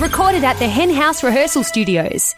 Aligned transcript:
Recorded 0.00 0.42
at 0.42 0.58
the 0.58 0.66
Hen 0.68 0.90
House 0.90 1.22
Rehearsal 1.22 1.62
Studios. 1.62 2.34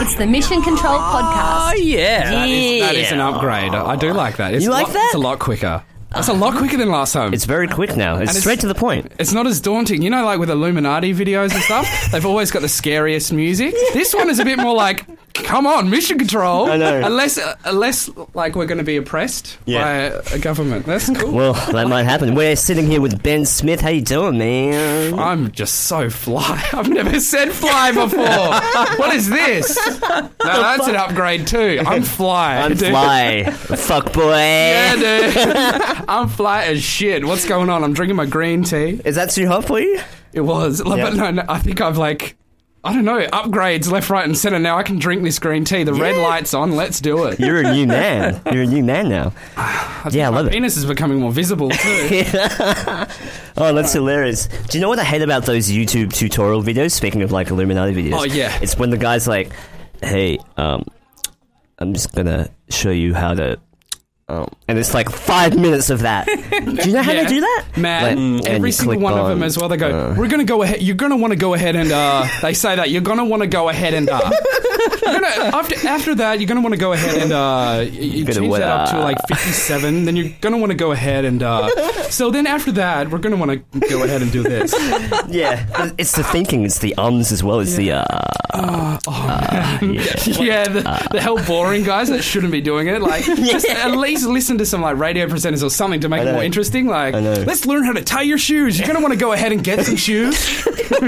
It's 0.00 0.16
the 0.16 0.26
Mission 0.28 0.60
Control 0.60 0.94
oh, 0.96 0.98
Podcast. 0.98 1.72
Oh, 1.72 1.74
yeah. 1.76 2.30
That 2.30 2.48
is, 2.48 2.82
that 2.82 2.94
is 2.96 3.12
an 3.12 3.20
upgrade. 3.20 3.72
I 3.74 3.90
I 3.92 3.96
do 3.96 4.12
like 4.12 4.36
that. 4.38 4.54
It's 4.54 4.64
You 4.64 4.70
a 4.70 4.72
like 4.72 4.88
lot- 4.88 4.92
that? 4.94 5.04
It's 5.06 5.14
a 5.14 5.18
lot 5.18 5.38
quicker. 5.38 5.84
It's 6.16 6.28
a 6.28 6.32
lot 6.32 6.56
quicker 6.56 6.76
than 6.76 6.90
last 6.90 7.12
time. 7.12 7.32
It's 7.32 7.44
very 7.44 7.68
quick 7.68 7.96
now. 7.96 8.14
It's 8.14 8.20
And 8.20 8.28
it's- 8.30 8.40
straight 8.40 8.60
to 8.60 8.66
the 8.68 8.74
point. 8.74 9.12
It's 9.20 9.32
not 9.32 9.46
as 9.46 9.60
daunting. 9.60 10.02
You 10.02 10.10
know, 10.10 10.24
like 10.24 10.38
with 10.40 10.50
Illuminati 10.50 11.14
videos 11.14 11.52
and 11.54 11.62
stuff, 11.62 11.86
they've 12.12 12.26
always 12.26 12.50
got 12.50 12.62
the 12.62 12.68
scariest 12.68 13.32
music. 13.32 13.72
This 13.92 14.14
one 14.14 14.28
is 14.30 14.40
a 14.40 14.44
bit 14.44 14.58
more 14.58 14.74
like, 14.74 15.06
come 15.34 15.66
on, 15.66 15.90
mission 15.90 16.18
control. 16.18 16.70
I 16.70 16.76
know. 16.76 17.02
Unless, 17.04 17.38
uh, 17.38 17.54
unless 17.64 18.08
like 18.34 18.54
we're 18.54 18.66
going 18.66 18.78
to 18.78 18.84
be 18.84 18.96
oppressed 18.96 19.58
Yeah. 19.66 19.82
by 20.22 20.34
a 20.34 20.38
government. 20.38 20.86
That's 20.86 21.10
cool. 21.18 21.32
Well, 21.32 21.52
that 21.72 21.88
might 21.88 22.04
happen. 22.04 22.34
We're 22.34 22.56
sitting 22.56 22.86
here 22.86 23.00
with 23.00 23.22
Ben 23.22 23.44
Smith. 23.44 23.80
How 23.80 23.90
you 23.90 24.00
doing, 24.00 24.38
man? 24.38 25.18
I'm 25.18 25.50
just 25.50 25.74
so 25.86 26.08
fly. 26.10 26.62
I've 26.72 26.88
never 26.88 27.20
said 27.20 27.52
fly 27.52 27.92
before. 27.92 28.98
what 28.98 29.14
is 29.14 29.28
this? 29.28 29.76
No, 30.00 30.30
that's 30.40 30.86
an 30.86 30.96
upgrade 30.96 31.46
too. 31.46 31.82
I'm 31.84 32.02
fly. 32.02 32.56
I'm 32.58 32.74
dude. 32.74 32.88
fly. 32.90 33.44
Fuck 33.50 34.12
boy. 34.12 34.36
Yeah, 34.36 34.94
dude. 34.96 35.36
I'm 36.08 36.28
fly 36.28 36.64
as 36.64 36.82
shit. 36.82 37.24
What's 37.24 37.46
going 37.46 37.70
on? 37.70 37.82
I'm 37.84 37.92
drinking 37.92 38.16
my 38.16 38.26
green 38.26 38.62
tea. 38.62 39.00
Is 39.04 39.16
that 39.16 39.30
too 39.30 39.46
hot 39.48 39.64
for 39.66 39.80
you? 39.80 40.00
It 40.32 40.40
was, 40.40 40.82
but 40.84 41.14
no, 41.14 41.30
no, 41.30 41.44
I 41.48 41.58
think 41.60 41.80
I've 41.80 41.96
like, 41.96 42.36
I 42.84 42.92
don't 42.92 43.04
know, 43.04 43.26
upgrades 43.28 43.90
left, 43.90 44.10
right, 44.10 44.24
and 44.24 44.36
center. 44.36 44.58
Now 44.58 44.76
I 44.76 44.82
can 44.82 44.98
drink 44.98 45.22
this 45.22 45.38
green 45.38 45.64
tea. 45.64 45.84
The 45.84 45.94
red 45.94 46.16
light's 46.16 46.52
on. 46.52 46.72
Let's 46.76 47.00
do 47.00 47.24
it. 47.24 47.40
You're 47.40 47.60
a 47.60 47.72
new 47.72 47.86
man. 47.86 48.40
You're 48.52 48.64
a 48.64 48.66
new 48.66 48.84
man 48.84 49.08
now. 49.08 49.32
yeah, 50.10 50.26
I 50.26 50.28
love 50.28 50.46
it. 50.46 50.52
penis 50.52 50.76
is 50.76 50.84
becoming 50.84 51.18
more 51.18 51.32
visible 51.32 51.70
too. 51.70 52.24
Oh, 53.56 53.72
that's 53.72 53.92
hilarious. 53.92 54.48
Do 54.68 54.76
you 54.76 54.82
know 54.82 54.88
what 54.88 54.98
I 54.98 55.04
hate 55.04 55.22
about 55.22 55.46
those 55.46 55.68
YouTube 55.70 56.12
tutorial 56.12 56.60
videos? 56.60 56.90
Speaking 56.90 57.22
of 57.22 57.30
like 57.30 57.50
Illuminati 57.50 57.94
videos. 57.94 58.18
Oh, 58.18 58.24
yeah. 58.24 58.58
It's 58.60 58.76
when 58.76 58.90
the 58.90 58.96
guy's 58.98 59.28
like, 59.28 59.52
"Hey, 60.02 60.38
um, 60.56 60.84
I'm 61.78 61.92
just 61.94 62.12
gonna 62.14 62.48
show 62.70 62.90
you 62.90 63.14
how 63.14 63.34
to." 63.34 63.60
Um, 64.26 64.48
and 64.68 64.78
it's 64.78 64.94
like 64.94 65.10
five 65.10 65.54
minutes 65.58 65.90
of 65.90 66.00
that. 66.00 66.26
Do 66.50 66.88
you 66.88 66.94
know 66.94 67.02
how 67.02 67.12
Yeah. 67.12 67.24
they 67.24 67.28
do 67.28 67.40
that? 67.40 67.64
Man, 67.76 68.38
Like, 68.38 68.46
every 68.48 68.72
single 68.72 68.98
one 68.98 69.18
of 69.18 69.28
them 69.28 69.42
as 69.42 69.58
well. 69.58 69.68
They 69.68 69.76
go, 69.76 69.88
uh, 69.90 70.14
"We're 70.16 70.28
going 70.28 70.38
to 70.38 70.44
go 70.50 70.62
ahead. 70.62 70.80
You're 70.80 70.96
going 70.96 71.10
to 71.10 71.16
want 71.16 71.32
to 71.32 71.36
go 71.38 71.52
ahead 71.52 71.76
and." 71.76 71.92
Uh, 71.92 72.26
they 72.40 72.54
say 72.54 72.74
that 72.76 72.88
you're 72.90 73.02
going 73.02 73.18
to 73.18 73.24
want 73.24 73.42
to 73.42 73.46
go 73.46 73.68
ahead 73.68 73.92
and. 73.92 74.08
Uh, 74.08 74.30
gonna, 75.04 75.26
after 75.26 75.86
after 75.86 76.14
that, 76.14 76.40
you're 76.40 76.46
going 76.48 76.56
to 76.56 76.62
want 76.62 76.72
to 76.72 76.78
go 76.80 76.92
ahead 76.94 77.22
and 77.22 77.32
uh, 77.32 77.84
you 77.90 78.24
change 78.24 78.52
that 78.54 78.62
up 78.62 78.90
to 78.90 79.00
like 79.00 79.18
57. 79.28 80.04
Then 80.06 80.16
you're 80.16 80.32
going 80.40 80.54
to 80.54 80.58
want 80.58 80.70
to 80.70 80.76
go 80.78 80.92
ahead 80.92 81.26
and. 81.26 81.42
Uh, 81.42 81.68
so 82.04 82.30
then 82.30 82.46
after 82.46 82.72
that, 82.72 83.10
we're 83.10 83.18
going 83.18 83.38
to 83.38 83.46
want 83.46 83.50
to 83.72 83.78
go 83.90 84.04
ahead 84.04 84.22
and 84.22 84.32
do 84.32 84.42
this. 84.42 84.74
Yeah, 85.28 85.90
it's 85.98 86.12
the 86.12 86.22
thinking. 86.22 86.64
It's 86.64 86.78
the 86.78 86.94
ums 86.96 87.32
as 87.32 87.42
well 87.42 87.58
as 87.60 87.76
the. 87.76 87.92
Uh, 87.92 88.04
uh, 88.54 88.98
yeah. 89.06 89.78
yeah, 90.26 90.68
the, 90.68 91.08
the 91.10 91.20
hell 91.20 91.42
boring 91.44 91.82
guys 91.82 92.08
that 92.10 92.22
shouldn't 92.22 92.52
be 92.52 92.60
doing 92.60 92.86
it. 92.86 93.02
Like, 93.02 93.24
just 93.24 93.66
Yeah. 93.66 93.88
at 93.88 93.96
least 93.96 94.13
listen 94.22 94.58
to 94.58 94.66
some 94.66 94.80
like 94.82 94.96
radio 94.98 95.26
presenters 95.26 95.62
or 95.62 95.70
something 95.70 96.00
to 96.00 96.08
make 96.08 96.22
it 96.22 96.32
more 96.32 96.42
interesting. 96.44 96.86
Like, 96.86 97.14
I 97.14 97.20
know. 97.20 97.32
let's 97.46 97.66
learn 97.66 97.84
how 97.84 97.92
to 97.92 98.02
tie 98.02 98.22
your 98.22 98.38
shoes. 98.38 98.78
You're 98.78 98.86
gonna 98.86 99.00
want 99.00 99.12
to 99.12 99.18
go 99.18 99.32
ahead 99.32 99.52
and 99.52 99.62
get 99.64 99.84
some 99.84 99.96
shoes. 99.96 100.64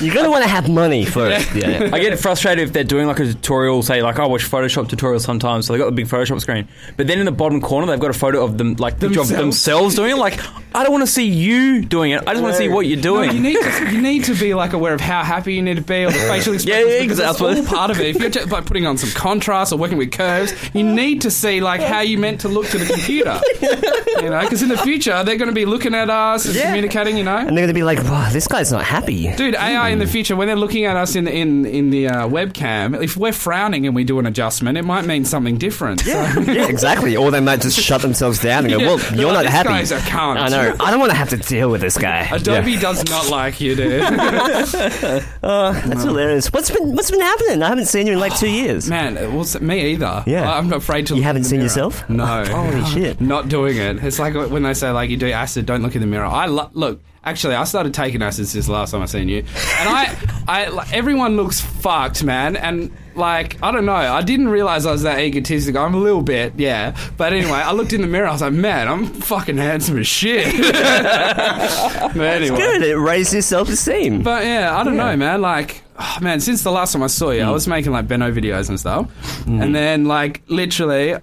You're 0.00 0.14
gonna 0.14 0.30
want 0.30 0.42
to 0.44 0.48
have 0.50 0.68
money 0.68 1.04
for 1.04 1.28
it. 1.30 1.44
Yeah. 1.54 1.90
I 1.92 2.00
get 2.00 2.18
frustrated 2.18 2.64
if 2.66 2.72
they're 2.72 2.82
doing 2.84 3.06
like 3.06 3.20
a 3.20 3.26
tutorial, 3.26 3.82
say 3.82 4.02
like 4.02 4.18
I 4.18 4.26
watch 4.26 4.42
Photoshop 4.50 4.86
tutorials 4.88 5.20
sometimes, 5.22 5.66
so 5.66 5.72
they 5.72 5.78
got 5.78 5.86
the 5.86 5.92
big 5.92 6.06
Photoshop 6.06 6.40
screen, 6.40 6.66
but 6.96 7.06
then 7.06 7.20
in 7.20 7.26
the 7.26 7.32
bottom 7.32 7.60
corner 7.60 7.86
they've 7.86 8.00
got 8.00 8.10
a 8.10 8.18
photo 8.18 8.42
of 8.44 8.58
them 8.58 8.74
like 8.74 8.94
picture 8.98 9.20
of 9.20 9.28
Themselves. 9.28 9.38
themselves 9.38 9.94
doing 9.94 10.10
it. 10.12 10.16
Like 10.16 10.40
I 10.74 10.82
don't 10.82 10.90
want 10.92 11.02
to 11.02 11.10
see 11.10 11.26
you 11.26 11.84
doing 11.84 12.10
it. 12.10 12.22
I 12.26 12.32
just 12.32 12.42
want 12.42 12.54
to 12.54 12.58
see 12.58 12.68
what 12.68 12.86
you're 12.86 12.96
No, 12.96 13.02
doing. 13.02 13.32
you 13.32 13.40
need 13.40 13.60
to, 13.62 13.90
you 13.92 14.00
need 14.02 14.24
to 14.24 14.34
be 14.34 14.52
like 14.54 14.72
aware 14.72 14.92
of 14.94 15.00
how 15.00 15.22
happy 15.22 15.54
you 15.54 15.62
need 15.62 15.76
to 15.76 15.82
be 15.82 16.04
or 16.04 16.10
the 16.10 16.18
facial 16.18 16.54
expressions. 16.54 16.66
yeah, 16.92 17.00
because 17.02 17.18
that's 17.18 17.40
exactly. 17.40 17.60
all 17.60 17.66
part 17.66 17.90
of 17.92 18.00
it. 18.00 18.06
If 18.16 18.20
you're 18.20 18.30
just 18.30 18.50
like 18.50 18.66
putting 18.66 18.84
on 18.86 18.98
some 18.98 19.10
contrast 19.10 19.72
or 19.72 19.78
working 19.78 19.96
with 19.98 20.10
curves, 20.10 20.52
you 20.74 20.82
need 20.82 21.20
to 21.22 21.30
see 21.30 21.60
like 21.60 21.80
how 21.94 22.00
you 22.00 22.18
meant 22.18 22.40
to 22.42 22.48
look 22.48 22.66
to 22.68 22.78
the 22.78 22.86
computer. 22.86 23.40
you 24.22 24.30
know, 24.30 24.40
because 24.40 24.62
in 24.62 24.68
the 24.68 24.78
future 24.78 25.22
they're 25.24 25.36
going 25.36 25.48
to 25.50 25.54
be 25.54 25.64
looking 25.64 25.94
at 25.94 26.10
us 26.10 26.44
and 26.46 26.54
Yeah. 26.54 26.66
communicating. 26.66 27.16
You 27.16 27.24
know, 27.24 27.36
And 27.36 27.56
they're 27.56 27.64
gonna 27.64 27.74
be 27.74 27.82
like, 27.82 28.02
"Wow, 28.04 28.28
this 28.32 28.46
guy's 28.48 28.70
not 28.72 28.84
happy." 28.84 29.32
Dude, 29.36 29.54
AI 29.54 29.88
in 29.90 29.98
the 29.98 30.06
future, 30.06 30.36
when 30.36 30.46
they're 30.48 30.56
looking 30.56 30.84
at 30.84 30.96
us 30.96 31.14
in 31.16 31.24
the, 31.24 31.32
in 31.32 31.64
in 31.66 31.90
the 31.90 32.08
uh, 32.08 32.28
webcam, 32.28 33.02
if 33.02 33.16
we're 33.16 33.32
frowning 33.32 33.86
and 33.86 33.94
we 33.94 34.04
do 34.04 34.18
an 34.18 34.26
adjustment, 34.26 34.76
it 34.78 34.84
might 34.84 35.04
mean 35.04 35.24
something 35.24 35.56
different. 35.58 36.00
So- 36.00 36.10
yeah, 36.46 36.66
exactly. 36.68 37.16
Or 37.16 37.30
they 37.30 37.40
might 37.40 37.60
just 37.60 37.78
shut 37.78 38.02
themselves 38.02 38.38
down 38.40 38.64
and 38.64 38.72
go, 38.72 38.78
Yeah. 38.80 38.86
"Well, 38.94 38.98
you're 39.16 39.26
like, 39.32 39.34
not 39.34 39.42
"This 39.44 39.52
happy." 39.52 39.68
guy's 39.68 39.92
a 39.92 39.98
cunt. 39.98 40.36
I 40.38 40.48
know. 40.48 40.74
I 40.80 40.90
don't 40.90 41.00
want 41.00 41.12
to 41.12 41.16
have 41.18 41.28
to 41.30 41.36
deal 41.36 41.70
with 41.70 41.80
this 41.80 41.96
guy. 41.98 42.28
Adobe 42.32 42.72
Yeah. 42.72 42.80
does 42.80 43.04
not 43.10 43.28
like 43.30 43.60
you, 43.60 43.74
dude. 43.76 44.02
Oh, 45.42 45.72
that's 45.72 46.02
hilarious. 46.04 46.52
What's 46.52 46.70
been 46.70 46.94
What's 46.94 47.10
been 47.10 47.20
happening? 47.20 47.62
I 47.62 47.68
haven't 47.68 47.86
seen 47.86 48.06
you 48.06 48.14
in 48.14 48.18
like 48.20 48.36
two 48.36 48.48
years. 48.50 48.88
Man, 48.88 49.16
it 49.16 49.30
was 49.30 49.60
me 49.60 49.92
either. 49.92 50.22
Yeah. 50.26 50.50
I'm 50.50 50.68
not 50.68 50.78
afraid 50.78 51.06
to. 51.08 51.14
You 51.14 51.20
look 51.20 51.24
haven't 51.26 51.40
in 51.40 51.42
the 51.44 51.48
seen 51.48 51.58
mirror. 51.60 51.68
Yourself? 51.84 52.08
No. 52.10 52.24
Holy 52.44 52.84
shit. 52.92 53.20
Not 53.20 53.48
doing 53.48 53.76
it. 53.76 54.02
It's 54.04 54.18
like 54.18 54.34
when 54.34 54.62
they 54.62 54.74
say 54.74 54.90
like 54.90 55.10
you 55.10 55.16
do 55.16 55.30
acid, 55.30 55.66
don't 55.66 55.82
look 55.82 55.94
in 55.94 56.00
the 56.00 56.06
mirror. 56.06 56.26
I 56.26 56.46
lo- 56.46 56.70
look. 56.72 57.00
Actually, 57.26 57.54
I 57.54 57.64
started 57.64 57.94
taking 57.94 58.20
acid 58.20 58.46
since 58.48 58.66
the 58.66 58.72
last 58.72 58.90
time 58.90 59.00
I 59.00 59.06
seen 59.06 59.30
you, 59.30 59.38
and 59.38 59.88
I, 59.88 60.14
I, 60.46 60.66
like, 60.68 60.92
everyone 60.92 61.36
looks 61.36 61.58
fucked, 61.58 62.22
man. 62.22 62.54
And 62.54 62.90
like, 63.14 63.56
I 63.62 63.72
don't 63.72 63.86
know. 63.86 63.94
I 63.94 64.20
didn't 64.20 64.48
realize 64.48 64.84
I 64.84 64.92
was 64.92 65.04
that 65.04 65.18
egotistic. 65.20 65.74
I'm 65.74 65.94
a 65.94 65.98
little 65.98 66.20
bit, 66.20 66.52
yeah. 66.58 66.94
But 67.16 67.32
anyway, 67.32 67.52
I 67.52 67.72
looked 67.72 67.94
in 67.94 68.02
the 68.02 68.06
mirror. 68.08 68.26
I 68.26 68.32
was 68.32 68.42
like, 68.42 68.52
man, 68.52 68.88
I'm 68.88 69.06
fucking 69.06 69.56
handsome 69.56 69.96
as 70.00 70.06
shit. 70.06 70.44
but 70.54 72.16
anyway, 72.20 72.56
Good. 72.58 72.82
It 72.82 72.96
raised 72.98 73.32
your 73.32 73.40
self 73.40 73.70
esteem. 73.70 74.22
but 74.22 74.44
yeah, 74.44 74.76
I 74.76 74.84
don't 74.84 74.94
Yeah. 74.96 75.10
know, 75.12 75.16
man. 75.16 75.40
Like, 75.40 75.82
oh, 75.98 76.18
man, 76.20 76.40
since 76.40 76.62
the 76.62 76.72
last 76.72 76.92
time 76.92 77.02
I 77.02 77.06
saw 77.08 77.30
you, 77.30 77.40
I 77.42 77.50
was 77.50 77.66
making 77.66 77.92
like 77.92 78.06
Benno 78.06 78.32
videos 78.32 78.68
and 78.68 78.78
stuff, 78.78 79.06
Mm. 79.46 79.62
and 79.62 79.74
then 79.74 80.04
like 80.04 80.42
literally, 80.48 81.16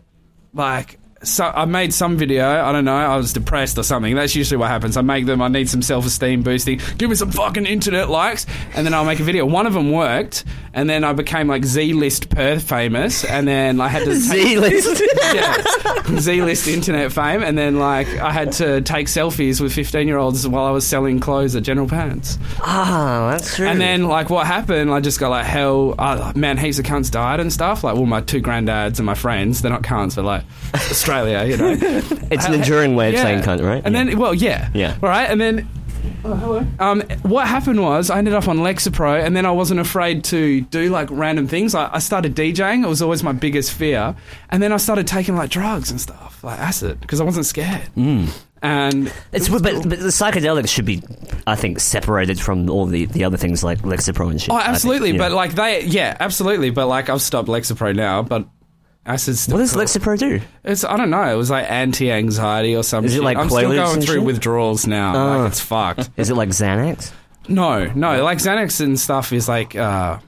like. 0.53 1.00
So 1.23 1.45
I 1.45 1.65
made 1.65 1.93
some 1.93 2.17
video. 2.17 2.47
I 2.47 2.71
don't 2.71 2.85
know. 2.85 2.95
I 2.95 3.15
was 3.15 3.31
depressed 3.31 3.77
or 3.77 3.83
something. 3.83 4.15
That's 4.15 4.35
usually 4.35 4.57
what 4.57 4.69
happens. 4.69 4.97
I 4.97 5.01
make 5.01 5.25
them. 5.27 5.41
I 5.41 5.49
need 5.49 5.69
some 5.69 5.81
self 5.83 6.05
esteem 6.05 6.41
boosting. 6.41 6.79
Give 6.97 7.09
me 7.09 7.15
some 7.15 7.31
fucking 7.31 7.67
internet 7.67 8.09
likes, 8.09 8.47
and 8.73 8.85
then 8.85 8.93
I'll 8.93 9.05
make 9.05 9.19
a 9.19 9.23
video. 9.23 9.45
One 9.45 9.67
of 9.67 9.73
them 9.73 9.91
worked, 9.91 10.45
and 10.73 10.89
then 10.89 11.03
I 11.03 11.13
became 11.13 11.47
like 11.47 11.63
Z 11.63 11.93
list 11.93 12.29
Perth 12.29 12.63
famous, 12.63 13.23
and 13.23 13.47
then 13.47 13.79
I 13.79 13.87
had 13.87 14.03
to 14.05 14.15
Z 14.15 14.57
list. 14.57 15.03
yeah, 15.33 16.17
Z 16.17 16.41
list 16.41 16.67
internet 16.67 17.11
fame, 17.11 17.43
and 17.43 17.55
then 17.55 17.77
like 17.77 18.07
I 18.07 18.31
had 18.31 18.53
to 18.53 18.81
take 18.81 19.07
selfies 19.07 19.61
with 19.61 19.73
fifteen 19.73 20.07
year 20.07 20.17
olds 20.17 20.47
while 20.47 20.65
I 20.65 20.71
was 20.71 20.87
selling 20.87 21.19
clothes 21.19 21.55
at 21.55 21.61
General 21.61 21.87
Pants. 21.87 22.39
Ah, 22.61 23.29
that's 23.31 23.55
true. 23.55 23.67
And 23.67 23.79
then, 23.79 24.07
like, 24.07 24.29
what 24.29 24.47
happened? 24.47 24.91
I 24.91 24.99
just 24.99 25.19
got 25.19 25.29
like, 25.29 25.45
hell, 25.45 25.95
uh, 25.99 26.33
man, 26.35 26.57
heaps 26.57 26.79
of 26.79 26.85
cunts 26.85 27.11
died 27.11 27.39
and 27.39 27.53
stuff. 27.53 27.83
Like, 27.83 27.95
well, 27.95 28.05
my 28.05 28.21
two 28.21 28.41
granddads 28.41 28.97
and 28.97 29.05
my 29.05 29.13
friends, 29.13 29.61
they're 29.61 29.71
not 29.71 29.83
cunts, 29.83 30.15
but 30.15 30.25
like 30.25 30.43
Australia, 31.11 31.45
you 31.45 31.57
know. 31.57 31.71
it's 32.31 32.45
an 32.45 32.53
enduring 32.53 32.95
way 32.95 33.09
of 33.09 33.13
Yeah. 33.15 33.23
saying 33.23 33.41
cunt, 33.41 33.63
right? 33.65 33.81
And 33.83 33.93
Yeah. 33.95 34.03
then, 34.05 34.17
well, 34.17 34.33
yeah, 34.33 34.69
Yeah. 34.73 34.95
all 35.01 35.09
right. 35.09 35.29
And 35.29 35.39
then, 35.39 35.67
oh, 36.23 36.33
hello. 36.35 36.65
Um, 36.79 37.01
what 37.23 37.47
happened 37.47 37.81
was 37.81 38.09
I 38.09 38.17
ended 38.17 38.33
up 38.33 38.47
on 38.47 38.59
Lexapro, 38.59 39.23
and 39.23 39.35
then 39.35 39.45
I 39.45 39.51
wasn't 39.51 39.79
afraid 39.79 40.23
to 40.25 40.61
do 40.61 40.89
like 40.89 41.09
random 41.11 41.47
things. 41.47 41.75
I, 41.75 41.89
I 41.93 41.99
started 41.99 42.35
DJing; 42.35 42.83
it 42.83 42.87
was 42.87 43.01
always 43.01 43.23
my 43.23 43.33
biggest 43.33 43.71
fear. 43.73 44.15
And 44.49 44.63
then 44.63 44.71
I 44.71 44.77
started 44.77 45.07
taking 45.07 45.35
like 45.35 45.49
drugs 45.49 45.91
and 45.91 45.99
stuff, 45.99 46.43
like 46.43 46.59
acid, 46.59 46.99
because 47.01 47.19
I 47.21 47.23
wasn't 47.23 47.45
scared. 47.45 47.89
Mm. 47.97 48.29
And 48.63 49.11
It's 49.31 49.47
it 49.47 49.51
but, 49.51 49.63
but 49.63 49.89
the 49.89 50.11
psychedelics 50.13 50.67
should 50.69 50.85
be, 50.85 51.01
I 51.47 51.55
think, 51.55 51.79
separated 51.79 52.39
from 52.39 52.69
all 52.69 52.85
the, 52.85 53.07
the 53.07 53.23
other 53.23 53.35
things 53.35 53.63
like 53.63 53.79
Lexapro 53.79 54.29
and 54.29 54.39
shit. 54.39 54.51
Oh, 54.51 54.55
I 54.55 54.59
think, 54.61 54.69
absolutely. 54.75 55.11
yeah. 55.13 55.17
But 55.17 55.31
like 55.31 55.55
they, 55.55 55.83
yeah, 55.85 56.15
absolutely. 56.19 56.69
But 56.69 56.85
like 56.87 57.09
I've 57.09 57.23
stopped 57.23 57.49
Lexapro 57.49 57.95
now, 57.95 58.21
but 58.21 58.45
acid's 59.13 59.47
what 59.47 59.57
does. 59.59 59.73
Lexapro 59.73 60.17
do? 60.17 60.41
It's 60.63 60.83
I 60.83 60.97
don't 60.97 61.09
know. 61.09 61.23
It 61.31 61.35
was 61.35 61.49
like 61.49 61.69
anti-anxiety 61.69 62.75
or 62.75 62.83
something. 62.83 63.09
Is 63.09 63.15
it 63.17 63.23
like 63.23 63.37
I'm 63.37 63.49
still 63.49 63.69
Quaaludes 63.69 63.75
going 63.75 63.95
and 63.95 64.03
through 64.05 64.15
shit? 64.15 64.23
withdrawals 64.23 64.87
now. 64.87 65.15
Oh. 65.15 65.37
Like 65.39 65.51
it's 65.51 65.61
fucked. 65.61 66.09
Is 66.17 66.29
it 66.29 66.35
like 66.35 66.49
Xanax? 66.49 67.11
No, 67.47 67.85
no. 67.93 68.23
Like 68.23 68.37
Xanax 68.37 68.81
and 68.81 68.99
stuff 68.99 69.33
is 69.33 69.47
like 69.49 69.75
uh, 69.75 70.19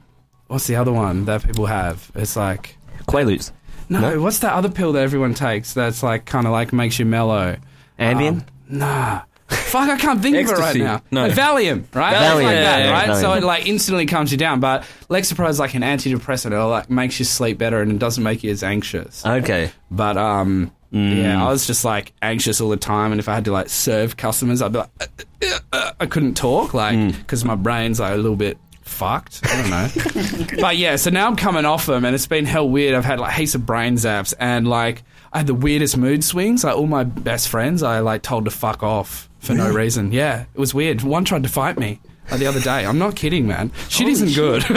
what's 0.47 0.67
the 0.67 0.75
other 0.75 0.91
one 0.91 1.25
that 1.25 1.43
people 1.45 1.65
have? 1.65 2.11
It's 2.15 2.35
like 2.35 2.77
Quaaludes. 3.07 3.51
no, 3.89 3.99
No? 3.99 4.21
What's 4.21 4.39
that 4.39 4.53
other 4.53 4.69
pill 4.69 4.93
that 4.93 5.03
everyone 5.03 5.33
takes? 5.33 5.73
That's 5.73 6.01
like 6.03 6.25
kind 6.25 6.45
of 6.47 6.51
like 6.53 6.73
makes 6.73 6.99
you 6.99 7.05
mellow. 7.05 7.57
Ambien? 7.99 8.39
Um, 8.41 8.45
nah. 8.69 9.21
Fuck, 9.53 9.89
I 9.89 9.97
can't 9.97 10.21
think 10.21 10.35
of 10.37 10.49
it 10.49 10.57
right 10.59 10.75
now. 10.75 11.01
No. 11.11 11.29
Valium, 11.29 11.83
right? 11.93 12.15
Valium, 12.15 12.35
It's 12.35 12.43
like 12.43 12.55
that, 12.55 12.79
yeah, 12.79 12.85
yeah, 12.85 12.91
right? 12.91 13.17
So 13.21 13.29
Valium. 13.29 13.37
it 13.37 13.43
like 13.43 13.67
instantly 13.67 14.05
calms 14.05 14.31
you 14.31 14.37
down. 14.37 14.59
But 14.59 14.83
Lexapro 15.09 15.49
is 15.49 15.59
like 15.59 15.73
an 15.73 15.81
antidepressant. 15.81 16.51
It 16.51 16.63
like 16.65 16.89
makes 16.89 17.17
you 17.19 17.25
sleep 17.25 17.57
better 17.57 17.81
and 17.81 17.91
it 17.91 17.99
doesn't 17.99 18.23
make 18.23 18.43
you 18.43 18.51
as 18.51 18.63
anxious. 18.63 19.25
Okay. 19.25 19.71
But 19.91 20.17
um, 20.17 20.71
Mm. 20.93 21.23
yeah, 21.23 21.43
I 21.43 21.49
was 21.49 21.65
just 21.65 21.83
like 21.83 22.13
anxious 22.21 22.61
all 22.61 22.69
the 22.69 22.77
time, 22.77 23.11
and 23.13 23.19
if 23.19 23.27
I 23.27 23.33
had 23.33 23.45
to 23.45 23.51
like 23.51 23.67
serve 23.69 24.15
customers, 24.15 24.61
I'd 24.61 24.73
be 24.73 24.77
like, 24.77 24.89
uh, 25.01 25.05
uh, 25.41 25.59
uh, 25.71 25.91
I 25.99 26.05
couldn't 26.05 26.35
talk, 26.35 26.75
like 26.75 26.95
Mm. 26.95 27.17
because 27.17 27.43
my 27.43 27.55
brain's 27.55 27.99
like 27.99 28.13
a 28.13 28.15
little 28.15 28.35
bit 28.35 28.59
fucked. 28.83 29.41
I 29.43 29.59
don't 29.59 29.69
know. 29.71 30.57
but 30.61 30.77
yeah, 30.77 30.95
so 30.97 31.09
now 31.09 31.25
I'm 31.25 31.35
coming 31.35 31.65
off 31.65 31.87
them, 31.87 32.05
and 32.05 32.13
it's 32.13 32.27
been 32.27 32.45
hell 32.45 32.69
weird. 32.69 32.93
I've 32.93 33.05
had 33.05 33.19
like 33.19 33.33
heaps 33.33 33.55
of 33.55 33.65
brain 33.65 33.95
zaps, 33.95 34.35
and 34.39 34.67
like 34.67 35.01
I 35.31 35.39
had 35.39 35.47
the 35.47 35.55
weirdest 35.55 35.97
mood 35.97 36.23
swings. 36.23 36.63
Like 36.63 36.77
all 36.77 36.85
my 36.85 37.03
best 37.05 37.49
friends, 37.49 37.81
I 37.81 38.01
like 38.01 38.21
told 38.21 38.45
to 38.45 38.51
fuck 38.51 38.83
off 38.83 39.29
for 39.43 39.53
no 39.53 39.71
reason. 39.71 40.11
Yeah, 40.11 40.45
it 40.53 40.59
was 40.59 40.73
weird. 40.73 41.01
One 41.03 41.25
tried 41.25 41.43
to 41.43 41.49
fight 41.49 41.77
me. 41.77 41.99
uh, 42.31 42.37
the 42.37 42.45
other 42.47 42.61
day. 42.61 42.85
I'm 42.85 42.97
not 42.97 43.15
kidding, 43.17 43.45
man. 43.47 43.71
Shit 43.89 44.07
isn't 44.07 44.33
good. 44.33 44.63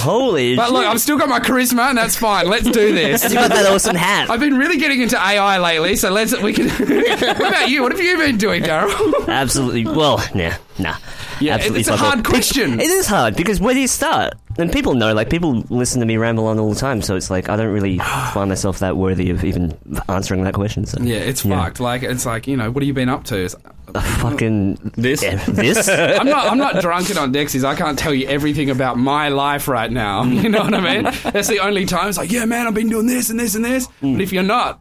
Holy 0.00 0.56
but 0.56 0.70
look, 0.72 0.82
shit. 0.82 0.90
I've 0.90 1.00
still 1.00 1.18
got 1.18 1.28
my 1.28 1.40
charisma, 1.40 1.88
and 1.88 1.98
that's 1.98 2.16
fine. 2.16 2.48
Let's 2.48 2.64
do 2.70 2.92
this. 2.94 3.24
you 3.28 3.34
got 3.34 3.48
that 3.50 3.66
awesome 3.66 3.96
hat. 3.96 4.28
I've 4.30 4.40
been 4.40 4.56
really 4.58 4.76
getting 4.78 5.00
into 5.00 5.16
AI 5.18 5.58
lately, 5.58 5.96
so 5.96 6.10
let's 6.10 6.38
we 6.40 6.52
can. 6.52 6.68
what 6.68 7.48
about 7.48 7.70
you? 7.70 7.82
What 7.82 7.92
have 7.92 8.00
you 8.00 8.16
been 8.18 8.36
doing, 8.36 8.62
Daryl? 8.62 9.26
Absolutely. 9.26 9.86
Well, 9.86 10.18
nah, 10.34 10.52
nah. 10.78 10.96
Yeah, 11.40 11.54
Absolutely 11.54 11.80
it's 11.80 11.88
a 11.88 11.92
all. 11.92 11.98
hard 11.98 12.24
question. 12.24 12.78
It 12.78 12.90
is 12.90 13.06
hard 13.06 13.34
because 13.36 13.58
where 13.60 13.74
do 13.74 13.80
you 13.80 13.88
start? 13.88 14.34
And 14.58 14.70
people 14.70 14.94
know, 14.94 15.14
like, 15.14 15.30
people 15.30 15.64
listen 15.70 15.98
to 16.00 16.06
me 16.06 16.18
ramble 16.18 16.46
on 16.46 16.58
all 16.58 16.68
the 16.74 16.78
time, 16.78 17.00
so 17.00 17.16
it's 17.16 17.30
like 17.30 17.48
I 17.48 17.56
don't 17.56 17.72
really 17.72 17.98
find 18.34 18.50
myself 18.50 18.80
that 18.80 18.96
worthy 18.98 19.30
of 19.30 19.42
even 19.44 19.76
answering 20.10 20.44
that 20.44 20.52
question. 20.54 20.84
So. 20.86 20.98
Yeah, 21.02 21.16
it's 21.16 21.40
fucked. 21.40 21.80
Like 21.80 22.02
it's 22.02 22.26
like 22.26 22.46
you 22.46 22.56
know, 22.58 22.70
what 22.70 22.82
have 22.82 22.86
you 22.86 22.92
been 22.94 23.08
up 23.08 23.24
to? 23.24 23.44
It's- 23.44 23.56
Fucking. 23.94 24.92
This? 24.96 25.22
Yeah, 25.22 25.36
this? 25.48 25.88
I'm 25.88 26.26
not. 26.26 26.46
I'm 26.50 26.58
not 26.58 26.80
drunken 26.80 27.18
on 27.18 27.32
Dexies. 27.32 27.64
I 27.64 27.74
can't 27.74 27.98
tell 27.98 28.14
you 28.14 28.26
everything 28.26 28.70
about 28.70 28.98
my 28.98 29.28
life 29.28 29.68
right 29.68 29.90
now. 29.90 30.24
You 30.42 30.48
know 30.48 30.60
what 30.62 30.74
I 30.74 30.80
mean? 30.80 31.04
That's 31.32 31.48
the 31.48 31.60
only 31.60 31.84
time. 31.86 32.08
It's 32.08 32.18
like, 32.18 32.32
yeah, 32.32 32.44
man, 32.46 32.66
I've 32.66 32.74
been 32.74 32.88
doing 32.88 33.06
this 33.06 33.30
and 33.30 33.38
this 33.38 33.54
and 33.54 33.64
this. 33.64 33.86
But 34.00 34.20
if 34.20 34.32
you're 34.32 34.42
not, 34.42 34.80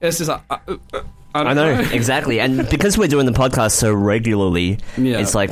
it's 0.00 0.18
just 0.18 0.28
like, 0.30 0.40
uh, 0.50 0.58
uh, 0.68 0.76
uh, 0.94 1.02
I, 1.34 1.40
I 1.40 1.54
don't 1.54 1.56
know, 1.56 1.90
exactly. 1.92 2.38
And 2.40 2.68
because 2.68 2.96
we're 2.98 3.08
doing 3.08 3.26
the 3.26 3.32
podcast 3.32 3.72
so 3.72 3.92
regularly, 3.92 4.78
Yeah. 4.96 5.18
it's 5.18 5.34
like 5.34 5.50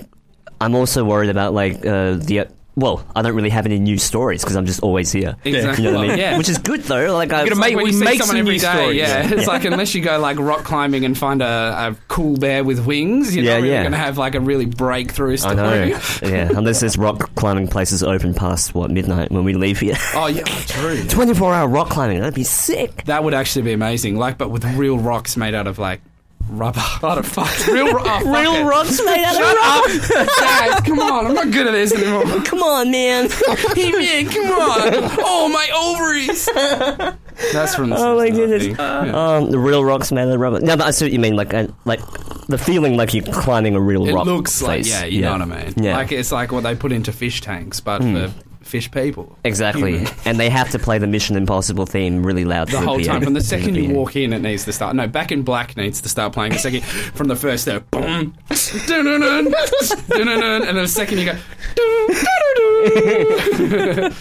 I'm 0.61 0.75
also 0.75 1.05
worried 1.05 1.31
about, 1.31 1.55
like, 1.55 1.77
uh, 1.87 2.15
the. 2.15 2.49
Well, 2.79 3.05
I 3.17 3.23
don't 3.23 3.35
really 3.35 3.51
have 3.51 3.67
any 3.67 3.79
new 3.79 3.99
stories 3.99 4.43
because 4.43 4.57
I'm 4.57 4.67
just 4.67 4.81
always 4.81 5.11
here. 5.11 5.37
Exactly. 5.45 5.85
You 5.85 5.91
know 5.91 5.99
what 5.99 6.05
I 6.07 6.09
mean? 6.11 6.19
Yeah. 6.19 6.39
Which 6.39 6.49
is 6.49 6.59
good 6.59 6.83
though. 6.85 7.13
Like, 7.15 7.33
I, 7.33 7.45
You're 7.45 7.57
Like 7.57 7.77
we 7.77 7.93
make 7.99 8.23
some 8.23 8.37
every 8.37 8.53
new 8.55 8.59
day, 8.59 8.73
stories. 8.73 8.97
Yeah, 8.97 9.29
it's 9.35 9.47
like 9.49 9.65
unless 9.65 9.95
you 9.95 10.01
go 10.03 10.19
like 10.21 10.39
rock 10.39 10.65
climbing 10.65 11.05
and 11.05 11.17
find 11.19 11.43
a, 11.43 11.47
a 11.47 11.97
cool 12.09 12.37
bear 12.37 12.63
with 12.65 12.87
wings, 12.87 13.35
you're 13.35 13.45
Yeah, 13.45 13.55
not 13.55 13.57
really 13.63 13.71
yeah. 13.71 13.83
going 13.83 13.93
to 13.93 13.99
have 13.99 14.17
like 14.19 14.35
a 14.35 14.41
really 14.41 14.67
breakthrough 14.67 15.37
story. 15.37 15.55
I 15.59 15.89
know. 15.89 16.01
yeah, 16.23 16.51
unless 16.57 16.81
there's 16.81 16.97
rock 16.97 17.35
climbing 17.35 17.69
places 17.69 18.03
open 18.03 18.33
past 18.35 18.75
what 18.75 18.91
midnight 18.91 19.31
when 19.33 19.45
we 19.45 19.55
leave 19.55 19.81
here. 19.81 19.97
Oh 20.15 20.27
yeah, 20.27 20.43
true. 20.67 21.05
24 21.09 21.55
hour 21.55 21.69
rock 21.69 21.89
climbing, 21.91 22.21
that'd 22.21 22.35
be 22.35 22.45
sick. 22.45 23.05
That 23.07 23.25
would 23.25 23.35
actually 23.35 23.63
be 23.63 23.73
amazing. 23.73 24.17
Like, 24.17 24.39
but 24.39 24.51
with 24.51 24.65
real 24.77 24.99
rocks 24.99 25.37
made 25.37 25.55
out 25.55 25.67
of 25.67 25.79
like 25.79 26.01
rubber. 26.49 26.81
I 26.81 26.99
don't 27.15 27.25
fuck. 27.27 27.67
Real, 27.69 27.93
ro- 27.93 28.03
oh, 28.05 28.21
fuck 28.21 28.25
Real 28.25 28.55
it. 28.55 28.65
rocks 28.65 29.01
made 29.05 29.25
out 29.25 29.35
of 29.87 29.93
Shut 30.03 30.17
up, 30.21 30.29
Dad! 30.39 30.85
Come 30.85 30.99
on, 31.01 31.27
I'm 31.27 31.35
not 31.35 31.51
good 31.51 31.67
at 31.67 31.73
this 31.73 31.93
anymore. 31.93 32.41
Come 32.45 32.63
on, 32.63 32.91
man. 32.91 33.29
Hey 33.75 33.93
man, 33.93 34.27
come 34.33 34.47
on! 34.47 35.11
Oh 35.21 35.49
my 35.49 35.69
ovaries! 35.75 36.49
That's 37.53 37.75
from. 37.75 37.91
The 37.91 37.97
Oh, 37.99 38.17
my 38.17 38.27
Simpsons, 38.27 38.31
I 38.31 38.31
goodness. 38.31 38.63
think. 38.65 38.79
Yeah. 38.79 39.37
um, 39.37 39.51
the 39.51 39.59
real 39.59 39.85
rocks 39.85 40.11
made 40.13 40.23
out 40.23 40.29
of 40.35 40.41
rubber. 40.41 40.61
No, 40.61 40.77
but 40.77 40.87
I 40.87 40.91
see 40.91 41.05
what 41.05 41.13
you 41.13 41.19
mean. 41.21 41.37
Like, 41.37 41.55
uh, 41.55 41.69
like 41.85 42.01
the 42.49 42.59
feeling 42.59 42.97
like 42.97 43.15
you're 43.15 43.25
climbing 43.25 43.75
a 43.77 43.81
real 43.81 44.09
It 44.09 44.13
rock. 44.15 44.27
looks 44.27 44.61
like 44.63 44.81
face. 44.85 44.91
yeah, 44.91 45.05
you 45.05 45.21
know 45.23 45.33
what 45.33 45.43
I 45.43 45.45
mean. 45.45 45.75
Yeah. 45.77 45.93
Hmm. 45.93 45.99
Like 45.99 46.13
it's 46.13 46.33
like 46.33 46.51
what 46.53 46.63
they 46.65 46.75
put 46.75 46.93
into 46.93 47.13
fish 47.13 47.41
tanks, 47.41 47.81
but 47.81 48.03
for 48.03 48.33
fish 48.69 48.91
people. 48.91 49.37
Exactly. 49.45 49.99
Human. 49.99 50.13
And 50.25 50.39
they 50.39 50.51
have 50.51 50.71
to 50.71 50.79
play 50.79 50.99
the 50.99 51.07
Mission 51.07 51.37
Impossible 51.37 51.87
theme 51.87 52.25
really 52.25 52.45
loud 52.45 52.69
The 52.69 52.81
whole 52.81 53.01
time, 53.01 53.23
from 53.23 53.35
the 53.35 53.41
second 53.41 53.75
you 53.75 53.93
walk 53.95 54.15
in, 54.17 54.33
it 54.33 54.41
needs 54.41 54.65
to 54.67 54.73
start. 54.73 54.95
No, 54.95 55.07
Back 55.09 55.33
in 55.33 55.43
Black 55.43 55.77
needs 55.77 56.01
to 56.03 56.09
start 56.09 56.33
playing. 56.33 56.53
The 56.53 56.59
second 56.59 56.85
from 56.85 57.29
the 57.29 57.37
first 57.37 57.65
there, 57.65 57.81
boom, 57.81 58.35
dun-dun-dun, 58.87 59.53
dun-dun-dun, 60.09 60.63
and 60.69 60.75
then 60.77 60.77
the 60.77 60.89
second 60.89 61.19
you 61.19 61.25
go, 61.27 61.37
dun-dun-dun. 61.75 64.13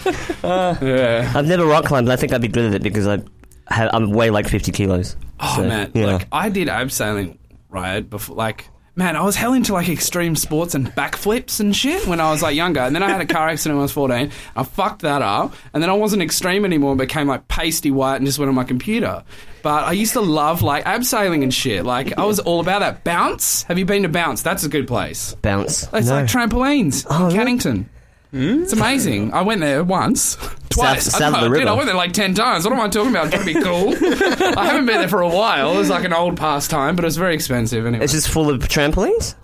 Uh, 0.43 0.75
yeah. 0.81 1.31
I've 1.35 1.47
never 1.47 1.65
rock 1.65 1.85
climbed, 1.85 2.07
but 2.07 2.13
I 2.13 2.15
think 2.15 2.33
I'd 2.33 2.41
be 2.41 2.47
good 2.47 2.65
at 2.65 2.73
it 2.75 2.83
because 2.83 3.07
I, 3.07 3.21
ha- 3.67 3.89
I'm 3.93 4.11
way 4.11 4.29
like 4.29 4.47
50 4.47 4.71
kilos. 4.71 5.15
Oh 5.39 5.55
So, 5.57 5.67
man, 5.67 5.91
yeah. 5.93 6.05
like 6.05 6.27
I 6.31 6.49
did 6.49 6.67
abseiling 6.67 7.37
right 7.69 8.07
before, 8.07 8.35
like. 8.35 8.69
Man, 8.97 9.15
I 9.15 9.21
was 9.21 9.35
hell 9.35 9.53
into 9.53 9.73
like 9.73 9.89
extreme 9.89 10.35
sports 10.35 10.73
and 10.73 10.87
backflips 10.95 11.59
and 11.59 11.75
shit 11.75 12.07
when 12.07 12.19
I 12.19 12.31
was 12.31 12.41
like 12.41 12.55
younger. 12.55 12.79
And 12.79 12.95
then 12.95 13.03
I 13.03 13.09
had 13.09 13.21
a 13.21 13.27
car 13.27 13.47
accident 13.49 13.75
when 13.75 13.81
I 13.81 13.83
was 13.83 13.91
14. 13.91 14.31
I 14.55 14.63
fucked 14.63 15.03
that 15.03 15.21
up. 15.21 15.53
And 15.71 15.83
then 15.83 15.91
I 15.91 15.93
wasn't 15.93 16.23
extreme 16.23 16.65
anymore 16.65 16.93
and 16.93 16.97
became 16.97 17.27
like 17.27 17.47
pasty 17.47 17.91
white 17.91 18.15
and 18.15 18.25
just 18.25 18.39
went 18.39 18.49
on 18.49 18.55
my 18.55 18.63
computer. 18.63 19.23
But 19.61 19.83
I 19.83 19.91
used 19.91 20.13
to 20.13 20.21
love 20.21 20.63
like 20.63 20.83
abseiling 20.85 21.43
and 21.43 21.53
shit. 21.53 21.85
Like 21.85 22.17
I 22.17 22.25
was 22.25 22.39
all 22.39 22.59
about 22.59 22.79
that. 22.79 23.03
Bounce? 23.03 23.61
Have 23.63 23.77
you 23.77 23.85
been 23.85 24.01
to 24.01 24.09
Bounce? 24.09 24.41
That's 24.41 24.63
a 24.63 24.69
good 24.69 24.87
place. 24.87 25.35
Bounce. 25.43 25.83
It's 25.93 26.07
No. 26.07 26.15
like 26.15 26.25
trampolines 26.25 27.05
Oh, 27.07 27.29
in 27.29 27.37
really? 27.37 27.85
Cannington. 28.33 28.63
It's 28.63 28.73
amazing. 28.73 29.33
I 29.33 29.41
went 29.41 29.61
there 29.61 29.83
once, 29.83 30.35
twice. 30.69 31.05
south 31.05 31.21
I, 31.21 31.27
of 31.27 31.33
the 31.33 31.39
Dude, 31.47 31.51
river. 31.59 31.69
I 31.69 31.73
went 31.73 31.85
there 31.87 31.95
like 31.95 32.13
ten 32.13 32.33
times. 32.33 32.63
What 32.65 32.73
am 32.73 32.79
I 32.79 32.87
talking 32.89 33.11
about? 33.11 33.25
I'm 33.25 33.31
trying 33.31 33.45
to 33.45 33.53
be 33.53 33.61
cool. 33.61 33.89
I 34.57 34.65
haven't 34.65 34.85
been 34.85 34.99
there 34.99 35.07
for 35.07 35.21
a 35.21 35.29
while. 35.29 35.73
It 35.73 35.77
was 35.77 35.89
like 35.89 36.03
an 36.05 36.13
old 36.13 36.37
pastime, 36.37 36.95
but 36.95 37.05
it 37.05 37.07
was 37.07 37.17
very 37.17 37.33
expensive 37.35 37.85
anyway. 37.85 38.03
It's 38.03 38.13
just 38.13 38.29
full 38.29 38.49
of 38.49 38.59
trampolines? 38.61 39.35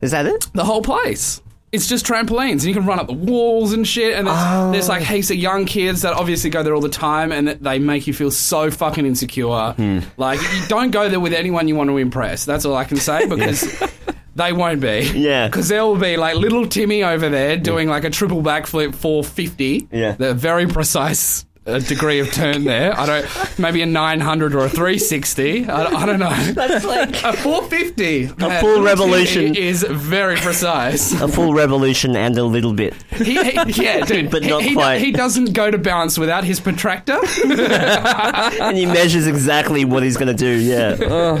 Is 0.00 0.10
that 0.12 0.26
it? 0.26 0.46
the 0.54 0.64
whole 0.64 0.82
place. 0.82 1.40
It's 1.72 1.86
just 1.86 2.04
trampolines, 2.04 2.50
and 2.52 2.64
you 2.64 2.74
can 2.74 2.84
run 2.84 2.98
up 2.98 3.06
the 3.06 3.12
walls 3.12 3.72
and 3.72 3.86
shit. 3.86 4.16
And 4.18 4.26
there's, 4.26 4.36
Oh. 4.40 4.72
there's 4.72 4.88
like 4.88 5.02
heaps 5.02 5.30
of 5.30 5.36
young 5.36 5.66
kids 5.66 6.02
that 6.02 6.14
obviously 6.14 6.50
go 6.50 6.64
there 6.64 6.74
all 6.74 6.80
the 6.80 6.88
time, 6.88 7.30
and 7.30 7.46
they 7.46 7.78
make 7.78 8.08
you 8.08 8.12
feel 8.12 8.32
so 8.32 8.72
fucking 8.72 9.06
insecure. 9.06 9.72
Hmm. 9.74 10.00
Like 10.16 10.40
you 10.40 10.66
don't 10.66 10.90
go 10.90 11.08
there 11.08 11.20
with 11.20 11.32
anyone 11.32 11.68
you 11.68 11.76
want 11.76 11.90
to 11.90 11.96
impress. 11.98 12.44
That's 12.44 12.64
all 12.64 12.74
I 12.74 12.82
can 12.84 12.96
say 12.96 13.24
because 13.28 13.62
they 14.34 14.52
won't 14.52 14.80
be. 14.80 15.10
Yeah. 15.14 15.46
because 15.48 15.68
there 15.68 15.84
will 15.84 15.96
be 15.96 16.16
like 16.16 16.36
little 16.36 16.66
Timmy 16.66 17.02
over 17.04 17.28
there 17.28 17.56
doing 17.56 17.88
like 17.88 18.04
a 18.04 18.10
triple 18.10 18.42
backflip 18.42 18.94
450. 18.94 19.88
Yeah. 19.92 20.12
they're 20.12 20.34
very 20.34 20.66
precise. 20.66 21.44
Uh 21.66 21.78
degree 21.78 22.20
of 22.20 22.32
turn 22.32 22.64
there. 22.64 22.98
I 22.98 23.04
don't. 23.06 23.58
Maybe 23.58 23.82
a 23.82 23.86
900 23.86 24.54
or 24.54 24.64
a 24.64 24.68
360. 24.70 25.68
I, 25.68 25.82
don't- 25.84 25.94
I 25.94 26.06
don't 26.06 26.18
know. 26.18 26.30
That's 26.52 26.84
like 26.86 27.10
A 27.24 27.34
450. 27.34 28.24
A 28.40 28.60
full 28.60 28.82
revolution. 28.82 29.54
is 29.54 29.82
very 29.88 30.36
precise. 30.36 31.12
a 31.20 31.28
full 31.28 31.52
revolution 31.52 32.16
and 32.16 32.36
a 32.38 32.44
little 32.44 32.72
bit. 32.72 32.94
He, 33.10 33.34
he, 33.42 33.82
yeah, 33.84 34.04
dude. 34.06 34.30
But 34.30 34.42
not 34.44 34.62
he, 34.62 34.72
quite. 34.74 34.98
He 35.02 35.12
doesn't 35.12 35.52
go 35.52 35.70
to 35.70 35.76
balance 35.76 36.18
without 36.18 36.44
his 36.44 36.58
protractor. 36.60 37.18
and 37.44 38.76
he 38.76 38.86
measures 38.86 39.26
exactly 39.26 39.84
what 39.84 40.02
he's 40.02 40.16
going 40.16 40.28
to 40.28 40.34
do. 40.34 40.48
Yeah, 40.58 40.94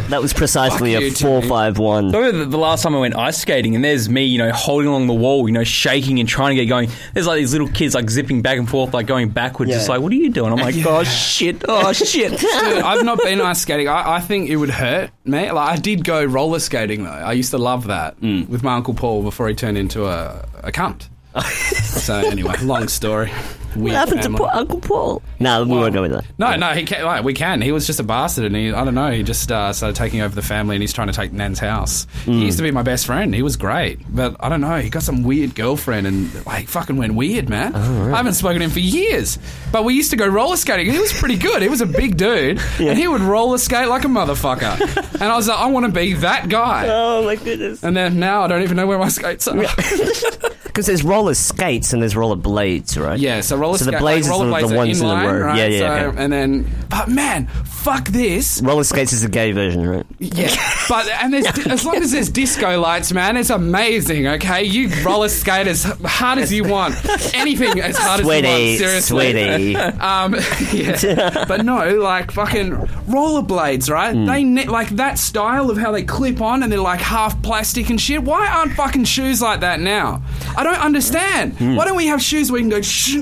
that 0.08 0.20
was 0.20 0.32
precisely 0.34 0.94
a 0.94 1.00
you, 1.00 1.10
four 1.12 1.40
Timmy. 1.40 1.48
five 1.48 1.78
one. 1.78 2.14
I 2.14 2.18
remember 2.18 2.38
the, 2.44 2.50
the 2.50 2.58
last 2.58 2.82
time 2.82 2.94
I 2.94 2.98
went 3.00 3.16
ice 3.16 3.38
skating, 3.38 3.74
and 3.74 3.82
there's 3.84 4.08
me, 4.08 4.24
you 4.24 4.38
know, 4.38 4.52
holding 4.52 4.88
along 4.88 5.06
the 5.06 5.14
wall, 5.14 5.48
you 5.48 5.52
know, 5.54 5.64
shaking 5.64 6.20
and 6.20 6.28
trying 6.28 6.50
to 6.56 6.62
get 6.62 6.68
going. 6.68 6.90
There's 7.14 7.26
like 7.26 7.38
these 7.38 7.52
little 7.52 7.68
kids 7.68 7.94
like 7.94 8.10
zipping 8.10 8.42
back 8.42 8.58
and 8.58 8.68
forth, 8.68 8.92
like 8.92 9.06
going 9.06 9.30
backwards, 9.30 9.70
Yeah. 9.70 9.76
just 9.78 9.88
like, 9.88 10.00
what 10.10 10.18
are 10.18 10.22
you 10.22 10.30
doing? 10.30 10.52
I'm 10.52 10.58
like, 10.58 10.74
oh 10.86 11.04
shit, 11.04 11.64
oh 11.68 11.92
shit. 11.92 12.38
Dude, 12.38 12.50
I've 12.50 13.04
not 13.04 13.18
been 13.18 13.40
ice 13.40 13.60
skating. 13.62 13.88
I, 13.88 14.16
I 14.16 14.20
think 14.20 14.50
it 14.50 14.56
would 14.56 14.70
hurt 14.70 15.10
me. 15.24 15.50
Like 15.50 15.68
I 15.70 15.76
did 15.76 16.04
go 16.04 16.24
roller 16.24 16.58
skating 16.58 17.04
though. 17.04 17.10
I 17.10 17.32
used 17.32 17.50
to 17.52 17.58
love 17.58 17.86
that 17.86 18.20
Mm. 18.20 18.48
with 18.48 18.62
my 18.62 18.74
uncle 18.74 18.94
Paul 18.94 19.22
before 19.22 19.48
he 19.48 19.54
turned 19.54 19.78
into 19.78 20.06
a, 20.06 20.44
a 20.62 20.72
cunt. 20.72 21.08
so 21.84 22.14
anyway, 22.16 22.54
long 22.62 22.88
story. 22.88 23.30
What 23.70 23.84
Weird 23.84 23.96
happened 23.96 24.16
to 24.18 24.22
family. 24.24 24.38
poor 24.38 24.50
Uncle 24.52 24.80
Paul? 24.80 25.22
No, 25.38 25.64
we 25.64 25.70
won't 25.70 25.94
go 25.94 26.02
with 26.02 26.10
that. 26.12 26.24
No, 26.38 26.56
no, 26.56 26.72
he 26.72 26.84
can, 26.84 27.04
like, 27.04 27.22
we 27.24 27.34
can. 27.34 27.62
He 27.62 27.70
was 27.70 27.86
just 27.86 28.00
a 28.00 28.02
bastard, 28.02 28.44
and 28.46 28.56
he, 28.56 28.72
I 28.72 28.84
don't 28.84 28.94
know, 28.94 29.10
he 29.10 29.22
just 29.22 29.50
uh, 29.52 29.72
started 29.72 29.94
taking 29.96 30.20
over 30.22 30.34
the 30.34 30.42
family, 30.42 30.74
and 30.74 30.82
he's 30.82 30.92
trying 30.92 31.06
to 31.06 31.12
take 31.12 31.32
Nan's 31.32 31.60
house. 31.60 32.06
Mm. 32.24 32.34
He 32.34 32.44
used 32.46 32.58
to 32.58 32.64
be 32.64 32.72
my 32.72 32.82
best 32.82 33.06
friend. 33.06 33.32
He 33.34 33.42
was 33.42 33.56
great, 33.56 34.00
but 34.08 34.36
I 34.40 34.48
don't 34.48 34.60
know, 34.60 34.78
he 34.78 34.90
got 34.90 35.02
some 35.02 35.22
weird 35.22 35.54
girlfriend, 35.54 36.06
and 36.06 36.46
like 36.46 36.68
fucking 36.68 36.96
went 36.96 37.14
weird, 37.14 37.48
man. 37.48 37.72
Oh, 37.74 38.12
I 38.12 38.16
haven't 38.16 38.34
spoken 38.34 38.58
to 38.58 38.64
him 38.64 38.70
for 38.70 38.80
years, 38.80 39.38
but 39.70 39.84
we 39.84 39.94
used 39.94 40.10
to 40.10 40.16
go 40.16 40.26
roller 40.26 40.56
skating. 40.56 40.92
He 40.92 40.98
was 40.98 41.12
pretty 41.12 41.36
good. 41.36 41.62
He 41.62 41.68
was 41.68 41.80
a 41.80 41.86
big 41.86 42.16
dude, 42.16 42.60
and 42.80 42.98
he 42.98 43.06
would 43.06 43.20
roller 43.20 43.58
skate 43.58 43.88
like 43.88 44.04
a 44.04 44.08
motherfucker. 44.08 44.80
and 45.14 45.22
I 45.22 45.36
was 45.36 45.46
like, 45.48 45.58
I 45.58 45.66
want 45.66 45.86
to 45.86 45.92
be 45.92 46.14
that 46.14 46.48
guy. 46.48 46.86
Oh 46.88 47.24
my 47.24 47.36
goodness! 47.36 47.84
And 47.84 47.96
then 47.96 48.18
now 48.18 48.42
I 48.42 48.48
don't 48.48 48.62
even 48.62 48.76
know 48.76 48.86
where 48.86 48.98
my 48.98 49.08
skates 49.08 49.46
are. 49.46 49.56
Because 50.70 50.86
there's 50.86 51.02
roller 51.02 51.34
skates 51.34 51.92
and 51.92 52.00
there's 52.00 52.14
roller 52.14 52.36
blades, 52.36 52.96
right? 52.96 53.18
Yeah, 53.18 53.40
so 53.40 53.56
roller 53.60 53.78
So 53.78 53.84
the 53.84 53.90
skate- 53.92 54.00
blades 54.00 54.28
like, 54.28 54.34
is 54.34 54.40
the- 54.40 54.68
the 54.68 54.74
are 54.74 54.76
ones 54.78 55.00
in 55.00 55.06
the 55.06 55.12
inline, 55.14 55.44
right? 55.46 55.56
Yeah, 55.58 55.66
yeah, 55.66 55.78
So- 56.02 56.06
okay. 56.08 56.22
And 56.24 56.32
then, 56.32 56.66
but 56.88 57.08
man, 57.08 57.46
fuck 57.64 58.08
this. 58.08 58.60
Roller 58.62 58.84
skates 58.84 59.12
is 59.12 59.22
the 59.22 59.28
gay 59.28 59.52
version, 59.52 59.88
right? 59.88 60.06
Yeah, 60.18 60.54
but 60.88 61.08
and 61.08 61.32
there's 61.32 61.46
as 61.66 61.84
long 61.84 61.96
as 61.96 62.12
there's 62.12 62.28
disco 62.28 62.80
lights, 62.80 63.12
man, 63.12 63.36
it's 63.36 63.50
amazing. 63.50 64.26
Okay, 64.26 64.64
you 64.64 64.90
roller 65.04 65.28
skate 65.28 65.66
as 65.66 65.84
hard 65.84 66.38
as 66.38 66.52
you 66.52 66.64
want, 66.64 66.94
anything 67.34 67.80
as 67.80 67.96
hard 67.96 68.20
Sweetie, 68.22 68.46
as 68.48 68.80
you 68.80 68.86
want. 68.86 69.04
Seriously, 69.04 69.32
sweetie. 69.32 69.76
Um, 70.00 70.34
yeah, 70.72 71.44
but 71.46 71.64
no, 71.64 71.96
like 71.98 72.30
fucking 72.32 72.72
rollerblades, 73.08 73.90
right? 73.90 74.14
Hmm. 74.14 74.26
They 74.26 74.44
ne- 74.44 74.66
like 74.68 74.88
that 74.90 75.18
style 75.18 75.70
of 75.70 75.76
how 75.78 75.92
they 75.92 76.02
clip 76.02 76.40
on 76.40 76.62
and 76.62 76.70
they're 76.72 76.78
like 76.80 77.00
half 77.00 77.40
plastic 77.42 77.90
and 77.90 78.00
shit. 78.00 78.22
Why 78.22 78.46
aren't 78.48 78.72
fucking 78.74 79.04
shoes 79.04 79.40
like 79.42 79.60
that 79.60 79.80
now? 79.80 80.22
I 80.56 80.64
don't 80.64 80.78
understand. 80.80 81.56
Hmm. 81.56 81.76
Why 81.76 81.84
don't 81.86 81.96
we 81.96 82.06
have 82.06 82.22
shoes 82.22 82.50
where 82.50 82.60
you 82.60 82.68
can 82.68 82.78
go 82.78 82.82
shh, 82.82 83.18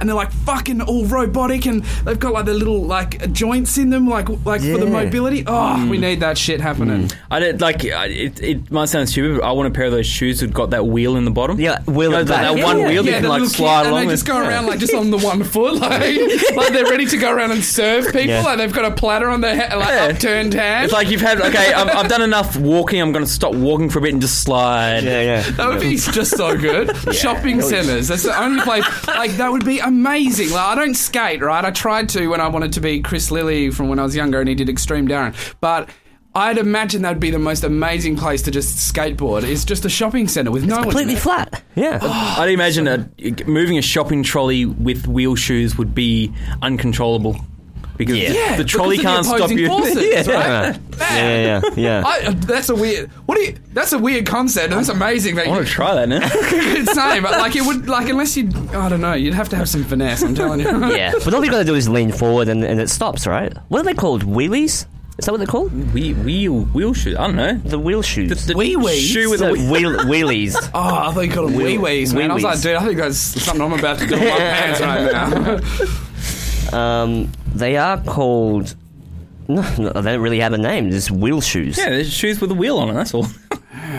and 0.00 0.08
they're 0.08 0.16
like 0.16 0.32
fucking 0.32 0.80
all 0.82 1.04
robotic, 1.06 1.66
and 1.66 1.82
they've 2.04 2.18
got 2.18 2.32
like 2.32 2.44
the 2.46 2.54
little 2.54 2.82
like 2.82 3.32
joints 3.32 3.78
in 3.78 3.90
them, 3.90 4.08
like 4.08 4.28
like 4.44 4.60
for 4.60 4.78
the 4.78 4.86
mobility. 4.86 5.44
Oh, 5.46 5.88
we 5.88 5.98
need 5.98 6.20
that 6.20 6.38
shit 6.38 6.60
happening. 6.60 7.10
I 7.30 7.38
did 7.40 7.60
like 7.60 7.84
it. 7.84 8.40
It 8.42 8.70
might 8.70 8.86
sound 8.86 9.08
stupid, 9.08 9.40
but 9.40 9.46
I 9.46 9.52
want 9.52 9.68
a 9.68 9.70
pair 9.70 9.86
of 9.86 9.92
those 9.92 10.06
shoes 10.06 10.40
that 10.40 10.52
got 10.52 10.70
that 10.70 10.86
wheel 10.86 11.16
in 11.16 11.24
the 11.24 11.30
bottom. 11.30 11.58
Yeah, 11.60 11.82
wheel 11.82 12.10
You 12.10 12.16
know, 12.18 12.24
that, 12.24 12.42
that 12.42 12.56
Yeah, 12.58 12.64
one 12.64 12.78
yeah. 12.78 12.88
wheel 12.88 13.02
that 13.04 13.20
can 13.20 13.28
like 13.28 13.44
slide 13.44 13.82
kid, 13.84 13.88
along. 13.90 14.00
and 14.02 14.10
they 14.10 14.14
just 14.14 14.26
go 14.26 14.38
around 14.38 14.66
like 14.66 14.78
just 14.78 14.94
on 14.94 15.10
the 15.10 15.18
one 15.18 15.44
foot, 15.44 15.74
like 15.74 16.00
like 16.56 16.72
they're 16.72 16.84
ready 16.84 17.06
to 17.06 17.16
go 17.16 17.30
around 17.32 17.52
and 17.52 17.64
serve 17.64 18.06
people. 18.06 18.22
Yeah. 18.28 18.42
Like 18.42 18.58
they've 18.58 18.72
got 18.72 18.84
a 18.90 18.94
platter 18.94 19.28
on 19.28 19.40
their 19.40 19.54
head, 19.56 19.76
like 19.76 19.88
Yeah. 19.88 20.04
upturned 20.14 20.54
hand. 20.54 20.84
It's 20.84 20.92
like 20.92 21.10
you've 21.10 21.20
had 21.20 21.40
okay. 21.40 21.72
I've, 21.78 21.88
I've 21.88 22.08
done 22.08 22.22
enough 22.22 22.56
walking. 22.56 23.00
I'm 23.00 23.12
going 23.12 23.24
to 23.24 23.30
stop 23.30 23.54
walking 23.54 23.90
for 23.90 23.98
a 23.98 24.02
bit 24.02 24.12
and 24.12 24.20
just 24.22 24.42
slide. 24.42 25.04
Yeah, 25.04 25.20
yeah. 25.22 25.50
That 25.52 25.68
would 25.68 25.80
be 25.80 25.96
just 25.96 26.36
so 26.36 26.56
good. 26.56 26.96
Shopping 27.14 27.60
centres. 27.62 28.08
That's 28.08 28.22
the 28.22 28.38
only 28.40 28.62
place. 28.62 28.84
Like 29.06 29.32
that 29.32 29.50
would 29.52 29.64
be 29.68 29.78
amazing. 29.78 30.50
Like 30.50 30.64
I 30.64 30.74
don't 30.74 30.94
skate, 30.94 31.42
right? 31.42 31.64
I 31.64 31.70
tried 31.70 32.08
to 32.10 32.26
when 32.28 32.40
I 32.40 32.48
wanted 32.48 32.72
to 32.74 32.80
be 32.80 33.00
Chris 33.00 33.30
Lilley 33.30 33.70
from 33.70 33.88
when 33.88 33.98
I 33.98 34.02
was 34.02 34.16
younger, 34.16 34.40
and 34.40 34.48
he 34.48 34.54
did 34.54 34.68
Extreme 34.68 35.08
Darren. 35.08 35.34
But 35.60 35.90
I'd 36.34 36.58
imagine 36.58 37.02
that'd 37.02 37.20
be 37.20 37.30
the 37.30 37.38
most 37.38 37.64
amazing 37.64 38.16
place 38.16 38.42
to 38.42 38.50
just 38.50 38.92
skateboard. 38.92 39.42
It's 39.42 39.64
just 39.64 39.84
a 39.84 39.88
shopping 39.88 40.28
centre 40.28 40.50
with 40.50 40.64
no 40.64 40.76
one. 40.76 40.84
Completely 40.84 41.14
in 41.14 41.18
flat. 41.18 41.62
Yeah. 41.74 41.98
Oh, 42.00 42.36
I'd 42.38 42.50
imagine 42.50 42.88
a, 42.88 43.08
moving 43.46 43.78
a 43.78 43.82
shopping 43.82 44.22
trolley 44.22 44.64
with 44.64 45.06
wheel 45.06 45.36
shoes 45.36 45.76
would 45.76 45.94
be 45.94 46.32
uncontrollable 46.62 47.36
because 47.98 48.16
Yeah. 48.16 48.32
Yeah, 48.32 48.56
the 48.56 48.64
trolley 48.64 48.96
because 48.96 49.26
can't 49.28 49.42
of 49.42 49.48
the 49.50 49.56
stop 49.56 49.58
you. 49.58 49.66
forces, 49.68 50.26
yeah. 50.26 50.66
right? 50.68 50.80
yeah, 51.00 51.60
yeah, 51.66 51.74
yeah. 51.76 52.02
I, 52.06 52.26
uh, 52.28 52.30
that's 52.36 52.68
a 52.70 52.74
weird. 52.74 53.10
What 53.26 53.34
do 53.36 53.42
you? 53.42 53.56
That's 53.74 53.92
a 53.92 53.98
weird 53.98 54.26
concept. 54.26 54.70
and 54.72 54.78
That's 54.78 54.88
amazing. 54.88 55.34
That 55.34 55.46
I 55.46 55.50
want 55.50 55.60
you, 55.60 55.66
to 55.66 55.70
try 55.72 55.94
that 55.94 56.08
now. 56.08 56.20
it's 56.32 56.94
same, 56.94 57.22
but 57.22 57.32
like 57.32 57.54
it 57.56 57.62
would 57.66 57.88
like 57.88 58.08
unless 58.08 58.36
you. 58.36 58.48
I 58.72 58.88
don't 58.88 59.00
know. 59.02 59.12
You'd 59.12 59.34
have 59.34 59.48
to 59.50 59.56
have 59.56 59.68
some 59.68 59.84
finesse. 59.84 60.22
I'm 60.22 60.34
telling 60.34 60.60
you. 60.60 60.66
yeah. 60.96 61.12
But 61.24 61.34
all 61.34 61.44
you 61.44 61.50
got 61.50 61.58
to 61.58 61.64
do 61.64 61.74
is 61.74 61.88
lean 61.88 62.12
forward 62.12 62.48
and, 62.48 62.64
and 62.64 62.80
it 62.80 62.88
stops, 62.88 63.26
right? 63.26 63.54
What 63.68 63.80
are 63.80 63.84
they 63.84 63.94
called? 63.94 64.22
Wheelies? 64.24 64.86
Is 65.18 65.24
that 65.24 65.32
what 65.32 65.38
they're 65.38 65.48
called? 65.48 65.72
Wheel, 65.92 66.14
wheel, 66.18 66.60
wheel 66.66 66.94
shoes. 66.94 67.16
I 67.16 67.26
don't 67.26 67.34
know. 67.34 67.54
The 67.54 67.76
wheel 67.78 68.02
shoes. 68.02 68.46
The 68.46 68.56
Wee-wees? 68.56 69.02
shoe 69.02 69.28
with 69.28 69.40
No, 69.40 69.48
a 69.48 69.52
wheel. 69.54 69.70
wheel, 69.72 69.90
wheelies. 70.04 70.54
Oh, 70.72 70.80
I 70.80 71.10
thought 71.12 71.22
you 71.22 71.32
called 71.32 71.50
them 71.50 71.56
wee 71.58 71.76
wees, 71.76 72.14
man. 72.14 72.30
I 72.30 72.34
was 72.34 72.44
wee-wees. 72.44 72.54
like, 72.54 72.62
dude, 72.62 72.76
I 72.76 72.84
think 72.86 72.98
that's 72.98 73.18
something 73.18 73.60
I'm 73.60 73.72
about 73.72 73.98
to 73.98 74.06
do 74.06 74.14
with 74.14 74.22
my 74.28 74.36
pants 74.38 74.80
right 74.80 75.12
now. 75.12 75.58
Um, 76.72 77.30
they 77.54 77.76
are 77.76 78.00
called. 78.02 78.74
No, 79.50 79.62
they 79.62 80.12
don't 80.12 80.20
really 80.20 80.40
have 80.40 80.52
a 80.52 80.58
name. 80.58 80.90
Just 80.90 81.10
wheel 81.10 81.40
shoes. 81.40 81.78
Yeah, 81.78 81.88
there's 81.88 82.12
shoes 82.12 82.38
with 82.38 82.50
a 82.50 82.54
wheel 82.54 82.76
on 82.76 82.90
it. 82.90 82.92
That's 82.92 83.14
all. 83.14 83.26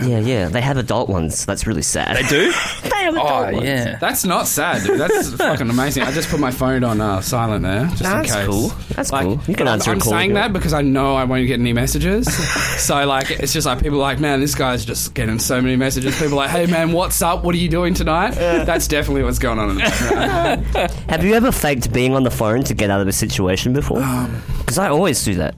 Yeah, 0.06 0.18
yeah. 0.20 0.48
They 0.48 0.60
have 0.60 0.76
adult 0.76 1.08
ones. 1.08 1.44
That's 1.46 1.66
really 1.66 1.82
sad. 1.82 2.16
They 2.16 2.22
do. 2.28 2.52
They 2.82 3.06
have 3.06 3.14
adult 3.14 3.30
Oh 3.30 3.52
ones. 3.54 3.64
yeah. 3.66 3.96
That's 3.98 4.24
not 4.24 4.46
sad, 4.46 4.82
dude. 4.84 5.00
That's 5.00 5.32
fucking 5.36 5.70
amazing. 5.70 6.02
I 6.02 6.10
just 6.12 6.28
put 6.28 6.38
my 6.38 6.50
phone 6.50 6.84
on 6.84 7.00
uh, 7.00 7.20
silent 7.22 7.62
there, 7.62 7.86
just 7.86 8.02
That's 8.02 8.30
in 8.30 8.34
case. 8.34 8.34
That's 8.34 8.46
cool. 8.48 8.68
That's 8.94 9.10
cool. 9.10 9.40
You 9.48 9.54
can 9.54 9.68
I'm, 9.68 9.74
answer 9.74 9.90
a 9.90 9.94
I'm 9.94 10.00
call 10.00 10.12
saying 10.12 10.34
that 10.34 10.52
because 10.52 10.72
I 10.74 10.82
know 10.82 11.14
I 11.16 11.24
won't 11.24 11.46
get 11.46 11.58
any 11.60 11.72
messages. 11.72 12.26
so 12.84 13.06
like, 13.06 13.30
it's 13.30 13.52
just 13.52 13.66
like 13.66 13.80
people 13.82 13.98
are 13.98 14.02
like, 14.02 14.20
man, 14.20 14.40
this 14.40 14.54
guy's 14.54 14.84
just 14.84 15.14
getting 15.14 15.38
so 15.38 15.60
many 15.62 15.76
messages. 15.76 16.14
People 16.18 16.34
are 16.34 16.46
like, 16.46 16.50
hey 16.50 16.66
man, 16.66 16.92
what's 16.92 17.22
up? 17.22 17.42
What 17.42 17.54
are 17.54 17.58
you 17.58 17.68
doing 17.68 17.94
tonight? 17.94 18.32
That's 18.32 18.86
definitely 18.86 19.22
what's 19.22 19.38
going 19.38 19.58
on. 19.58 19.70
In 19.70 19.74
the 19.76 19.80
background. 19.82 20.90
Have 21.10 21.24
you 21.24 21.34
ever 21.34 21.50
faked 21.52 21.92
being 21.92 22.14
on 22.14 22.22
the 22.24 22.30
phone 22.30 22.62
to 22.64 22.74
get 22.74 22.90
out 22.90 23.00
of 23.00 23.08
a 23.08 23.12
situation 23.12 23.72
before? 23.72 24.02
Um, 24.02 24.42
Because 24.58 24.78
I 24.78 24.88
always 24.88 25.22
do 25.24 25.34
that. 25.36 25.54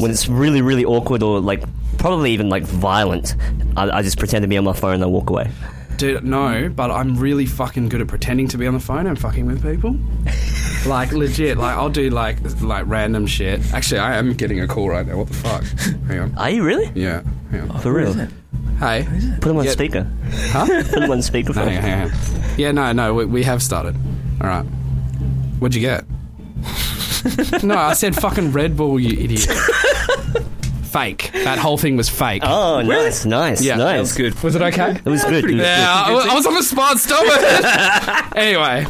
Yeah. 0.00 0.02
When 0.02 0.10
it's 0.10 0.28
really, 0.28 0.62
really 0.62 0.84
awkward 0.84 1.22
or 1.22 1.40
like 1.40 1.62
probably 1.98 2.32
even 2.32 2.48
like 2.48 2.62
violent, 2.64 3.36
I, 3.76 3.98
I 3.98 4.02
just 4.02 4.18
pretend 4.18 4.42
to 4.42 4.48
be 4.48 4.56
on 4.56 4.64
my 4.64 4.72
phone 4.72 4.94
and 4.94 5.02
I 5.02 5.06
walk 5.06 5.30
away. 5.30 5.50
Dude, 5.96 6.24
no, 6.24 6.70
but 6.74 6.90
I'm 6.90 7.18
really 7.18 7.44
fucking 7.44 7.90
good 7.90 8.00
at 8.00 8.08
pretending 8.08 8.48
to 8.48 8.58
be 8.58 8.66
on 8.66 8.72
the 8.72 8.80
phone 8.80 9.06
and 9.06 9.18
fucking 9.18 9.44
with 9.44 9.62
people. 9.62 9.96
like 10.86 11.12
legit, 11.12 11.58
like 11.58 11.76
I'll 11.76 11.90
do 11.90 12.08
like 12.08 12.38
like 12.62 12.84
random 12.86 13.26
shit. 13.26 13.60
Actually, 13.74 14.00
I 14.00 14.16
am 14.16 14.32
getting 14.32 14.60
a 14.60 14.66
call 14.66 14.88
right 14.88 15.06
now. 15.06 15.18
What 15.18 15.28
the 15.28 15.34
fuck? 15.34 15.62
Hang 16.08 16.18
on. 16.20 16.38
Are 16.38 16.48
you 16.48 16.62
really? 16.64 16.90
Yeah. 16.94 17.22
Hang 17.50 17.70
on. 17.70 17.80
For 17.80 17.92
real? 17.92 18.14
Hey. 18.78 19.06
Put 19.42 19.48
them 19.48 19.58
on 19.58 19.66
Yeah. 19.66 19.72
speaker. 19.72 20.10
Huh? 20.30 20.64
Put 20.84 20.90
them 21.00 21.10
on 21.10 21.20
speaker. 21.20 21.52
hang 21.54 21.76
on, 21.76 21.82
hang 21.82 22.10
on. 22.10 22.18
Yeah, 22.56 22.72
no, 22.72 22.92
no, 22.92 23.12
we, 23.12 23.26
we 23.26 23.42
have 23.42 23.62
started. 23.62 23.94
All 24.40 24.46
right. 24.46 24.64
What'd 25.58 25.74
you 25.74 25.82
get? 25.82 26.04
no, 27.62 27.74
I 27.76 27.92
said 27.94 28.14
fucking 28.14 28.52
Red 28.52 28.76
Bull, 28.76 28.98
you 29.00 29.18
idiot. 29.22 29.48
fake. 30.90 31.30
That 31.32 31.56
whole 31.58 31.78
thing 31.78 31.96
was 31.96 32.08
fake. 32.08 32.42
Oh, 32.44 32.82
nice, 32.82 33.24
nice, 33.24 33.62
Yeah, 33.62 33.76
nice. 33.76 33.92
that 33.94 34.00
was 34.00 34.14
good. 34.16 34.42
Was 34.42 34.56
it 34.56 34.62
okay? 34.62 34.96
It 35.04 35.08
was 35.08 35.22
good. 35.22 35.44
it 35.44 35.52
was 35.52 35.60
Yeah, 35.62 36.02
I, 36.06 36.12
was- 36.12 36.26
I 36.26 36.34
was 36.34 36.46
on 36.46 36.54
the 36.54 36.62
spot. 36.64 36.98
Stop 36.98 37.22
it. 37.26 38.36
anyway, 38.36 38.86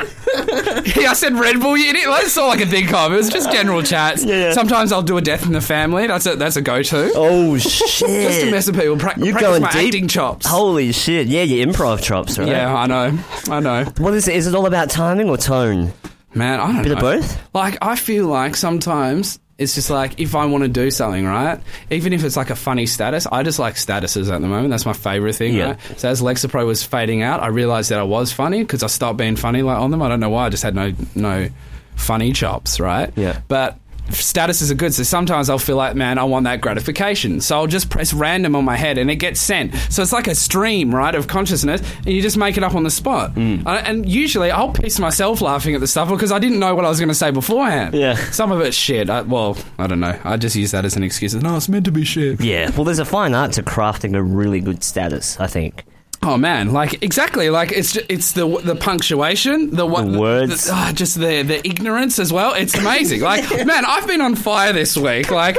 yeah, 0.96 1.10
I 1.10 1.12
said 1.12 1.34
Red 1.34 1.60
Bull. 1.60 1.76
You 1.76 1.90
idiot. 1.90 2.06
That's 2.08 2.38
all 2.38 2.50
I 2.50 2.56
can 2.56 2.68
think 2.68 2.92
of. 2.94 3.12
It 3.12 3.16
was 3.16 3.28
just 3.28 3.52
general 3.52 3.82
chats. 3.82 4.24
yeah. 4.24 4.52
Sometimes 4.52 4.92
I'll 4.92 5.02
do 5.02 5.18
a 5.18 5.20
death 5.20 5.44
in 5.44 5.52
the 5.52 5.60
family. 5.60 6.06
That's 6.06 6.24
a 6.24 6.36
that's 6.36 6.56
a 6.56 6.62
go 6.62 6.82
to. 6.82 7.12
Oh 7.14 7.58
shit. 7.58 7.70
Just 7.72 7.98
to 8.00 8.06
shit! 8.46 8.50
mess 8.50 8.66
with 8.66 8.76
people. 8.80 8.96
Pra- 8.96 9.18
You're 9.18 9.32
practice 9.32 9.42
going 9.50 9.62
my 9.62 9.70
deep. 9.72 9.88
acting 9.88 10.08
chops. 10.08 10.46
Holy 10.46 10.92
shit! 10.92 11.26
Yeah, 11.26 11.42
your 11.42 11.66
improv 11.66 12.02
chops, 12.02 12.38
right? 12.38 12.48
yeah, 12.48 12.74
I 12.74 12.86
know. 12.86 13.18
I 13.50 13.60
know. 13.60 13.84
What 13.98 14.14
is 14.14 14.26
it? 14.26 14.36
Is 14.36 14.46
it 14.46 14.54
all 14.54 14.64
about 14.66 14.88
timing 14.88 15.28
or 15.28 15.36
tone? 15.36 15.92
Man, 16.34 16.60
I 16.60 16.72
don't 16.72 16.82
Bit 16.82 16.88
know. 16.90 16.94
of 16.94 17.00
both. 17.00 17.54
Like, 17.54 17.78
I 17.82 17.96
feel 17.96 18.26
like 18.26 18.56
sometimes 18.56 19.38
it's 19.58 19.74
just 19.74 19.90
like 19.90 20.18
if 20.20 20.34
I 20.34 20.46
want 20.46 20.62
to 20.64 20.68
do 20.68 20.90
something, 20.90 21.26
right? 21.26 21.60
Even 21.90 22.12
if 22.12 22.24
it's 22.24 22.36
like 22.36 22.48
a 22.50 22.56
funny 22.56 22.86
status, 22.86 23.26
I 23.30 23.42
just 23.42 23.58
like 23.58 23.74
statuses 23.74 24.32
at 24.32 24.40
the 24.40 24.48
moment. 24.48 24.70
That's 24.70 24.86
my 24.86 24.92
favorite 24.94 25.34
thing, 25.34 25.54
Yeah. 25.54 25.64
right? 25.72 25.78
So 25.98 26.08
as 26.08 26.22
Lexapro 26.22 26.64
was 26.64 26.82
fading 26.82 27.22
out, 27.22 27.42
I 27.42 27.48
realized 27.48 27.90
that 27.90 27.98
I 27.98 28.04
was 28.04 28.32
funny 28.32 28.62
because 28.62 28.82
I 28.82 28.86
stopped 28.86 29.18
being 29.18 29.36
funny 29.36 29.60
like 29.62 29.76
on 29.78 29.90
them. 29.90 30.00
I 30.02 30.08
don't 30.08 30.20
know 30.20 30.30
why. 30.30 30.46
I 30.46 30.48
just 30.48 30.62
had 30.62 30.74
no 30.74 30.92
no 31.14 31.48
funny 31.96 32.32
chops, 32.32 32.80
right? 32.80 33.12
Yeah. 33.16 33.40
But 33.48 33.76
statuses 34.12 34.70
are 34.70 34.74
good. 34.74 34.94
So 34.94 35.02
sometimes 35.02 35.48
I'll 35.48 35.58
feel 35.58 35.76
like, 35.76 35.94
man, 35.96 36.18
I 36.18 36.24
want 36.24 36.44
that 36.44 36.60
gratification. 36.60 37.40
So 37.40 37.56
I'll 37.56 37.66
just 37.66 37.90
press 37.90 38.12
random 38.12 38.54
on 38.56 38.64
my 38.64 38.76
head 38.76 38.98
and 38.98 39.10
it 39.10 39.16
gets 39.16 39.40
sent. 39.40 39.74
So 39.90 40.02
it's 40.02 40.12
like 40.12 40.26
a 40.26 40.34
stream, 40.34 40.94
right, 40.94 41.14
of 41.14 41.26
consciousness, 41.26 41.82
and 41.98 42.08
you 42.08 42.22
just 42.22 42.36
make 42.36 42.56
it 42.56 42.64
up 42.64 42.74
on 42.74 42.82
the 42.82 42.90
spot. 42.90 43.34
Mm. 43.34 43.66
Uh, 43.66 43.82
and 43.84 44.08
usually 44.08 44.50
I'll 44.50 44.72
piss 44.72 44.98
myself 44.98 45.40
laughing 45.40 45.74
at 45.74 45.80
the 45.80 45.86
stuff 45.86 46.08
because 46.08 46.32
I 46.32 46.38
didn't 46.38 46.58
know 46.58 46.74
what 46.74 46.84
I 46.84 46.88
was 46.88 46.98
going 46.98 47.08
to 47.08 47.14
say 47.14 47.30
beforehand. 47.30 47.94
Yeah. 47.94 48.14
Some 48.30 48.52
of 48.52 48.60
it's 48.60 48.76
shit. 48.76 49.10
I, 49.10 49.22
well, 49.22 49.56
I 49.78 49.86
don't 49.86 50.00
know. 50.00 50.18
I 50.24 50.36
just 50.36 50.56
use 50.56 50.70
that 50.72 50.84
as 50.84 50.96
an 50.96 51.02
excuse. 51.02 51.34
No, 51.34 51.56
it's 51.56 51.68
meant 51.68 51.84
to 51.86 51.92
be 51.92 52.04
shit. 52.04 52.40
Yeah. 52.40 52.70
Well, 52.70 52.84
there's 52.84 52.98
a 52.98 53.04
fine 53.04 53.34
art 53.34 53.52
to 53.52 53.62
crafting 53.62 54.14
a 54.16 54.22
really 54.22 54.60
good 54.60 54.82
status. 54.82 55.38
I 55.40 55.46
think. 55.46 55.84
Oh 56.22 56.36
man, 56.36 56.70
like 56.72 57.02
exactly, 57.02 57.48
like 57.48 57.72
it's 57.72 57.94
ju- 57.94 58.04
it's 58.10 58.32
the 58.32 58.46
the 58.62 58.76
punctuation, 58.76 59.70
the, 59.74 59.86
what, 59.86 60.04
The 60.12 60.18
words. 60.18 60.66
the- 60.66 60.72
ah, 60.74 60.92
just 60.94 61.18
the 61.18 61.42
the 61.42 61.66
ignorance 61.66 62.18
as 62.18 62.30
well. 62.30 62.52
It's 62.52 62.74
amazing. 62.76 63.22
Like 63.22 63.48
man, 63.66 63.84
I've 63.86 64.06
been 64.06 64.20
on 64.20 64.34
fire 64.34 64.74
this 64.74 64.96
week. 64.98 65.30
Like, 65.30 65.56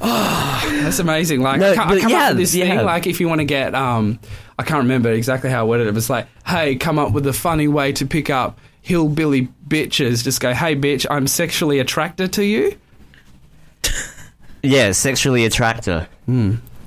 oh, 0.00 0.60
that's 0.82 0.98
amazing. 0.98 1.40
Like 1.40 1.60
No, 1.60 1.70
I 1.70 1.74
come, 1.76 1.98
you 1.98 2.16
up 2.16 2.30
with 2.30 2.38
this 2.38 2.52
you 2.54 2.64
thing. 2.64 2.84
Like 2.84 3.06
if 3.06 3.20
you 3.20 3.28
want 3.28 3.42
to 3.42 3.44
get, 3.44 3.76
um, 3.76 4.18
I 4.58 4.64
can't 4.64 4.82
remember 4.82 5.12
exactly 5.12 5.50
how 5.50 5.60
I 5.60 5.68
worded 5.68 5.86
it. 5.86 5.90
It 5.90 5.94
was 5.94 6.10
like, 6.10 6.26
hey, 6.46 6.74
come 6.74 6.98
up 6.98 7.12
with 7.12 7.26
a 7.28 7.32
funny 7.32 7.68
way 7.68 7.92
to 7.92 8.04
pick 8.04 8.28
up 8.28 8.58
hillbilly 8.80 9.48
bitches. 9.68 10.24
Just 10.24 10.40
go, 10.40 10.52
hey 10.52 10.74
bitch, 10.74 11.06
I'm 11.08 11.28
sexually 11.28 11.78
attracted 11.78 12.32
to 12.34 12.44
you. 12.44 12.76
Yeah, 14.64 14.92
sexually 14.92 15.44
attractor. 15.44 16.06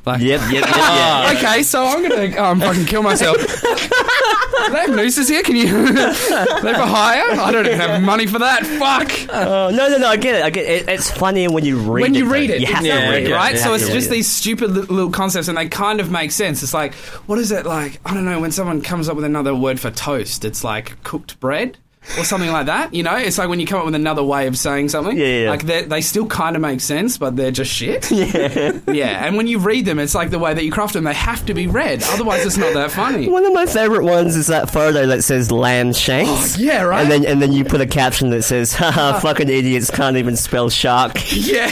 Like, 0.05 0.21
Yep, 0.21 0.41
yep, 0.41 0.51
yep. 0.51 0.65
yeah. 0.75 1.33
okay, 1.37 1.63
so 1.63 1.83
I'm 1.83 2.01
gonna 2.07 2.37
um, 2.41 2.59
fucking 2.59 2.85
kill 2.85 3.01
myself. 3.01 3.37
Do 3.37 3.43
they 4.71 4.79
have 4.81 4.95
nooses 4.95 5.27
here? 5.27 5.41
Can 5.41 5.55
you? 5.55 5.65
they 5.93 6.01
have 6.01 6.63
a 6.79 6.85
hire? 6.85 7.39
I 7.39 7.51
don't 7.51 7.65
even 7.65 7.79
have 7.79 8.01
money 8.03 8.27
for 8.27 8.39
that. 8.39 8.65
Fuck. 8.65 9.11
Oh 9.33 9.69
no, 9.73 9.89
no, 9.89 9.97
no! 9.97 10.07
I 10.07 10.17
get 10.17 10.35
it. 10.35 10.43
I 10.43 10.49
get 10.51 10.65
it. 10.65 10.89
It's 10.89 11.09
funnier 11.09 11.51
when 11.51 11.65
you 11.65 11.77
read. 11.77 11.87
when 11.87 12.01
it, 12.01 12.01
When 12.01 12.13
you 12.15 12.31
read 12.31 12.49
though. 12.51 12.53
it, 12.55 12.61
you 12.61 12.67
have 12.67 12.85
yeah, 12.85 13.05
to 13.05 13.11
read 13.11 13.27
it. 13.27 13.33
right? 13.33 13.57
So 13.57 13.73
it's 13.73 13.87
just 13.89 14.07
it. 14.07 14.11
these 14.11 14.29
stupid 14.29 14.71
little 14.71 15.09
concepts, 15.11 15.47
and 15.47 15.57
they 15.57 15.67
kind 15.67 15.99
of 15.99 16.11
make 16.11 16.31
sense. 16.31 16.61
It's 16.61 16.73
like, 16.73 16.93
what 17.25 17.39
is 17.39 17.51
it 17.51 17.65
like? 17.65 17.99
I 18.05 18.13
don't 18.13 18.25
know. 18.25 18.39
When 18.39 18.51
someone 18.51 18.81
comes 18.81 19.09
up 19.09 19.15
with 19.15 19.25
another 19.25 19.55
word 19.55 19.79
for 19.79 19.89
toast, 19.91 20.45
it's 20.45 20.63
like 20.63 21.01
cooked 21.03 21.39
bread. 21.39 21.77
Or 22.17 22.23
something 22.23 22.51
like 22.51 22.67
that, 22.67 22.93
you 22.93 23.03
know. 23.03 23.15
It's 23.15 23.37
like 23.37 23.49
when 23.49 23.59
you 23.59 23.65
come 23.67 23.79
up 23.79 23.85
with 23.85 23.95
another 23.95 24.23
way 24.23 24.47
of 24.47 24.57
saying 24.57 24.89
something. 24.89 25.17
Yeah, 25.17 25.25
yeah. 25.25 25.49
Like 25.49 25.63
they 25.63 25.83
they 25.83 26.01
still 26.01 26.27
kind 26.27 26.55
of 26.55 26.61
make 26.61 26.79
sense, 26.79 27.17
but 27.17 27.35
they're 27.35 27.51
just 27.51 27.71
shit. 27.71 28.09
Yeah, 28.15 28.79
yeah. 28.87 29.25
And 29.25 29.35
when 29.37 29.47
you 29.47 29.59
read 29.59 29.85
them, 29.85 29.99
it's 29.99 30.15
like 30.15 30.29
the 30.29 30.39
way 30.39 30.53
that 30.53 30.63
you 30.63 30.71
craft 30.71 30.93
them. 30.93 31.03
They 31.03 31.13
have 31.13 31.45
to 31.47 31.53
be 31.53 31.67
read, 31.67 32.03
otherwise 32.03 32.45
it's 32.45 32.57
not 32.57 32.73
that 32.73 32.91
funny. 32.91 33.27
One 33.29 33.45
of 33.45 33.53
my 33.53 33.65
favorite 33.65 34.03
ones 34.05 34.35
is 34.35 34.47
that 34.47 34.69
photo 34.71 35.07
that 35.07 35.23
says 35.23 35.51
lamb 35.51 35.93
shanks. 35.93 36.57
Oh, 36.57 36.61
yeah, 36.61 36.83
right? 36.83 37.01
And 37.01 37.11
then 37.11 37.25
and 37.25 37.41
then 37.41 37.51
you 37.53 37.65
put 37.65 37.81
a 37.81 37.85
caption 37.85 38.29
that 38.29 38.43
says, 38.43 38.73
"Haha, 38.73 39.19
fucking 39.21 39.49
idiots 39.49 39.89
can't 39.91 40.17
even 40.17 40.35
spell 40.35 40.69
shark." 40.69 41.17
Yeah. 41.35 41.69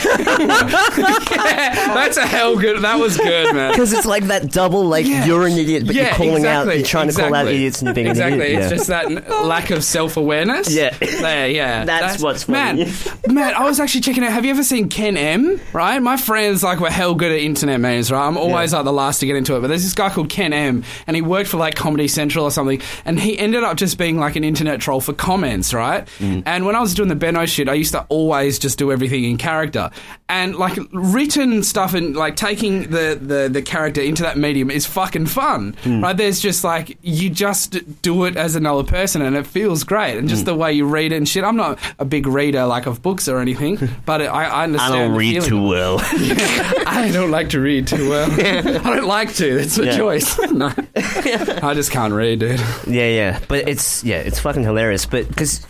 yeah, 0.98 1.94
that's 1.94 2.16
a 2.16 2.26
hell 2.26 2.56
good. 2.58 2.82
That 2.82 2.98
was 2.98 3.16
good, 3.16 3.54
man. 3.54 3.70
Because 3.72 3.92
it's 3.92 4.06
like 4.06 4.24
that 4.24 4.50
double, 4.52 4.84
like 4.84 5.06
Yeah. 5.06 5.24
you're 5.24 5.46
an 5.46 5.52
idiot, 5.58 5.86
but 5.86 5.94
you're 5.94 6.06
calling 6.10 6.46
out, 6.46 6.66
you're 6.66 6.84
trying 6.84 7.08
to 7.08 7.14
call 7.14 7.34
out 7.34 7.46
idiots, 7.48 7.80
and 7.80 7.88
you're 7.88 7.94
being 7.94 8.06
exactly. 8.08 8.34
an 8.40 8.42
idiot. 8.42 8.60
It's 8.62 8.70
just 8.70 8.86
that 8.88 9.10
lack 9.44 9.70
of 9.70 9.82
self 9.84 10.16
awareness. 10.16 10.23
Yeah. 10.70 10.96
There, 10.98 11.48
yeah. 11.48 11.84
That's 11.94 12.22
what's 12.22 12.44
funny. 12.44 12.84
Man, 12.84 13.34
man, 13.34 13.54
I 13.54 13.64
was 13.64 13.80
actually 13.80 14.00
checking 14.02 14.24
out. 14.24 14.32
Have 14.32 14.44
you 14.44 14.50
ever 14.50 14.62
seen 14.64 14.88
Ken 14.88 15.16
M? 15.16 15.60
Right, 15.72 15.98
my 16.00 16.16
friends 16.16 16.62
like 16.62 16.80
were 16.80 16.90
hell 16.90 17.14
good 17.14 17.32
at 17.32 17.38
internet 17.38 17.80
memes. 17.80 18.10
Right, 18.10 18.26
I'm 18.26 18.36
always 18.36 18.72
like 18.72 18.84
the 18.84 18.92
last 18.92 19.20
to 19.20 19.26
get 19.26 19.36
into 19.36 19.56
it. 19.56 19.60
But 19.60 19.68
there's 19.68 19.84
this 19.84 19.94
guy 19.94 20.10
called 20.10 20.28
Ken 20.30 20.52
M, 20.52 20.84
and 21.06 21.14
he 21.16 21.22
worked 21.22 21.48
for 21.50 21.56
like 21.58 21.74
Comedy 21.76 22.08
Central 22.08 22.44
or 22.44 22.50
something, 22.50 22.80
and 23.04 23.18
he 23.20 23.38
ended 23.38 23.62
up 23.62 23.76
just 23.76 23.98
being 23.98 24.18
like 24.18 24.36
an 24.36 24.44
internet 24.44 24.80
troll 24.80 25.00
for 25.00 25.12
comments. 25.12 25.72
Right, 25.74 26.06
Mm. 26.18 26.42
and 26.46 26.64
when 26.66 26.76
I 26.76 26.80
was 26.80 26.94
doing 26.94 27.08
the 27.08 27.14
Benno 27.14 27.46
shit, 27.46 27.68
I 27.68 27.74
used 27.74 27.92
to 27.92 28.04
always 28.08 28.58
just 28.58 28.78
do 28.78 28.90
everything 28.92 29.24
in 29.24 29.36
character, 29.36 29.90
and 30.28 30.56
like 30.56 30.78
written 30.92 31.62
stuff 31.62 31.94
and 31.94 32.16
like 32.16 32.36
taking 32.36 32.90
the 32.90 33.18
the 33.20 33.48
the 33.50 33.62
character 33.62 34.00
into 34.00 34.22
that 34.22 34.36
medium 34.38 34.70
is 34.70 34.86
fucking 34.86 35.26
fun. 35.26 35.74
Mm. 35.84 36.02
Right, 36.02 36.16
there's 36.16 36.40
just 36.40 36.64
like 36.64 36.96
you 37.02 37.30
just 37.30 37.76
do 38.02 38.24
it 38.24 38.36
as 38.36 38.54
another 38.56 38.82
person, 38.84 39.22
and 39.22 39.36
it 39.36 39.46
feels 39.46 39.84
great, 39.84 40.13
and 40.18 40.28
just 40.28 40.42
Mm. 40.42 40.46
the 40.46 40.54
way 40.54 40.72
you 40.72 40.86
read 40.86 41.12
it 41.12 41.16
and 41.16 41.28
shit. 41.28 41.44
I'm 41.44 41.56
not 41.56 41.78
a 41.98 42.04
big 42.04 42.26
reader 42.26 42.66
like 42.66 42.86
of 42.86 43.02
books 43.02 43.28
or 43.28 43.38
anything, 43.40 43.78
but 44.06 44.20
I, 44.22 44.26
I 44.26 44.44
I 44.44 44.64
understand. 44.64 44.92
don't 44.94 45.12
the 45.12 45.18
read 45.18 45.32
feeling. 45.44 45.48
too 45.50 45.68
well. 45.68 45.98
I 46.02 47.10
don't 47.12 47.30
like 47.30 47.50
to 47.50 47.60
read 47.60 47.86
too 47.86 48.08
well. 48.10 48.30
I 48.40 48.60
don't 48.96 49.06
like 49.06 49.34
to. 49.36 49.58
It's 49.58 49.78
a 49.78 49.86
Yeah. 49.86 49.96
choice. 49.96 50.38
no, 50.50 50.72
I 50.96 51.72
just 51.74 51.90
can't 51.90 52.12
read, 52.12 52.40
dude. 52.40 52.60
yeah, 52.86 53.08
yeah. 53.08 53.40
But 53.48 53.68
it's 53.68 54.02
yeah, 54.04 54.16
it's 54.18 54.38
fucking 54.40 54.62
hilarious. 54.62 55.06
But 55.06 55.28
because 55.28 55.66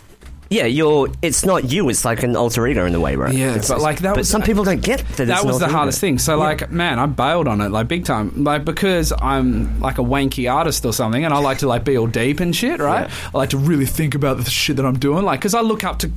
yeah, 0.49 0.65
you're 0.65 1.09
it's 1.21 1.45
not 1.45 1.71
you. 1.71 1.89
It's 1.89 2.05
like 2.05 2.23
an 2.23 2.35
alter 2.35 2.65
ego 2.67 2.85
in 2.85 2.93
a 2.95 2.99
way, 2.99 3.15
right? 3.15 3.33
Yeah, 3.33 3.49
It's- 3.51 3.67
but, 3.67 3.81
like, 3.81 3.99
that 3.99 4.11
But 4.11 4.19
was- 4.19 4.29
some 4.29 4.41
people 4.41 4.63
don't 4.63 4.81
get 4.81 4.99
that. 4.99 5.19
it's 5.21 5.27
That 5.29 5.45
was 5.45 5.59
the 5.59 5.67
hardest 5.67 5.99
thing. 5.99 6.17
So, 6.19 6.37
like, 6.37 6.71
man, 6.71 6.99
I 6.99 7.05
bailed 7.07 7.47
on 7.47 7.61
it, 7.61 7.69
like, 7.69 7.87
big 7.87 8.05
time. 8.05 8.43
Like, 8.43 8.63
because 8.65 9.11
I'm, 9.21 9.79
like, 9.79 9.97
a 9.97 10.03
wanky 10.03 10.51
artist 10.51 10.85
or 10.85 10.93
something, 10.93 11.25
and 11.25 11.33
I 11.33 11.39
like 11.39 11.59
to, 11.59 11.67
like, 11.67 11.83
be 11.83 11.97
all 11.97 12.07
deep 12.07 12.39
and 12.39 12.55
shit, 12.55 12.79
right? 12.79 13.09
Yeah. 13.09 13.29
I 13.33 13.37
like 13.37 13.49
to 13.51 13.57
really 13.57 13.85
think 13.85 14.15
about 14.15 14.37
the 14.37 14.49
shit 14.49 14.75
that 14.77 14.85
I'm 14.85 14.99
doing, 14.99 15.23
like, 15.25 15.39
because 15.39 15.53
I 15.55 15.61
look 15.61 15.83
up 15.83 15.99
to 15.99 16.07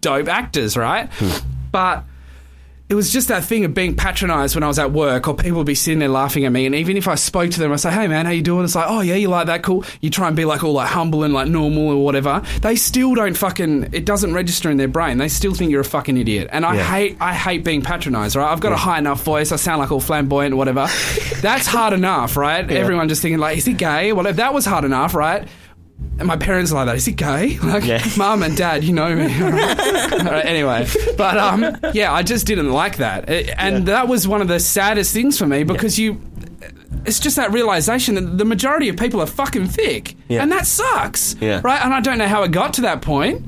dope 0.00 0.28
actors, 0.28 0.76
right? 0.76 1.08
Hmm. 1.14 1.30
But 1.72 2.04
it 2.90 2.94
was 2.94 3.10
just 3.12 3.28
that 3.28 3.44
thing 3.44 3.64
of 3.64 3.72
being 3.72 3.94
patronized 3.94 4.56
when 4.56 4.64
I 4.64 4.66
was 4.68 4.78
at 4.80 4.90
work, 4.90 5.28
or 5.28 5.34
people 5.34 5.58
would 5.58 5.66
be 5.66 5.76
sitting 5.76 6.00
there 6.00 6.08
laughing 6.08 6.44
at 6.44 6.50
me, 6.52 6.66
and 6.66 6.74
even 6.74 6.96
if 6.96 7.06
I 7.06 7.14
spoke 7.14 7.50
to 7.52 7.60
them, 7.60 7.72
I 7.72 7.76
say, 7.76 7.90
"Hey, 7.90 8.08
man, 8.08 8.26
how 8.26 8.32
you 8.32 8.42
doing?" 8.42 8.64
It's 8.64 8.74
like, 8.74 8.86
"Oh 8.88 9.00
yeah, 9.00 9.14
you 9.14 9.28
like 9.28 9.46
that? 9.46 9.62
Cool." 9.62 9.84
You 10.00 10.10
try 10.10 10.26
and 10.26 10.36
be 10.36 10.44
like 10.44 10.64
all 10.64 10.72
like 10.72 10.88
humble 10.88 11.22
and 11.22 11.32
like 11.32 11.46
normal 11.48 11.88
or 11.88 12.04
whatever. 12.04 12.42
They 12.62 12.74
still 12.76 13.14
don't 13.14 13.36
fucking. 13.36 13.90
It 13.92 14.04
doesn't 14.04 14.34
register 14.34 14.70
in 14.70 14.76
their 14.76 14.88
brain. 14.88 15.18
They 15.18 15.28
still 15.28 15.54
think 15.54 15.70
you're 15.70 15.80
a 15.82 15.84
fucking 15.84 16.16
idiot. 16.16 16.48
And 16.52 16.66
I 16.66 16.74
Yeah. 16.74 16.82
hate, 16.82 17.16
I 17.20 17.32
hate 17.32 17.64
being 17.64 17.80
patronized. 17.82 18.34
Right? 18.36 18.50
I've 18.50 18.60
got 18.60 18.72
a 18.72 18.76
high 18.76 18.98
enough 18.98 19.22
voice. 19.22 19.52
I 19.52 19.56
sound 19.56 19.78
like 19.78 19.92
all 19.92 20.00
flamboyant 20.00 20.52
or 20.54 20.56
whatever. 20.56 20.88
That's 21.40 21.66
hard 21.68 21.92
enough, 21.92 22.36
right? 22.36 22.68
Everyone 22.70 23.08
just 23.08 23.22
thinking 23.22 23.38
like, 23.38 23.56
"Is 23.58 23.64
he 23.66 23.72
gay?" 23.72 24.12
Well, 24.12 24.26
if 24.26 24.36
that 24.36 24.52
was 24.52 24.66
hard 24.66 24.84
enough, 24.84 25.14
right? 25.14 25.46
And 26.20 26.26
my 26.28 26.36
parents 26.36 26.70
are 26.70 26.76
like 26.76 26.86
that. 26.86 26.96
Is 26.96 27.06
he 27.06 27.12
gay? 27.12 27.58
Like, 27.62 27.84
Yeah. 27.84 28.04
mum 28.16 28.42
and 28.42 28.56
dad, 28.56 28.84
you 28.84 28.92
know 28.92 29.14
me. 29.16 29.24
All 29.42 29.50
right. 29.50 30.12
All 30.12 30.18
right, 30.30 30.44
anyway, 30.44 30.86
but 31.16 31.36
um, 31.38 31.76
yeah, 31.94 32.12
I 32.12 32.22
just 32.22 32.46
didn't 32.46 32.70
like 32.70 32.98
that, 32.98 33.28
It- 33.28 33.50
and 33.58 33.86
that 33.86 34.06
was 34.06 34.28
one 34.28 34.40
of 34.42 34.48
the 34.48 34.60
saddest 34.60 35.12
things 35.14 35.38
for 35.38 35.46
me 35.46 35.64
because 35.64 35.98
you. 35.98 36.20
It's 37.06 37.18
just 37.18 37.36
that 37.36 37.50
realization 37.50 38.14
that 38.16 38.36
the 38.36 38.44
majority 38.44 38.90
of 38.90 38.96
people 38.98 39.22
are 39.22 39.26
fucking 39.26 39.68
thick, 39.68 40.14
Yeah. 40.28 40.42
and 40.42 40.52
that 40.52 40.66
sucks, 40.66 41.34
Yeah. 41.40 41.62
right? 41.64 41.82
And 41.82 41.94
I 41.94 42.00
don't 42.00 42.18
know 42.18 42.28
how 42.28 42.42
it 42.42 42.50
got 42.52 42.74
to 42.74 42.82
that 42.82 43.00
point. 43.00 43.42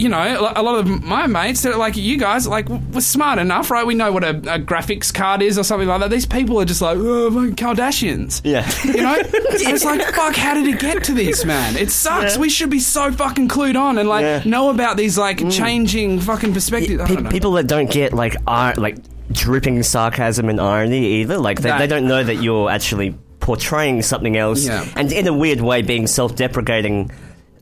You 0.00 0.08
know, 0.08 0.52
a 0.56 0.62
lot 0.62 0.78
of 0.78 0.88
my 1.02 1.26
mates, 1.26 1.60
they're 1.62 1.76
like 1.76 1.94
you 1.96 2.16
guys, 2.16 2.46
like 2.46 2.68
we're 2.68 3.02
smart 3.02 3.38
enough, 3.38 3.70
right? 3.70 3.86
We 3.86 3.94
know 3.94 4.10
what 4.12 4.24
a, 4.24 4.30
a 4.30 4.58
graphics 4.58 5.12
card 5.12 5.42
is 5.42 5.58
or 5.58 5.62
something 5.62 5.86
like 5.86 6.00
that. 6.00 6.10
These 6.10 6.24
people 6.24 6.58
are 6.58 6.64
just 6.64 6.80
like, 6.80 6.96
oh, 6.98 7.30
fucking 7.30 7.56
Kardashians. 7.56 8.40
Yeah. 8.42 8.68
You 8.84 9.02
know? 9.02 9.22
And 9.60 9.74
it's 9.74 9.84
like, 9.84 10.00
fuck, 10.14 10.34
how 10.36 10.54
did 10.54 10.66
it 10.66 10.80
get 10.80 11.04
to 11.04 11.12
this, 11.12 11.44
man? 11.44 11.76
It 11.76 11.90
sucks. 11.90 12.36
Yeah. 12.36 12.40
We 12.40 12.48
should 12.48 12.70
be 12.70 12.80
so 12.80 13.12
fucking 13.12 13.48
clued 13.48 13.78
on 13.78 13.98
and 13.98 14.08
like 14.08 14.22
Yeah. 14.22 14.42
know 14.46 14.70
about 14.70 14.96
these 14.96 15.18
like 15.18 15.38
mm. 15.38 15.52
changing 15.52 16.20
fucking 16.20 16.54
perspectives. 16.54 17.02
Pe- 17.04 17.28
people 17.28 17.52
that 17.52 17.66
don't 17.66 17.90
get 17.90 18.14
like 18.14 18.36
ir- 18.48 18.74
like 18.78 18.96
dripping 19.32 19.82
sarcasm 19.82 20.48
and 20.48 20.58
irony 20.60 21.04
either. 21.20 21.36
Like 21.36 21.60
they, 21.60 21.68
That- 21.68 21.78
they 21.78 21.86
don't 21.86 22.08
know 22.08 22.24
that 22.24 22.36
you're 22.36 22.70
actually 22.70 23.14
portraying 23.40 24.02
something 24.02 24.36
else, 24.36 24.64
Yeah. 24.66 24.86
and 24.96 25.12
in 25.12 25.26
a 25.26 25.32
weird 25.32 25.60
way, 25.60 25.82
being 25.82 26.06
self-deprecating, 26.06 27.10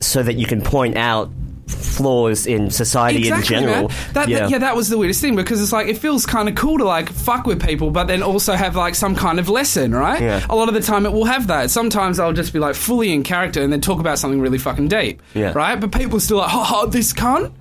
so 0.00 0.22
that 0.22 0.34
you 0.34 0.46
can 0.46 0.60
point 0.62 0.96
out 0.96 1.30
flaws 1.68 2.46
in 2.46 2.70
society 2.70 3.28
in 3.28 3.42
general. 3.42 3.88
That, 4.12 4.28
yeah. 4.28 4.48
yeah, 4.48 4.58
that 4.58 4.76
was 4.76 4.88
the 4.88 4.98
weirdest 4.98 5.20
thing 5.20 5.36
because 5.36 5.62
it's 5.62 5.72
like 5.72 5.88
it 5.88 5.98
feels 5.98 6.26
kind 6.26 6.48
of 6.48 6.54
cool 6.54 6.78
to 6.78 6.84
like 6.84 7.10
fuck 7.10 7.46
with 7.46 7.62
people, 7.64 7.90
but 7.90 8.04
then 8.06 8.22
also 8.22 8.54
have 8.54 8.76
like 8.76 8.94
some 8.94 9.14
kind 9.14 9.38
of 9.38 9.48
lesson, 9.48 9.92
right? 9.94 10.20
Yeah. 10.20 10.46
A 10.48 10.56
lot 10.56 10.68
of 10.68 10.74
the 10.74 10.80
time 10.80 11.06
it 11.06 11.12
will 11.12 11.24
have 11.24 11.46
that. 11.48 11.70
Sometimes 11.70 12.18
I'll 12.18 12.32
just 12.32 12.52
be 12.52 12.58
like 12.58 12.74
fully 12.74 13.12
in 13.12 13.22
character 13.22 13.62
and 13.62 13.72
then 13.72 13.80
talk 13.80 14.00
about 14.00 14.18
something 14.18 14.40
really 14.40 14.58
fucking 14.58 14.88
deep, 14.88 15.22
Yeah. 15.34 15.52
right? 15.54 15.78
But 15.80 15.92
people 15.92 16.16
are 16.18 16.20
still 16.20 16.38
like, 16.38 16.50
oh, 16.52 16.86
this 16.86 17.12
cunt. 17.12 17.52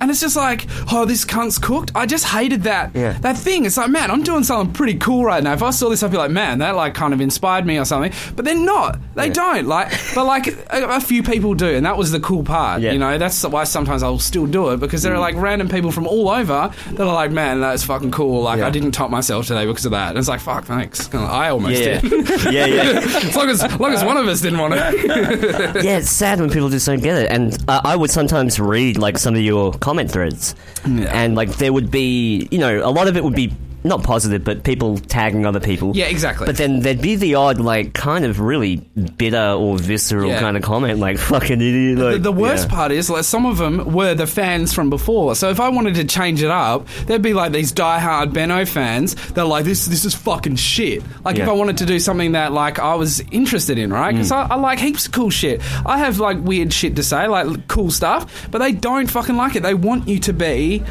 And 0.00 0.10
it's 0.10 0.20
just 0.20 0.36
like, 0.36 0.66
oh, 0.92 1.04
this 1.06 1.24
cunt's 1.24 1.58
cooked. 1.58 1.90
I 1.94 2.04
just 2.06 2.26
hated 2.26 2.64
that 2.64 2.94
Yeah. 2.94 3.12
that 3.20 3.38
thing. 3.38 3.64
It's 3.64 3.76
like, 3.78 3.88
man, 3.90 4.10
I'm 4.10 4.22
doing 4.22 4.44
something 4.44 4.74
pretty 4.74 4.98
cool 4.98 5.24
right 5.24 5.42
now. 5.42 5.54
If 5.54 5.62
I 5.62 5.70
saw 5.70 5.88
this, 5.88 6.02
I'd 6.02 6.10
be 6.10 6.18
like, 6.18 6.30
man, 6.30 6.58
that 6.58 6.76
like 6.76 6.92
kind 6.94 7.14
of 7.14 7.20
inspired 7.20 7.64
me 7.64 7.78
or 7.78 7.84
something. 7.86 8.12
But 8.36 8.44
they're 8.44 8.54
not. 8.58 8.98
They 9.14 9.28
Yeah. 9.28 9.32
don't. 9.32 9.66
Like, 9.66 9.90
but 10.14 10.26
like 10.26 10.48
a, 10.48 10.86
a 10.96 11.00
few 11.00 11.22
people 11.22 11.54
do, 11.54 11.66
and 11.68 11.86
that 11.86 11.96
was 11.96 12.12
the 12.12 12.20
cool 12.20 12.42
part. 12.42 12.82
Yeah. 12.82 12.92
You 12.92 12.98
know, 12.98 13.16
that's 13.16 13.42
why 13.46 13.64
sometimes 13.64 14.02
I'll 14.02 14.18
still 14.18 14.46
do 14.46 14.68
it 14.70 14.80
because 14.80 15.02
there 15.02 15.14
are 15.14 15.18
like 15.18 15.34
random 15.36 15.68
people 15.68 15.90
from 15.90 16.06
all 16.06 16.28
over 16.28 16.70
that 16.92 17.00
are 17.00 17.14
like, 17.14 17.30
man, 17.30 17.60
that's 17.60 17.82
fucking 17.84 18.10
cool. 18.10 18.42
Like. 18.42 18.60
I 18.66 18.70
didn't 18.70 18.92
top 18.92 19.10
myself 19.10 19.46
today 19.46 19.64
because 19.64 19.84
of 19.86 19.92
that. 19.92 20.10
And 20.10 20.18
it's 20.18 20.28
like, 20.28 20.40
fuck, 20.40 20.64
thanks. 20.64 21.12
I 21.14 21.48
almost 21.50 21.76
did. 21.82 22.02
yeah, 22.52 22.66
yeah. 22.66 22.82
as 23.04 23.36
long 23.36 23.48
as, 23.48 23.62
as 23.62 23.78
long 23.80 23.92
as 23.94 24.04
one 24.04 24.16
of 24.16 24.26
us 24.26 24.40
didn't 24.40 24.58
want 24.58 24.74
to. 24.74 25.80
yeah, 25.82 25.98
it's 25.98 26.10
sad 26.10 26.40
when 26.40 26.50
people 26.50 26.68
just 26.68 26.84
don't 26.86 27.02
get 27.02 27.16
it. 27.16 27.30
And 27.30 27.56
uh, 27.68 27.80
I 27.84 27.96
would 27.96 28.10
sometimes 28.10 28.58
read 28.60 28.98
like 28.98 29.18
some 29.18 29.34
of 29.34 29.40
your 29.40 29.72
comment 29.86 30.10
threads, 30.10 30.54
Yeah. 30.84 31.20
and 31.20 31.30
like 31.40 31.50
there 31.62 31.72
would 31.76 31.90
be, 31.90 32.48
you 32.50 32.58
know, 32.58 32.72
a 32.90 32.92
lot 32.98 33.06
of 33.10 33.14
it 33.16 33.22
would 33.26 33.38
be 33.44 33.48
not 33.86 34.02
positive, 34.02 34.44
but 34.44 34.62
people 34.64 34.98
tagging 34.98 35.46
other 35.46 35.60
people. 35.60 35.96
Yeah, 35.96 36.06
exactly. 36.06 36.46
But 36.46 36.56
then 36.56 36.80
there'd 36.80 37.00
be 37.00 37.16
the 37.16 37.34
odd, 37.36 37.58
like, 37.58 37.92
kind 37.94 38.24
of 38.24 38.40
really 38.40 38.76
bitter 39.16 39.52
or 39.52 39.78
visceral 39.78 40.30
Yeah. 40.30 40.40
kind 40.40 40.56
of 40.56 40.62
comment, 40.62 40.98
like 40.98 41.18
"fucking 41.32 41.60
idiot." 41.60 41.98
The, 41.98 42.04
Like, 42.12 42.22
the 42.22 42.32
worst 42.32 42.68
yeah. 42.68 42.74
part 42.74 42.92
is, 42.92 43.08
like, 43.10 43.24
some 43.24 43.46
of 43.46 43.58
them 43.58 43.92
were 43.92 44.14
the 44.14 44.26
fans 44.26 44.72
from 44.72 44.90
before. 44.90 45.34
So 45.34 45.50
if 45.50 45.60
I 45.60 45.68
wanted 45.68 45.94
to 45.96 46.04
change 46.04 46.42
it 46.42 46.50
up, 46.50 46.86
there'd 47.06 47.22
be 47.22 47.32
like 47.34 47.52
these 47.52 47.72
diehard 47.72 48.32
Benno 48.32 48.64
fans 48.64 49.14
that 49.32 49.38
are 49.38 49.44
like, 49.46 49.64
this, 49.64 49.86
this 49.86 50.04
is 50.04 50.14
fucking 50.14 50.56
shit. 50.56 51.02
Like, 51.24 51.36
if 51.36 51.46
Yeah. 51.46 51.50
I 51.50 51.54
wanted 51.54 51.78
to 51.78 51.86
do 51.86 51.98
something 51.98 52.32
that, 52.32 52.52
like, 52.52 52.78
I 52.78 52.94
was 52.94 53.20
interested 53.30 53.78
in, 53.78 53.92
right? 53.92 54.12
Because 54.12 54.30
mm. 54.30 54.36
I, 54.50 54.54
I 54.54 54.56
like 54.56 54.78
heaps 54.78 55.06
of 55.06 55.12
cool 55.12 55.30
shit. 55.30 55.60
I 55.86 55.98
have, 55.98 56.18
like, 56.18 56.38
weird 56.42 56.72
shit 56.72 56.96
to 56.96 57.02
say, 57.02 57.26
like, 57.28 57.68
cool 57.68 57.90
stuff, 57.90 58.48
but 58.50 58.58
they 58.58 58.72
don't 58.72 59.06
fucking 59.08 59.36
like 59.36 59.56
it. 59.56 59.62
They 59.62 59.74
want 59.74 60.08
you 60.08 60.18
to 60.20 60.32
be 60.32 60.82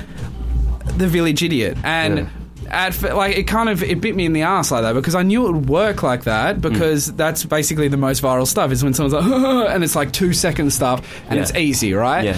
the 0.98 1.08
village 1.08 1.44
idiot. 1.44 1.78
And. 1.84 2.18
Yeah. 2.20 2.28
At, 2.76 3.02
like 3.16 3.38
it 3.38 3.44
kind 3.48 3.70
of 3.70 3.82
it 3.82 4.02
bit 4.02 4.16
me 4.16 4.26
in 4.26 4.34
the 4.34 4.42
ass 4.42 4.70
like 4.70 4.82
that 4.84 4.94
because 4.94 5.16
I 5.16 5.24
knew 5.24 5.48
it 5.48 5.52
would 5.54 5.70
work 5.70 6.04
like 6.04 6.26
that 6.26 6.60
because 6.60 7.12
that's 7.14 7.46
basically 7.46 7.88
the 7.88 7.96
most 7.98 8.22
viral 8.22 8.46
stuff 8.46 8.72
is 8.72 8.84
when 8.84 8.94
someone's 8.94 9.14
like 9.14 9.24
and 9.74 9.82
it's 9.84 9.96
like 9.96 10.12
two 10.12 10.34
second 10.34 10.72
stuff 10.72 11.00
and 11.30 11.36
Yeah. 11.38 11.42
it's 11.44 11.56
easy 11.56 11.94
right 11.94 12.26
Yeah. 12.26 12.38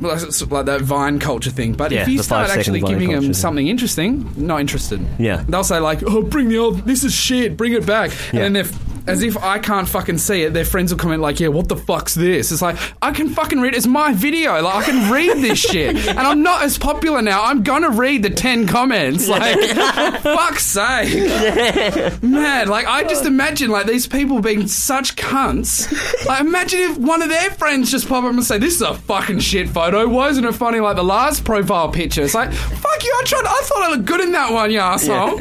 Like 0.00 0.18
that 0.66 0.80
Vine 0.80 1.18
culture 1.18 1.50
thing. 1.50 1.74
But 1.74 1.92
Yeah, 1.92 2.02
if 2.02 2.08
you 2.08 2.22
start 2.22 2.48
actually 2.50 2.80
giving 2.80 3.08
culture 3.10 3.14
them 3.16 3.22
thing. 3.24 3.34
something 3.34 3.68
interesting, 3.68 4.32
not 4.36 4.60
interested. 4.60 5.00
Yeah. 5.18 5.44
they'll 5.46 5.62
say 5.62 5.78
like, 5.78 6.02
"Oh, 6.06 6.22
bring 6.22 6.48
the 6.48 6.56
old. 6.56 6.86
This 6.86 7.04
is 7.04 7.12
shit. 7.12 7.56
Bring 7.56 7.74
it 7.74 7.84
back." 7.84 8.10
And 8.32 8.38
then 8.40 8.56
if, 8.56 8.72
as 9.10 9.22
if 9.22 9.36
I 9.36 9.58
can't 9.58 9.88
fucking 9.88 10.18
see 10.18 10.42
it, 10.42 10.52
their 10.52 10.64
friends 10.64 10.92
will 10.92 10.98
comment 10.98 11.20
like, 11.20 11.40
"Yeah, 11.40 11.48
what 11.48 11.68
the 11.68 11.76
fuck's 11.76 12.14
this?" 12.14 12.52
It's 12.52 12.62
like 12.62 12.76
I 13.02 13.12
can 13.12 13.28
fucking 13.28 13.60
read. 13.60 13.74
It's 13.74 13.86
my 13.86 14.12
video. 14.12 14.60
Like 14.62 14.74
I 14.74 14.82
can 14.84 15.12
read 15.12 15.38
this 15.38 15.58
shit, 15.70 15.96
and 16.08 16.18
I'm 16.18 16.42
not 16.42 16.62
as 16.62 16.78
popular 16.78 17.22
now. 17.22 17.44
I'm 17.44 17.62
gonna 17.62 17.90
read 17.90 18.22
the 18.22 18.30
ten 18.30 18.66
comments. 18.66 19.28
Like, 19.28 19.58
for 19.58 20.20
fuck's 20.20 20.64
sake, 20.64 21.12
man. 22.22 22.68
Like 22.68 22.86
I 22.86 23.04
just 23.04 23.24
oh. 23.24 23.28
imagine 23.28 23.70
like 23.70 23.86
these 23.86 24.06
people 24.06 24.40
being 24.40 24.66
such 24.66 25.16
cunts. 25.16 25.90
Like 26.26 26.40
imagine 26.40 26.80
if 26.80 26.98
one 26.98 27.22
of 27.22 27.28
their 27.28 27.50
friends 27.50 27.90
just 27.90 28.08
pop 28.08 28.24
up 28.24 28.30
and 28.30 28.44
say, 28.44 28.58
"This 28.58 28.74
is 28.74 28.82
a 28.82 28.94
fucking 28.94 29.40
shit 29.40 29.68
photo. 29.68 30.08
Why 30.08 30.28
isn't 30.28 30.44
it 30.44 30.54
funny 30.54 30.80
like 30.80 30.96
the 30.96 31.04
last 31.04 31.44
profile 31.44 31.90
picture?" 31.90 32.22
It's 32.22 32.34
like, 32.34 32.52
"Fuck 32.52 33.04
you! 33.04 33.14
I 33.18 33.22
tried. 33.24 33.44
I 33.44 33.60
thought 33.62 33.82
I 33.82 33.90
looked 33.90 34.06
good 34.06 34.20
in 34.20 34.32
that 34.32 34.52
one, 34.52 34.70
you 34.70 34.78
asshole." 34.78 35.40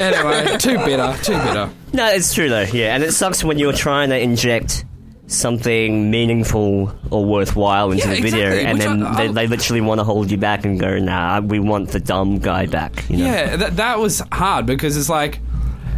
anyway, 0.00 0.56
too 0.58 0.78
bitter. 0.78 1.16
Too 1.22 1.32
bitter. 1.32 1.70
No, 1.92 2.06
it's 2.08 2.32
true 2.34 2.48
though. 2.48 2.62
Yeah, 2.72 2.94
and 2.94 3.02
it 3.04 3.12
sucks 3.12 3.42
when 3.44 3.58
you're 3.58 3.72
trying 3.72 4.10
to 4.10 4.18
inject 4.18 4.84
something 5.26 6.10
meaningful 6.10 6.92
or 7.10 7.24
worthwhile 7.24 7.92
into 7.92 8.08
Yeah, 8.08 8.14
the 8.14 8.20
video, 8.20 8.46
exactly, 8.50 8.64
and 8.66 8.78
which 8.78 8.86
then 8.86 9.02
I- 9.04 9.26
they, 9.26 9.32
they 9.32 9.46
literally 9.46 9.80
want 9.80 10.00
to 10.00 10.04
hold 10.04 10.30
you 10.30 10.36
back 10.36 10.64
and 10.64 10.78
go, 10.78 10.98
"Nah, 10.98 11.40
we 11.40 11.58
want 11.60 11.90
the 11.90 12.00
dumb 12.00 12.38
guy 12.38 12.66
back." 12.66 13.08
You 13.08 13.18
know? 13.18 13.24
Yeah, 13.26 13.56
that, 13.56 13.76
that 13.76 13.98
was 13.98 14.22
hard 14.32 14.66
because 14.66 14.96
it's 14.96 15.08
like, 15.08 15.40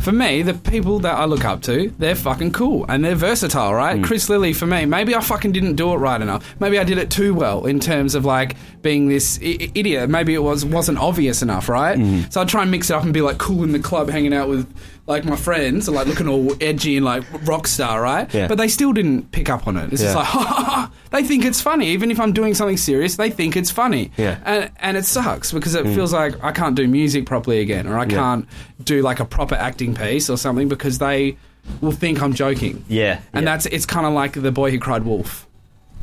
for 0.03 0.13
me, 0.13 0.43
the 0.43 0.55
people 0.55 0.99
that 1.01 1.15
I 1.15 1.25
look 1.25 1.45
up 1.45 1.63
to, 1.63 1.93
they're 1.99 2.15
fucking 2.15 2.53
cool 2.53 2.85
and 2.89 3.05
they're 3.05 3.15
versatile, 3.15 3.73
right? 3.75 3.99
Mm. 4.01 4.05
Chris 4.05 4.29
Lilley, 4.29 4.53
for 4.53 4.67
me, 4.67 4.85
maybe 4.85 5.15
I 5.15 5.21
fucking 5.21 5.53
didn't 5.53 5.77
do 5.77 5.93
it 5.93 5.97
right 5.97 6.21
enough. 6.21 6.55
Maybe 6.61 6.79
I 6.79 6.85
did 6.85 6.99
it 6.99 7.11
too 7.11 7.35
well 7.35 7.67
in 7.67 7.81
terms 7.81 8.15
of 8.15 8.25
like 8.25 8.57
being 8.83 9.09
this 9.09 9.39
I- 9.43 9.57
I- 9.61 9.71
idiot. 9.75 10.11
Maybe 10.11 10.35
it 10.35 10.43
was 10.43 10.65
wasn't 10.65 10.99
obvious 10.99 11.43
enough, 11.43 11.69
right? 11.69 11.99
Mm. 11.99 12.33
So 12.33 12.41
I'd 12.41 12.49
try 12.49 12.63
and 12.63 12.71
mix 12.71 12.91
it 12.91 12.95
up 12.95 13.05
and 13.05 13.13
be 13.15 13.21
like 13.21 13.39
cool 13.39 13.63
in 13.65 13.73
the 13.73 13.79
club, 13.79 14.11
hanging 14.11 14.35
out 14.35 14.49
with 14.49 14.67
like 15.07 15.25
my 15.25 15.37
friends, 15.37 15.89
and 15.89 15.97
like 15.97 16.07
looking 16.07 16.29
all 16.29 16.55
edgy 16.61 16.97
and 16.97 17.05
like 17.05 17.25
rock 17.47 17.67
star, 17.67 18.01
right? 18.01 18.33
Yeah. 18.35 18.49
But 18.49 18.59
they 18.59 18.69
still 18.69 18.93
didn't 18.93 19.31
pick 19.33 19.49
up 19.51 19.67
on 19.67 19.77
it. 19.77 19.93
It's 19.93 20.03
just 20.03 20.15
Yeah. 20.17 20.79
like, 20.81 20.91
They 21.13 21.23
think 21.23 21.45
it's 21.45 21.61
funny. 21.61 21.89
Even 21.89 22.11
if 22.11 22.19
I'm 22.19 22.33
doing 22.33 22.55
something 22.55 22.77
serious, 22.77 23.17
they 23.17 23.31
think 23.31 23.57
it's 23.57 23.71
funny. 23.71 24.11
Yeah. 24.17 24.39
And, 24.45 24.71
and 24.79 24.97
it 24.97 25.05
sucks 25.05 25.53
because 25.53 25.75
it 25.75 25.85
feels 25.85 26.13
like 26.13 26.43
I 26.43 26.53
can't 26.53 26.75
do 26.75 26.89
music 26.89 27.27
properly 27.27 27.61
again 27.61 27.87
or 27.87 27.99
I 27.99 28.05
Yeah. 28.05 28.17
can't 28.17 28.49
do 28.83 29.03
like 29.03 29.21
a 29.21 29.25
proper 29.25 29.55
acting 29.55 29.95
piece 29.95 30.29
or 30.31 30.37
something 30.39 30.69
because 30.69 30.99
they 30.99 31.37
will 31.81 31.93
think 31.93 32.21
I'm 32.23 32.33
joking. 32.35 32.85
Yeah, 32.89 33.21
And 33.33 33.45
yeah. 33.45 33.53
that's 33.53 33.67
it's 33.67 33.87
kind 33.87 34.07
of 34.07 34.13
like 34.15 34.33
the 34.33 34.51
boy 34.51 34.71
who 34.73 34.79
cried 34.81 35.05
wolf. 35.05 35.47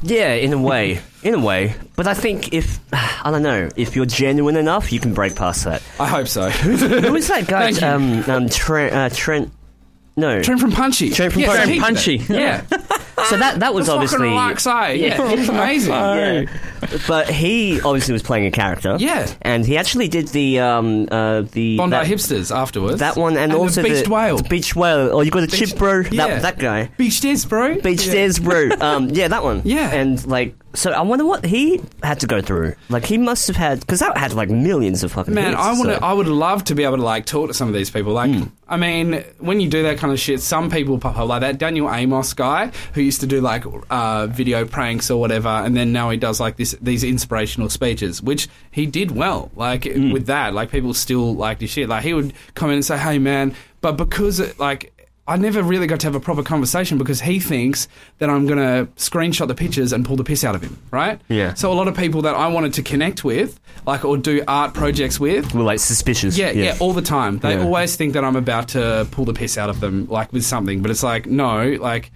Yeah, 0.01 0.31
in 0.33 0.53
a 0.53 0.57
way, 0.61 1.01
in 1.23 1.33
a 1.33 1.39
way. 1.39 1.75
But 1.97 2.07
I 2.07 2.13
think 2.13 2.53
if 2.53 2.79
I 2.93 3.31
don't 3.31 3.43
know 3.43 3.67
if 3.75 3.95
you're 3.97 4.05
genuine 4.05 4.55
enough, 4.55 4.93
you 4.93 4.99
can 5.01 5.13
break 5.13 5.35
past 5.35 5.65
that. 5.65 5.81
I 5.99 6.07
hope 6.07 6.27
so. 6.29 6.49
Who 6.49 7.11
was 7.11 7.27
that 7.27 7.47
guy? 7.47 7.71
Um, 7.85 8.23
um, 8.29 8.47
Trent. 8.47 8.93
Uh, 8.93 9.09
Trent. 9.13 9.51
No. 10.15 10.41
Trent 10.41 10.61
from 10.61 10.71
Punchy. 10.71 11.09
Trent 11.09 11.33
from 11.33 11.41
Yeah, 11.41 11.55
Punchy. 11.57 11.73
he- 11.73 11.79
Punchy. 11.79 12.15
Yeah. 12.29 12.63
so 13.25 13.37
that 13.37 13.59
that 13.59 13.73
was 13.73 13.87
the 13.87 13.93
obviously. 13.93 14.17
fucking 14.19 14.31
relax 14.31 14.67
eye. 14.67 14.91
Yeah. 14.91 15.31
It's 15.31 15.49
amazing. 15.49 15.93
Yeah. 15.99 16.45
But 17.07 17.29
he 17.29 17.81
obviously 17.81 18.13
was 18.13 18.23
playing 18.23 18.45
a 18.45 18.51
character. 18.51 18.95
Yeah. 18.99 19.27
And 19.41 19.65
he 19.65 19.77
actually 19.77 20.07
did 20.07 20.29
the 20.29 20.59
um 20.59 21.07
uh 21.11 21.41
the 21.41 21.77
Bondi 21.77 21.91
that, 21.91 22.05
hipsters 22.07 22.55
afterwards. 22.55 22.99
that 22.99 23.15
one 23.17 23.35
and, 23.37 23.51
the 23.51 23.57
also 23.57 23.83
beached 23.83 24.05
the 24.05 24.09
whale. 24.11 24.37
the 24.37 24.47
beach 24.47 24.75
whale. 24.75 25.09
Oh, 25.11 25.21
you 25.21 25.29
got 25.31 25.43
a 25.43 25.47
chip, 25.47 25.77
bro. 25.77 25.99
Yeah. 26.11 26.27
That 26.27 26.41
that 26.43 26.59
guy. 26.59 26.89
Beach 26.97 27.13
Stairs, 27.13 27.45
bro. 27.45 27.79
Beach 27.81 28.05
Yeah. 28.05 28.11
Stairs, 28.11 28.39
bro. 28.39 28.69
Um, 28.79 29.09
yeah, 29.09 29.27
that 29.27 29.43
one. 29.43 29.61
Yeah. 29.65 29.91
And 29.93 30.25
like, 30.25 30.55
so 30.73 30.91
I 30.91 31.01
wonder 31.01 31.25
what 31.25 31.45
he 31.45 31.81
had 32.03 32.19
to 32.19 32.27
go 32.27 32.41
through. 32.41 32.75
Like, 32.89 33.05
he 33.05 33.17
must 33.17 33.47
have 33.47 33.55
had 33.55 33.79
because 33.79 33.99
that 33.99 34.17
had 34.17 34.33
like 34.33 34.49
millions 34.49 35.03
of 35.03 35.11
fucking. 35.11 35.33
Man, 35.33 35.51
hits, 35.51 35.57
I 35.61 35.71
want 35.73 35.85
to. 35.89 35.95
so- 35.95 36.05
I 36.05 36.13
would 36.13 36.27
love 36.27 36.63
to 36.65 36.75
be 36.75 36.83
able 36.83 36.97
to 36.97 37.03
like 37.03 37.25
talk 37.25 37.47
to 37.47 37.53
some 37.53 37.67
of 37.67 37.73
these 37.73 37.89
people. 37.89 38.13
Like, 38.13 38.29
I 38.67 38.77
mean, 38.77 39.23
when 39.39 39.59
you 39.59 39.67
do 39.69 39.83
that 39.83 39.97
kind 39.97 40.13
of 40.13 40.19
shit, 40.19 40.41
some 40.41 40.69
people 40.69 40.99
pop 40.99 41.17
up 41.17 41.27
like 41.27 41.41
that 41.41 41.57
Daniel 41.57 41.91
Amos 41.91 42.33
guy 42.33 42.71
who 42.93 43.01
used 43.01 43.21
to 43.21 43.27
do 43.27 43.41
like 43.41 43.63
uh, 43.89 44.27
video 44.27 44.65
pranks 44.65 45.09
or 45.09 45.19
whatever, 45.19 45.49
and 45.49 45.75
then 45.75 45.91
now 45.91 46.09
he 46.11 46.17
does 46.17 46.39
like 46.39 46.57
this 46.57 46.75
these 46.81 47.03
inspirational 47.03 47.69
speeches, 47.69 48.21
which 48.21 48.47
he 48.71 48.85
did 48.85 49.11
well. 49.11 49.49
Like 49.55 49.85
with 49.85 50.27
that, 50.27 50.53
like 50.53 50.69
people 50.71 50.93
still 50.93 51.33
like 51.35 51.61
his 51.61 51.71
shit. 51.71 51.89
Like 51.89 52.03
he 52.03 52.13
would 52.13 52.33
come 52.53 52.69
in 52.69 52.75
and 52.75 52.85
say, 52.85 52.97
"Hey, 52.97 53.17
man," 53.17 53.55
but 53.81 53.93
because 53.93 54.39
it, 54.39 54.59
like. 54.59 54.93
I 55.29 55.37
never 55.37 55.61
really 55.63 55.87
got 55.87 55.99
to 56.01 56.07
have 56.07 56.15
a 56.15 56.19
proper 56.19 56.43
conversation 56.43 56.97
because 56.97 57.21
he 57.21 57.39
thinks 57.39 57.87
that 58.17 58.29
I'm 58.29 58.47
going 58.47 58.57
to 58.57 58.91
screenshot 58.95 59.47
the 59.47 59.55
pictures 59.55 59.93
and 59.93 60.03
pull 60.03 60.15
the 60.15 60.23
piss 60.23 60.43
out 60.43 60.55
of 60.55 60.61
him, 60.61 60.77
right? 60.91 61.21
Yeah. 61.29 61.53
So 61.53 61.71
a 61.71 61.75
lot 61.75 61.87
of 61.87 61.95
people 61.95 62.23
that 62.23 62.35
I 62.35 62.47
wanted 62.47 62.73
to 62.73 62.81
connect 62.83 63.23
with, 63.23 63.59
like, 63.85 64.03
or 64.03 64.17
do 64.17 64.43
art 64.47 64.73
projects 64.73 65.19
with, 65.19 65.53
were 65.53 65.63
like 65.63 65.79
suspicious. 65.79 66.37
yeah, 66.37 66.51
yeah, 66.51 66.75
all 66.79 66.93
the 66.93 67.01
time. 67.03 67.37
They 67.39 67.55
Yeah. 67.55 67.63
always 67.63 67.95
think 67.95 68.13
that 68.13 68.23
I'm 68.25 68.35
about 68.35 68.69
to 68.69 69.07
pull 69.11 69.25
the 69.25 69.33
piss 69.33 69.57
out 69.57 69.69
of 69.69 69.79
them, 69.79 70.07
like 70.09 70.33
with 70.33 70.43
something. 70.43 70.81
But 70.81 70.91
it's 70.91 71.03
like, 71.03 71.27
no, 71.27 71.77
like, 71.79 72.11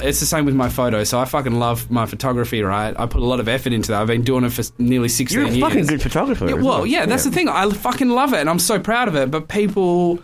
it's 0.00 0.20
the 0.20 0.26
same 0.26 0.44
with 0.44 0.54
my 0.54 0.68
photos. 0.68 1.08
So 1.08 1.18
I 1.18 1.24
fucking 1.24 1.58
love 1.58 1.90
my 1.90 2.06
photography, 2.06 2.62
right? 2.62 2.94
I 2.98 3.06
put 3.06 3.22
a 3.22 3.26
lot 3.26 3.40
of 3.40 3.48
effort 3.48 3.72
into 3.72 3.88
that. 3.90 4.00
I've 4.00 4.06
been 4.06 4.22
doing 4.22 4.44
it 4.44 4.52
for 4.52 4.62
nearly 4.78 5.08
16 5.08 5.36
years. 5.36 5.48
You're 5.48 5.54
a 5.54 5.58
years. 5.58 5.68
fucking 5.68 5.86
good 5.86 6.02
photographer. 6.02 6.46
Yeah, 6.48 6.54
well, 6.54 6.86
yeah, 6.86 7.06
that's 7.06 7.24
the 7.24 7.30
thing. 7.32 7.48
I 7.48 7.68
fucking 7.70 8.08
love 8.10 8.32
it, 8.32 8.38
and 8.38 8.48
I'm 8.48 8.60
so 8.60 8.78
proud 8.78 9.08
of 9.08 9.16
it. 9.16 9.30
But 9.30 9.48
people, 9.48 10.20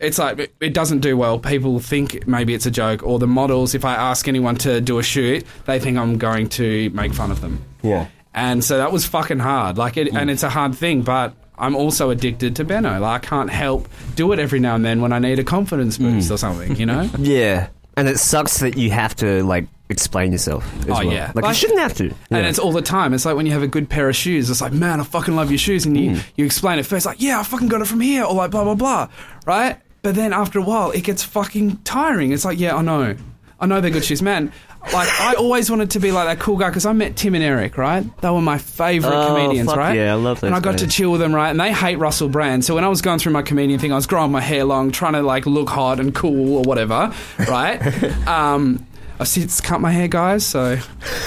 it's 0.00 0.18
like 0.18 0.52
it, 0.60 0.74
doesn't 0.74 1.00
do 1.00 1.16
well. 1.16 1.38
People 1.38 1.78
think 1.80 2.26
maybe 2.26 2.54
it's 2.54 2.66
a 2.66 2.70
joke, 2.70 3.02
or 3.02 3.18
the 3.18 3.26
models. 3.26 3.74
If 3.74 3.84
I 3.84 3.94
ask 3.94 4.28
anyone 4.28 4.56
to 4.56 4.80
do 4.80 4.98
a 4.98 5.02
shoot, 5.02 5.44
they 5.64 5.78
think 5.78 5.96
I'm 5.98 6.18
going 6.18 6.48
to 6.50 6.90
make 6.90 7.14
fun 7.14 7.30
of 7.30 7.40
them. 7.40 7.62
Yeah. 7.82 8.08
And 8.34 8.62
so 8.62 8.76
that 8.78 8.92
was 8.92 9.06
fucking 9.06 9.38
hard. 9.38 9.78
Like, 9.78 9.96
it, 9.96 10.08
and 10.08 10.28
mm. 10.28 10.32
it's 10.32 10.42
a 10.42 10.50
hard 10.50 10.74
thing, 10.74 11.02
but. 11.02 11.34
I'm 11.58 11.74
also 11.74 12.10
addicted 12.10 12.56
to 12.56 12.64
Benno. 12.64 13.00
Like, 13.00 13.24
I 13.24 13.26
can't 13.26 13.48
help 13.48 13.88
do 14.14 14.30
it 14.32 14.38
every 14.38 14.60
now 14.60 14.74
and 14.74 14.84
then 14.84 15.00
when 15.00 15.10
I 15.14 15.18
need 15.18 15.38
a 15.38 15.42
confidence 15.42 15.96
mm. 15.96 16.12
boost 16.12 16.30
or 16.30 16.36
something, 16.36 16.76
you 16.76 16.84
know? 16.84 17.08
Yeah. 17.18 17.68
And 17.96 18.08
it 18.10 18.18
sucks 18.18 18.58
that 18.60 18.76
you 18.76 18.90
have 18.90 19.16
to 19.16 19.42
like 19.42 19.66
explain 19.88 20.32
yourself. 20.32 20.70
As 20.80 20.90
Oh, 20.90 20.92
well. 20.92 21.04
yeah. 21.04 21.32
Like, 21.34 21.36
you 21.36 21.48
Like- 21.48 21.56
shouldn't 21.56 21.80
have 21.80 21.94
to. 21.94 22.04
And 22.04 22.14
Yeah. 22.30 22.48
it's 22.48 22.58
all 22.58 22.72
the 22.72 22.82
time. 22.82 23.14
It's 23.14 23.24
like 23.24 23.36
when 23.36 23.46
you 23.46 23.52
have 23.52 23.62
a 23.62 23.66
good 23.68 23.88
pair 23.88 24.06
of 24.10 24.14
shoes. 24.14 24.50
It's 24.50 24.60
like, 24.60 24.74
man, 24.74 25.00
I 25.00 25.04
fucking 25.04 25.34
love 25.34 25.50
your 25.50 25.56
shoes, 25.56 25.86
and 25.86 25.96
you 25.96 26.10
mm. 26.10 26.22
you 26.36 26.44
explain 26.44 26.78
it 26.78 26.84
first, 26.84 27.06
like, 27.06 27.22
yeah, 27.22 27.40
I 27.40 27.42
fucking 27.42 27.68
got 27.68 27.80
it 27.80 27.86
from 27.86 28.00
here, 28.00 28.24
or 28.24 28.34
like 28.34 28.50
blah 28.50 28.64
blah 28.64 28.74
blah, 28.74 29.08
right? 29.46 29.78
But 30.06 30.14
then 30.14 30.32
after 30.32 30.60
a 30.60 30.62
while, 30.62 30.92
it 30.92 31.02
gets 31.02 31.24
fucking 31.24 31.78
tiring. 31.78 32.30
It's 32.30 32.44
like, 32.44 32.60
yeah, 32.60 32.76
I 32.76 32.82
know, 32.82 33.16
I 33.58 33.66
know 33.66 33.80
they're 33.80 33.90
good 33.90 34.04
shoes, 34.04 34.22
man. 34.22 34.52
Like 34.92 35.08
I 35.20 35.34
always 35.34 35.68
wanted 35.68 35.90
to 35.90 35.98
be 35.98 36.12
like 36.12 36.26
that 36.28 36.38
cool 36.38 36.56
guy 36.56 36.68
because 36.70 36.86
I 36.86 36.92
met 36.92 37.16
Tim 37.16 37.34
and 37.34 37.42
Eric, 37.42 37.76
right? 37.76 38.04
They 38.20 38.30
were 38.30 38.40
my 38.40 38.56
favorite 38.56 39.10
Oh, 39.10 39.34
comedians, 39.34 39.68
fuck 39.68 39.76
right? 39.76 39.96
yeah, 39.96 40.12
I 40.12 40.14
love 40.14 40.44
And 40.44 40.54
I 40.54 40.60
got 40.60 40.78
to 40.78 40.86
chill 40.86 41.10
with 41.10 41.20
them, 41.20 41.34
right? 41.34 41.50
And 41.50 41.58
they 41.58 41.72
hate 41.72 41.96
Russell 41.96 42.28
Brand. 42.28 42.64
So 42.64 42.76
when 42.76 42.84
I 42.84 42.88
was 42.88 43.02
going 43.02 43.18
through 43.18 43.32
my 43.32 43.42
comedian 43.42 43.80
thing, 43.80 43.90
I 43.90 43.96
was 43.96 44.06
growing 44.06 44.30
my 44.30 44.40
hair 44.40 44.62
long, 44.62 44.92
trying 44.92 45.14
to 45.14 45.22
like 45.22 45.44
look 45.44 45.70
hot 45.70 45.98
and 45.98 46.14
cool 46.14 46.58
or 46.58 46.62
whatever, 46.62 47.12
right? 47.48 47.80
um, 48.28 48.86
I 49.18 49.24
since 49.24 49.60
cut 49.60 49.80
my 49.80 49.90
hair, 49.90 50.06
guys. 50.06 50.46
So, 50.46 50.78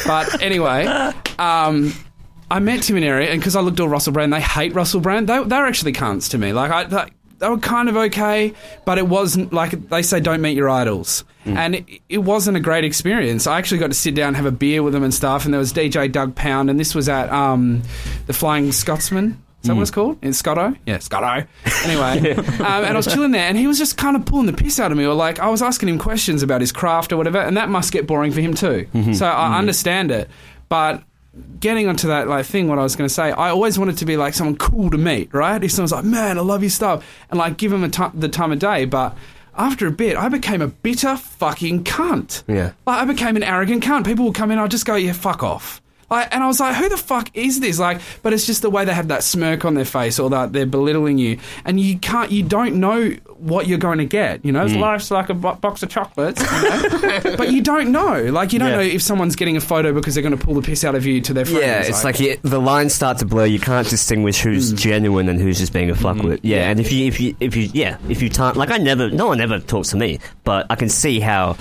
but 0.07 0.41
anyway, 0.41 0.85
um, 1.37 1.91
I 2.49 2.59
met 2.59 2.83
Tim 2.83 2.95
and 2.95 3.03
Eric, 3.03 3.29
and 3.29 3.41
because 3.41 3.57
I 3.57 3.59
looked 3.59 3.81
all 3.81 3.89
Russell 3.89 4.13
Brand, 4.13 4.31
they 4.31 4.39
hate 4.39 4.73
Russell 4.73 5.01
Brand. 5.01 5.27
They 5.27 5.43
they're 5.43 5.67
actually 5.67 5.91
cunts 5.91 6.29
to 6.29 6.37
me. 6.37 6.53
Like 6.53 6.71
I. 6.71 6.83
Like, 6.83 7.13
they 7.39 7.49
were 7.49 7.57
kind 7.57 7.89
of 7.89 7.97
okay, 7.97 8.53
but 8.85 8.97
it 8.97 9.07
wasn't 9.07 9.51
like 9.51 9.89
they 9.89 10.01
say, 10.01 10.19
don't 10.19 10.41
meet 10.41 10.55
your 10.55 10.69
idols. 10.69 11.23
And 11.45 11.75
it, 11.75 11.85
it 12.09 12.17
wasn't 12.19 12.57
a 12.57 12.59
great 12.59 12.83
experience. 12.83 13.47
I 13.47 13.57
actually 13.57 13.79
got 13.79 13.87
to 13.87 13.95
sit 13.95 14.13
down 14.13 14.27
and 14.29 14.35
have 14.35 14.45
a 14.45 14.51
beer 14.51 14.83
with 14.83 14.93
them 14.93 15.03
and 15.03 15.11
stuff. 15.11 15.45
And 15.45 15.53
there 15.53 15.59
was 15.59 15.73
DJ 15.73 16.11
Douggpound, 16.11 16.69
and 16.69 16.79
this 16.79 16.93
was 16.93 17.09
at 17.09 17.31
um, 17.31 17.81
the 18.27 18.33
Flying 18.33 18.71
Scotsman. 18.71 19.41
Is 19.63 19.67
that 19.67 19.75
what 19.75 19.81
it's 19.81 19.91
called? 19.91 20.23
In 20.23 20.31
Scotto? 20.31 20.75
Yeah, 20.85 20.99
Scotto. 20.99 21.45
Anyway, 21.83 22.31
um, 22.35 22.45
and 22.61 22.85
I 22.85 22.93
was 22.95 23.07
chilling 23.07 23.31
there, 23.31 23.47
and 23.47 23.57
he 23.57 23.67
was 23.67 23.77
just 23.77 23.97
kind 23.97 24.15
of 24.15 24.25
pulling 24.25 24.45
the 24.45 24.53
piss 24.53 24.79
out 24.79 24.91
of 24.91 24.97
me, 24.97 25.05
or 25.05 25.15
like 25.15 25.39
I 25.39 25.49
was 25.49 25.61
asking 25.61 25.89
him 25.89 25.97
questions 25.97 26.43
about 26.43 26.61
his 26.61 26.71
craft 26.71 27.11
or 27.11 27.17
whatever, 27.17 27.39
and 27.39 27.57
that 27.57 27.67
must 27.67 27.91
get 27.91 28.05
boring 28.07 28.31
for 28.31 28.41
him 28.41 28.53
too. 28.53 28.87
So 29.13 29.25
I 29.25 29.57
understand 29.57 30.11
it, 30.11 30.29
but 30.69 31.03
getting 31.59 31.87
onto 31.87 32.07
that 32.07 32.27
like 32.27 32.45
thing, 32.45 32.67
what 32.67 32.79
I 32.79 32.83
was 32.83 32.95
going 32.95 33.07
to 33.07 33.13
say, 33.13 33.31
I 33.31 33.49
always 33.49 33.77
wanted 33.77 33.97
to 33.97 34.05
be 34.05 34.17
like 34.17 34.33
someone 34.33 34.57
cool 34.57 34.89
to 34.89 34.97
meet, 34.97 35.33
right? 35.33 35.63
If 35.63 35.71
someone's 35.71 35.91
like, 35.91 36.05
"Man, 36.05 36.37
I 36.37 36.41
love 36.41 36.61
your 36.63 36.69
stuff," 36.69 37.05
and 37.29 37.37
like 37.37 37.57
give 37.57 37.71
them 37.71 37.83
a 37.83 38.11
the 38.13 38.29
time 38.29 38.51
of 38.51 38.59
day, 38.59 38.85
but. 38.85 39.15
After 39.57 39.87
a 39.87 39.91
bit, 39.91 40.15
I 40.15 40.29
became 40.29 40.61
a 40.61 40.67
bitter 40.67 41.17
fucking 41.17 41.83
cunt. 41.83 42.43
Yeah. 42.47 42.71
Like, 42.87 43.01
I 43.01 43.03
became 43.03 43.35
an 43.35 43.43
arrogant 43.43 43.83
cunt. 43.83 44.05
People 44.05 44.23
would 44.25 44.35
come 44.35 44.51
in, 44.51 44.57
I'd 44.57 44.71
just 44.71 44.85
go, 44.85 44.95
yeah, 44.95 45.11
fuck 45.11 45.43
off. 45.43 45.81
Like, 46.09 46.33
and 46.33 46.43
I 46.43 46.47
was 46.47 46.59
like, 46.59 46.75
who 46.75 46.89
the 46.89 46.97
fuck 46.97 47.29
is 47.35 47.59
this? 47.59 47.77
Like, 47.77 48.01
but 48.23 48.33
it's 48.33 48.45
just 48.45 48.61
the 48.61 48.69
way 48.69 48.85
they 48.85 48.93
have 48.93 49.09
that 49.09 49.23
smirk 49.23 49.65
on 49.65 49.75
their 49.75 49.85
face 49.85 50.17
or 50.17 50.29
that 50.29 50.53
they're 50.53 50.65
belittling 50.65 51.17
you. 51.17 51.39
And 51.65 51.79
you 51.79 51.99
can't, 51.99 52.31
you 52.31 52.43
don't 52.43 52.79
know 52.79 53.15
what 53.39 53.67
you're 53.67 53.77
going 53.77 53.97
to 53.99 54.05
get. 54.05 54.43
You 54.45 54.51
know, 54.51 54.65
Mm. 54.65 54.79
life's 54.79 55.11
like 55.11 55.29
a 55.29 55.33
bo- 55.33 55.55
box 55.55 55.81
of 55.83 55.89
chocolates, 55.89 56.41
you 56.41 56.69
know? 56.69 57.35
but 57.37 57.51
you 57.51 57.61
don't 57.61 57.91
know. 57.91 58.23
Like, 58.31 58.51
you 58.53 58.59
don't 58.59 58.69
Yeah. 58.69 58.75
know 58.75 58.81
if 58.81 59.01
someone's 59.01 59.35
getting 59.35 59.55
a 59.57 59.61
photo 59.61 59.93
because 59.93 60.13
they're 60.15 60.21
going 60.21 60.37
to 60.37 60.43
pull 60.45 60.53
the 60.55 60.61
piss 60.61 60.83
out 60.83 60.95
of 60.95 61.05
you 61.05 61.21
to 61.21 61.33
their 61.33 61.45
friends. 61.45 61.61
Yeah, 61.65 61.81
it's 61.83 62.03
like, 62.03 62.19
you, 62.19 62.37
the 62.41 62.59
lines 62.59 62.93
start 62.93 63.17
to 63.19 63.25
blur. 63.25 63.45
You 63.45 63.59
can't 63.59 63.87
distinguish 63.89 64.41
who's 64.41 64.73
genuine 64.73 65.29
and 65.29 65.39
who's 65.41 65.57
just 65.59 65.73
being 65.73 65.89
a 65.89 65.93
fuckwit. 65.95 66.39
Yeah, 66.43 66.57
Yeah. 66.57 66.69
and 66.69 66.79
if 66.79 66.91
you 66.91 67.07
if 67.07 67.19
you 67.19 67.35
if 67.39 67.55
you 67.55 67.69
yeah 67.73 67.97
if 68.09 68.21
you 68.21 68.29
can't 68.29 68.55
like 68.57 68.71
I 68.71 68.77
never 68.77 69.09
no 69.09 69.27
one 69.27 69.39
ever 69.41 69.59
talks 69.59 69.89
to 69.89 69.97
me, 69.97 70.19
but 70.43 70.65
I 70.69 70.75
can 70.75 70.89
see 70.89 71.19
how. 71.19 71.55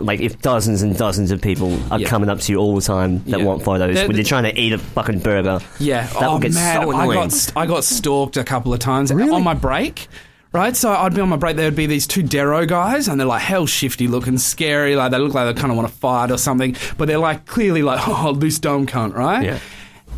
Like 0.00 0.20
if 0.20 0.40
dozens 0.40 0.82
and 0.82 0.96
dozens 0.96 1.32
of 1.32 1.40
people 1.42 1.76
are 1.90 1.98
Yeah. 1.98 2.06
coming 2.06 2.30
up 2.30 2.38
to 2.38 2.52
you 2.52 2.58
all 2.58 2.76
the 2.76 2.80
time 2.80 3.24
that 3.26 3.40
Yeah. 3.40 3.44
want 3.44 3.64
photos 3.64 3.96
They're- 3.96 4.06
when 4.06 4.16
you're 4.16 4.22
trying 4.24 4.44
to 4.44 4.56
eat 4.56 4.72
a 4.72 4.78
fucking 4.78 5.18
burger, 5.18 5.58
Yeah. 5.80 6.06
that 6.06 6.22
oh 6.22 6.38
get 6.38 6.52
man, 6.54 6.82
so 6.84 6.92
I 6.96 7.12
got 7.12 7.52
I 7.56 7.66
got 7.66 7.82
stalked 7.82 8.36
a 8.36 8.44
couple 8.44 8.72
of 8.72 8.78
times 8.78 9.12
Really? 9.12 9.32
on 9.32 9.42
my 9.42 9.54
break. 9.54 10.06
Right, 10.52 10.74
so 10.74 10.90
I'd 10.90 11.14
be 11.14 11.20
on 11.20 11.28
my 11.28 11.36
break. 11.36 11.54
There 11.56 11.66
would 11.66 11.76
be 11.76 11.86
these 11.86 12.08
two 12.08 12.24
Darrow 12.24 12.66
guys, 12.66 13.06
and 13.06 13.20
they're 13.20 13.26
like 13.26 13.42
hell 13.42 13.66
shifty 13.66 14.08
looking, 14.08 14.36
scary. 14.36 14.96
Like 14.96 15.12
they 15.12 15.18
look 15.18 15.32
like 15.32 15.54
they 15.54 15.60
kind 15.60 15.70
of 15.70 15.76
want 15.76 15.88
to 15.88 15.94
fight 15.94 16.32
or 16.32 16.38
something, 16.38 16.74
but 16.98 17.06
they're 17.06 17.18
like 17.18 17.46
clearly 17.46 17.82
like, 17.82 18.00
oh, 18.08 18.32
this 18.32 18.58
dumb 18.58 18.86
cunt, 18.86 19.14
right? 19.14 19.44
Yeah. 19.44 19.58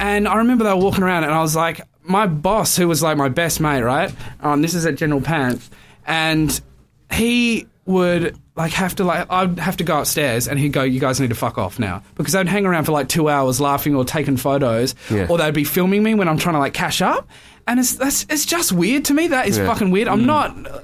And 0.01 0.27
I 0.27 0.37
remember 0.37 0.65
they 0.65 0.71
were 0.71 0.77
walking 0.81 1.05
around, 1.05 1.25
and 1.25 1.35
I 1.35 1.43
was 1.43 1.55
like, 1.55 1.83
my 2.03 2.27
boss, 2.27 2.77
who 2.77 2.89
was 2.89 3.03
like 3.03 3.19
my 3.19 3.29
best 3.29 3.61
mate, 3.61 3.83
right? 3.83 4.11
Um, 4.41 4.63
this 4.63 4.75
is 4.75 4.87
at 4.87 4.95
General 4.95 5.21
Pants, 5.21 5.69
and 6.07 6.59
he 7.13 7.67
would 7.85 8.37
like 8.55 8.73
have 8.73 8.95
to 8.97 9.05
like 9.05 9.27
I'd 9.31 9.59
have 9.59 9.77
to 9.79 9.85
go 9.85 10.01
upstairs 10.01 10.47
and 10.49 10.59
he'd 10.59 10.73
go, 10.73 10.83
"You 10.83 11.01
guys 11.01 11.21
need 11.21 11.29
to 11.31 11.35
fuck 11.35 11.59
off 11.59 11.79
now," 11.79 12.03
because 12.17 12.33
they'd 12.33 12.47
hang 12.49 12.65
around 12.67 12.85
for 12.85 12.93
like 12.93 13.09
two 13.09 13.29
hours 13.29 13.61
laughing 13.61 13.95
or 13.95 14.05
taking 14.05 14.37
photos, 14.37 14.95
Yeah. 15.11 15.27
or 15.29 15.37
they'd 15.39 15.53
be 15.55 15.65
filming 15.65 16.03
me 16.03 16.15
when 16.15 16.29
I'm 16.29 16.39
trying 16.39 16.55
to 16.55 16.59
like 16.59 16.75
cash 16.75 17.03
up, 17.03 17.29
and 17.67 17.81
it's 17.81 17.95
that's 17.95 18.27
it's 18.29 18.45
just 18.47 18.73
weird 18.73 19.05
to 19.07 19.15
me. 19.15 19.29
That 19.29 19.47
is 19.49 19.59
Yeah. 19.59 19.67
fucking 19.67 19.91
weird. 19.91 20.09
I'm 20.09 20.21
hmm. 20.21 20.27
not. 20.27 20.67
uh, 20.67 20.81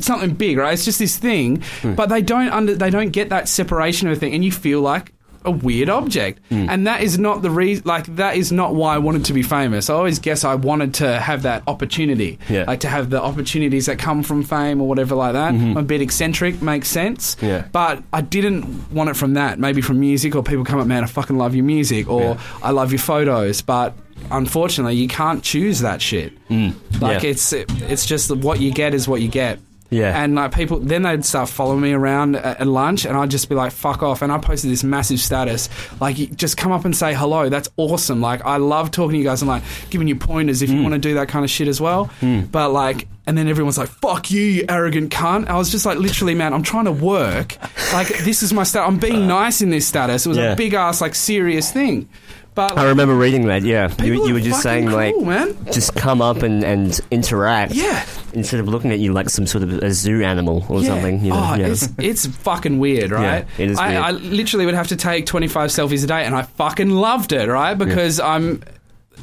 Something 0.00 0.34
big, 0.34 0.58
right? 0.58 0.72
It's 0.72 0.84
just 0.84 0.98
this 0.98 1.16
thing, 1.16 1.62
hmm. 1.82 1.94
but 1.94 2.08
they 2.08 2.22
don't 2.22 2.48
under 2.50 2.74
they 2.74 2.90
don't 2.90 3.10
get 3.10 3.28
that 3.28 3.48
separation 3.48 4.08
of 4.08 4.16
a 4.16 4.20
thing, 4.20 4.34
and 4.34 4.44
you 4.44 4.50
feel 4.50 4.80
like 4.80 5.12
a 5.44 5.50
weird 5.50 5.88
object, 5.88 6.40
hmm. 6.48 6.68
and 6.68 6.88
that 6.88 7.02
is 7.02 7.20
not 7.20 7.42
the 7.42 7.50
reason. 7.50 7.84
Like 7.86 8.06
that 8.16 8.36
is 8.36 8.50
not 8.50 8.74
why 8.74 8.96
I 8.96 8.98
wanted 8.98 9.26
to 9.26 9.32
be 9.32 9.44
famous. 9.44 9.88
I 9.88 9.94
always 9.94 10.18
guess 10.18 10.42
I 10.44 10.56
wanted 10.56 10.94
to 10.94 11.20
have 11.20 11.42
that 11.42 11.62
opportunity, 11.68 12.40
Yeah. 12.48 12.64
like 12.66 12.80
to 12.80 12.88
have 12.88 13.10
the 13.10 13.22
opportunities 13.22 13.86
that 13.86 13.98
come 14.00 14.24
from 14.24 14.42
fame 14.42 14.80
or 14.80 14.88
whatever 14.88 15.14
like 15.14 15.34
that. 15.34 15.54
Mm-hmm. 15.54 15.70
I'm 15.70 15.76
a 15.76 15.82
bit 15.82 16.00
eccentric, 16.02 16.60
makes 16.60 16.88
sense. 16.88 17.36
Yeah. 17.40 17.64
But 17.70 18.02
I 18.12 18.22
didn't 18.22 18.90
want 18.90 19.08
it 19.10 19.16
from 19.16 19.34
that. 19.34 19.60
Maybe 19.60 19.82
from 19.82 20.00
music, 20.00 20.34
or 20.34 20.42
people 20.42 20.64
come 20.64 20.80
up, 20.80 20.88
man, 20.88 21.04
I 21.04 21.06
fucking 21.06 21.38
love 21.38 21.54
your 21.54 21.64
music, 21.64 22.08
or 22.10 22.22
Yeah. 22.22 22.40
I 22.60 22.72
love 22.72 22.90
your 22.90 22.98
photos. 22.98 23.62
But 23.62 23.94
unfortunately, 24.30 24.94
you 24.96 25.08
can't 25.08 25.42
choose 25.42 25.80
that 25.80 26.00
shit. 26.02 26.32
Mm. 26.48 26.74
Like 27.00 27.22
Yeah. 27.22 27.30
it's 27.30 27.52
it's 27.52 28.06
just 28.06 28.34
what 28.34 28.60
you 28.60 28.72
get 28.72 28.94
is 28.94 29.08
what 29.08 29.20
you 29.20 29.28
get. 29.28 29.58
Yeah. 29.90 30.22
And 30.22 30.36
like 30.36 30.54
people, 30.54 30.78
then 30.78 31.02
they'd 31.02 31.24
start 31.24 31.48
following 31.48 31.80
me 31.80 31.92
around 31.92 32.36
at, 32.36 32.60
at 32.60 32.66
lunch, 32.68 33.04
and 33.04 33.16
I'd 33.16 33.30
just 33.30 33.48
be 33.48 33.56
like, 33.56 33.72
"Fuck 33.72 34.04
off!" 34.04 34.22
And 34.22 34.30
I 34.30 34.38
posted 34.38 34.70
this 34.70 34.84
massive 34.84 35.18
status, 35.18 35.68
like, 36.00 36.14
just 36.36 36.56
come 36.56 36.70
up 36.70 36.84
and 36.84 36.96
say 36.96 37.12
hello. 37.12 37.48
That's 37.48 37.68
awesome. 37.76 38.20
Like, 38.20 38.44
I 38.46 38.58
love 38.58 38.92
talking 38.92 39.14
to 39.14 39.18
you 39.18 39.24
guys 39.24 39.42
and 39.42 39.48
like 39.48 39.64
giving 39.90 40.06
you 40.06 40.14
pointers 40.14 40.62
if 40.62 40.70
you 40.70 40.76
mm. 40.76 40.82
want 40.82 40.94
to 40.94 41.00
do 41.00 41.14
that 41.14 41.26
kind 41.26 41.44
of 41.44 41.50
shit 41.50 41.66
as 41.66 41.80
well. 41.80 42.08
Mm. 42.20 42.50
But 42.50 42.70
like. 42.70 43.08
And 43.26 43.38
then 43.38 43.46
everyone's 43.46 43.78
like, 43.78 43.90
"Fuck 43.90 44.32
you, 44.32 44.42
you 44.42 44.64
arrogant 44.68 45.12
cunt!" 45.12 45.46
I 45.48 45.56
was 45.56 45.70
just 45.70 45.86
like, 45.86 45.98
"Literally, 45.98 46.34
man, 46.34 46.52
I'm 46.52 46.64
trying 46.64 46.86
to 46.86 46.92
work. 46.92 47.56
Like, 47.92 48.08
this 48.24 48.42
is 48.42 48.52
my 48.52 48.64
stat. 48.64 48.84
I'm 48.88 48.98
being 48.98 49.22
uh. 49.22 49.26
nice 49.26 49.60
in 49.60 49.70
this 49.70 49.86
status. 49.86 50.26
It 50.26 50.30
was 50.30 50.38
Yeah. 50.38 50.52
a 50.52 50.56
big 50.56 50.74
ass, 50.74 51.00
like, 51.00 51.14
serious 51.14 51.70
thing." 51.70 52.08
But 52.54 52.76
I 52.76 52.88
remember 52.88 53.14
reading 53.14 53.46
that. 53.46 53.62
Yeah, 53.62 53.92
you, 54.02 54.26
you 54.26 54.34
were 54.34 54.40
just 54.40 54.60
saying 54.62 54.90
like, 54.90 55.16
man. 55.18 55.56
just 55.72 55.94
come 55.94 56.20
up 56.20 56.42
and, 56.42 56.64
and 56.64 56.98
interact. 57.10 57.72
Yeah. 57.74 58.04
Instead 58.32 58.60
of 58.60 58.68
looking 58.68 58.90
at 58.90 58.98
you 58.98 59.12
like 59.12 59.30
some 59.30 59.46
sort 59.46 59.62
of 59.62 59.72
a 59.82 59.92
zoo 59.92 60.22
animal 60.22 60.66
or 60.68 60.80
Yeah. 60.80 60.88
something. 60.88 61.24
You 61.24 61.30
know? 61.30 61.36
oh, 61.52 61.54
yeah. 61.54 61.66
it's 61.68 61.88
it's 61.98 62.26
fucking 62.26 62.78
weird, 62.80 63.10
right? 63.12 63.46
Yeah, 63.56 63.64
it 63.64 63.70
is 63.70 63.78
I, 63.78 63.88
weird. 63.90 64.02
I 64.02 64.10
literally 64.10 64.66
would 64.66 64.74
have 64.74 64.88
to 64.88 64.96
take 64.96 65.26
25 65.26 65.70
selfies 65.70 66.02
a 66.04 66.06
day, 66.08 66.24
and 66.24 66.34
I 66.34 66.42
fucking 66.42 66.90
loved 66.90 67.32
it, 67.32 67.48
right? 67.48 67.74
Because 67.74 68.18
I'm, 68.18 68.62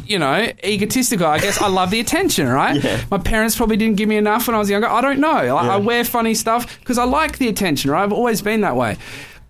you 0.06 0.20
know, 0.20 0.50
egotistical. 0.64 1.26
I 1.28 1.40
guess 1.40 1.62
I 1.62 1.68
love 1.68 1.92
the 1.92 2.00
attention, 2.00 2.48
right? 2.48 2.82
Yeah. 2.84 3.04
My 3.12 3.18
parents 3.18 3.56
probably 3.58 3.76
didn't 3.78 3.98
give 3.98 4.08
me 4.08 4.16
enough 4.18 4.48
when 4.48 4.56
I 4.56 4.60
was 4.60 4.70
younger. 4.70 4.88
I 4.88 5.02
don't 5.02 5.20
know. 5.20 5.34
Like, 5.54 5.66
Yeah. 5.66 5.74
I 5.74 5.78
wear 5.78 6.06
funny 6.06 6.34
stuff 6.34 6.80
because 6.80 6.98
I 6.98 7.04
like 7.04 7.38
the 7.40 7.50
attention, 7.50 7.92
right? 7.92 8.04
I've 8.04 8.14
always 8.14 8.42
been 8.42 8.62
that 8.62 8.76
way. 8.78 8.98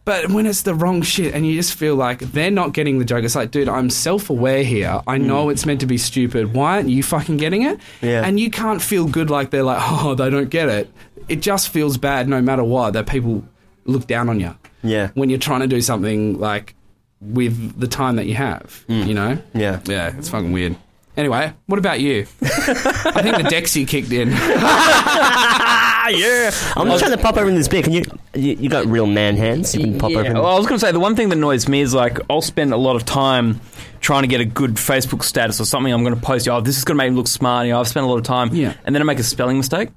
But 0.07 0.29
when 0.29 0.45
it's 0.45 0.61
the 0.61 0.73
wrong 0.73 1.01
shit 1.01 1.33
and 1.33 1.45
you 1.45 1.53
just 1.55 1.73
feel 1.73 1.93
like 1.93 2.19
they're 2.19 2.49
not 2.49 2.71
getting 2.71 2.97
the 2.97 3.03
joke, 3.03 3.25
it's 3.25 3.35
like, 3.35 3.51
dude, 3.51 3.67
I'm 3.67 3.89
self 3.89 4.29
aware 4.29 4.63
here. 4.63 5.01
I 5.05 5.17
know 5.17 5.49
it's 5.49 5.65
meant 5.65 5.81
to 5.81 5.85
be 5.85 5.97
stupid. 5.97 6.53
Why 6.53 6.77
aren't 6.77 6.87
you 6.87 7.03
fucking 7.03 7.35
getting 7.35 7.63
it? 7.63 7.77
Mm. 7.77 7.81
Yeah. 7.99 8.25
And 8.25 8.39
you 8.39 8.49
can't 8.49 8.81
feel 8.81 9.05
good 9.05 9.29
like 9.29 9.49
they're 9.49 9.63
like, 9.63 9.81
oh, 9.81 10.15
they 10.15 10.29
don't 10.29 10.49
get 10.49 10.69
it. 10.69 10.89
It 11.27 11.41
just 11.41 11.67
feels 11.67 11.97
bad 11.97 12.29
no 12.29 12.41
matter 12.41 12.63
what 12.63 12.93
that 12.93 13.05
people 13.05 13.43
look 13.83 14.07
down 14.07 14.29
on 14.29 14.39
you 14.39 14.55
yeah. 14.81 15.09
when 15.15 15.29
you're 15.29 15.39
trying 15.39 15.59
to 15.59 15.67
do 15.67 15.81
something 15.81 16.39
like 16.39 16.73
with 17.19 17.77
the 17.77 17.87
time 17.89 18.15
that 18.15 18.27
you 18.27 18.35
have, 18.35 18.85
you 18.87 19.13
know? 19.13 19.37
Yeah. 19.53 19.81
Yeah, 19.83 20.15
it's 20.17 20.29
fucking 20.29 20.53
weird. 20.53 20.77
Anyway, 21.17 21.51
what 21.65 21.79
about 21.79 21.99
you? 21.99 22.27
I 22.41 23.21
think 23.21 23.35
the 23.35 23.43
Dexy 23.43 23.85
kicked 23.85 24.13
in. 24.13 24.29
Ah, 26.07 26.09
yeah. 26.09 26.51
I'm 26.77 26.87
just 26.87 26.99
trying 26.99 27.11
to 27.11 27.21
pop 27.21 27.35
over 27.35 27.49
in 27.49 27.55
this 27.55 27.67
beer. 27.67 27.83
Can 27.83 27.91
you, 27.91 28.03
you? 28.33 28.53
You 28.53 28.69
got 28.69 28.85
real 28.85 29.07
man 29.07 29.35
hands. 29.35 29.75
You 29.75 29.81
can 29.81 29.99
pop 29.99 30.11
yeah. 30.11 30.19
over. 30.19 30.33
Well, 30.35 30.45
I 30.45 30.57
was 30.57 30.65
going 30.65 30.79
to 30.79 30.85
say 30.85 30.93
the 30.93 31.01
one 31.01 31.17
thing 31.17 31.27
that 31.29 31.37
annoys 31.37 31.67
me 31.67 31.81
is 31.81 31.93
like 31.93 32.19
I'll 32.29 32.41
spend 32.41 32.73
a 32.73 32.77
lot 32.77 32.95
of 32.95 33.03
time 33.03 33.59
trying 33.99 34.21
to 34.21 34.27
get 34.29 34.39
a 34.39 34.45
good 34.45 34.75
Facebook 34.75 35.21
status 35.21 35.59
or 35.59 35.65
something. 35.65 35.91
I'm 35.91 36.03
going 36.03 36.15
to 36.15 36.21
post. 36.21 36.47
Oh, 36.47 36.61
this 36.61 36.77
is 36.77 36.85
going 36.85 36.97
to 36.97 37.03
make 37.03 37.11
me 37.11 37.17
look 37.17 37.27
smart. 37.27 37.65
You 37.65 37.73
know, 37.73 37.81
I've 37.81 37.89
spent 37.89 38.05
a 38.05 38.09
lot 38.09 38.17
of 38.17 38.23
time. 38.23 38.55
Yeah. 38.55 38.73
And 38.85 38.95
then 38.95 39.01
I 39.01 39.05
make 39.05 39.19
a 39.19 39.23
spelling 39.23 39.57
mistake, 39.57 39.89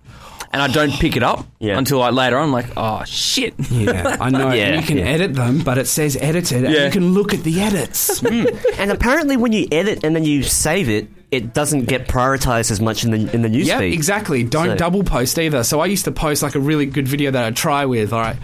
and 0.52 0.60
I 0.60 0.66
don't 0.68 0.92
pick 0.92 1.16
it 1.16 1.22
up 1.22 1.46
Yeah. 1.58 1.78
until 1.78 1.98
like 1.98 2.12
later 2.12 2.36
on. 2.38 2.44
I'm 2.46 2.52
like, 2.52 2.66
oh 2.76 3.04
shit. 3.04 3.54
Yeah, 3.70 4.16
I 4.20 4.30
know. 4.30 4.50
Yeah, 4.54 4.80
you 4.80 4.86
can 4.86 4.98
yeah. 4.98 5.04
edit 5.04 5.34
them, 5.34 5.60
but 5.60 5.78
it 5.78 5.86
says 5.86 6.16
edited, 6.16 6.64
and 6.64 6.74
Yeah. 6.74 6.86
you 6.86 6.90
can 6.90 7.12
look 7.14 7.32
at 7.34 7.42
the 7.44 7.60
edits. 7.60 8.22
and 8.78 8.90
apparently, 8.90 9.36
when 9.36 9.52
you 9.52 9.66
edit 9.70 10.04
and 10.04 10.14
then 10.16 10.24
you 10.24 10.42
save 10.42 10.88
it, 10.88 11.08
it 11.30 11.54
doesn't 11.54 11.84
get 11.84 12.08
prioritized 12.08 12.72
as 12.72 12.80
much 12.80 13.04
in 13.04 13.12
the 13.12 13.32
in 13.32 13.42
the 13.42 13.48
newsfeed. 13.48 13.66
Yeah, 13.66 13.80
exactly. 13.80 14.42
Don't 14.42 14.70
So- 14.70 14.76
double 14.76 15.04
post 15.04 15.38
either. 15.38 15.62
So 15.62 15.78
I 15.80 15.86
used 15.86 16.04
to 16.06 16.10
post 16.12 16.42
like 16.42 16.56
a 16.56 16.60
really 16.60 16.86
good 16.86 17.06
video 17.06 17.30
that 17.30 17.44
I'd 17.44 17.56
try 17.56 17.86
with, 17.86 18.12
all 18.12 18.20
right, 18.20 18.36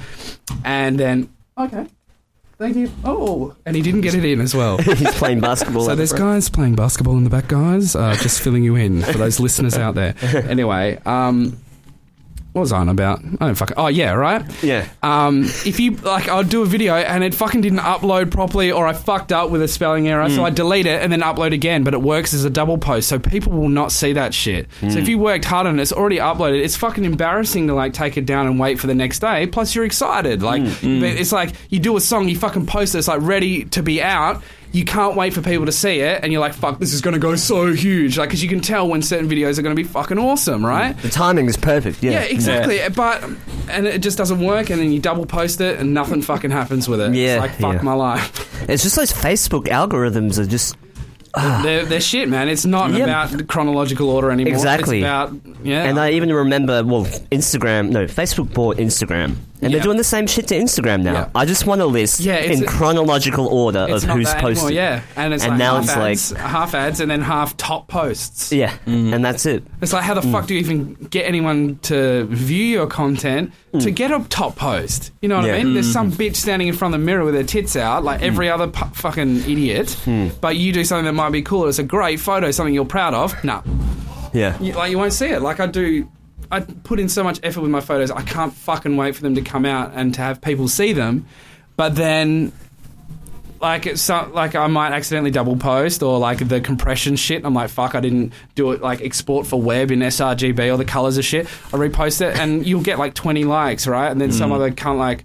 and 0.64 0.98
then 1.00 1.28
okay, 1.58 1.86
thank 2.58 2.76
you. 2.76 2.88
Oh, 3.04 3.56
and 3.66 3.74
he 3.74 3.82
didn't 3.82 4.02
get 4.02 4.14
it 4.14 4.24
in 4.24 4.40
as 4.40 4.54
well. 4.54 4.78
He's 4.82 5.12
playing 5.14 5.40
basketball. 5.40 5.82
So 5.86 5.90
at 5.90 5.94
the 5.94 5.96
there's 5.96 6.10
front. 6.10 6.24
guys 6.24 6.48
playing 6.48 6.76
basketball 6.76 7.16
in 7.16 7.24
the 7.24 7.30
back, 7.30 7.48
guys. 7.48 7.96
Uh, 7.96 8.14
just 8.22 8.40
filling 8.40 8.62
you 8.62 8.76
in 8.76 9.02
for 9.02 9.18
those 9.18 9.40
listeners 9.40 9.76
out 9.76 9.96
there. 9.96 10.14
Anyway, 10.22 11.00
um, 11.04 11.58
what 12.56 12.62
was 12.62 12.72
I 12.72 12.78
on 12.78 12.88
about? 12.88 13.22
I 13.22 13.44
don't 13.44 13.54
fucking. 13.54 13.76
Oh 13.76 13.88
yeah, 13.88 14.12
right. 14.12 14.42
Yeah. 14.64 14.88
Um, 15.02 15.42
if 15.44 15.78
you 15.78 15.90
like, 15.90 16.26
I'd 16.26 16.48
do 16.48 16.62
a 16.62 16.66
video 16.66 16.94
and 16.94 17.22
it 17.22 17.34
fucking 17.34 17.60
didn't 17.60 17.80
upload 17.80 18.30
properly, 18.30 18.72
or 18.72 18.86
I 18.86 18.94
fucked 18.94 19.30
up 19.30 19.50
with 19.50 19.60
a 19.60 19.68
spelling 19.68 20.08
error, 20.08 20.30
so 20.30 20.40
mm. 20.40 20.44
I 20.44 20.50
delete 20.50 20.86
it 20.86 21.02
and 21.02 21.12
then 21.12 21.20
upload 21.20 21.52
again. 21.52 21.84
But 21.84 21.92
it 21.92 22.00
works 22.00 22.32
as 22.32 22.46
a 22.46 22.50
double 22.50 22.78
post, 22.78 23.10
so 23.10 23.18
people 23.18 23.52
will 23.52 23.68
not 23.68 23.92
see 23.92 24.14
that 24.14 24.32
shit. 24.32 24.68
So 24.80 24.86
if 24.86 25.04
mm. 25.04 25.08
you 25.08 25.18
worked 25.18 25.44
hard 25.44 25.66
on 25.66 25.78
it, 25.78 25.82
it's 25.82 25.92
already 25.92 26.16
uploaded. 26.16 26.64
It's 26.64 26.76
fucking 26.76 27.04
embarrassing 27.04 27.66
to 27.66 27.74
like 27.74 27.92
take 27.92 28.16
it 28.16 28.24
down 28.24 28.46
and 28.46 28.58
wait 28.58 28.80
for 28.80 28.86
the 28.86 28.94
next 28.94 29.18
day. 29.18 29.46
Plus, 29.46 29.74
you're 29.74 29.84
excited. 29.84 30.40
Like, 30.40 30.62
but 30.62 30.80
it's 30.80 31.32
like 31.32 31.52
you 31.68 31.78
do 31.78 31.94
a 31.98 32.00
song, 32.00 32.26
you 32.26 32.38
fucking 32.38 32.64
post 32.64 32.94
it, 32.94 32.98
it's 32.98 33.08
like 33.08 33.20
ready 33.20 33.66
to 33.66 33.82
be 33.82 34.00
out. 34.00 34.42
You 34.72 34.84
can't 34.84 35.16
wait 35.16 35.32
for 35.32 35.40
people 35.40 35.66
to 35.66 35.72
see 35.72 36.00
it, 36.00 36.22
and 36.22 36.32
you're 36.32 36.40
like, 36.40 36.54
"Fuck, 36.54 36.78
this 36.78 36.92
is 36.92 37.00
going 37.00 37.14
to 37.14 37.20
go 37.20 37.34
so 37.36 37.72
huge!" 37.72 38.18
Like, 38.18 38.28
because 38.28 38.42
you 38.42 38.48
can 38.48 38.60
tell 38.60 38.88
when 38.88 39.02
certain 39.02 39.28
videos 39.28 39.58
are 39.58 39.62
going 39.62 39.74
to 39.74 39.82
be 39.82 39.88
fucking 39.88 40.18
awesome, 40.18 40.64
right? 40.64 40.96
The 40.98 41.08
timing 41.08 41.46
is 41.46 41.56
perfect. 41.56 42.02
Yeah. 42.02 42.12
Yeah, 42.12 42.22
exactly. 42.22 42.80
But 42.94 43.24
and 43.68 43.86
it 43.86 44.02
just 44.02 44.18
doesn't 44.18 44.40
work, 44.40 44.70
and 44.70 44.80
then 44.80 44.92
you 44.92 45.00
double 45.00 45.26
post 45.26 45.60
it, 45.60 45.78
and 45.80 45.94
nothing 45.94 46.22
fucking 46.22 46.50
happens 46.50 46.88
with 46.88 47.00
it. 47.00 47.14
Yeah, 47.14 47.34
it's 47.34 47.40
like 47.40 47.50
fuck 47.52 47.74
yeah. 47.76 47.82
my 47.82 47.94
life. 47.94 48.68
It's 48.68 48.82
just 48.82 48.96
those 48.96 49.12
Facebook 49.12 49.66
algorithms 49.66 50.38
are 50.38 50.46
just 50.46 50.76
ah. 51.34 51.60
they're, 51.62 51.84
they're 51.84 52.00
shit, 52.00 52.28
man. 52.28 52.48
It's 52.48 52.64
not 52.64 52.90
Yep. 52.92 53.02
about 53.02 53.48
chronological 53.48 54.10
order 54.10 54.30
anymore. 54.30 54.54
Exactly. 54.54 54.98
It's 54.98 55.04
about 55.04 55.32
yeah. 55.62 55.84
And 55.84 55.98
I 55.98 56.12
even 56.12 56.32
remember, 56.32 56.84
well, 56.84 57.04
Instagram, 57.30 57.90
no, 57.90 58.06
Facebook 58.06 58.52
bought 58.52 58.76
Instagram. 58.78 59.36
And 59.62 59.70
Yeah. 59.72 59.78
they're 59.78 59.84
doing 59.84 59.96
the 59.96 60.04
same 60.04 60.26
shit 60.26 60.48
to 60.48 60.54
Instagram 60.54 61.02
now. 61.02 61.12
Yeah. 61.12 61.28
I 61.34 61.44
just 61.44 61.66
want 61.66 61.80
a 61.80 61.86
list 61.86 62.20
Yeah, 62.20 62.36
in 62.36 62.62
a- 62.62 62.66
chronological 62.66 63.46
order 63.46 63.80
of 63.80 64.02
who's 64.02 64.26
that 64.26 64.44
anymore, 64.44 64.70
yeah, 64.70 65.00
and 65.16 65.32
it's 65.32 65.42
And 65.44 65.52
like 65.52 65.58
now 65.58 65.74
half 65.76 65.84
it's 66.10 66.32
ads, 66.32 66.40
half 66.40 66.74
ads, 66.74 67.00
and 67.00 67.10
then 67.10 67.22
half 67.22 67.56
top 67.56 67.88
posts. 67.88 68.52
Yeah, 68.52 68.70
mm-hmm. 68.86 69.14
and 69.14 69.24
that's 69.24 69.46
it. 69.46 69.64
It's 69.80 69.92
like 69.92 70.02
how 70.04 70.14
the 70.14 70.22
fuck 70.22 70.46
do 70.46 70.54
you 70.54 70.60
even 70.60 70.94
get 71.10 71.26
anyone 71.26 71.78
to 71.82 72.26
view 72.26 72.64
your 72.64 72.86
content 72.86 73.52
to 73.72 73.78
mm. 73.90 73.94
get 73.94 74.10
a 74.10 74.24
top 74.28 74.56
post? 74.56 75.12
You 75.22 75.28
know 75.28 75.36
what 75.36 75.46
Yeah. 75.46 75.54
I 75.54 75.62
mean? 75.64 75.74
There's 75.74 75.90
some 75.92 76.12
mm. 76.12 76.16
bitch 76.16 76.36
standing 76.36 76.68
in 76.68 76.74
front 76.74 76.94
of 76.94 77.00
the 77.00 77.04
mirror 77.06 77.24
with 77.24 77.34
her 77.34 77.42
tits 77.44 77.76
out, 77.76 78.04
like 78.04 78.20
mm. 78.20 78.24
every 78.24 78.50
other 78.50 78.66
pu- 78.68 78.94
fucking 78.94 79.38
idiot. 79.50 79.90
Hmm. 80.04 80.28
But 80.40 80.56
you 80.56 80.72
do 80.72 80.84
something 80.84 81.04
that 81.06 81.12
might 81.12 81.30
be 81.30 81.42
cool. 81.42 81.66
It's 81.68 81.78
a 81.78 81.82
great 81.82 82.20
photo, 82.20 82.50
something 82.50 82.74
you're 82.74 82.84
proud 82.84 83.14
of. 83.14 83.42
No, 83.44 83.62
Yeah. 84.32 84.56
you, 84.60 84.72
like 84.72 84.90
you 84.90 84.98
won't 84.98 85.12
see 85.12 85.26
it. 85.26 85.40
Like 85.42 85.60
I 85.60 85.66
do, 85.66 86.08
I 86.50 86.60
put 86.60 87.00
in 87.00 87.08
so 87.08 87.24
much 87.24 87.40
effort 87.42 87.60
with 87.60 87.70
my 87.70 87.80
photos. 87.80 88.10
I 88.10 88.22
can't 88.22 88.52
fucking 88.52 88.96
wait 88.96 89.16
for 89.16 89.22
them 89.22 89.34
to 89.34 89.42
come 89.42 89.64
out 89.64 89.92
and 89.94 90.14
to 90.14 90.20
have 90.20 90.40
people 90.40 90.68
see 90.68 90.92
them. 90.92 91.26
But 91.76 91.96
then, 91.96 92.52
like 93.60 93.86
it's 93.86 94.02
so, 94.02 94.30
like 94.32 94.54
I 94.54 94.66
might 94.66 94.92
accidentally 94.92 95.30
double 95.30 95.56
post 95.56 96.02
or 96.02 96.18
like 96.18 96.46
the 96.46 96.60
compression 96.60 97.16
shit. 97.16 97.44
I'm 97.44 97.54
like, 97.54 97.70
fuck, 97.70 97.94
I 97.94 98.00
didn't 98.00 98.32
do 98.54 98.72
it. 98.72 98.80
Like 98.80 99.00
export 99.00 99.46
for 99.46 99.60
web 99.60 99.90
in 99.90 100.00
sRGB 100.00 100.72
or 100.72 100.76
the 100.76 100.84
colors 100.84 101.18
of 101.18 101.24
shit. 101.24 101.46
I 101.46 101.76
repost 101.76 102.20
it 102.20 102.38
and 102.38 102.66
you'll 102.66 102.82
get 102.82 102.98
like 102.98 103.14
20 103.14 103.44
likes, 103.44 103.86
right? 103.86 104.10
And 104.10 104.20
then 104.20 104.32
some 104.32 104.50
mm. 104.50 104.54
other 104.54 104.70
cunt 104.70 104.98
like. 104.98 105.24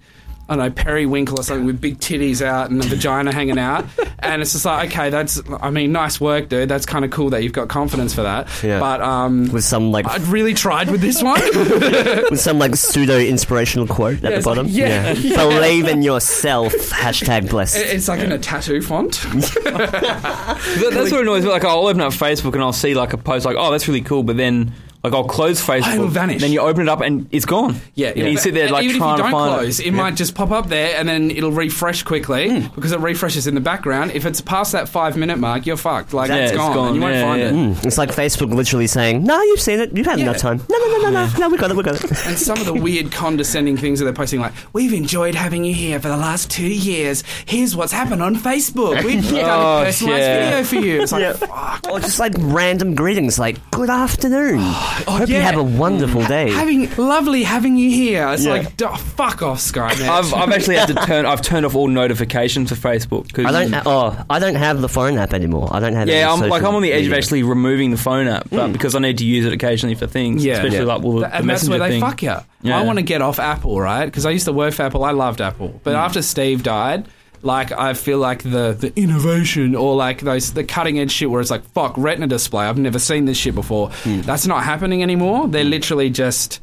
I 0.52 0.56
don't 0.58 0.66
know, 0.76 0.84
periwinkle 0.84 1.40
or 1.40 1.44
something 1.44 1.66
with 1.66 1.80
big 1.80 2.00
titties 2.00 2.42
out 2.42 2.70
and 2.72 2.84
a 2.84 2.86
vagina 2.88 3.34
hanging 3.34 3.58
out. 3.58 3.86
And 4.24 4.40
it's 4.44 4.52
just 4.52 4.66
like, 4.66 4.92
okay, 4.92 5.10
that's, 5.10 5.42
I 5.62 5.72
mean, 5.72 5.92
nice 5.94 6.22
work, 6.22 6.48
dude. 6.48 6.70
That's 6.70 6.86
kind 6.86 7.04
of 7.04 7.10
cool 7.10 7.32
that 7.32 7.42
you've 7.42 7.54
got 7.54 7.70
confidence 7.70 8.14
for 8.14 8.22
that. 8.22 8.48
Yeah. 8.64 8.80
But, 8.80 9.02
um, 9.02 9.52
With 9.52 9.64
some 9.64 9.92
like 9.92 10.08
I'd 10.08 10.22
really 10.22 10.54
tried 10.54 10.92
with 10.92 11.02
this 11.02 11.24
one. 11.24 11.42
with 12.30 12.40
some 12.40 12.60
like 12.60 12.76
pseudo 12.76 13.18
inspirational 13.18 13.88
quote 13.88 14.18
at 14.18 14.24
Yeah, 14.24 14.30
the 14.30 14.36
it's 14.38 14.46
like, 14.46 14.56
bottom. 14.58 14.72
yeah, 14.72 15.14
yeah. 15.14 15.38
Believe 15.38 15.88
in 15.88 16.04
yourself. 16.04 16.72
Hashtag 16.92 17.50
blessed. 17.50 17.78
it's 17.78 18.08
like 18.08 18.20
in 18.20 18.32
a 18.32 18.38
tattoo 18.38 18.80
font. 18.82 19.16
That- 19.72 20.92
that's 20.94 21.12
what 21.12 21.22
annoys 21.22 21.44
me. 21.44 21.50
Like 21.50 21.64
I'll 21.66 21.88
open 21.88 22.02
up 22.02 22.14
Facebook 22.14 22.54
and 22.54 22.62
I'll 22.62 22.74
see 22.74 22.94
like 22.94 23.14
a 23.14 23.18
post 23.18 23.46
like, 23.46 23.56
oh, 23.58 23.72
that's 23.72 23.88
really 23.88 24.02
cool, 24.02 24.22
but 24.24 24.38
then. 24.38 24.74
Like 25.04 25.14
I'll 25.14 25.24
close 25.24 25.60
Facebook, 25.66 25.94
it'll 25.96 26.08
vanish. 26.10 26.42
then 26.42 26.52
you 26.52 26.60
open 26.62 26.84
it 26.84 26.90
up 26.90 27.02
and 27.02 27.28
it's 27.32 27.46
gone. 27.46 27.78
Yeah, 27.96 28.10
and 28.10 28.30
you 28.32 28.38
sit 28.38 28.54
there 28.54 28.70
like 28.70 28.84
even 28.84 28.98
trying 28.98 29.14
if 29.14 29.18
you 29.18 29.24
to 29.24 29.24
don't 29.24 29.32
find 29.32 29.60
close, 29.60 29.80
it. 29.80 29.88
it, 29.88 29.92
might 29.94 30.16
just 30.16 30.36
pop 30.36 30.52
up 30.52 30.68
there 30.68 30.96
and 30.96 31.10
then 31.10 31.32
it'll 31.32 31.52
refresh 31.52 32.04
quickly 32.04 32.50
Hmm. 32.62 32.68
because 32.76 32.92
it 32.92 33.00
refreshes 33.00 33.48
in 33.48 33.56
the 33.56 33.62
background. 33.62 34.12
If 34.12 34.26
it's 34.28 34.42
past 34.42 34.74
that 34.74 34.88
five 34.88 35.18
minute 35.18 35.40
mark, 35.40 35.66
you're 35.66 35.76
fucked. 35.78 36.14
Like 36.14 36.30
Yeah, 36.30 36.36
it's 36.38 36.52
it's 36.52 36.58
gone, 36.60 36.76
gone. 36.76 36.88
and 36.90 36.96
you 36.98 37.02
won't 37.02 37.16
Yeah, 37.16 37.22
find 37.24 37.42
yeah. 37.42 37.48
it. 37.50 37.54
Mm, 37.54 37.86
it's 37.86 37.98
like 37.98 38.12
Facebook 38.12 38.54
literally 38.54 38.86
saying, 38.86 39.24
"No, 39.24 39.42
you've 39.42 39.60
seen 39.62 39.80
it. 39.80 39.96
You've 39.98 40.06
had 40.06 40.20
Yeah. 40.20 40.26
enough 40.26 40.38
time. 40.38 40.62
No, 40.70 40.78
no, 40.78 40.86
no, 40.88 40.98
no, 40.98 41.10
no, 41.10 41.30
no. 41.40 41.50
We 41.50 41.58
got 41.58 41.72
it. 41.72 41.78
We 41.78 41.84
got 41.84 41.96
it." 42.04 42.12
And 42.28 42.38
some 42.38 42.60
of 42.60 42.66
the 42.68 42.74
weird 42.76 43.12
condescending 43.12 43.78
things 43.78 43.98
that 44.00 44.06
they're 44.06 44.14
posting, 44.14 44.40
like, 44.40 44.54
we've 44.74 44.94
enjoyed 44.94 45.34
having 45.34 45.64
you 45.66 45.74
here 45.74 46.00
for 46.00 46.10
the 46.10 46.18
last 46.18 46.52
two 46.52 46.68
years. 46.68 47.24
Here's 47.46 47.76
what's 47.76 47.92
happened 47.92 48.22
on 48.22 48.36
Facebook. 48.36 49.04
We've 49.04 49.28
done 49.30 49.40
Oh, 49.50 49.82
a 49.82 49.86
personalised 49.88 50.18
yeah. 50.20 50.50
video 50.50 50.64
for 50.64 50.76
you. 50.76 51.02
It's 51.02 51.12
like, 51.12 51.22
Yeah. 51.24 51.34
fuck. 51.34 51.88
Or 51.90 52.00
just 52.00 52.20
like 52.20 52.34
random 52.38 52.94
greetings, 52.94 53.40
like 53.40 53.58
"Good 53.72 53.90
afternoon. 53.90 54.60
Oh, 55.08 55.18
Hope 55.18 55.30
you 55.30 55.36
yeah. 55.36 55.42
have 55.42 55.58
a 55.58 55.64
wonderful 55.64 56.24
day." 56.26 56.50
Having 56.52 56.96
lovely 56.98 57.44
having 57.44 57.76
you 57.78 57.90
here. 57.90 58.28
It's 58.30 58.46
Yeah. 58.46 58.52
like, 58.54 58.78
duh, 58.78 58.96
fuck 58.96 59.42
off, 59.42 59.60
Skynet. 59.60 60.08
I've, 60.08 60.34
I've 60.34 60.52
actually 60.52 60.76
had 60.76 60.88
to 60.90 60.96
turn. 60.96 61.26
I've 61.26 61.42
turned 61.42 61.66
off 61.66 61.76
all 61.76 61.88
notifications 61.88 62.70
for 62.70 62.76
Facebook. 62.76 63.32
'cause- 63.34 63.46
I 63.46 63.52
don't. 63.52 63.72
ha- 63.74 63.84
Oh, 63.86 64.26
I 64.30 64.40
don't 64.40 64.56
have 64.56 64.82
the 64.82 64.90
phone 64.90 65.18
app 65.18 65.34
anymore. 65.34 65.70
I 65.72 65.80
don't 65.80 65.94
have. 65.96 66.08
Yeah, 66.08 66.32
any 66.34 66.44
I'm 66.44 66.50
like 66.50 66.64
I'm 66.64 66.76
on 66.76 66.82
the 66.82 66.92
edge 66.94 67.08
of 67.08 67.14
actually 67.14 67.44
removing 67.44 67.92
the 67.92 67.98
phone 67.98 68.28
app, 68.28 68.50
but 68.50 68.70
mm. 68.70 68.74
because 68.74 68.94
I 68.96 69.00
need 69.00 69.18
to 69.20 69.26
use 69.26 69.46
it 69.46 69.54
occasionally 69.54 69.96
for 69.96 70.08
things, 70.08 70.44
Yeah. 70.46 70.54
especially 70.54 70.80
Yeah. 70.80 70.84
like 70.84 71.02
well, 71.02 71.14
the, 71.14 71.20
Th- 71.22 71.32
the 71.32 71.38
and 71.38 71.50
that's 71.50 71.64
messenger 71.64 71.80
where 71.80 71.90
they 71.90 71.96
thing. 71.96 72.02
fuck 72.02 72.22
you. 72.22 72.36
Yeah. 72.64 72.80
I 72.80 72.84
want 72.84 73.00
to 73.00 73.04
get 73.04 73.22
off 73.22 73.40
Apple, 73.40 73.80
right? 73.82 74.06
Because 74.06 74.26
I 74.26 74.30
used 74.32 74.46
to 74.46 74.54
work 74.54 74.74
for 74.74 74.84
Apple. 74.84 75.04
I 75.04 75.12
loved 75.12 75.42
Apple, 75.42 75.80
but 75.84 75.94
mm. 75.96 75.98
after 75.98 76.22
Steve 76.22 76.62
died, 76.64 77.08
like 77.44 77.72
I 77.72 77.94
feel 77.94 78.18
like 78.20 78.44
the 78.44 78.76
the 78.80 78.94
innovation 78.96 79.76
or 79.76 79.96
like 79.96 80.22
those 80.22 80.54
the 80.54 80.64
cutting 80.64 81.00
edge 81.00 81.12
shit 81.12 81.30
where 81.30 81.42
it's 81.42 81.52
like 81.52 81.64
fuck 81.72 81.94
Retina 81.98 82.28
display. 82.28 82.66
I've 82.66 82.78
never 82.78 83.00
seen 83.00 83.26
this 83.26 83.38
shit 83.38 83.56
before. 83.56 83.90
Hmm. 83.92 84.22
That's 84.22 84.46
not 84.48 84.64
happening 84.64 85.04
anymore. 85.04 85.48
They're 85.48 85.64
hmm. 85.64 85.72
literally 85.72 86.10
just 86.10 86.60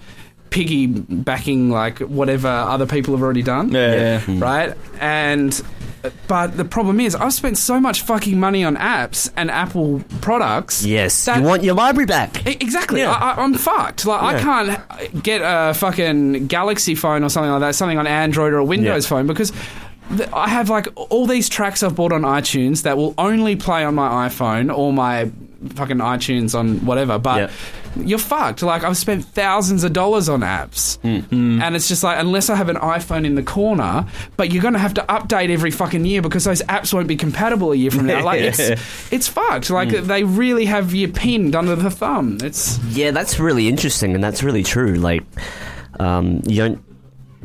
piggybacking 0.51 1.71
like 1.71 1.99
whatever 1.99 2.49
other 2.49 2.87
people 2.87 3.15
have 3.15 3.23
already 3.23 3.43
done. 3.43 3.71
Yeah. 3.73 4.21
Hmm. 4.21 4.39
Right? 4.39 4.75
And 5.01 5.61
but 6.27 6.57
the 6.57 6.65
problem 6.65 7.01
is 7.01 7.15
I've 7.15 7.33
spent 7.33 7.59
so 7.59 7.81
much 7.81 8.03
fucking 8.03 8.39
money 8.39 8.65
on 8.65 8.77
apps 8.77 9.31
and 9.37 9.51
Apple 9.51 10.03
products. 10.21 10.85
Yes, 10.85 11.25
that- 11.25 11.39
you 11.39 11.45
want 11.45 11.65
your 11.65 11.75
library 11.75 12.07
back. 12.07 12.47
Exactly. 12.47 13.01
Yeah. 13.01 13.13
I, 13.13 13.33
I, 13.33 13.43
I'm 13.43 13.55
fucked. 13.55 14.07
Like 14.07 14.23
I 14.35 14.41
can't 14.41 15.23
get 15.23 15.41
a 15.43 15.75
fucking 15.75 16.47
Galaxy 16.47 16.95
phone 16.95 17.25
or 17.25 17.29
something 17.29 17.51
like 17.51 17.61
that, 17.61 17.75
something 17.75 17.99
on 17.99 18.07
Android 18.07 18.53
or 18.53 18.59
a 18.59 18.65
Windows 18.65 19.05
Yeah. 19.05 19.09
phone 19.09 19.27
because. 19.27 19.53
I 20.33 20.49
have 20.49 20.71
like 20.71 20.89
all 20.97 21.27
these 21.27 21.49
tracks 21.49 21.83
I've 21.83 21.95
bought 21.95 22.13
on 22.13 22.23
iTunes 22.23 22.83
that 22.83 22.97
will 22.97 23.15
only 23.19 23.57
play 23.57 23.85
on 23.85 23.95
my 23.95 24.29
iPhone 24.29 24.75
or 24.75 24.93
my 24.93 25.31
fucking 25.75 25.99
iTunes 25.99 26.57
on 26.59 26.79
whatever. 26.87 27.19
But 27.19 27.37
Yeah. 27.97 28.05
you're 28.07 28.19
fucked. 28.19 28.63
Like 28.63 28.85
I've 28.85 28.97
spent 28.97 29.25
thousands 29.25 29.85
of 29.85 29.93
dollars 29.93 30.29
on 30.29 30.41
apps, 30.41 30.99
and 31.03 31.77
it's 31.77 31.89
just 31.89 32.03
like 32.03 32.19
unless 32.19 32.49
I 32.49 32.57
have 32.57 32.69
an 32.69 32.77
iPhone 32.77 33.27
in 33.27 33.35
the 33.35 33.43
corner, 33.43 34.07
but 34.37 34.51
you're 34.53 34.63
gonna 34.63 34.79
have 34.79 34.95
to 34.95 35.03
update 35.09 35.51
every 35.51 35.71
fucking 35.73 36.05
year 36.07 36.23
because 36.23 36.45
those 36.45 36.63
apps 36.63 36.95
won't 36.95 37.09
be 37.09 37.17
compatible 37.17 37.73
a 37.73 37.77
year 37.77 37.91
from 37.91 38.07
now. 38.07 38.25
Like 38.25 38.41
it's 38.41 38.61
it's 39.13 39.29
fucked. 39.29 39.69
Like 39.69 39.91
they 39.91 40.25
really 40.25 40.65
have 40.67 40.95
you 40.95 41.09
pinned 41.09 41.55
under 41.55 41.77
the 41.77 41.91
thumb. 41.91 42.39
It's 42.43 42.79
Yeah, 42.91 43.11
that's 43.11 43.39
really 43.39 43.69
interesting, 43.69 44.15
and 44.15 44.23
that's 44.25 44.43
really 44.43 44.63
true. 44.63 44.95
Like, 44.95 45.25
um, 46.01 46.41
you 46.47 46.57
don't. 46.63 46.85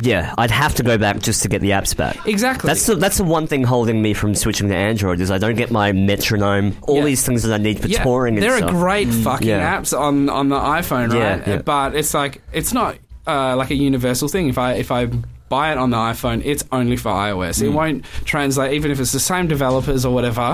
Yeah, 0.02 0.34
I'd 0.38 0.52
have 0.52 0.74
to 0.76 0.84
go 0.84 0.98
back 0.98 1.20
just 1.20 1.44
to 1.44 1.50
get 1.50 1.62
the 1.62 1.70
apps 1.72 1.96
back. 1.96 2.18
exactly 2.28 2.68
That's 2.68 2.86
the, 2.88 2.96
that's 2.96 3.18
the 3.18 3.24
one 3.24 3.46
thing 3.48 3.64
holding 3.64 4.02
me 4.02 4.14
from 4.14 4.34
switching 4.36 4.70
to 4.70 4.76
Android 4.76 5.20
is 5.22 5.30
I 5.30 5.38
don't 5.38 5.56
get 5.56 5.70
my 5.72 5.92
metronome, 5.92 6.76
all 6.82 6.98
Yeah. 6.98 7.06
these 7.06 7.24
things 7.26 7.44
that 7.44 7.54
I 7.54 7.58
need 7.62 7.80
for 7.80 7.88
touring. 7.88 8.36
And 8.36 8.44
There 8.44 8.56
are 8.56 8.70
great 8.72 9.08
fucking 9.10 9.48
Yeah. 9.48 9.80
apps 9.80 9.98
on 9.98 10.30
on 10.30 10.50
the 10.50 10.58
iPhone, 10.60 11.14
Yeah, 11.14 11.38
right? 11.38 11.48
yeah. 11.48 11.58
But 11.58 11.96
it's 11.96 12.14
like 12.14 12.42
it's 12.52 12.74
not 12.74 12.96
uh, 13.28 13.56
like 13.56 13.70
a 13.72 13.76
universal 13.76 14.28
thing. 14.28 14.50
If 14.50 14.58
I 14.58 14.74
if 14.74 14.92
I 14.92 15.08
buy 15.54 15.72
it 15.74 15.78
on 15.78 15.90
the 15.96 15.98
iPhone, 16.14 16.42
it's 16.52 16.64
only 16.72 16.98
for 16.98 17.10
iOS. 17.12 17.56
Mm. 17.62 17.66
It 17.66 17.70
won't 17.80 18.06
translate, 18.26 18.74
even 18.74 18.90
if 18.92 19.00
it's 19.00 19.12
the 19.20 19.20
same 19.34 19.46
developers 19.48 20.04
or 20.08 20.14
whatever. 20.18 20.48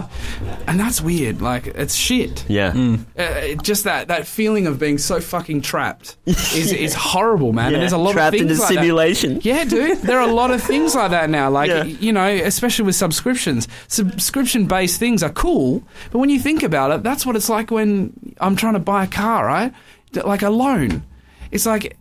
And 0.68 0.80
that's 0.80 1.00
weird. 1.02 1.42
Like 1.42 1.68
it's 1.84 1.96
shit. 1.96 2.44
Yeah, 2.50 2.74
Uh, 3.18 3.56
just 3.70 3.84
that 3.86 4.08
that 4.14 4.28
feeling 4.28 4.68
of 4.68 4.78
being 4.80 4.98
so 4.98 5.20
fucking 5.22 5.62
trapped 5.62 6.18
is 6.26 6.72
is 6.88 6.94
horrible, 6.94 7.52
man. 7.54 7.72
Yeah, 7.72 7.76
And 7.76 7.82
there's 7.84 7.94
a 8.02 8.04
lot 8.08 8.14
trapped 8.14 8.36
of 8.36 8.42
in 8.42 8.48
things 8.48 8.60
a 8.60 8.62
like 8.64 8.70
that. 8.76 8.82
simulation. 8.82 9.40
Yeah, 9.44 9.64
dude. 9.66 10.00
There 10.10 10.20
are 10.20 10.28
a 10.30 10.34
lot 10.42 10.52
of 10.52 10.62
things 10.62 10.96
like 10.96 11.12
that 11.12 11.30
now. 11.30 11.50
Like, 11.50 11.70
Yeah. 11.70 11.84
you 11.84 12.12
know, 12.12 12.28
especially 12.28 12.86
with 12.86 12.96
subscriptions. 12.96 13.68
Subscription 13.88 14.66
based 14.66 15.00
things 15.00 15.24
are 15.24 15.34
cool, 15.46 15.82
but 16.12 16.20
when 16.20 16.30
you 16.30 16.40
think 16.40 16.64
about 16.64 16.92
it, 16.92 17.04
that's 17.04 17.26
what 17.26 17.36
it's 17.36 17.50
like 17.50 17.72
when 17.72 18.12
I'm 18.40 18.56
trying 18.56 18.74
to 18.74 18.80
buy 18.94 19.04
a 19.04 19.08
car, 19.08 19.46
right? 19.46 19.72
Like 20.34 20.42
a 20.42 20.50
loan. 20.50 21.04
It's 21.52 21.66
like 21.66 21.98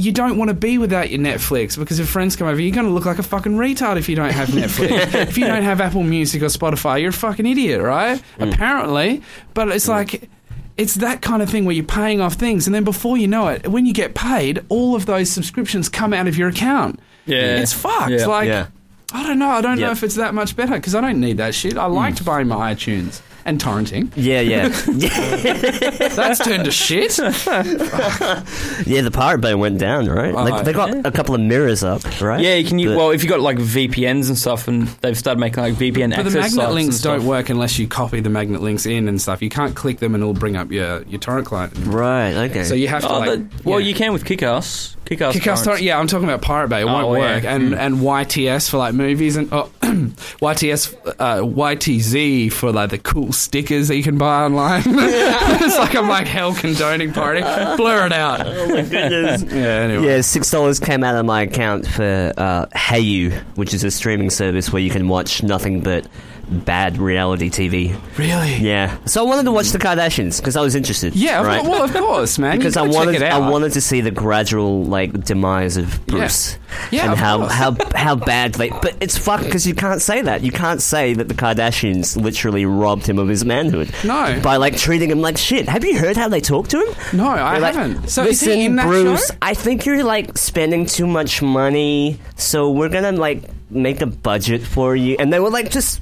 you 0.00 0.12
don't 0.12 0.38
want 0.38 0.48
to 0.48 0.54
be 0.54 0.78
without 0.78 1.10
your 1.10 1.20
Netflix 1.20 1.78
because 1.78 2.00
if 2.00 2.08
friends 2.08 2.34
come 2.34 2.48
over, 2.48 2.60
you're 2.60 2.74
going 2.74 2.86
to 2.86 2.92
look 2.92 3.04
like 3.04 3.18
a 3.18 3.22
fucking 3.22 3.52
retard 3.52 3.98
if 3.98 4.08
you 4.08 4.16
don't 4.16 4.32
have 4.32 4.48
Netflix. 4.48 5.14
if 5.28 5.36
you 5.36 5.46
don't 5.46 5.62
have 5.62 5.80
Apple 5.80 6.02
Music 6.02 6.42
or 6.42 6.46
Spotify, 6.46 7.00
you're 7.00 7.10
a 7.10 7.12
fucking 7.12 7.44
idiot, 7.46 7.82
right? 7.82 8.18
Hmm. 8.38 8.44
Apparently. 8.44 9.22
But 9.54 9.68
it's 9.68 9.86
hmm. 9.86 9.92
like. 9.92 10.28
It's 10.76 10.94
that 10.94 11.20
kind 11.20 11.42
of 11.42 11.50
thing 11.50 11.66
where 11.66 11.74
you're 11.74 11.84
paying 11.84 12.22
off 12.22 12.34
things, 12.34 12.66
and 12.66 12.74
then 12.74 12.84
before 12.84 13.18
you 13.18 13.28
know 13.28 13.48
it, 13.48 13.68
when 13.68 13.84
you 13.84 13.92
get 13.92 14.14
paid, 14.14 14.64
all 14.70 14.96
of 14.96 15.04
those 15.04 15.30
subscriptions 15.30 15.90
come 15.90 16.14
out 16.14 16.26
of 16.26 16.38
your 16.38 16.48
account. 16.48 16.98
Yeah. 17.26 17.60
It's 17.60 17.74
fucked. 17.74 18.12
Yeah. 18.12 18.24
Like, 18.24 18.48
Yeah. 18.48 18.68
I 19.12 19.26
don't 19.26 19.38
know. 19.38 19.50
I 19.50 19.60
don't 19.60 19.78
know 19.78 19.90
if 19.90 20.02
it's 20.02 20.14
that 20.14 20.32
much 20.32 20.56
better 20.56 20.76
because 20.76 20.94
I 20.94 21.02
don't 21.02 21.20
need 21.20 21.36
that 21.36 21.54
shit. 21.54 21.76
I 21.76 21.84
liked 21.84 22.20
hmm. 22.20 22.24
buying 22.24 22.48
my 22.48 22.72
iTunes 22.72 23.20
and 23.44 23.60
torrenting. 23.60 24.10
yeah, 24.16 24.40
yeah, 24.40 24.68
That's 26.14 26.38
turned 26.38 26.64
to 26.64 26.70
shit. 26.70 27.18
yeah. 27.18 29.00
The 29.02 29.10
Pirate 29.12 29.38
Bay 29.40 29.54
went 29.54 29.78
down, 29.78 30.08
right? 30.08 30.34
Oh, 30.34 30.44
like 30.44 30.64
they 30.64 30.72
got 30.72 30.90
yeah. 30.90 31.02
a 31.04 31.10
couple 31.12 31.34
of 31.34 31.40
mirrors 31.40 31.82
up, 31.82 32.02
right? 32.20 32.40
Yeah, 32.40 32.54
you 32.56 32.68
can. 32.68 32.78
use 32.78 32.90
But- 32.92 32.98
well, 32.98 33.10
if 33.10 33.22
you 33.22 33.28
got 33.28 33.40
like 33.40 33.58
VPNs 33.58 34.28
and 34.28 34.36
stuff, 34.38 34.68
and 34.68 34.86
they've 35.02 35.16
started 35.18 35.40
making 35.40 35.62
like 35.62 35.74
VPN 35.74 36.12
access. 36.12 36.24
But 36.24 36.32
the 36.32 36.40
magnet 36.40 36.70
links 36.72 37.00
don't 37.00 37.24
work 37.24 37.48
unless 37.48 37.78
you 37.78 37.88
copy 37.88 38.20
the 38.20 38.30
magnet 38.30 38.62
links 38.62 38.86
in 38.86 39.08
and 39.08 39.20
stuff. 39.20 39.42
You 39.42 39.50
can't 39.50 39.74
click 39.74 39.98
them 39.98 40.14
and 40.14 40.22
it'll 40.22 40.34
bring 40.34 40.56
up 40.56 40.70
your, 40.70 41.02
your 41.04 41.20
torrent 41.20 41.46
client. 41.46 41.72
right. 41.86 42.32
Okay. 42.50 42.64
So 42.64 42.74
you 42.74 42.88
have 42.88 43.02
to 43.02 43.08
Oh, 43.08 43.18
like. 43.20 43.30
the- 43.30 43.62
well, 43.68 43.80
yeah. 43.80 43.88
you 43.88 43.94
can 43.94 44.12
with 44.12 44.24
Kickass. 44.24 44.96
Kickass. 45.10 45.32
Kick-Ass 45.32 45.42
torrents. 45.44 45.64
torrent, 45.64 45.82
yeah, 45.82 45.98
I'm 45.98 46.06
talking 46.06 46.24
about 46.28 46.40
Pirate 46.40 46.68
Bay. 46.68 46.82
It 46.82 46.84
won't 46.84 47.06
Oh, 47.06 47.14
yeah. 47.16 47.34
work, 47.36 47.44
and 47.44 47.74
and 47.74 47.96
YTS 47.96 48.70
for 48.70 48.76
like 48.78 48.94
movies 48.94 49.36
and 49.36 49.48
oh, 49.52 49.68
YTS 49.82 50.94
uh, 51.18 51.38
YTZ 51.42 52.52
for 52.52 52.72
like 52.72 52.90
the 52.90 52.98
cool 52.98 53.32
stickers 53.32 53.88
that 53.88 53.96
you 53.96 54.02
can 54.02 54.18
buy 54.18 54.44
online. 54.44 54.82
it's 54.86 55.78
like 55.78 55.94
I'm 55.96 56.08
like 56.08 56.26
hell 56.26 56.54
condoning 56.54 57.12
party. 57.12 57.40
Blur 57.40 58.06
it 58.06 58.12
out. 58.12 58.44
Goodness. 58.44 59.42
Yeah. 59.50 59.66
Anyway. 59.80 60.06
Yeah, 60.06 60.20
six 60.20 60.50
dollars 60.50 60.78
came 60.78 61.02
out 61.02 61.16
of 61.16 61.26
my 61.26 61.42
account 61.42 61.86
for 61.86 62.32
uh, 62.36 62.66
Hayu, 62.66 63.32
which 63.56 63.74
is 63.74 63.82
a 63.84 63.90
streaming 63.90 64.30
service 64.30 64.72
where 64.72 64.80
you 64.82 64.90
can 64.90 65.08
watch 65.08 65.42
nothing 65.42 65.80
but 65.80 66.06
bad 66.50 66.98
reality 66.98 67.50
TV. 67.50 67.96
Really? 68.18 68.56
Yeah, 68.56 68.98
so 69.04 69.24
I 69.24 69.28
wanted 69.28 69.44
to 69.44 69.52
watch 69.52 69.70
the 69.70 69.78
Kardashians 69.78 70.38
because 70.38 70.56
I 70.56 70.60
was 70.60 70.74
interested. 70.74 71.14
Yeah, 71.14 71.42
right? 71.42 71.62
well, 71.62 71.82
of 71.82 71.92
course, 71.94 72.38
man. 72.38 72.58
because 72.58 72.76
I 72.76 72.82
wanted, 72.82 73.22
I 73.22 73.38
wanted 73.50 73.72
to 73.72 73.80
see 73.80 74.00
the 74.00 74.10
gradual 74.10 74.84
like 74.84 75.24
demise 75.24 75.76
of 75.76 76.04
Bruce, 76.06 76.58
Yeah, 76.90 77.04
and 77.04 77.12
of 77.12 77.18
how 77.18 77.46
how 77.46 77.76
how 77.94 78.14
bad 78.16 78.54
they. 78.54 78.70
But 78.70 78.96
it's 79.00 79.16
fucked 79.16 79.44
because 79.44 79.66
you 79.66 79.74
can't 79.74 80.02
say 80.02 80.22
that. 80.22 80.42
You 80.42 80.52
can't 80.52 80.82
say 80.82 81.14
that 81.14 81.28
the 81.28 81.34
Kardashians 81.34 82.20
literally 82.20 82.66
robbed 82.66 83.06
him 83.06 83.18
of 83.18 83.28
his 83.28 83.44
manhood. 83.44 83.92
No. 84.04 84.40
by 84.42 84.56
like 84.56 84.76
treating 84.76 85.10
him 85.10 85.20
like 85.20 85.36
shit. 85.36 85.68
Have 85.68 85.84
you 85.84 85.98
heard 85.98 86.16
how 86.16 86.28
they 86.28 86.40
talk 86.40 86.68
to 86.68 86.80
him? 86.80 86.94
No, 87.18 87.26
I 87.26 87.58
like, 87.58 87.74
haven't. 87.74 88.08
So 88.08 88.24
listen, 88.24 88.48
is 88.48 88.54
he 88.54 88.64
in 88.64 88.76
that 88.76 88.86
Bruce, 88.86 89.28
show? 89.28 89.34
I 89.42 89.54
think 89.54 89.86
you're 89.86 90.04
like 90.04 90.36
spending 90.36 90.86
too 90.86 91.06
much 91.06 91.42
money, 91.42 92.18
so 92.36 92.70
we're 92.70 92.88
gonna 92.88 93.12
like 93.12 93.44
make 93.70 94.00
a 94.00 94.06
budget 94.06 94.62
for 94.62 94.94
you. 94.96 95.16
And 95.18 95.32
they 95.32 95.40
were 95.40 95.50
like 95.50 95.70
just 95.70 96.00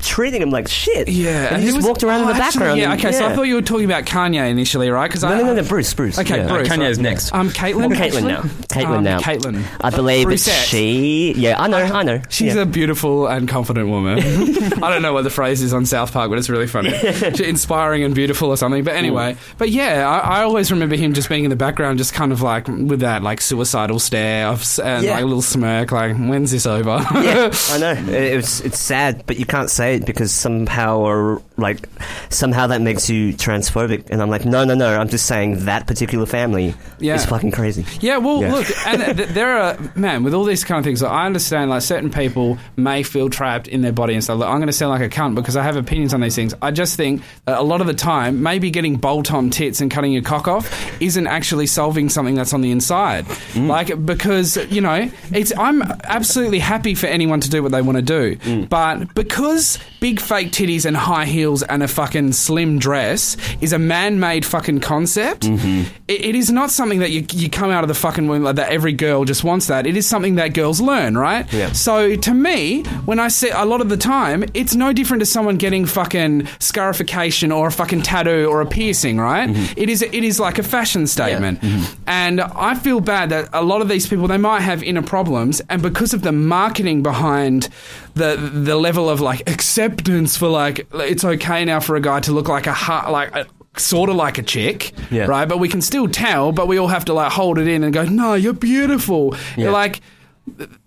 treating 0.00 0.42
him 0.42 0.50
like 0.50 0.68
shit. 0.68 1.08
Yeah, 1.08 1.54
and 1.54 1.62
he 1.62 1.68
who 1.68 1.74
just 1.74 1.76
was- 1.76 1.86
walked 1.86 2.02
around 2.04 2.20
oh, 2.24 2.30
in 2.30 2.36
the 2.36 2.42
actually, 2.42 2.58
background. 2.60 2.80
Yeah, 2.80 2.92
and- 2.92 3.00
okay. 3.00 3.12
So 3.12 3.26
I 3.26 3.34
thought 3.34 3.42
you 3.42 3.54
were 3.56 3.62
talking 3.62 3.84
about 3.84 4.04
Kanye 4.04 4.48
initially, 4.50 4.90
right? 4.90 5.08
Because 5.08 5.22
No, 5.22 5.28
I 5.28 5.38
no, 5.38 5.44
no, 5.46 5.54
no, 5.54 5.62
Bruce, 5.62 5.92
Bruce. 5.94 6.18
Okay, 6.18 6.38
yeah. 6.38 6.48
Bruce. 6.48 6.68
Kanye's 6.68 6.98
right. 6.98 7.02
next. 7.02 7.32
Um, 7.34 7.50
Caitlyn. 7.50 7.94
Caitlyn 7.94 8.00
actually? 8.00 8.22
now. 8.22 8.40
Caitlyn 8.42 8.96
Um, 8.98 9.04
now. 9.04 9.20
Caitlyn. 9.20 9.64
I 9.80 9.90
believe 9.90 10.28
it's 10.30 10.48
she. 10.66 11.32
Yeah, 11.34 11.60
I 11.60 11.66
know, 11.68 11.78
I 11.78 12.02
know. 12.02 12.22
She's 12.28 12.54
yeah. 12.54 12.62
a 12.62 12.66
beautiful 12.66 13.26
and 13.26 13.48
confident 13.48 13.88
woman. 13.88 14.18
I 14.82 14.90
don't 14.90 15.02
know 15.02 15.12
what 15.12 15.24
the 15.24 15.30
phrase 15.30 15.62
is 15.62 15.72
on 15.74 15.86
South 15.86 16.12
Park, 16.12 16.30
but 16.30 16.38
it's 16.38 16.48
really 16.48 16.66
funny. 16.66 16.90
She's 16.98 17.40
inspiring 17.40 18.02
and 18.04 18.14
beautiful 18.14 18.48
or 18.48 18.56
something. 18.56 18.84
But 18.84 18.94
anyway, 18.94 19.36
but 19.58 19.70
yeah, 19.70 20.08
I, 20.08 20.38
I 20.38 20.42
always 20.42 20.70
remember 20.72 20.96
him 20.96 21.12
just 21.14 21.28
being 21.28 21.44
in 21.44 21.50
the 21.50 21.56
background, 21.56 21.98
just 21.98 22.14
kind 22.14 22.32
of 22.32 22.42
like 22.42 22.66
with 22.68 23.00
that 23.00 23.22
like 23.22 23.40
suicidal 23.40 23.98
stare 23.98 24.46
of, 24.48 24.64
and 24.82 25.04
Yeah. 25.04 25.12
like 25.14 25.22
a 25.22 25.26
little 25.26 25.42
smirk, 25.42 25.92
like 25.92 26.16
when's 26.16 26.50
this 26.50 26.66
over? 26.66 26.98
Yeah, 27.14 27.50
I 27.70 27.78
know. 27.78 27.92
It, 27.92 28.08
it's 28.38 28.60
it's 28.60 28.78
sad, 28.78 29.24
but 29.26 29.38
you 29.38 29.46
can't 29.46 29.70
say 29.70 29.96
it 29.96 30.06
because 30.06 30.32
somehow 30.32 30.98
or 30.98 31.42
like 31.56 31.88
somehow 32.30 32.66
that 32.68 32.80
makes 32.80 33.10
you 33.10 33.32
transphobic. 33.34 34.08
And 34.10 34.22
I'm 34.22 34.30
like, 34.30 34.44
no, 34.44 34.64
no, 34.64 34.74
no. 34.74 34.98
I'm 34.98 35.08
just 35.08 35.26
saying 35.26 35.64
that 35.66 35.86
particular 35.86 36.24
family 36.26 36.74
Yeah. 36.98 37.14
is 37.16 37.26
fucking 37.26 37.50
crazy. 37.50 37.84
Yeah, 38.00 38.16
well, 38.18 38.40
Yeah. 38.40 38.52
look, 38.54 38.66
and 38.86 39.16
th- 39.16 39.28
there 39.30 39.58
are 39.58 39.76
man 39.94 40.22
with 40.24 40.32
all 40.34 40.44
these 40.44 40.64
kind 40.64 40.78
of 40.78 40.84
things. 40.84 41.02
I 41.02 41.26
understand 41.26 41.70
like 41.70 41.82
certain 41.82 42.10
people 42.10 42.58
may 42.76 43.02
feel 43.02 43.28
trapped 43.28 43.68
in 43.68 43.82
their 43.82 43.92
body 43.92 44.14
and 44.14 44.24
stuff. 44.24 44.38
Look, 44.38 44.48
I'm 44.48 44.56
going 44.56 44.68
to 44.68 44.72
sound 44.72 44.90
like 44.90 45.02
a 45.02 45.14
cunt 45.14 45.34
because 45.34 45.56
I 45.56 45.62
have 45.62 45.76
opinions 45.76 46.14
on 46.14 46.20
these 46.20 46.34
things. 46.34 46.54
I 46.62 46.70
just 46.70 46.96
think 46.96 47.22
that 47.44 47.58
a 47.58 47.62
lot 47.62 47.80
of 47.80 47.86
the 47.86 47.94
time, 47.94 48.42
maybe 48.42 48.70
getting 48.70 48.96
bolt-on 48.96 49.50
tits 49.50 49.80
and 49.80 49.90
cutting 49.90 50.12
your 50.12 50.22
cock 50.22 50.48
off 50.48 50.70
isn't 51.02 51.26
actually 51.26 51.66
solving 51.66 52.08
something 52.08 52.34
that's 52.34 52.54
on 52.54 52.60
the 52.62 52.70
inside. 52.70 53.26
Mm. 53.52 53.66
Like 53.68 54.06
because 54.06 54.56
you 54.70 54.80
know, 54.80 55.10
it's 55.32 55.52
I'm 55.58 55.82
absolutely 56.04 56.58
happy 56.60 56.94
for 57.00 57.06
anyone 57.06 57.40
to 57.40 57.50
do 57.50 57.62
what 57.62 57.72
they 57.72 57.82
want 57.82 57.96
to 57.96 58.02
do, 58.02 58.36
mm. 58.36 58.68
but 58.68 59.14
because 59.14 59.78
big 60.00 60.20
fake 60.20 60.50
titties 60.50 60.84
and 60.84 60.96
high 60.96 61.24
heels 61.24 61.62
and 61.62 61.82
a 61.82 61.88
fucking 61.88 62.32
slim 62.32 62.78
dress 62.78 63.36
is 63.60 63.72
a 63.72 63.78
man-made 63.78 64.44
fucking 64.44 64.80
concept, 64.80 65.42
mm-hmm. 65.42 65.92
it, 66.08 66.20
it 66.20 66.34
is 66.34 66.50
not 66.50 66.70
something 66.70 67.00
that 67.00 67.10
you 67.10 67.24
you 67.32 67.48
come 67.48 67.70
out 67.70 67.84
of 67.84 67.88
the 67.88 67.94
fucking 67.94 68.28
womb 68.28 68.42
like 68.42 68.56
that. 68.56 68.70
Every 68.70 68.92
girl 68.92 69.24
just 69.24 69.44
wants 69.44 69.66
that. 69.68 69.86
It 69.86 69.96
is 69.96 70.06
something 70.06 70.36
that 70.36 70.54
girls 70.54 70.80
learn, 70.80 71.16
right? 71.16 71.50
Yeah. 71.52 71.72
So 71.72 72.16
to 72.16 72.34
me, 72.34 72.82
when 73.04 73.18
I 73.18 73.28
see 73.28 73.50
a 73.50 73.64
lot 73.64 73.80
of 73.80 73.88
the 73.88 73.96
time, 73.96 74.44
it's 74.54 74.74
no 74.74 74.92
different 74.92 75.20
to 75.20 75.26
someone 75.26 75.56
getting 75.56 75.86
fucking 75.86 76.48
scarification 76.58 77.52
or 77.52 77.68
a 77.68 77.72
fucking 77.72 78.02
tattoo 78.02 78.46
or 78.50 78.60
a 78.60 78.66
piercing, 78.66 79.18
right? 79.18 79.48
Mm-hmm. 79.48 79.78
It 79.78 79.88
is 79.88 80.02
it 80.02 80.24
is 80.24 80.40
like 80.40 80.58
a 80.58 80.62
fashion 80.62 81.06
statement, 81.06 81.60
mm-hmm. 81.60 82.02
and 82.06 82.40
I 82.40 82.74
feel 82.74 83.00
bad 83.00 83.30
that 83.30 83.48
a 83.52 83.62
lot 83.62 83.80
of 83.80 83.88
these 83.88 84.06
people 84.06 84.26
they 84.28 84.38
might 84.38 84.60
have 84.60 84.82
inner 84.82 85.02
problems, 85.02 85.60
and 85.68 85.80
because 85.82 86.12
of 86.14 86.22
the 86.22 86.32
marketing 86.32 86.89
behind 87.02 87.68
the 88.14 88.36
the 88.36 88.76
level 88.76 89.08
of 89.08 89.20
like 89.20 89.48
acceptance 89.48 90.36
for 90.36 90.48
like 90.48 90.86
it's 90.94 91.24
okay 91.24 91.64
now 91.64 91.80
for 91.80 91.96
a 91.96 92.00
guy 92.00 92.20
to 92.20 92.32
look 92.32 92.48
like 92.48 92.66
a 92.66 92.72
heart 92.74 93.10
like. 93.10 93.34
A, 93.34 93.46
Sort 93.76 94.10
of 94.10 94.16
like 94.16 94.36
a 94.36 94.42
chick, 94.42 94.92
Yeah. 95.12 95.26
right? 95.26 95.48
But 95.48 95.58
we 95.58 95.68
can 95.68 95.80
still 95.80 96.08
tell, 96.08 96.50
but 96.50 96.66
we 96.66 96.76
all 96.76 96.88
have 96.88 97.04
to 97.04 97.12
like 97.14 97.30
hold 97.30 97.56
it 97.56 97.68
in 97.68 97.84
and 97.84 97.94
go, 97.94 98.02
no, 98.04 98.34
you're 98.34 98.52
beautiful. 98.52 99.36
You're 99.56 99.70
like, 99.70 100.00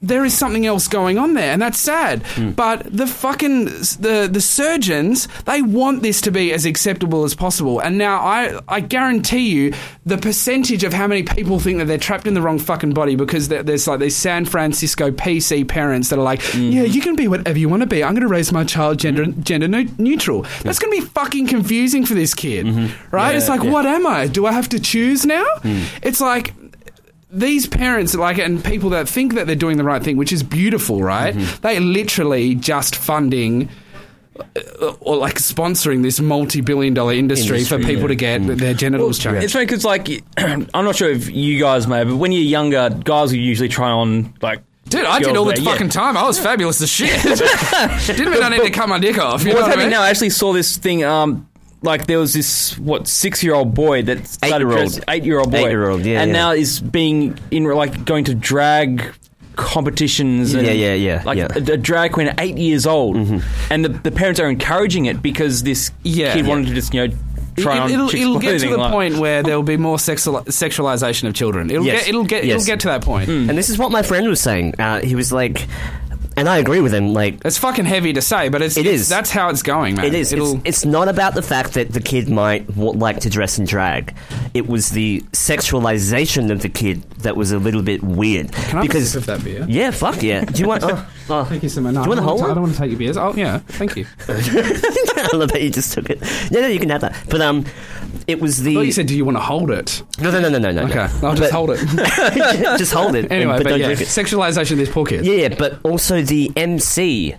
there 0.01 0.25
is 0.25 0.37
something 0.37 0.65
else 0.65 0.87
going 0.87 1.17
on 1.17 1.33
there, 1.33 1.51
and 1.51 1.61
that's 1.61 1.79
sad. 1.79 2.23
Hmm. 2.27 2.51
But 2.51 2.83
the 2.95 3.07
fucking 3.07 3.65
the 3.65 4.29
the 4.31 4.41
surgeons 4.41 5.27
they 5.45 5.61
want 5.61 6.01
this 6.03 6.21
to 6.21 6.31
be 6.31 6.53
as 6.53 6.65
acceptable 6.65 7.23
as 7.23 7.35
possible. 7.35 7.79
And 7.79 7.97
now 7.97 8.19
I 8.19 8.59
I 8.67 8.79
guarantee 8.79 9.49
you 9.49 9.73
the 10.05 10.17
percentage 10.17 10.83
of 10.83 10.93
how 10.93 11.07
many 11.07 11.23
people 11.23 11.59
think 11.59 11.77
that 11.79 11.85
they're 11.85 11.97
trapped 11.97 12.27
in 12.27 12.33
the 12.33 12.41
wrong 12.41 12.59
fucking 12.59 12.93
body 12.93 13.15
because 13.15 13.47
there's 13.49 13.87
like 13.87 13.99
these 13.99 14.15
San 14.15 14.45
Francisco 14.45 15.11
PC 15.11 15.67
parents 15.67 16.09
that 16.09 16.19
are 16.19 16.23
like, 16.23 16.41
Hmm. 16.43 16.69
yeah, 16.71 16.83
you 16.83 17.01
can 17.01 17.15
be 17.15 17.27
whatever 17.27 17.57
you 17.57 17.69
want 17.69 17.81
to 17.81 17.87
be. 17.87 18.03
I'm 18.03 18.13
going 18.13 18.21
to 18.21 18.27
raise 18.27 18.51
my 18.51 18.63
child 18.63 18.99
gender 18.99 19.25
gender 19.25 19.67
neu- 19.67 19.89
neutral. 19.97 20.43
That's 20.63 20.79
going 20.79 20.93
to 20.95 21.01
be 21.01 21.07
fucking 21.13 21.47
confusing 21.47 22.05
for 22.05 22.13
this 22.13 22.33
kid, 22.33 22.65
right? 23.11 23.31
Yeah, 23.31 23.37
it's 23.37 23.49
like, 23.49 23.63
yeah. 23.63 23.71
what 23.71 23.85
am 23.85 24.05
I? 24.07 24.27
Do 24.27 24.45
I 24.45 24.51
have 24.51 24.69
to 24.69 24.79
choose 24.79 25.25
now? 25.25 25.45
It's 26.01 26.19
like 26.21 26.53
these 27.33 27.65
parents 27.65 28.13
like 28.13 28.37
and 28.37 28.63
people 28.63 28.91
that 28.91 29.09
think 29.09 29.33
that 29.33 29.47
they're 29.47 29.55
doing 29.55 29.77
the 29.77 29.83
right 29.83 30.03
thing 30.03 30.17
which 30.17 30.31
is 30.31 30.43
beautiful 30.43 31.01
right 31.01 31.31
they 31.63 31.79
literally 31.79 32.53
just 32.53 32.95
funding 32.95 33.67
uh, 34.55 34.93
or 34.99 35.15
like 35.17 35.35
sponsoring 35.35 36.01
this 36.03 36.19
multi-billion 36.19 36.93
dollar 36.93 37.13
industry, 37.13 37.63
for 37.63 37.75
Industry, 37.75 37.95
people 37.95 38.07
to 38.07 38.15
get 38.15 38.39
their 38.45 38.73
genitals 38.73 39.19
changed 39.19 39.43
It's 39.43 39.53
funny 39.53 39.65
because, 39.65 39.85
like, 39.85 40.09
I'm 40.37 40.67
not 40.73 40.95
sure 40.95 41.09
if 41.09 41.29
you 41.29 41.59
guys 41.59 41.87
may, 41.87 42.03
but 42.03 42.15
when 42.15 42.31
you're 42.31 42.41
younger, 42.41 42.89
guys 42.89 43.31
will 43.31 43.37
usually 43.39 43.69
try 43.69 43.91
on 43.91 44.33
like. 44.41 44.63
dude 44.89 45.05
i 45.05 45.19
did 45.19 45.37
all 45.37 45.45
the 45.45 45.51
wear- 45.51 45.59
yeah. 45.59 45.71
fucking 45.71 45.89
time 45.89 46.17
i 46.17 46.25
was 46.25 46.39
fabulous 46.39 46.81
as 46.81 46.89
shit 46.89 47.09
didn't 48.17 48.31
mean 48.31 48.43
i 48.43 48.49
need 48.49 48.61
to 48.63 48.69
cut 48.71 48.89
my 48.89 48.97
dick 48.99 49.17
off 49.19 49.43
you 49.43 49.49
know 49.49 49.55
What's 49.55 49.67
happening 49.67 49.91
now? 49.91 50.01
I 50.01 50.09
actually 50.09 50.31
saw 50.31 50.51
this 50.51 50.77
thing. 50.77 51.03
Um, 51.03 51.47
like 51.83 52.07
there 52.07 52.17
was 52.19 52.33
this 52.33 52.77
what 52.79 53.07
six 53.07 53.43
year 53.43 53.53
old 53.53 53.73
boy 53.75 54.01
that 54.03 54.25
started 54.25 54.55
Eight-year-old. 54.55 54.91
dress- 54.93 54.99
eight-year-old 55.07 55.51
boy, 55.51 55.57
Eight-year-old, 55.57 56.01
yeah, 56.05 56.21
and 56.21 56.31
yeah. 56.31 56.37
now 56.37 56.51
is 56.51 56.79
being 56.79 57.37
in 57.51 57.65
like 57.65 58.05
going 58.05 58.23
to 58.25 58.33
drag 58.35 59.13
competitions. 59.55 60.53
And, 60.53 60.65
Yeah, 60.65 60.73
yeah, 60.73 60.93
yeah, 60.93 61.21
Like 61.25 61.37
yeah. 61.37 61.47
Mm-hmm. 61.47 61.69
A, 61.71 61.73
a 61.73 61.77
drag 61.77 62.11
queen 62.13 62.27
at 62.27 62.39
eight 62.39 62.57
years 62.57 62.85
old, 62.85 63.15
and 63.69 63.85
the, 63.85 63.89
the 63.89 64.11
parents 64.11 64.39
are 64.39 64.49
encouraging 64.49 65.05
it 65.05 65.21
because 65.21 65.63
this 65.63 65.91
Yeah. 66.03 66.33
kid 66.33 66.45
Yeah. 66.45 66.49
wanted 66.49 66.67
to 66.69 66.73
just 66.73 66.93
you 66.93 67.07
know 67.07 67.13
try 67.57 67.77
on. 67.77 67.91
It, 67.91 67.97
will 67.97 68.09
chicks' 68.09 68.21
it'll 68.23 68.39
get 68.39 68.51
to 68.53 68.57
clothing, 68.59 68.71
the 68.71 68.77
like- 68.77 68.91
point 68.91 69.17
where 69.17 69.43
there 69.43 69.55
will 69.55 69.63
be 69.63 69.77
more 69.77 69.99
sexual, 69.99 70.41
sexualization 70.45 71.27
of 71.27 71.33
children. 71.35 71.69
It'll 71.69 71.85
Yes. 71.85 72.01
get 72.01 72.09
it'll 72.09 72.23
get 72.23 72.45
Yes. 72.45 72.61
it'll 72.61 72.65
get 72.73 72.79
to 72.81 72.87
that 72.87 73.01
point. 73.03 73.29
And 73.29 73.49
this 73.57 73.69
is 73.69 73.77
what 73.77 73.91
my 73.91 74.01
friend 74.01 74.27
was 74.27 74.41
saying. 74.41 74.75
Uh, 74.79 75.01
he 75.01 75.15
was 75.15 75.31
like, 75.31 75.67
and 76.37 76.47
I 76.49 76.57
agree 76.57 76.81
with 76.81 76.93
him. 76.93 77.13
Like, 77.13 77.39
It's 77.45 77.57
fucking 77.57 77.85
heavy 77.85 78.13
to 78.13 78.21
say, 78.21 78.49
but 78.49 78.61
it's, 78.61 78.77
It 78.77 78.81
it's- 78.85 79.01
is. 79.01 79.09
That's 79.09 79.29
how 79.31 79.49
it's 79.49 79.61
going, 79.63 79.95
man. 79.95 80.05
It 80.05 80.13
is. 80.13 80.33
It's, 80.33 80.55
it's 80.65 80.85
not 80.85 81.07
about 81.07 81.35
the 81.35 81.41
fact 81.41 81.73
that 81.73 81.91
the 81.93 82.01
kid 82.01 82.29
might 82.29 82.67
w- 82.67 82.91
like 82.93 83.19
to 83.21 83.29
dress 83.29 83.57
in 83.59 83.65
drag. 83.65 84.15
It 84.53 84.67
was 84.67 84.89
the 84.89 85.21
sexualization 85.31 86.51
of 86.51 86.61
the 86.61 86.69
kid 86.69 87.03
that 87.19 87.35
was 87.35 87.51
a 87.51 87.59
little 87.59 87.81
bit 87.81 88.03
weird. 88.03 88.51
Can 88.51 88.63
I 88.63 88.67
have 88.67 88.77
a 88.83 88.87
because 88.87 89.15
of 89.15 89.25
that 89.27 89.43
beer? 89.43 89.65
yeah, 89.67 89.91
fuck 89.91 90.21
yeah. 90.21 90.45
Do 90.45 90.61
you 90.61 90.67
want? 90.67 90.83
Oh, 91.29 91.39
oh. 91.39 91.43
Thank 91.45 91.63
you 91.63 91.69
so 91.69 91.79
much. 91.79 91.93
No, 91.93 92.03
Do 92.03 92.09
you 92.09 92.15
want 92.17 92.19
I 92.19 92.23
a 92.23 92.27
don't 92.27 92.39
whole 92.39 92.51
I 92.51 92.53
don't 92.53 92.63
want 92.63 92.73
to 92.73 92.79
take 92.79 92.89
your 92.89 92.99
beers. 92.99 93.15
Oh 93.15 93.33
yeah, 93.33 93.59
thank 93.59 93.95
you. 93.95 94.05
I 94.27 95.29
love 95.33 95.51
that 95.53 95.61
you 95.61 95.69
just 95.69 95.93
took 95.93 96.09
it. 96.09 96.21
No, 96.51 96.59
no, 96.59 96.67
you 96.67 96.79
can 96.79 96.89
have 96.89 96.99
that. 96.99 97.15
But 97.29 97.39
um, 97.41 97.65
it 98.27 98.39
was 98.39 98.63
the. 98.63 98.75
thought 98.75 98.81
you 98.81 98.91
said, 98.91 99.07
"Do 99.07 99.15
you 99.15 99.25
want 99.25 99.37
to 99.37 99.41
hold 99.41 99.71
it?" 99.71 100.03
no, 100.19 100.31
no, 100.31 100.39
no, 100.39 100.49
no, 100.49 100.57
no, 100.57 100.71
no. 100.71 100.83
Okay, 100.83 101.07
no. 101.21 101.29
I'll 101.29 101.35
just 101.43 101.51
hold 101.51 101.71
it. 101.71 101.79
just 102.77 102.93
hold 102.93 103.15
it. 103.15 103.31
anyway, 103.31 103.57
but, 103.57 103.63
but, 103.63 103.69
don't 103.69 103.79
yeah, 103.79 103.85
drink 103.87 104.01
it. 104.01 104.07
sexualization 104.07 104.73
of 104.73 104.77
these 104.79 104.89
poor 104.89 105.05
kids. 105.05 105.27
Yeah, 105.27 105.35
yeah, 105.35 105.55
but 105.57 105.79
also 105.83 106.21
the 106.21 106.51
MC 106.55 107.35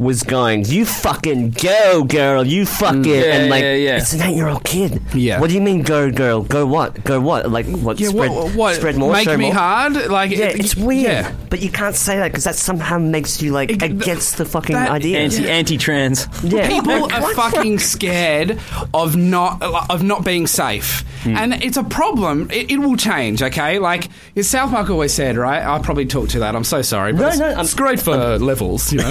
was 0.00 0.22
going, 0.22 0.64
"You 0.64 0.86
fucking 0.86 1.50
go, 1.50 2.04
girl! 2.04 2.42
You 2.46 2.64
fucking!" 2.64 3.04
Yeah, 3.04 3.36
and 3.36 3.50
like, 3.50 3.62
yeah, 3.62 3.74
yeah. 3.74 3.96
it's 3.98 4.14
an 4.14 4.22
eight-year-old 4.22 4.64
kid. 4.64 5.02
Yeah. 5.14 5.38
What 5.40 5.50
do 5.50 5.54
you 5.54 5.60
mean, 5.60 5.82
go, 5.82 6.10
girl? 6.10 6.40
Go 6.42 6.64
what? 6.66 7.04
Go 7.04 7.20
what? 7.20 7.50
Like 7.50 7.66
what? 7.66 8.00
Yeah, 8.00 8.08
spread, 8.08 8.30
what, 8.30 8.54
what? 8.54 8.74
spread 8.76 8.96
more. 8.96 9.12
Make 9.12 9.28
me 9.28 9.36
more? 9.36 9.54
hard? 9.54 9.94
Like, 10.08 10.30
Yeah, 10.30 10.46
it- 10.46 10.60
it's 10.60 10.74
weird. 10.74 11.02
Yeah. 11.26 11.32
But 11.50 11.60
you 11.60 11.70
can't 11.70 11.94
say 11.94 12.16
that 12.16 12.28
because 12.28 12.44
that 12.44 12.54
somehow 12.54 12.96
makes 12.98 13.42
you 13.42 13.52
like 13.52 13.70
It- 13.70 13.82
against 13.82 14.38
the 14.38 14.46
fucking 14.46 14.74
that- 14.74 14.90
idea. 14.90 15.18
Anti 15.18 15.46
anti 15.48 15.76
trans. 15.76 16.26
yeah. 16.42 16.66
People 16.66 17.12
are 17.12 17.34
fucking 17.34 17.78
scared 17.78 18.58
of 18.94 19.16
not 19.16 19.60
of 19.62 20.02
not 20.02 20.24
being 20.24 20.46
safe, 20.46 21.04
Hmm. 21.24 21.36
and 21.36 21.62
it's 21.62 21.76
a 21.76 21.84
problem. 21.84 22.48
It, 22.50 22.70
it 22.70 22.78
will 22.78 22.96
change, 22.96 23.42
okay? 23.42 23.78
Like 23.78 24.08
as 24.34 24.48
South 24.48 24.70
Park 24.70 24.88
always 24.88 25.12
said, 25.12 25.36
right? 25.36 25.62
I 25.62 25.78
probably 25.80 26.06
talked 26.06 26.30
to 26.30 26.38
that. 26.38 26.56
I'm 26.56 26.64
so 26.64 26.80
sorry, 26.80 27.12
but 27.12 27.20
No, 27.20 27.28
it's, 27.28 27.38
no, 27.38 27.46
I'm- 27.48 27.60
it's 27.60 27.74
great 27.74 28.00
for 28.00 28.16
levels, 28.38 28.90
you 28.92 28.98
know. 29.00 29.10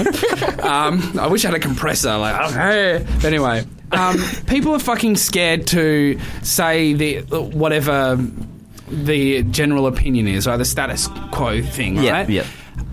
um, 0.63 0.78
I 1.19 1.27
wish 1.27 1.45
I 1.45 1.49
had 1.49 1.55
a 1.57 1.59
compressor. 1.59 2.15
Like, 2.17 2.51
okay. 2.51 3.05
But 3.15 3.25
anyway, 3.25 3.65
um, 3.91 4.17
people 4.47 4.73
are 4.73 4.79
fucking 4.79 5.15
scared 5.17 5.67
to 5.67 6.19
say 6.43 6.93
the 6.93 7.21
whatever 7.41 8.17
the 8.87 9.43
general 9.43 9.87
opinion 9.87 10.27
is, 10.27 10.47
or 10.47 10.57
the 10.57 10.65
status 10.65 11.07
quo 11.31 11.61
thing, 11.61 11.97
Yeah, 11.97 12.11
right? 12.11 12.29
yeah. 12.29 12.45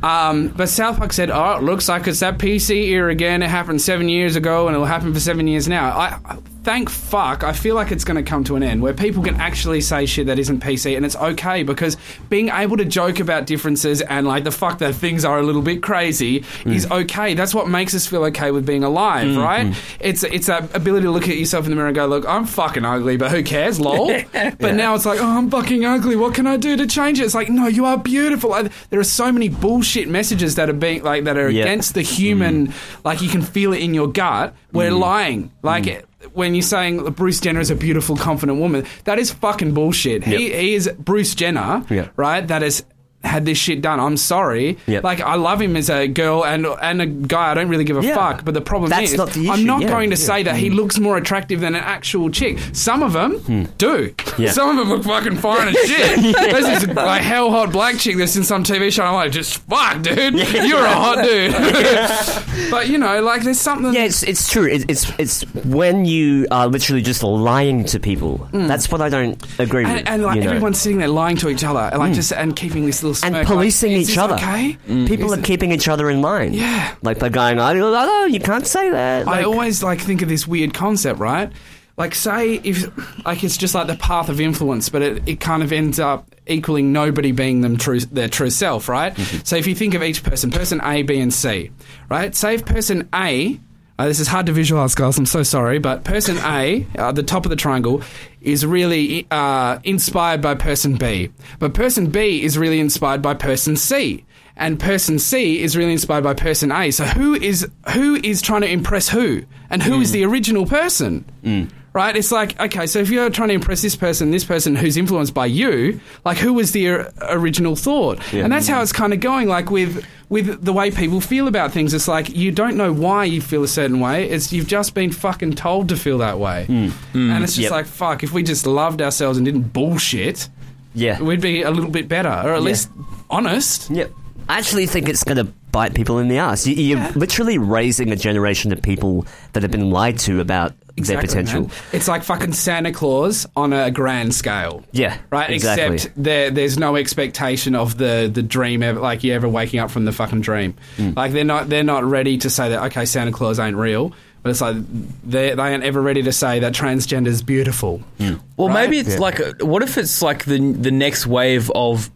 Um, 0.03 0.49
but 0.49 0.69
South 0.69 0.99
Park 0.99 1.13
said, 1.13 1.31
"Oh, 1.31 1.57
it 1.57 1.63
looks 1.63 1.89
like 1.89 2.07
it's 2.07 2.21
that 2.21 2.39
PC 2.39 2.89
era 2.91 3.11
again. 3.11 3.43
It 3.43 3.49
happened 3.49 3.81
seven 3.81 4.09
years 4.09 4.37
ago, 4.37 4.67
and 4.69 4.75
it'll 4.75 4.87
happen 4.87 5.15
for 5.15 5.21
seven 5.21 5.47
years 5.49 5.69
now." 5.69 5.89
I, 5.91 6.19
I 6.25 6.37
thank 6.67 6.91
fuck. 6.91 7.45
I 7.45 7.53
feel 7.53 7.77
like 7.77 7.93
it's 7.93 8.03
going 8.03 8.17
to 8.17 8.29
come 8.29 8.43
to 8.43 8.57
an 8.57 8.65
end 8.65 8.83
where 8.83 8.93
people 8.93 9.23
can 9.23 9.37
actually 9.37 9.81
say 9.81 10.05
shit 10.05 10.27
that 10.27 10.37
isn't 10.37 10.61
PC, 10.61 10.97
and 10.97 11.07
it's 11.07 11.15
okay 11.15 11.63
because 11.63 11.97
being 12.29 12.49
able 12.49 12.77
to 12.77 12.85
joke 12.85 13.21
about 13.21 13.47
differences 13.47 14.03
and 14.03 14.27
like 14.27 14.43
the 14.43 14.51
fuck 14.51 14.79
that 14.79 14.97
things 14.97 15.25
are 15.25 15.39
a 15.39 15.45
little 15.45 15.63
bit 15.63 15.81
crazy 15.81 16.41
mm. 16.41 16.75
is 16.75 16.91
okay. 16.91 17.35
That's 17.35 17.55
what 17.55 17.69
makes 17.69 17.95
us 17.95 18.09
feel 18.09 18.25
okay 18.25 18.51
with 18.51 18.67
being 18.67 18.83
alive, 18.83 19.29
mm-hmm. 19.29 19.41
right? 19.41 19.77
It's 20.01 20.25
it's 20.25 20.49
that 20.49 20.75
ability 20.75 21.05
to 21.05 21.13
look 21.13 21.29
at 21.29 21.37
yourself 21.37 21.67
in 21.67 21.71
the 21.71 21.77
mirror 21.77 21.87
and 21.87 21.95
go, 21.95 22.09
"Look, 22.09 22.27
I'm 22.27 22.47
fucking 22.47 22.85
ugly, 22.85 23.17
but 23.17 23.31
who 23.31 23.45
cares?" 23.45 23.79
Lol. 23.79 24.13
But 24.59 24.75
now 24.75 24.97
it's 24.97 25.07
like, 25.07 25.21
"Oh, 25.21 25.39
I'm 25.39 25.49
fucking 25.51 25.85
ugly. 25.85 26.17
What 26.17 26.35
can 26.35 26.49
I 26.49 26.57
do 26.57 26.77
to 26.77 26.87
change 26.87 27.21
it?" 27.21 27.25
It's 27.25 27.35
like, 27.35 27.49
"No, 27.49 27.69
you 27.69 27.85
are 27.85 27.97
beautiful." 27.97 28.51
Like, 28.51 28.73
there 28.91 28.99
are 28.99 29.05
so 29.05 29.31
many 29.31 29.49
bullshit 29.49 30.09
messages 30.09 30.57
that 30.57 30.69
are 30.69 30.73
being 30.73 31.05
like 31.05 31.25
that 31.25 31.39
are 31.39 31.49
Yeah. 31.49 31.63
against 31.63 31.95
the 31.95 32.03
human. 32.03 32.69
Mm. 32.69 33.05
Like 33.05 33.23
you 33.23 33.29
can 33.29 33.43
feel 33.43 33.73
it 33.73 33.81
in 33.81 33.95
your 33.95 34.09
gut. 34.09 34.57
We're 34.77 34.91
mm. 34.91 35.01
lying. 35.01 35.53
Like. 35.63 35.85
Mm. 35.85 36.03
When 36.33 36.55
you're 36.55 36.63
saying 36.63 37.05
Bruce 37.13 37.41
Jenner 37.41 37.61
is 37.61 37.71
a 37.71 37.77
beautiful, 37.77 38.17
confident 38.17 38.59
woman, 38.59 38.85
that 39.05 39.19
is 39.19 39.31
fucking 39.33 39.75
bullshit. 39.75 40.25
He, 40.25 40.33
Yep. 40.33 40.41
he 40.41 40.75
is 40.75 40.91
Bruce 40.99 41.35
Jenner, 41.37 41.85
Yeah. 41.89 42.09
right? 42.17 42.47
That 42.47 42.63
has 42.63 42.85
had 43.25 43.45
this 43.45 43.59
shit 43.59 43.83
done. 43.83 44.01
I'm 44.01 44.17
sorry. 44.17 44.79
Yep. 44.87 45.05
Like 45.05 45.21
I 45.21 45.35
love 45.35 45.61
him 45.61 45.77
as 45.77 45.91
a 45.91 46.07
girl 46.07 46.45
and 46.45 46.67
and 46.67 47.03
a 47.03 47.07
guy. 47.07 47.51
I 47.51 47.55
don't 47.55 47.69
really 47.69 47.85
give 47.85 47.97
a 47.97 48.03
Yeah. 48.03 48.15
fuck. 48.15 48.45
But 48.45 48.55
the 48.55 48.61
problem 48.61 48.91
That's 48.91 49.13
is, 49.13 49.19
not 49.19 49.31
the 49.31 49.51
I'm 49.51 49.65
not 49.65 49.83
yeah, 49.83 49.89
going 49.89 50.11
to 50.11 50.17
yeah. 50.17 50.27
say 50.27 50.43
that 50.45 50.57
he 50.57 50.71
looks 50.71 50.99
more 50.99 51.17
attractive 51.17 51.61
than 51.61 51.75
an 51.75 51.83
actual 51.83 52.31
chick. 52.31 52.59
Some 52.73 53.03
of 53.03 53.13
them 53.13 53.69
do. 53.79 54.15
Hmm. 54.19 54.43
Yeah. 54.43 54.53
Some 54.53 54.71
of 54.71 54.77
them 54.77 54.89
look 54.89 55.05
fucking 55.05 55.37
fine 55.39 55.69
as 55.69 55.77
shit. 55.77 56.37
This 56.57 56.85
is 56.85 56.89
like 56.89 57.23
hell 57.23 57.51
hot 57.51 57.73
black 57.73 57.99
chick 57.99 58.17
that's 58.17 58.37
in 58.37 58.45
some 58.45 58.63
TV 58.63 58.93
show. 58.93 59.05
I'm 59.05 59.15
like, 59.15 59.33
just 59.33 59.59
fuck, 59.69 60.01
dude. 60.03 60.35
You're 60.35 60.85
a 60.85 60.95
hot 60.95 61.23
dude. 61.23 61.53
but 62.71 62.89
you 62.89 62.99
know, 62.99 63.21
like 63.23 63.43
there's 63.43 63.61
something. 63.61 63.93
Yeah, 63.93 64.05
it's 64.05 64.23
it's 64.23 64.51
true. 64.51 64.67
It, 64.67 64.89
it's 64.89 65.11
it's 65.19 65.43
when 65.65 66.05
you 66.05 66.47
are 66.51 66.69
literally 66.69 67.03
just 67.03 67.23
lying 67.23 67.85
to 67.87 68.01
people. 68.01 68.49
That's 68.53 68.91
what 68.91 69.01
I 69.01 69.09
don't 69.09 69.43
agree 69.59 69.85
with. 69.85 69.93
Mm. 69.93 69.99
And, 69.99 70.09
and 70.09 70.23
like 70.23 70.37
you 70.37 70.43
know. 70.43 70.51
everyone's 70.51 70.81
sitting 70.81 70.99
there 70.99 71.09
lying 71.09 71.37
to 71.39 71.49
each 71.49 71.65
other, 71.65 71.81
and 71.81 71.99
like 71.99 72.15
just 72.15 72.33
and 72.33 72.55
keeping 72.55 72.87
this 72.87 73.03
little 73.07 73.15
smirk, 73.15 73.35
and 73.35 73.47
policing 73.47 73.93
is 73.93 74.11
each 74.11 74.19
other. 74.19 74.35
Okay, 74.35 74.77
People 74.87 75.27
Is 75.27 75.33
are 75.33 75.39
it- 75.39 75.45
keeping 75.45 75.73
each 75.73 75.89
other 75.89 76.11
in 76.11 76.21
line. 76.23 76.53
Yeah. 76.53 76.95
Like 77.03 77.19
they're 77.19 77.31
going, 77.31 77.59
oh, 77.59 77.73
no, 77.73 78.25
you 78.27 78.41
can't 78.41 78.67
say 78.67 78.91
that. 78.91 79.27
I 79.29 79.43
always 79.45 79.83
like 79.83 80.01
think 80.01 80.23
of 80.23 80.29
this 80.29 80.47
weird 80.47 80.75
concept, 80.75 81.19
right? 81.19 81.51
Like 81.97 82.15
say 82.15 82.57
if 82.63 82.85
like 83.25 83.43
it's 83.43 83.57
just 83.57 83.75
like 83.75 83.87
the 83.87 83.97
path 83.97 84.29
of 84.29 84.39
influence, 84.39 84.91
but 84.91 85.01
it, 85.01 85.27
it 85.27 85.41
kind 85.41 85.63
of 85.63 85.73
ends 85.73 85.99
up 85.99 86.29
equaling 86.47 86.93
nobody 86.93 87.33
being 87.33 87.63
them 87.63 87.79
true 87.79 88.01
their 88.01 88.29
true 88.29 88.51
self, 88.51 88.89
right? 88.89 89.15
Mm-hmm. 89.15 89.39
So 89.45 89.57
if 89.57 89.67
you 89.67 89.75
think 89.75 89.95
of 89.95 90.03
each 90.03 90.23
person, 90.23 90.51
person 90.51 90.81
A, 90.85 91.01
B, 91.03 91.19
and 91.19 91.33
C, 91.33 91.71
right? 92.11 92.35
Say 92.35 92.57
if 92.57 92.67
person 92.67 93.09
A 93.15 93.59
uh, 93.99 94.07
this 94.07 94.21
is 94.21 94.29
hard 94.29 94.47
to 94.47 94.53
visualize, 94.53 94.95
guys. 94.95 95.19
I'm 95.19 95.27
so 95.27 95.43
sorry, 95.43 95.79
but 95.79 96.05
person 96.05 96.37
A, 96.45 96.87
uh, 96.99 97.13
the 97.13 97.23
top 97.23 97.47
of 97.47 97.51
the 97.51 97.57
triangle, 97.57 98.03
is 98.41 98.65
really 98.67 99.27
uh, 99.31 99.79
inspired 99.85 100.43
by 100.43 100.55
person 100.55 100.97
B, 100.97 101.31
but 101.59 101.75
person 101.75 102.11
B 102.11 102.43
is 102.43 102.59
really 102.59 102.79
inspired 102.81 103.23
by 103.23 103.35
person 103.35 103.77
C, 103.77 104.25
and 104.57 104.79
person 104.79 105.19
C 105.19 105.63
is 105.63 105.77
really 105.77 105.93
inspired 105.93 106.25
by 106.25 106.35
person 106.35 106.71
A. 106.73 106.91
So 106.91 107.05
who 107.05 107.35
is 107.35 107.67
who 107.95 108.17
is 108.17 108.43
trying 108.43 108.63
to 108.63 108.69
impress 108.71 109.09
who, 109.09 109.45
and 109.71 109.83
who 109.83 110.01
is 110.01 110.13
the 110.13 110.25
original 110.25 110.67
person? 110.67 111.71
Right? 111.97 112.15
It's 112.15 112.31
like 112.31 112.61
okay, 112.61 112.87
so 112.87 112.99
if 112.99 113.09
you're 113.09 113.31
trying 113.31 113.49
to 113.49 113.55
impress 113.55 113.81
this 113.81 113.97
person, 113.97 114.31
this 114.31 114.45
person 114.45 114.77
who's 114.77 114.99
influenced 114.99 115.33
by 115.33 115.47
you, 115.47 115.99
like 116.27 116.37
who 116.37 116.53
was 116.53 116.73
the 116.73 117.11
original 117.23 117.75
thought? 117.75 118.21
And 118.35 118.53
that's 118.53 118.69
how 118.69 118.83
it's 118.83 118.93
kind 118.93 119.15
of 119.15 119.21
going. 119.21 119.49
Like 119.49 119.71
with 119.71 120.05
with 120.29 120.63
the 120.63 120.75
way 120.75 120.91
people 120.91 121.23
feel 121.23 121.49
about 121.49 121.73
things, 121.73 121.95
it's 121.95 122.07
like 122.07 122.29
you 122.37 122.53
don't 122.53 122.77
know 122.77 122.93
why 122.93 123.25
you 123.25 123.41
feel 123.41 123.65
a 123.65 123.69
certain 123.69 123.99
way. 123.99 124.29
It's 124.29 124.53
you've 124.53 124.67
just 124.67 124.93
been 124.93 125.11
fucking 125.11 125.55
told 125.55 125.89
to 125.89 125.97
feel 125.97 126.19
that 126.19 126.39
way, 126.39 126.67
hmm. 126.67 126.89
Hmm. 126.89 127.31
and 127.31 127.43
it's 127.43 127.55
just 127.55 127.63
Yep. 127.63 127.71
like 127.73 127.87
fuck. 127.87 128.23
If 128.23 128.31
we 128.35 128.43
just 128.43 128.67
loved 128.67 129.01
ourselves 129.01 129.39
and 129.39 129.47
didn't 129.47 129.73
bullshit, 129.73 130.51
yeah, 130.95 131.19
we'd 131.19 131.41
be 131.41 131.63
a 131.63 131.71
little 131.71 131.91
bit 131.91 132.09
better, 132.09 132.29
or 132.29 132.53
at 132.53 132.63
least 132.63 132.91
honest. 133.31 133.89
Yep. 133.89 134.13
I 134.51 134.59
actually 134.59 134.87
think 134.87 135.09
it's 135.09 135.25
going 135.25 135.39
to 135.39 135.51
bite 135.77 135.93
people 135.95 136.19
in 136.19 136.29
the 136.29 136.39
ass. 136.39 136.67
You, 136.67 136.75
you're 136.75 136.99
Yeah. 136.99 137.13
literally 137.15 137.59
raising 137.59 138.11
a 138.11 138.17
generation 138.17 138.73
of 138.73 138.81
people 138.81 139.27
that 139.53 139.63
have 139.63 139.71
been 139.71 139.91
lied 139.91 140.19
to 140.21 140.41
about 140.41 140.73
their 140.97 141.21
potential. 141.21 141.63
man. 141.63 141.71
It's 141.93 142.09
like 142.09 142.23
fucking 142.23 142.55
Santa 142.55 142.91
Claus 142.93 143.47
on 143.55 143.75
a 143.75 143.91
grand 143.91 144.35
scale. 144.35 144.83
Yeah, 144.93 145.19
Right, 145.31 145.51
exactly. 145.51 145.97
except 145.97 146.15
there, 146.17 146.51
there's 146.51 146.79
no 146.79 146.97
expectation 146.97 147.75
of 147.75 147.99
the, 147.99 148.31
the 148.33 148.43
dream, 148.43 148.83
ever, 148.83 148.99
like 149.01 149.23
you 149.23 149.35
ever 149.35 149.47
waking 149.47 149.79
up 149.81 149.91
from 149.91 150.07
the 150.07 150.13
fucking 150.13 150.41
dream. 150.41 150.73
Hmm. 150.97 151.11
Like 151.15 151.33
they're 151.33 151.45
not 151.45 151.69
they're 151.69 151.83
not 151.97 152.05
ready 152.05 152.39
to 152.39 152.49
say 152.49 152.71
that 152.71 152.83
okay, 152.87 153.05
Santa 153.05 153.31
Claus 153.33 153.59
ain't 153.61 153.77
real, 153.77 154.15
but 154.43 154.49
it's 154.51 154.63
like 154.63 154.77
they 155.23 155.55
they 155.55 155.69
ain't 155.75 155.83
ever 155.85 156.01
ready 156.01 156.23
to 156.23 156.33
say 156.33 156.61
that 156.61 156.73
transgender 156.73 157.27
is 157.27 157.43
beautiful. 157.43 158.03
Well, 158.19 158.69
Right? 158.69 158.73
maybe 158.85 158.99
it's 158.99 159.11
Yeah. 159.17 159.19
like, 159.29 159.39
what 159.61 159.83
if 159.83 159.99
it's 159.99 160.23
like 160.23 160.47
the 160.47 160.59
the 160.73 160.91
next 160.91 161.27
wave 161.27 161.71
of 161.75 162.11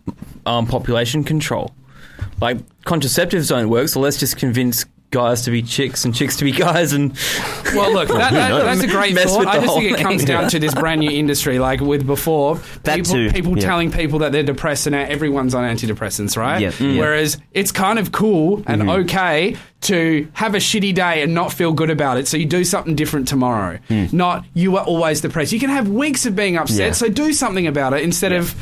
um, 0.46 0.66
population 0.66 1.22
control? 1.24 1.70
Like 2.40 2.58
contraceptives 2.84 3.48
don't 3.48 3.68
work, 3.68 3.88
so 3.88 4.00
let's 4.00 4.18
just 4.18 4.36
convince 4.36 4.84
guys 5.10 5.42
to 5.42 5.50
be 5.50 5.60
chicks 5.60 6.04
and 6.04 6.14
chicks 6.14 6.36
to 6.36 6.44
be 6.44 6.52
guys, 6.52 6.92
and 6.92 7.10
Well, 7.74 7.92
look, 7.92 8.08
that, 8.10 8.32
that, 8.32 8.62
that's 8.64 8.82
a 8.82 8.86
great 8.86 9.14
Mess 9.14 9.24
thought. 9.24 9.40
with 9.40 9.48
I 9.48 9.58
the 9.58 9.66
just 9.66 9.74
think 9.76 9.90
whole 9.90 9.98
it 10.00 10.02
comes 10.02 10.22
thing. 10.22 10.26
down 10.28 10.48
to 10.50 10.58
this 10.60 10.72
brand 10.74 11.00
new 11.00 11.10
industry, 11.10 11.58
like 11.58 11.80
with 11.80 12.06
before 12.06 12.60
That 12.84 12.96
people, 12.96 13.12
too, 13.14 13.30
people 13.30 13.58
yeah. 13.58 13.64
telling 13.66 13.90
people 13.90 14.20
that 14.20 14.30
they're 14.32 14.44
depressed 14.44 14.86
and 14.86 14.94
everyone's 14.94 15.54
on 15.54 15.64
antidepressants, 15.64 16.36
right? 16.36 16.60
Yeah, 16.60 16.70
Mm. 16.70 16.94
yeah. 16.94 17.00
Whereas 17.00 17.38
it's 17.52 17.72
kind 17.72 17.98
of 17.98 18.12
cool 18.12 18.62
and 18.68 18.82
Mm-hmm. 18.82 18.88
okay 18.90 19.56
to 19.82 20.28
have 20.34 20.54
a 20.54 20.58
shitty 20.58 20.94
day 20.94 21.22
and 21.22 21.32
not 21.34 21.52
feel 21.52 21.72
good 21.72 21.88
about 21.90 22.18
it, 22.18 22.28
so 22.28 22.36
you 22.36 22.44
do 22.44 22.64
something 22.64 22.94
different 22.94 23.26
tomorrow. 23.28 23.78
Not 24.12 24.44
you 24.54 24.76
are 24.76 24.84
always 24.84 25.20
depressed. 25.20 25.52
You 25.52 25.60
can 25.60 25.70
have 25.70 25.88
weeks 25.88 26.26
of 26.26 26.36
being 26.36 26.56
upset. 26.56 26.78
Yeah. 26.78 26.92
so 26.92 27.08
do 27.08 27.32
something 27.32 27.66
about 27.66 27.94
it 27.94 28.02
instead 28.02 28.32
of, 28.32 28.54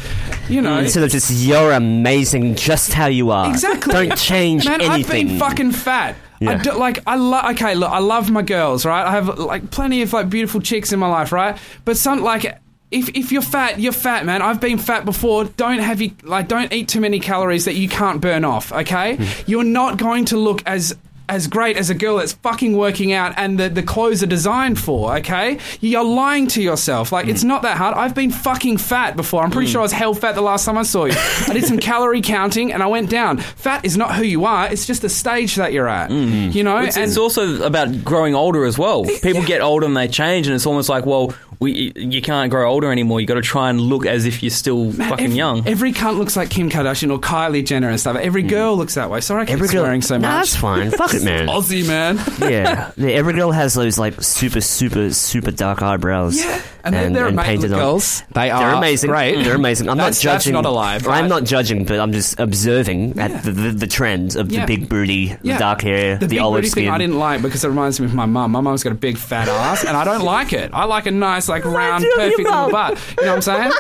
you 0.49 0.63
know. 0.63 0.79
Instead 0.79 1.03
of 1.03 1.11
just 1.11 1.31
you're 1.31 1.73
amazing 1.73 2.55
just 2.55 2.93
how 2.93 3.07
you 3.07 3.31
are. 3.31 3.51
Exactly. 3.51 3.93
Don't 3.93 4.17
change 4.17 4.65
Man, 4.65 4.81
anything. 4.81 5.27
I've 5.27 5.29
been 5.29 5.39
fucking 5.39 5.73
fat. 5.73 6.17
I 6.41 6.55
do, 6.55 6.71
like 6.73 7.01
I 7.05 7.17
love. 7.17 7.51
Okay, 7.57 7.75
look, 7.75 7.91
I 7.91 7.99
love 7.99 8.31
my 8.31 8.43
girls, 8.43 8.87
right? 8.87 9.05
I 9.05 9.11
have 9.11 9.41
like 9.41 9.73
plenty 9.73 10.03
of 10.03 10.13
like 10.13 10.31
beautiful 10.31 10.61
chicks 10.61 10.93
in 10.93 11.01
my 11.01 11.09
life, 11.09 11.33
right? 11.33 11.59
But 11.85 11.97
some 11.97 12.23
like. 12.23 12.59
If, 12.91 13.11
if 13.11 13.33
you're 13.33 13.43
fat, 13.43 13.79
you're 13.79 13.93
fat, 13.93 14.25
man. 14.25 14.41
I've 14.41 14.63
been 14.63 14.79
fat 14.79 15.05
before. 15.05 15.45
Don't 15.45 15.81
have 15.81 16.01
you 16.01 16.13
like 16.23 16.49
don't 16.49 16.73
eat 16.73 16.89
too 16.89 17.03
many 17.03 17.21
calories 17.21 17.67
that 17.67 17.75
you 17.75 17.87
can't 17.87 18.19
burn 18.19 18.47
off. 18.47 18.73
Okay, 18.73 19.17
Hmm. 19.17 19.25
you're 19.47 19.63
not 19.63 19.99
going 19.99 20.25
to 20.27 20.39
look 20.39 20.63
as 20.65 20.97
as 21.29 21.47
great 21.47 21.77
as 21.77 21.91
a 21.91 21.95
girl 21.95 22.17
that's 22.17 22.33
fucking 22.33 22.77
working 22.77 23.13
out 23.13 23.35
and 23.37 23.59
the, 23.59 23.69
the 23.69 23.83
clothes 23.83 24.23
are 24.23 24.27
designed 24.27 24.79
for, 24.81 25.17
okay? 25.19 25.59
You're 25.81 26.03
lying 26.05 26.47
to 26.49 26.63
yourself. 26.63 27.13
Like, 27.13 27.27
Hmm. 27.27 27.31
it's 27.33 27.45
not 27.45 27.63
that 27.63 27.77
hard. 27.77 27.95
I've 27.97 28.15
been 28.15 28.31
fucking 28.31 28.79
fat 28.79 29.17
before. 29.17 29.43
I'm 29.43 29.51
pretty 29.51 29.71
sure 29.71 29.81
I 29.81 29.83
was 29.83 29.93
hell 29.93 30.15
fat 30.15 30.35
the 30.35 30.41
last 30.41 30.65
time 30.65 30.79
I 30.79 30.85
saw 30.85 31.05
you. 31.05 31.15
I 31.47 31.53
did 31.53 31.65
some 31.65 31.79
calorie 31.91 32.23
counting 32.23 32.73
and 32.73 32.83
I 32.83 32.87
went 32.87 33.11
down. 33.11 33.39
Fat 33.39 33.85
is 33.85 33.97
not 33.97 34.15
who 34.15 34.23
you 34.25 34.45
are, 34.47 34.73
it's 34.73 34.87
just 34.87 35.03
the 35.03 35.09
stage 35.09 35.57
that 35.57 35.73
you're 35.73 35.89
at. 35.89 36.11
You 36.11 36.63
know? 36.65 36.79
it's, 36.79 36.97
and 36.97 37.05
it's 37.05 37.19
also 37.19 37.63
about 37.63 38.05
growing 38.05 38.35
older 38.35 38.65
as 38.65 38.79
well. 38.79 39.05
People 39.05 39.43
get 39.45 39.61
older 39.61 39.85
and 39.87 39.97
they 39.97 40.09
change, 40.09 40.47
and 40.47 40.57
it's 40.57 40.67
almost 40.67 40.89
like, 40.89 41.05
well, 41.07 41.35
we 41.61 41.93
you 41.97 42.23
can't 42.23 42.51
grow 42.51 42.71
older 42.71 42.93
anymore. 42.93 43.21
You 43.21 43.27
got 43.27 43.35
to 43.35 43.43
try 43.43 43.69
and 43.71 43.81
look 43.81 44.07
as 44.07 44.27
if 44.27 44.43
you're 44.43 44.51
still 44.51 44.93
fucking 44.93 45.27
every, 45.27 45.37
young. 45.37 45.67
Every 45.67 45.93
cunt 45.93 46.19
looks 46.19 46.37
like 46.37 46.51
Kim 46.51 46.71
Kardashian 46.71 47.11
or 47.11 47.19
Kylie 47.19 47.65
Jenner 47.65 47.89
and 47.89 47.99
stuff. 47.99 48.17
Every 48.17 48.45
mm. 48.45 48.49
girl 48.49 48.77
looks 48.77 48.95
that 48.95 49.11
way. 49.11 49.21
Sorry 49.21 49.43
I 49.43 49.47
keep 49.47 49.55
Every 49.55 49.69
girl. 49.69 49.85
swearing 49.85 50.03
so 50.03 50.19
Nah, 50.19 50.29
much. 50.29 50.51
that's 50.51 50.57
fine. 50.57 50.91
Fuck 50.93 51.15
it, 51.15 51.25
man. 51.25 51.49
Aussie, 51.49 51.87
man. 51.87 52.17
yeah. 52.41 52.93
yeah, 52.97 53.09
every 53.09 53.33
girl 53.33 53.51
has 53.51 53.75
those 53.75 53.99
like 53.99 54.23
super, 54.23 54.61
super, 54.61 55.13
super 55.13 55.51
dark 55.51 55.83
eyebrows. 55.83 56.39
Yeah, 56.39 56.63
and 56.95 57.15
they're- 57.15 57.23
they're 57.23 57.27
amazing 57.29 57.45
painted 57.61 57.73
on- 57.73 57.79
girls. 57.79 58.23
They 58.35 58.49
They're 58.49 58.75
amazing. 58.75 59.11
great. 59.11 59.35
They're 59.45 59.55
mm. 59.55 59.57
amazing. 59.57 59.89
I'm 59.89 59.97
That's- 59.99 60.25
not 60.25 60.33
that's 60.33 60.45
judging. 60.45 60.53
not 60.55 60.67
a 60.67 60.71
lie, 60.71 60.99
right? 60.99 61.23
I'm 61.23 61.29
not 61.29 61.45
judging, 61.45 61.85
but 61.85 61.99
I'm 62.01 62.13
just 62.13 62.39
observing 62.41 63.19
at 63.19 63.43
the, 63.45 63.53
the, 63.53 63.71
the 63.71 63.87
trend 63.87 64.37
of 64.37 64.51
Yeah. 64.51 64.65
the 64.65 64.77
big 64.77 64.89
booty, 64.89 65.37
Yeah. 65.43 65.55
the 65.55 65.59
dark 65.59 65.83
hair, 65.83 66.15
The, 66.17 66.27
the, 66.27 66.31
big 66.35 66.39
olive 66.39 66.59
booty 66.63 66.69
skin. 66.71 66.85
thing 66.85 66.91
I 66.93 66.99
didn't 66.99 67.19
like 67.19 67.43
because 67.43 67.65
it 67.65 67.69
reminds 67.69 68.01
me 68.01 68.07
of 68.07 68.15
my 68.15 68.27
mum. 68.27 68.51
My 68.53 68.61
mum's 68.61 68.83
got 68.83 68.93
a 68.93 68.97
big 68.97 69.17
fat 69.17 69.49
ass, 69.49 69.85
and 69.85 69.97
I 69.97 70.05
don't 70.05 70.23
like 70.25 70.53
it. 70.53 70.71
I 70.73 70.85
like 70.85 71.07
a 71.07 71.11
nice, 71.11 71.49
like 71.49 71.65
round, 71.65 72.05
you 72.05 72.13
of 72.13 72.19
your 72.19 72.31
perfect 72.31 72.49
little 72.49 72.71
butt. 72.71 72.99
You 73.19 73.25
know 73.27 73.37
what 73.37 73.49
I'm 73.49 73.71
saying? 73.71 73.73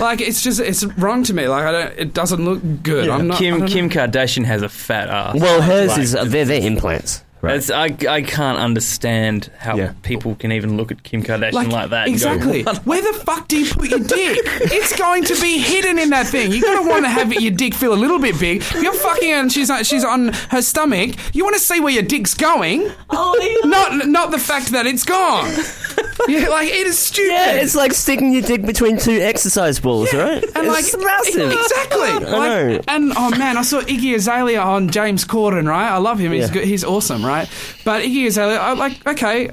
Like 0.00 0.20
it's 0.20 0.42
just 0.42 0.60
it's 0.60 0.84
wrong 0.84 1.24
to 1.24 1.34
me. 1.34 1.48
Like 1.48 1.64
I 1.64 1.72
don't. 1.72 1.98
It 1.98 2.14
doesn't 2.14 2.44
look 2.44 2.60
good. 2.84 3.08
I'm 3.08 3.26
not. 3.26 3.38
Kim 3.38 3.66
Kim 3.66 3.88
know. 3.88 3.94
Kardashian 3.94 4.44
has 4.44 4.62
a 4.62 4.68
fat 4.68 5.08
ass. 5.08 5.34
well, 5.40 5.60
hers 5.60 5.88
Like, 5.90 5.98
is 6.00 6.12
they're, 6.12 6.44
they're 6.44 6.60
implants. 6.60 7.24
Right. 7.40 7.56
It's, 7.56 7.70
I, 7.70 7.84
I 8.08 8.22
can't 8.22 8.58
understand 8.58 9.50
how 9.58 9.76
Yeah. 9.76 9.92
people 10.02 10.34
can 10.34 10.50
even 10.52 10.76
look 10.76 10.90
at 10.90 11.02
Kim 11.04 11.22
Kardashian 11.22 11.70
like, 11.70 11.90
that. 11.90 12.08
and 12.08 12.20
go, 12.20 12.32
Exactly. 12.32 12.62
Where 12.84 13.00
the 13.00 13.18
fuck 13.20 13.46
do 13.46 13.58
you 13.58 13.72
put 13.72 13.90
your 13.90 14.00
dick? 14.00 14.38
It's 14.44 14.96
going 14.98 15.22
to 15.24 15.40
be 15.40 15.58
hidden 15.58 15.98
in 15.98 16.10
that 16.10 16.26
thing. 16.26 16.50
You're 16.50 16.62
going 16.62 16.82
to 16.84 16.88
want 16.90 17.04
to 17.04 17.08
have 17.10 17.32
your 17.32 17.52
dick 17.52 17.74
feel 17.74 17.92
a 17.92 17.94
little 17.94 18.18
bit 18.18 18.38
big. 18.40 18.58
If 18.62 18.82
you're 18.82 18.92
fucking 18.92 19.30
and 19.30 19.52
she's 19.52 19.70
uh, 19.70 19.82
she's 19.84 20.04
on 20.04 20.32
her 20.50 20.62
stomach, 20.62 21.14
you 21.34 21.44
want 21.44 21.54
to 21.54 21.60
see 21.62 21.78
where 21.80 21.92
your 21.92 22.02
dick's 22.02 22.34
going. 22.34 22.90
Oh, 23.10 23.60
not 23.64 24.08
not 24.08 24.30
the 24.32 24.38
fact 24.38 24.72
that 24.72 24.86
it's 24.86 25.04
gone. 25.04 25.52
Yeah, 26.28 26.48
like 26.48 26.68
it 26.68 26.86
is 26.86 26.98
stupid. 26.98 27.30
yeah, 27.32 27.52
it's 27.52 27.74
like 27.74 27.92
sticking 27.92 28.32
your 28.32 28.42
dick 28.42 28.62
between 28.62 28.98
two 28.98 29.18
exercise 29.20 29.78
balls, 29.80 30.12
right? 30.12 30.42
And 30.42 30.66
it's 30.66 30.92
like 30.94 31.02
massive. 31.04 31.52
exactly. 31.52 32.18
know. 32.30 32.38
Like, 32.76 32.84
and 32.88 33.12
oh 33.16 33.30
man, 33.30 33.56
I 33.56 33.62
saw 33.62 33.80
Iggy 33.80 34.14
Azalea 34.14 34.60
on 34.60 34.90
James 34.90 35.24
Corden. 35.24 35.66
Right, 35.68 35.88
I 35.88 35.96
love 35.98 36.18
him. 36.18 36.32
He's 36.32 36.48
Yeah. 36.48 36.54
good, 36.54 36.64
he's 36.64 36.84
awesome. 36.84 37.24
Right, 37.24 37.27
but 37.84 38.02
Iggy 38.02 38.26
Azalea, 38.26 38.58
I 38.58 38.72
like 38.72 39.06
okay, 39.06 39.50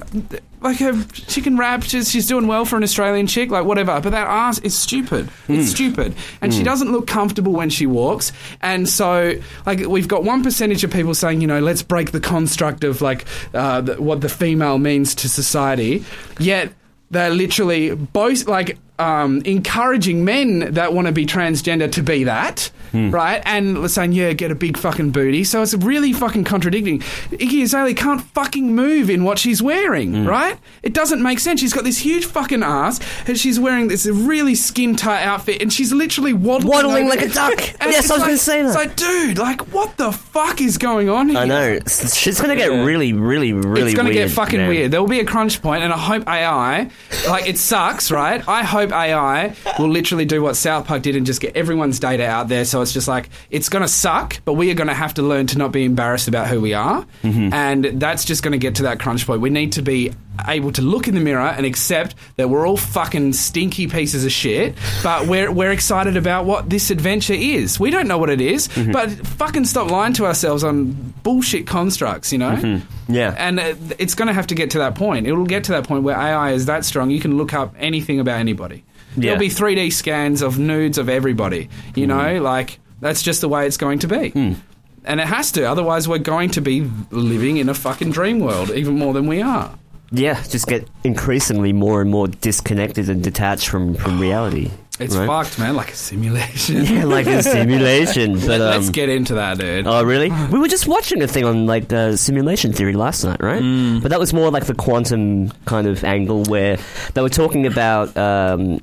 like 0.60 0.78
her 0.78 1.04
chicken 1.12 1.46
can 1.46 1.56
rap. 1.56 1.82
She's, 1.82 2.10
she's 2.10 2.26
doing 2.26 2.46
well 2.46 2.64
for 2.64 2.76
an 2.76 2.82
Australian 2.82 3.26
chick. 3.26 3.50
Like 3.50 3.64
whatever. 3.64 4.00
But 4.00 4.10
that 4.10 4.26
ass 4.26 4.58
is 4.58 4.76
stupid. 4.76 5.28
It's 5.48 5.70
hmm. 5.70 5.74
stupid, 5.74 6.14
and 6.40 6.52
she 6.52 6.60
hmm. 6.60 6.64
doesn't 6.64 6.92
look 6.92 7.06
comfortable 7.06 7.52
when 7.52 7.70
she 7.70 7.86
walks. 7.86 8.32
And 8.62 8.88
so 8.88 9.34
like 9.64 9.80
we've 9.80 10.08
got 10.08 10.24
one 10.24 10.42
percentage 10.42 10.84
of 10.84 10.90
people 10.90 11.14
saying, 11.14 11.40
you 11.40 11.46
know, 11.46 11.60
let's 11.60 11.82
break 11.82 12.12
the 12.12 12.20
construct 12.20 12.84
of 12.84 13.00
like 13.00 13.24
uh, 13.54 13.80
the, 13.80 14.02
what 14.02 14.20
the 14.20 14.28
female 14.28 14.78
means 14.78 15.14
to 15.16 15.28
society. 15.28 16.04
Yet 16.38 16.72
they're 17.10 17.30
literally 17.30 17.94
both 17.94 18.46
like 18.48 18.78
um, 18.98 19.42
encouraging 19.44 20.24
men 20.24 20.74
that 20.74 20.92
want 20.92 21.06
to 21.06 21.12
be 21.12 21.26
transgender 21.26 21.90
to 21.92 22.02
be 22.02 22.24
that, 22.24 22.70
right? 22.94 23.42
And 23.44 23.90
saying, 23.90 24.12
yeah, 24.12 24.32
get 24.32 24.50
a 24.50 24.54
big 24.54 24.78
fucking 24.78 25.10
booty. 25.10 25.44
So 25.44 25.60
it's 25.62 25.74
really 25.74 26.12
fucking 26.14 26.44
contradicting. 26.44 27.00
Iggy 27.00 27.62
Azalea 27.62 27.94
can't 27.94 28.22
fucking 28.22 28.74
move 28.74 29.10
in 29.10 29.22
what 29.24 29.38
she's 29.38 29.60
wearing, 29.62 30.24
right? 30.24 30.56
It 30.82 30.94
doesn't 30.94 31.22
make 31.22 31.38
sense. 31.40 31.60
She's 31.60 31.74
got 31.74 31.84
this 31.84 31.98
huge 31.98 32.24
fucking 32.24 32.62
ass, 32.62 33.00
and 33.28 33.38
she's 33.38 33.60
wearing 33.60 33.88
this 33.88 34.06
really 34.06 34.54
skin 34.54 34.96
tight 34.96 35.22
outfit, 35.24 35.60
and 35.60 35.70
she's 35.72 35.92
literally 35.92 36.32
waddling, 36.32 36.68
Waddling 36.70 37.08
like 37.08 37.20
a 37.22 37.28
duck. 37.32 37.58
And 37.80 37.90
Yes, 37.92 38.10
I 38.10 38.14
was 38.14 38.20
like- 38.22 38.28
gonna 38.28 38.38
say 38.38 38.62
that. 38.62 38.68
It's 38.68 38.76
like, 38.76 38.96
dude, 38.96 39.38
like, 39.38 39.60
what 39.74 39.96
the 39.98 40.12
fuck 40.12 40.60
is 40.62 40.78
going 40.78 41.08
on 41.10 41.28
here? 41.28 41.38
I 41.38 41.44
know. 41.44 41.68
It's- 41.72 42.16
She's 42.16 42.40
gonna 42.40 42.56
get 42.56 42.68
really, 42.70 43.12
really, 43.12 43.52
really. 43.52 43.82
it's 43.82 43.94
going 43.94 44.06
to 44.06 44.12
get 44.14 44.30
fucking 44.30 44.58
man. 44.60 44.68
weird. 44.68 44.90
There 44.90 45.00
will 45.00 45.08
be 45.08 45.20
a 45.20 45.24
crunch 45.24 45.60
point, 45.60 45.82
and 45.82 45.92
I 45.92 45.98
hope 45.98 46.26
AI, 46.28 46.90
like 47.28 47.46
it 47.46 47.58
sucks, 47.58 48.10
right? 48.10 48.42
I 48.48 48.62
hope 48.62 48.85
AI 48.92 49.54
will 49.78 49.88
literally 49.88 50.24
do 50.24 50.42
what 50.42 50.56
South 50.56 50.86
Park 50.86 51.02
did 51.02 51.16
and 51.16 51.26
just 51.26 51.40
get 51.40 51.56
everyone's 51.56 51.98
data 52.00 52.26
out 52.26 52.48
there. 52.48 52.64
So 52.64 52.82
it's 52.82 52.92
just 52.92 53.08
like 53.08 53.28
it's 53.50 53.68
going 53.68 53.82
to 53.82 53.88
suck, 53.88 54.40
but 54.44 54.54
we 54.54 54.70
are 54.70 54.74
going 54.74 54.88
to 54.88 54.94
have 54.94 55.14
to 55.14 55.22
learn 55.22 55.46
to 55.48 55.58
not 55.58 55.72
be 55.72 55.84
embarrassed 55.84 56.28
about 56.28 56.48
who 56.48 56.60
we 56.60 56.74
are, 56.74 57.06
Mm-hmm. 57.22 57.52
and 57.52 57.84
that's 58.00 58.24
just 58.24 58.42
going 58.42 58.52
to 58.52 58.58
get 58.58 58.76
to 58.76 58.82
that 58.84 59.00
crunch 59.00 59.26
point. 59.26 59.40
We 59.40 59.50
need 59.50 59.72
to 59.72 59.82
be 59.82 60.12
able 60.46 60.72
to 60.72 60.82
look 60.82 61.08
in 61.08 61.14
the 61.14 61.20
mirror 61.20 61.40
and 61.40 61.64
accept 61.66 62.14
that 62.36 62.48
we're 62.50 62.66
all 62.66 62.76
fucking 62.76 63.32
stinky 63.32 63.86
pieces 63.86 64.24
of 64.24 64.32
shit, 64.32 64.74
but 65.02 65.26
we're 65.26 65.50
we're 65.50 65.70
excited 65.72 66.16
about 66.16 66.44
what 66.44 66.68
this 66.70 66.90
adventure 66.90 67.34
is. 67.34 67.78
We 67.80 67.90
don't 67.90 68.08
know 68.08 68.18
what 68.18 68.30
it 68.30 68.40
is, 68.40 68.68
Mm-hmm. 68.68 68.92
but 68.92 69.10
fucking 69.10 69.64
stop 69.64 69.90
lying 69.90 70.12
to 70.14 70.26
ourselves 70.26 70.62
on 70.64 70.92
bullshit 71.22 71.66
constructs, 71.66 72.32
you 72.32 72.38
know? 72.38 72.50
Mm-hmm. 72.56 73.14
Yeah. 73.14 73.34
And 73.38 73.58
uh, 73.60 73.74
it's 73.98 74.14
going 74.14 74.28
to 74.28 74.34
have 74.34 74.46
to 74.48 74.54
get 74.54 74.70
to 74.70 74.78
that 74.78 74.94
point. 74.94 75.26
It'll 75.26 75.46
get 75.46 75.64
to 75.64 75.72
that 75.72 75.84
point 75.88 76.02
where 76.02 76.16
AI 76.16 76.52
is 76.52 76.66
that 76.66 76.84
strong, 76.84 77.10
you 77.10 77.20
can 77.20 77.36
look 77.36 77.54
up 77.54 77.74
anything 77.78 78.20
about 78.20 78.38
anybody. 78.40 78.84
Yeah. 79.16 79.22
There'll 79.22 79.38
be 79.38 79.48
3D 79.48 79.92
scans 79.92 80.42
of 80.42 80.58
nudes 80.58 80.98
of 80.98 81.08
everybody. 81.08 81.68
You 81.94 82.06
know, 82.06 82.40
like, 82.42 82.78
that's 83.00 83.22
just 83.22 83.40
the 83.40 83.48
way 83.48 83.66
it's 83.66 83.76
going 83.78 84.00
to 84.00 84.08
be. 84.08 84.56
And 85.04 85.20
it 85.20 85.26
has 85.26 85.52
to, 85.52 85.64
otherwise, 85.64 86.08
we're 86.08 86.18
going 86.18 86.50
to 86.50 86.60
be 86.60 86.90
living 87.10 87.58
in 87.58 87.68
a 87.68 87.74
fucking 87.74 88.10
dream 88.10 88.40
world, 88.40 88.70
even 88.70 88.98
more 88.98 89.14
than 89.14 89.26
we 89.28 89.40
are. 89.40 89.72
Yeah, 90.10 90.40
just 90.42 90.66
get 90.66 90.88
increasingly 91.04 91.72
more 91.72 92.00
and 92.00 92.10
more 92.10 92.28
disconnected 92.28 93.08
and 93.08 93.22
detached 93.22 93.68
from, 93.68 93.94
from 93.94 94.20
reality. 94.20 94.70
It's 94.98 95.14
right? 95.14 95.26
fucked, 95.26 95.58
man, 95.58 95.76
like 95.76 95.90
a 95.90 95.96
simulation. 95.96 96.84
Yeah, 96.84 97.04
like 97.04 97.26
a 97.26 97.42
simulation. 97.42 98.34
But 98.34 98.60
um, 98.60 98.70
Let's 98.70 98.90
get 98.90 99.08
into 99.08 99.34
that, 99.34 99.58
dude. 99.58 99.86
Oh, 99.86 100.02
really? 100.02 100.30
We 100.50 100.58
were 100.58 100.68
just 100.68 100.86
watching 100.86 101.22
a 101.22 101.26
thing 101.26 101.44
on 101.44 101.66
like 101.66 101.88
the 101.88 102.16
simulation 102.16 102.72
theory 102.72 102.94
last 102.94 103.24
night, 103.24 103.42
right? 103.42 103.62
Mm. 103.62 104.00
But 104.00 104.10
that 104.10 104.20
was 104.20 104.32
more 104.32 104.50
like 104.50 104.66
the 104.66 104.74
quantum 104.74 105.50
kind 105.66 105.86
of 105.86 106.02
angle 106.04 106.44
where 106.44 106.78
they 107.14 107.20
were 107.20 107.28
talking 107.28 107.66
about 107.66 108.16
um, 108.16 108.80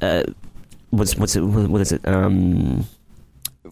uh, 0.00 0.22
what's 0.90 1.16
what's 1.16 1.36
it? 1.36 1.40
What 1.42 1.80
is 1.80 1.92
it? 1.92 2.06
Um, 2.06 2.86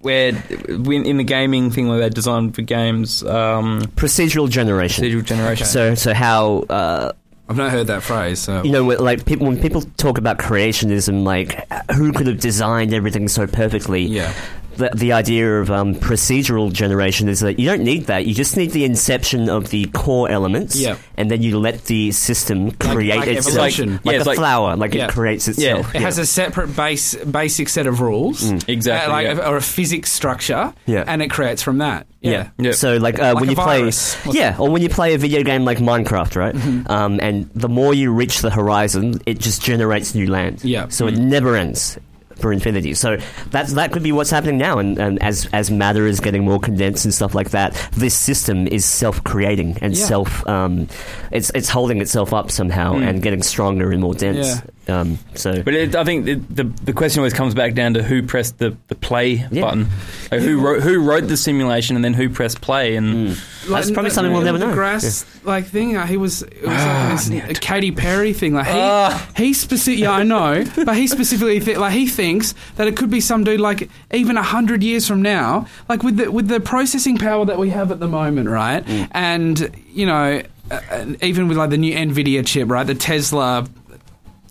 where 0.02 0.32
when- 0.32 1.04
in 1.04 1.16
the 1.16 1.24
gaming 1.24 1.70
thing 1.70 1.88
where 1.88 1.98
they're 1.98 2.10
designed 2.10 2.54
for 2.54 2.62
games, 2.62 3.22
um, 3.24 3.80
procedural 3.96 4.48
generation. 4.48 5.04
procedural 5.04 5.24
generation. 5.24 5.66
So, 5.66 5.94
so 5.94 6.14
how 6.14 6.64
uh, 6.70 7.12
I've 7.48 7.56
not 7.56 7.70
heard 7.70 7.86
that 7.86 8.02
phrase, 8.02 8.38
so. 8.40 8.62
you 8.62 8.70
know, 8.72 8.84
when- 8.84 8.98
like 8.98 9.24
people 9.24 9.46
when 9.46 9.58
people 9.60 9.82
talk 9.96 10.18
about 10.18 10.38
creationism, 10.38 11.24
like 11.24 11.66
who 11.92 12.12
could 12.12 12.26
have 12.26 12.40
designed 12.40 12.92
everything 12.92 13.28
so 13.28 13.46
perfectly? 13.46 14.02
yeah. 14.02 14.32
The, 14.78 14.90
the 14.94 15.12
idea 15.12 15.60
of 15.60 15.70
um, 15.70 15.94
procedural 15.94 16.72
generation 16.72 17.28
is 17.28 17.40
that 17.40 17.58
you 17.58 17.68
don't 17.68 17.82
need 17.82 18.06
that. 18.06 18.24
You 18.26 18.34
just 18.34 18.56
need 18.56 18.70
the 18.72 18.84
inception 18.84 19.48
of 19.48 19.70
the 19.70 19.84
core 19.86 20.30
elements, 20.30 20.76
Yeah. 20.76 20.96
and 21.16 21.30
then 21.30 21.42
you 21.42 21.58
let 21.58 21.84
the 21.84 22.10
system 22.12 22.70
create 22.72 23.16
like 23.18 23.28
itself, 23.28 23.54
evolution. 23.56 23.92
like, 23.92 24.00
Yeah, 24.04 24.12
it's 24.12 24.24
a 24.24 24.28
like- 24.28 24.38
flower, 24.38 24.76
like 24.76 24.94
Yeah. 24.94 25.06
it 25.06 25.10
creates 25.10 25.46
itself. 25.48 25.94
It 25.94 26.02
has 26.02 26.18
a 26.18 26.26
separate 26.26 26.74
base, 26.74 27.14
basic 27.16 27.68
set 27.68 27.86
of 27.86 28.00
rules, 28.00 28.50
Exactly, 28.66 29.10
uh, 29.12 29.12
like 29.12 29.26
yeah. 29.38 29.48
or 29.48 29.56
a 29.56 29.62
physics 29.62 30.10
structure, 30.10 30.72
Yeah. 30.86 31.04
and 31.06 31.20
it 31.22 31.28
creates 31.30 31.62
from 31.62 31.78
that. 31.78 32.06
Yeah. 32.20 32.30
Yeah, 32.30 32.48
Yeah. 32.58 32.72
So 32.72 32.96
like, 32.96 33.18
uh, 33.20 33.34
Like 33.34 33.40
when 33.40 33.50
you 33.50 33.56
play, 33.56 33.90
yeah, 34.32 34.56
or 34.58 34.70
when 34.70 34.82
you 34.82 34.88
play 34.88 35.14
a 35.14 35.18
video 35.18 35.42
game 35.44 35.64
like 35.64 35.78
Minecraft, 35.78 36.34
right? 36.36 36.54
Mm-hmm. 36.54 36.90
Um, 36.90 37.20
and 37.22 37.48
the 37.54 37.68
more 37.68 37.94
you 37.94 38.12
reach 38.12 38.40
the 38.40 38.50
horizon, 38.50 39.20
it 39.26 39.38
just 39.38 39.62
generates 39.62 40.14
new 40.14 40.26
land. 40.28 40.64
Yeah. 40.64 40.88
So 40.88 41.06
it 41.06 41.16
never 41.16 41.54
ends 41.56 41.96
for 42.38 42.52
infinity. 42.52 42.94
So 42.94 43.18
that's 43.50 43.72
that 43.74 43.92
could 43.92 44.02
be 44.02 44.12
what's 44.12 44.30
happening 44.30 44.58
now. 44.58 44.78
And, 44.78 44.98
and 44.98 45.22
as 45.22 45.48
as 45.52 45.70
matter 45.70 46.06
is 46.06 46.20
getting 46.20 46.44
more 46.44 46.58
condensed 46.60 47.04
and 47.04 47.12
stuff 47.14 47.34
like 47.34 47.50
that, 47.50 47.74
this 47.92 48.14
system 48.14 48.66
is 48.66 48.84
self 48.84 49.22
creating 49.24 49.78
and 49.80 49.96
Yeah. 49.96 50.04
self. 50.04 50.46
Um, 50.48 50.88
it's 51.30 51.50
it's 51.54 51.68
holding 51.68 52.00
itself 52.00 52.32
up 52.32 52.50
somehow 52.50 52.94
and 52.96 53.22
getting 53.22 53.42
stronger 53.42 53.90
and 53.92 54.00
more 54.00 54.14
dense. 54.14 54.60
Um, 54.88 55.18
so 55.34 55.62
But 55.62 55.74
it, 55.74 55.94
I 55.94 56.02
think 56.04 56.26
it, 56.26 56.56
the 56.56 56.64
the 56.64 56.92
question 56.94 57.20
always 57.20 57.34
comes 57.34 57.54
back 57.54 57.74
down 57.74 57.92
to 57.94 58.02
who 58.02 58.22
pressed 58.22 58.56
the, 58.58 58.74
the 58.88 58.94
play 58.94 59.46
Yeah. 59.50 59.60
button, 59.60 59.86
like 60.32 60.40
who 60.40 60.60
wrote 60.60 60.82
who 60.82 61.00
wrote 61.02 61.28
the 61.28 61.36
simulation, 61.36 61.94
and 61.96 62.04
then 62.04 62.14
who 62.14 62.30
pressed 62.30 62.60
play, 62.62 62.96
and 62.96 63.36
That's 63.68 63.90
probably 63.90 64.10
something 64.10 64.32
we'll 64.32 64.42
never 64.42 64.58
know. 64.58 64.72
Grass 64.72 65.26
like 65.44 65.66
thing. 65.66 65.96
Uh, 65.96 66.06
he 66.06 66.16
was 66.16 66.42
it 66.42 66.62
was 66.62 67.28
like 67.30 67.48
this 67.48 67.58
Katy 67.58 67.92
Perry 67.92 68.32
thing. 68.32 68.54
Like 68.54 68.66
he 68.66 68.72
Ah. 68.78 69.28
he 69.36 69.52
specific. 69.52 70.00
Yeah, 70.00 70.12
I 70.12 70.22
know, 70.22 70.64
but 70.86 70.96
he 70.96 71.06
specifically 71.06 71.60
th- 71.60 71.76
like 71.76 71.92
he 71.92 72.06
thinks 72.06 72.54
that 72.76 72.88
it 72.88 72.96
could 72.96 73.10
be 73.10 73.20
some 73.20 73.44
dude 73.44 73.60
like 73.60 73.90
even 74.12 74.36
a 74.38 74.42
hundred 74.42 74.82
years 74.82 75.06
from 75.06 75.20
now, 75.20 75.66
like 75.90 76.02
with 76.02 76.16
the 76.16 76.32
with 76.32 76.48
the 76.48 76.60
processing 76.60 77.18
power 77.18 77.44
that 77.44 77.58
we 77.58 77.68
have 77.70 77.92
at 77.92 78.00
the 78.00 78.08
moment, 78.08 78.48
right? 78.48 78.84
Mm. 78.86 79.08
And 79.12 79.70
you 79.92 80.06
know, 80.06 80.42
uh, 80.70 81.04
even 81.20 81.48
with 81.48 81.58
like 81.58 81.68
the 81.70 81.76
new 81.78 81.94
Nvidia 81.94 82.46
chip, 82.46 82.70
right? 82.70 82.86
The 82.86 82.94
Tesla. 82.94 83.66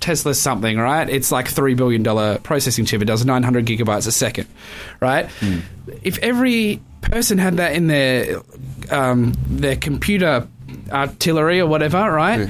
Tesla 0.07 0.33
something, 0.33 0.77
right? 0.77 1.09
It's 1.09 1.33
like 1.33 1.49
three 1.49 1.73
billion 1.73 2.01
dollar 2.01 2.37
processing 2.39 2.85
chip. 2.85 3.01
It 3.01 3.05
does 3.05 3.25
nine 3.25 3.43
hundred 3.43 3.65
gigabytes 3.65 4.07
a 4.07 4.11
second, 4.13 4.47
right? 5.01 5.27
If 6.01 6.17
every 6.19 6.79
person 7.01 7.37
had 7.37 7.57
that 7.57 7.73
in 7.73 7.87
their 7.87 8.41
um, 8.89 9.33
their 9.49 9.75
computer 9.75 10.47
artillery 10.91 11.59
or 11.59 11.67
whatever, 11.67 12.09
right? 12.09 12.49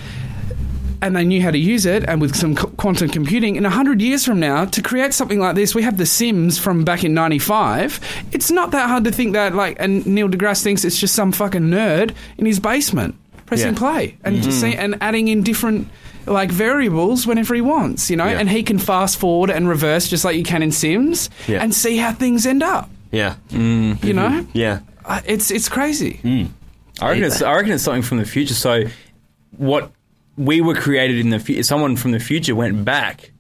And 1.01 1.15
they 1.15 1.25
knew 1.25 1.41
how 1.41 1.51
to 1.51 1.57
use 1.57 1.85
it, 1.85 2.03
and 2.07 2.19
with 2.21 2.35
some 2.35 2.55
qu- 2.55 2.69
quantum 2.77 3.09
computing, 3.09 3.55
in 3.55 3.63
100 3.63 4.01
years 4.01 4.25
from 4.25 4.39
now, 4.39 4.65
to 4.65 4.81
create 4.81 5.13
something 5.13 5.39
like 5.39 5.53
this, 5.55 5.75
we 5.75 5.83
have 5.83 5.97
The 5.97 6.07
Sims 6.07 6.57
from 6.57 6.83
back 6.85 7.03
in 7.03 7.13
95. 7.13 7.99
It's 8.31 8.49
not 8.49 8.71
that 8.71 8.87
hard 8.89 9.03
to 9.03 9.11
think 9.11 9.33
that, 9.33 9.53
like, 9.53 9.77
and 9.79 10.05
Neil 10.07 10.27
deGrasse 10.27 10.63
thinks 10.63 10.83
it's 10.83 10.99
just 10.99 11.13
some 11.13 11.31
fucking 11.31 11.61
nerd 11.69 12.15
in 12.39 12.47
his 12.47 12.59
basement 12.59 13.13
pressing 13.45 13.73
Yeah. 13.73 13.79
play 13.79 14.17
and 14.23 14.41
just 14.41 14.59
see, 14.59 14.73
and 14.75 14.97
adding 14.99 15.27
in 15.27 15.43
different 15.43 15.87
like 16.27 16.51
variables 16.51 17.25
whenever 17.25 17.55
he 17.55 17.61
wants, 17.61 18.09
you 18.09 18.17
know, 18.17 18.25
Yeah. 18.25 18.39
and 18.39 18.49
he 18.49 18.63
can 18.63 18.77
fast 18.79 19.17
forward 19.17 19.49
and 19.49 19.67
reverse 19.67 20.07
just 20.07 20.23
like 20.25 20.35
you 20.35 20.43
can 20.43 20.61
in 20.61 20.71
Sims, 20.71 21.29
Yeah. 21.47 21.61
and 21.63 21.73
see 21.73 21.97
how 21.97 22.11
things 22.11 22.45
end 22.45 22.63
up. 22.63 22.89
yeah, 23.11 23.35
mm. 23.49 24.03
You 24.03 24.13
know, 24.13 24.29
mm-hmm. 24.29 24.51
yeah. 24.57 24.79
Uh, 25.05 25.21
it's 25.25 25.51
it's 25.51 25.69
crazy. 25.69 26.19
Mm. 26.23 26.49
I 27.01 27.09
reckon 27.09 27.23
it's 27.23 27.41
I 27.41 27.55
reckon 27.55 27.71
it's 27.71 27.83
something 27.83 28.01
from 28.03 28.17
the 28.17 28.25
future. 28.25 28.53
So 28.53 28.83
what 29.55 29.91
we 30.37 30.61
were 30.61 30.75
created 30.75 31.17
in 31.19 31.29
the 31.29 31.39
future, 31.39 31.63
someone 31.63 31.95
from 31.95 32.11
the 32.11 32.19
future 32.19 32.55
went 32.55 32.83
back. 32.83 33.31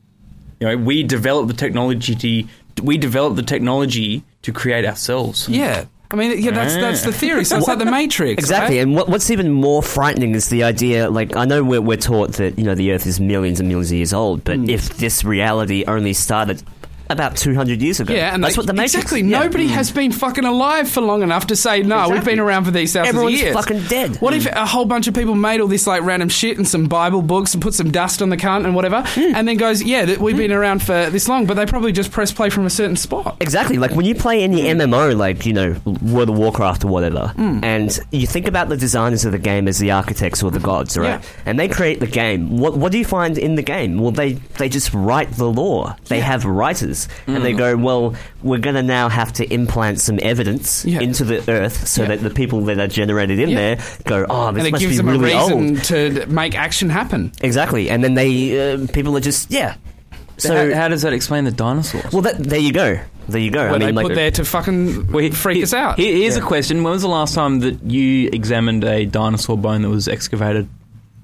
You 0.59 0.67
know, 0.67 0.77
we 0.77 1.03
developed 1.03 1.49
the 1.49 1.53
technology 1.53 2.15
to 2.15 2.47
we 2.83 2.97
developed 2.97 3.35
the 3.35 3.43
technology 3.43 4.23
to 4.43 4.51
create 4.53 4.85
ourselves. 4.85 5.49
Yeah. 5.49 5.85
I 6.09 6.15
mean, 6.15 6.41
yeah, 6.41 6.51
that's 6.51 6.75
that's 6.75 7.03
the 7.03 7.11
theory. 7.11 7.43
So 7.43 7.57
it's 7.57 7.67
like 7.67 7.79
the 7.79 7.85
Matrix, 7.85 8.39
Exactly, 8.41 8.77
right? 8.77 8.83
and 8.83 8.95
what, 8.95 9.09
what's 9.09 9.29
even 9.29 9.51
more 9.51 9.83
frightening 9.83 10.35
is 10.35 10.47
the 10.49 10.63
idea. 10.63 11.09
Like, 11.09 11.35
I 11.35 11.43
know 11.45 11.63
we're, 11.63 11.81
we're 11.81 11.97
taught 11.97 12.33
that 12.33 12.57
you 12.57 12.63
know 12.63 12.75
the 12.75 12.93
Earth 12.93 13.05
is 13.05 13.19
millions 13.19 13.59
and 13.59 13.67
millions 13.67 13.91
of 13.91 13.97
years 13.97 14.13
old, 14.13 14.43
but 14.45 14.55
Hmm. 14.57 14.69
if 14.69 14.97
this 14.97 15.23
reality 15.25 15.83
only 15.85 16.13
started 16.13 16.63
about 17.09 17.37
two 17.37 17.55
hundred 17.55 17.81
years 17.81 17.99
ago, 17.99 18.13
Yeah, 18.13 18.33
and 18.33 18.43
that's 18.43 18.55
they- 18.55 18.59
what 18.59 18.67
the 18.67 18.73
Matrix. 18.73 18.95
exactly. 18.95 19.21
yeah. 19.21 19.39
Nobody 19.39 19.67
has 19.67 19.91
been 19.91 20.11
fucking 20.11 20.45
alive 20.45 20.89
for 20.89 21.01
long 21.01 21.23
enough 21.23 21.47
to 21.47 21.55
say 21.55 21.81
no. 21.83 22.09
We've 22.09 22.23
been 22.25 22.39
around 22.39 22.65
for 22.65 22.71
these 22.71 22.93
thousands 22.93 23.09
Everyone's 23.09 23.35
of 23.35 23.41
years. 23.41 23.53
fucking 23.55 23.83
dead. 23.83 24.15
What 24.17 24.33
if 24.33 24.45
a 24.45 24.65
whole 24.65 24.85
bunch 24.85 25.07
of 25.07 25.13
people 25.13 25.35
made 25.35 25.61
all 25.61 25.67
this 25.67 25.87
like 25.87 26.01
random 26.03 26.29
shit 26.29 26.57
and 26.57 26.67
some 26.67 26.85
Bible 26.87 27.21
books 27.21 27.53
and 27.53 27.61
put 27.63 27.73
some 27.73 27.91
dust 27.91 28.21
on 28.21 28.29
the 28.29 28.37
cunt 28.37 28.65
and 28.65 28.75
whatever, 28.75 29.01
Hmm. 29.07 29.35
and 29.35 29.47
then 29.47 29.57
goes, 29.57 29.81
yeah, 29.83 30.17
we've 30.17 30.37
been 30.37 30.51
around 30.51 30.81
for 30.83 31.09
this 31.09 31.27
long, 31.29 31.45
but 31.45 31.53
they 31.55 31.65
probably 31.65 31.91
just 31.91 32.11
press 32.11 32.31
play 32.31 32.49
from 32.49 32.65
a 32.65 32.69
certain 32.69 32.95
spot. 32.95 33.37
Exactly. 33.39 33.77
Like 33.77 33.91
when 33.91 34.05
you 34.05 34.15
play 34.15 34.43
any 34.43 34.63
MMO, 34.63 35.15
like, 35.15 35.45
you 35.45 35.53
know, 35.53 35.75
World 35.85 36.29
of 36.29 36.37
Warcraft 36.37 36.83
or 36.83 36.87
whatever, 36.89 37.27
Hmm. 37.35 37.59
and 37.63 37.99
you 38.11 38.27
think 38.27 38.47
about 38.47 38.69
the 38.69 38.77
designers 38.77 39.23
of 39.25 39.31
the 39.31 39.37
game 39.39 39.67
as 39.67 39.77
the 39.79 39.91
architects 39.91 40.43
or 40.43 40.51
the 40.51 40.59
gods, 40.59 40.97
right? 40.97 41.07
Yeah. 41.07 41.21
And 41.45 41.59
they 41.59 41.67
create 41.67 41.99
the 41.99 42.07
game. 42.07 42.57
What, 42.57 42.77
what 42.77 42.91
do 42.91 42.97
you 42.97 43.05
find 43.05 43.37
in 43.37 43.55
the 43.55 43.61
game? 43.63 43.99
Well, 43.99 44.11
they, 44.11 44.33
they 44.57 44.69
just 44.69 44.93
write 44.93 45.31
the 45.33 45.45
lore. 45.49 45.95
They 46.07 46.19
have 46.19 46.43
writers. 46.45 46.96
And 47.27 47.43
they 47.45 47.53
go, 47.53 47.75
well, 47.77 48.15
we're 48.41 48.59
going 48.59 48.75
to 48.75 48.83
now 48.83 49.09
have 49.09 49.33
to 49.33 49.53
implant 49.53 49.99
some 49.99 50.19
evidence 50.21 50.85
Yeah. 50.85 51.01
into 51.01 51.23
the 51.23 51.43
earth 51.51 51.87
so 51.87 52.01
Yeah. 52.03 52.07
that 52.09 52.21
the 52.21 52.29
people 52.29 52.61
that 52.65 52.79
are 52.79 52.87
generated 52.87 53.39
in 53.39 53.49
Yeah. 53.49 53.57
there 53.75 53.79
go, 54.05 54.25
oh, 54.29 54.51
this 54.51 54.59
and 54.59 54.67
it 54.67 54.71
must 54.71 54.81
gives 54.81 54.93
be 54.93 54.97
them 54.97 55.07
really 55.09 55.31
a 55.33 55.37
reason 55.41 55.69
old. 55.75 55.83
to 55.85 56.25
make 56.27 56.55
action 56.57 56.89
happen. 56.89 57.31
Exactly. 57.41 57.89
And 57.89 58.03
then 58.03 58.13
they, 58.15 58.73
uh, 58.73 58.87
people 58.93 59.15
are 59.17 59.21
just, 59.21 59.51
yeah. 59.51 59.75
So 60.37 60.49
So, 60.49 60.69
how, 60.73 60.81
how 60.81 60.87
does 60.87 61.01
that 61.01 61.13
explain 61.13 61.43
the 61.45 61.51
dinosaurs? 61.51 62.11
well, 62.13 62.21
that, 62.21 62.37
there 62.37 62.59
you 62.59 62.71
go. 62.71 62.99
There 63.27 63.41
you 63.41 63.51
go. 63.51 63.59
Where 63.65 63.69
I 63.75 63.77
mean, 63.79 63.87
they 63.87 63.91
like, 63.91 64.07
put 64.07 64.15
there 64.15 64.31
to 64.31 64.45
fucking 64.45 65.11
Well, 65.11 65.23
he- 65.23 65.31
freak 65.31 65.57
he- 65.57 65.63
us 65.63 65.73
out. 65.73 65.97
here- 65.99 66.15
here's 66.15 66.37
a 66.37 66.41
question: 66.41 66.83
When 66.83 66.93
was 66.93 67.01
the 67.01 67.09
last 67.09 67.33
time 67.35 67.59
that 67.59 67.83
you 67.83 68.29
examined 68.31 68.83
a 68.85 69.05
dinosaur 69.05 69.57
bone 69.57 69.81
that 69.81 69.89
was 69.89 70.07
excavated? 70.07 70.69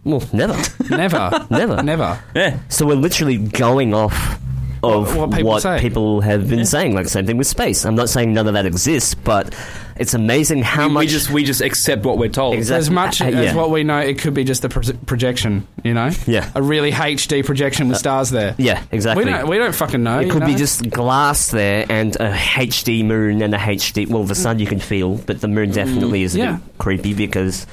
well, 0.03 0.21
never. 0.33 0.57
never, 0.89 1.45
Never. 1.49 1.81
never. 1.81 2.19
Yeah, 2.35 2.57
So 2.67 2.85
we're 2.85 2.95
literally 2.95 3.37
going 3.37 3.93
off 3.93 4.37
of 4.83 5.15
What- 5.15 5.29
what 5.29 5.43
what 5.43 5.63
people, 5.63 5.79
people 5.79 6.21
have 6.21 6.49
been 6.49 6.65
saying. 6.65 6.93
Like 6.93 7.07
same 7.07 7.25
thing 7.25 7.37
with 7.37 7.47
space. 7.47 7.85
I'm 7.85 7.95
not 7.95 8.09
saying 8.09 8.33
none 8.33 8.47
of 8.47 8.53
that 8.53 8.65
exists, 8.65 9.15
but 9.15 9.53
it's 9.95 10.13
amazing 10.13 10.61
how 10.63 10.87
we, 10.87 10.93
much. 10.93 11.01
we 11.01 11.07
just 11.07 11.29
we 11.29 11.43
just 11.43 11.61
accept 11.61 12.05
what 12.05 12.17
we're 12.17 12.29
told. 12.29 12.55
Exactly. 12.55 12.79
As 12.79 12.89
much 12.89 13.21
Uh, 13.21 13.25
as 13.25 13.55
what 13.55 13.71
we 13.71 13.83
know, 13.83 13.99
it 13.99 14.19
could 14.19 14.33
be 14.33 14.43
just 14.43 14.65
a 14.65 14.69
pro- 14.69 14.93
projection. 15.05 15.65
You 15.83 15.93
know, 15.93 16.09
Yeah. 16.27 16.49
a 16.55 16.61
really 16.61 16.91
HD 16.91 17.43
projection 17.43 17.87
with 17.89 17.97
stars 17.97 18.29
there. 18.29 18.55
yeah, 18.57 18.81
exactly. 18.91 19.23
We 19.25 19.31
don't, 19.31 19.47
we 19.47 19.57
don't 19.57 19.73
fucking 19.75 20.03
know. 20.03 20.19
it 20.19 20.25
you 20.27 20.31
could 20.31 20.45
be 20.45 20.55
just 20.55 20.89
glass 20.89 21.51
there 21.51 21.85
and 21.89 22.15
a 22.17 22.31
HD 22.33 23.03
moon 23.05 23.41
and 23.41 23.53
a 23.53 23.57
HD. 23.57 24.07
Well, 24.09 24.23
the 24.25 24.35
sun 24.35 24.59
you 24.59 24.65
can 24.67 24.79
feel, 24.79 25.15
but 25.15 25.39
the 25.41 25.47
moon 25.47 25.71
definitely 25.71 26.23
is 26.23 26.35
a 26.35 26.39
Mm. 26.39 26.41
Yeah. 26.43 26.51
bit 26.53 26.61
creepy 26.77 27.13
because 27.13 27.65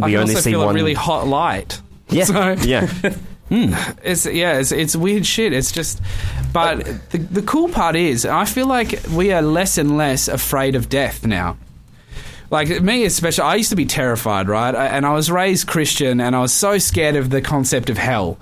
I 0.00 0.06
we 0.06 0.12
can 0.12 0.20
only 0.20 0.34
also 0.34 0.42
see 0.44 0.50
feel 0.50 0.60
one. 0.64 0.70
a 0.70 0.78
really 0.78 0.94
hot 0.94 1.26
light. 1.26 1.80
yeah, 2.10 2.24
So 2.30 2.52
yeah. 2.62 2.86
Hmm. 3.48 3.74
it's 4.02 4.26
yeah, 4.26 4.58
it's, 4.58 4.72
it's 4.72 4.94
weird 4.94 5.26
shit. 5.26 5.52
It's 5.52 5.72
just, 5.72 6.00
but 6.52 6.84
the 7.10 7.18
the 7.18 7.42
cool 7.42 7.68
part 7.68 7.96
is, 7.96 8.26
I 8.26 8.44
feel 8.44 8.66
like 8.66 9.00
we 9.12 9.32
are 9.32 9.42
less 9.42 9.78
and 9.78 9.96
less 9.96 10.28
afraid 10.28 10.74
of 10.74 10.88
death 10.88 11.26
now. 11.26 11.56
Like 12.50 12.80
me, 12.80 13.04
especially, 13.04 13.44
I 13.44 13.56
used 13.56 13.70
to 13.70 13.76
be 13.76 13.84
terrified, 13.84 14.48
right? 14.48 14.74
I, 14.74 14.86
and 14.86 15.04
I 15.04 15.12
was 15.12 15.30
raised 15.30 15.66
Christian, 15.66 16.20
and 16.20 16.34
I 16.34 16.40
was 16.40 16.52
so 16.52 16.78
scared 16.78 17.16
of 17.16 17.28
the 17.28 17.42
concept 17.42 17.90
of 17.90 17.98
hell, 17.98 18.38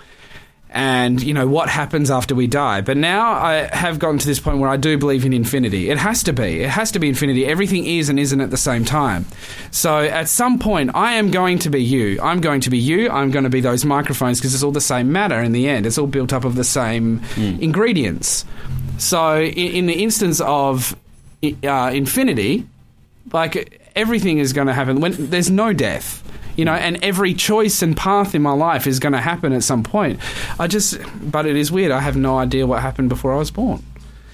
and 0.76 1.22
you 1.22 1.32
know 1.32 1.46
what 1.46 1.70
happens 1.70 2.10
after 2.10 2.34
we 2.34 2.46
die. 2.46 2.82
But 2.82 2.98
now 2.98 3.32
I 3.32 3.74
have 3.74 3.98
gotten 3.98 4.18
to 4.18 4.26
this 4.26 4.38
point 4.38 4.58
where 4.58 4.68
I 4.68 4.76
do 4.76 4.98
believe 4.98 5.24
in 5.24 5.32
infinity. 5.32 5.88
It 5.88 5.96
has 5.96 6.22
to 6.24 6.34
be. 6.34 6.60
It 6.60 6.68
has 6.68 6.92
to 6.92 6.98
be 6.98 7.08
infinity. 7.08 7.46
Everything 7.46 7.86
is 7.86 8.10
and 8.10 8.20
isn't 8.20 8.42
at 8.42 8.50
the 8.50 8.58
same 8.58 8.84
time. 8.84 9.24
So 9.70 10.00
at 10.00 10.28
some 10.28 10.58
point, 10.58 10.90
I 10.94 11.14
am 11.14 11.30
going 11.30 11.58
to 11.60 11.70
be 11.70 11.82
you. 11.82 12.20
I'm 12.20 12.42
going 12.42 12.60
to 12.60 12.68
be 12.68 12.76
you. 12.76 13.08
I'm 13.08 13.30
going 13.30 13.44
to 13.44 13.50
be 13.50 13.62
those 13.62 13.86
microphones 13.86 14.38
because 14.38 14.52
it's 14.52 14.62
all 14.62 14.70
the 14.70 14.82
same 14.82 15.10
matter 15.10 15.40
in 15.40 15.52
the 15.52 15.66
end. 15.66 15.86
It's 15.86 15.96
all 15.96 16.06
built 16.06 16.34
up 16.34 16.44
of 16.44 16.56
the 16.56 16.64
same 16.64 17.22
ingredients. 17.38 18.44
So 18.98 19.40
in, 19.40 19.72
in 19.72 19.86
the 19.86 20.02
instance 20.02 20.42
of 20.42 20.94
uh, 21.42 21.90
infinity, 21.94 22.66
like 23.32 23.80
everything 23.96 24.38
is 24.38 24.52
going 24.52 24.66
to 24.66 24.72
happen 24.72 25.00
when 25.00 25.14
there's 25.30 25.50
no 25.50 25.72
death 25.72 26.22
you 26.56 26.64
know 26.64 26.72
and 26.72 27.02
every 27.02 27.34
choice 27.34 27.82
and 27.82 27.96
path 27.96 28.34
in 28.34 28.42
my 28.42 28.52
life 28.52 28.86
is 28.86 28.98
going 28.98 29.12
to 29.12 29.20
happen 29.20 29.52
at 29.52 29.62
some 29.62 29.82
point 29.82 30.20
i 30.58 30.66
just 30.66 30.98
but 31.22 31.46
it 31.46 31.56
is 31.56 31.72
weird 31.72 31.90
i 31.90 32.00
have 32.00 32.16
no 32.16 32.38
idea 32.38 32.66
what 32.66 32.80
happened 32.80 33.08
before 33.08 33.32
i 33.32 33.36
was 33.36 33.50
born 33.50 33.82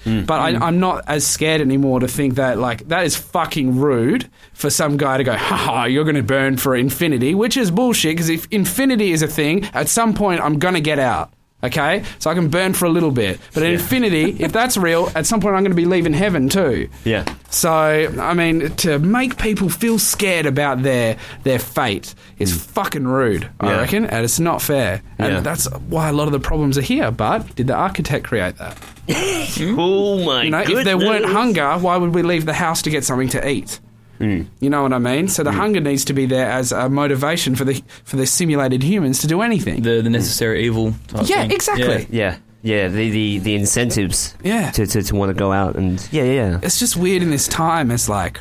hmm. 0.03 0.23
but 0.23 0.39
I, 0.39 0.65
I'm 0.65 0.79
not 0.79 1.03
as 1.07 1.25
scared 1.25 1.61
anymore 1.61 1.99
to 2.01 2.07
think 2.07 2.35
that 2.35 2.57
like 2.57 2.87
that 2.89 3.05
is 3.05 3.15
fucking 3.15 3.79
rude 3.79 4.29
for 4.53 4.69
some 4.69 4.97
guy 4.97 5.17
to 5.17 5.23
go, 5.23 5.35
haha, 5.35 5.85
you're 5.85 6.05
going 6.05 6.15
to 6.15 6.23
burn 6.23 6.55
for 6.57 6.75
infinity, 6.75 7.35
which 7.35 7.57
is 7.57 7.69
bullshit. 7.69 8.15
Because 8.15 8.29
if 8.29 8.47
infinity 8.49 9.11
is 9.11 9.21
a 9.21 9.27
thing, 9.27 9.65
at 9.73 9.89
some 9.89 10.13
point 10.13 10.39
I'm 10.39 10.59
going 10.59 10.75
to 10.75 10.81
get 10.81 10.99
out. 10.99 11.33
Okay, 11.63 12.03
so 12.19 12.29
I 12.29 12.33
can 12.33 12.49
burn 12.49 12.73
for 12.73 12.85
a 12.85 12.89
little 12.89 13.11
bit, 13.11 13.39
but 13.53 13.63
in 13.63 13.71
infinity, 13.73 14.35
if 14.39 14.51
that's 14.51 14.75
real, 14.75 15.09
at 15.15 15.25
some 15.25 15.39
point 15.39 15.55
I'm 15.55 15.63
going 15.63 15.71
to 15.71 15.75
be 15.75 15.85
leaving 15.85 16.11
heaven 16.11 16.49
too. 16.49 16.89
Yeah. 17.05 17.23
So 17.49 17.71
I 17.71 18.33
mean, 18.33 18.75
to 18.77 18.99
make 18.99 19.37
people 19.37 19.69
feel 19.69 19.97
scared 19.97 20.45
about 20.45 20.83
their 20.83 21.17
their 21.43 21.59
fate 21.59 22.15
is 22.37 22.51
hmm. 22.51 22.57
fucking 22.73 23.07
rude. 23.07 23.49
I 23.59 23.71
Yeah. 23.71 23.77
reckon, 23.77 24.05
and 24.07 24.25
it's 24.25 24.39
not 24.39 24.61
fair. 24.61 25.01
And 25.17 25.33
Yeah. 25.33 25.39
that's 25.39 25.65
why 25.87 26.09
a 26.09 26.13
lot 26.13 26.27
of 26.27 26.33
the 26.33 26.39
problems 26.39 26.77
are 26.77 26.81
here. 26.81 27.11
But 27.11 27.55
did 27.55 27.67
the 27.67 27.75
architect 27.75 28.25
create 28.25 28.57
that? 28.57 28.77
Oh 29.77 30.23
my 30.25 30.43
You 30.43 30.49
know, 30.49 30.61
if 30.61 30.83
there 30.83 30.97
weren't 30.97 31.25
hunger, 31.25 31.77
why 31.77 31.97
would 31.97 32.13
we 32.13 32.23
leave 32.23 32.45
the 32.45 32.53
house 32.53 32.81
to 32.83 32.89
get 32.89 33.03
something 33.03 33.29
to 33.29 33.47
eat? 33.47 33.79
Hmm. 34.23 34.43
You 34.61 34.69
know 34.69 34.83
what 34.83 34.93
I 34.93 34.99
mean? 34.99 35.27
So 35.27 35.43
the 35.43 35.51
hunger 35.51 35.81
needs 35.81 36.05
to 36.05 36.13
be 36.13 36.25
there 36.25 36.49
as 36.49 36.71
a 36.71 36.87
motivation 36.87 37.55
for 37.55 37.65
the 37.65 37.83
for 38.05 38.15
the 38.15 38.25
simulated 38.25 38.81
humans 38.81 39.19
to 39.19 39.27
do 39.27 39.41
anything. 39.41 39.81
The 39.81 40.01
the 40.01 40.09
necessary 40.09 40.63
evil. 40.63 40.93
Type 41.07 41.27
yeah, 41.27 41.41
thing. 41.41 41.51
exactly. 41.51 42.07
Yeah. 42.09 42.37
Yeah. 42.61 42.87
The 42.87 43.09
the, 43.09 43.39
the 43.39 43.55
incentives. 43.55 44.33
Yeah. 44.41 44.71
To, 44.71 44.87
to, 44.87 45.03
to 45.03 45.15
want 45.15 45.31
to 45.31 45.33
go 45.33 45.51
out 45.51 45.75
and 45.75 46.07
yeah 46.11 46.23
yeah. 46.23 46.59
It's 46.63 46.79
just 46.79 46.95
weird 46.95 47.21
in 47.21 47.31
this 47.31 47.49
time. 47.49 47.91
It's 47.91 48.07
like 48.07 48.39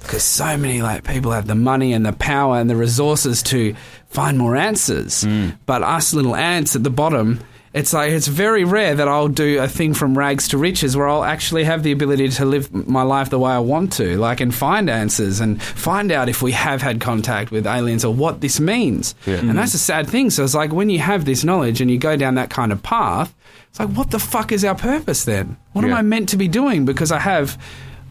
because 0.00 0.22
so 0.22 0.56
many 0.58 0.82
like 0.82 1.04
people 1.04 1.32
have 1.32 1.46
the 1.46 1.54
money 1.54 1.94
and 1.94 2.04
the 2.04 2.12
power 2.12 2.58
and 2.58 2.68
the 2.68 2.76
resources 2.76 3.42
to 3.44 3.74
find 4.08 4.36
more 4.36 4.54
answers, 4.54 5.26
but 5.64 5.82
us 5.82 6.12
little 6.12 6.36
ants 6.36 6.76
at 6.76 6.82
the 6.84 6.90
bottom. 6.90 7.40
It's 7.76 7.92
like 7.92 8.10
it's 8.10 8.26
very 8.26 8.64
rare 8.64 8.94
that 8.94 9.06
I'll 9.06 9.28
do 9.28 9.60
a 9.60 9.68
thing 9.68 9.92
from 9.92 10.16
rags 10.16 10.48
to 10.48 10.56
riches 10.56 10.96
where 10.96 11.06
I'll 11.06 11.22
actually 11.22 11.64
have 11.64 11.82
the 11.82 11.92
ability 11.92 12.30
to 12.30 12.46
live 12.46 12.72
my 12.72 13.02
life 13.02 13.28
the 13.28 13.38
way 13.38 13.52
I 13.52 13.58
want 13.58 13.92
to, 13.94 14.16
like 14.16 14.40
and 14.40 14.54
find 14.54 14.88
answers 14.88 15.40
and 15.40 15.62
find 15.62 16.10
out 16.10 16.30
if 16.30 16.40
we 16.40 16.52
have 16.52 16.80
had 16.80 17.02
contact 17.02 17.50
with 17.50 17.66
aliens 17.66 18.02
or 18.02 18.14
what 18.14 18.40
this 18.40 18.58
means. 18.58 19.14
And 19.26 19.50
hmm. 19.50 19.56
that's 19.56 19.74
a 19.74 19.78
sad 19.78 20.08
thing. 20.08 20.30
So 20.30 20.42
it's 20.42 20.54
like 20.54 20.72
when 20.72 20.88
you 20.88 21.00
have 21.00 21.26
this 21.26 21.44
knowledge 21.44 21.82
and 21.82 21.90
you 21.90 21.98
go 21.98 22.16
down 22.16 22.36
that 22.36 22.48
kind 22.48 22.72
of 22.72 22.82
path, 22.82 23.34
it's 23.68 23.78
like 23.78 23.90
what 23.90 24.10
the 24.10 24.18
fuck 24.18 24.52
is 24.52 24.64
our 24.64 24.74
purpose 24.74 25.26
then? 25.26 25.58
What 25.74 25.84
am 25.84 25.92
I 25.92 26.00
meant 26.00 26.30
to 26.30 26.38
be 26.38 26.48
doing? 26.48 26.86
Because 26.86 27.12
I 27.12 27.18
have 27.18 27.60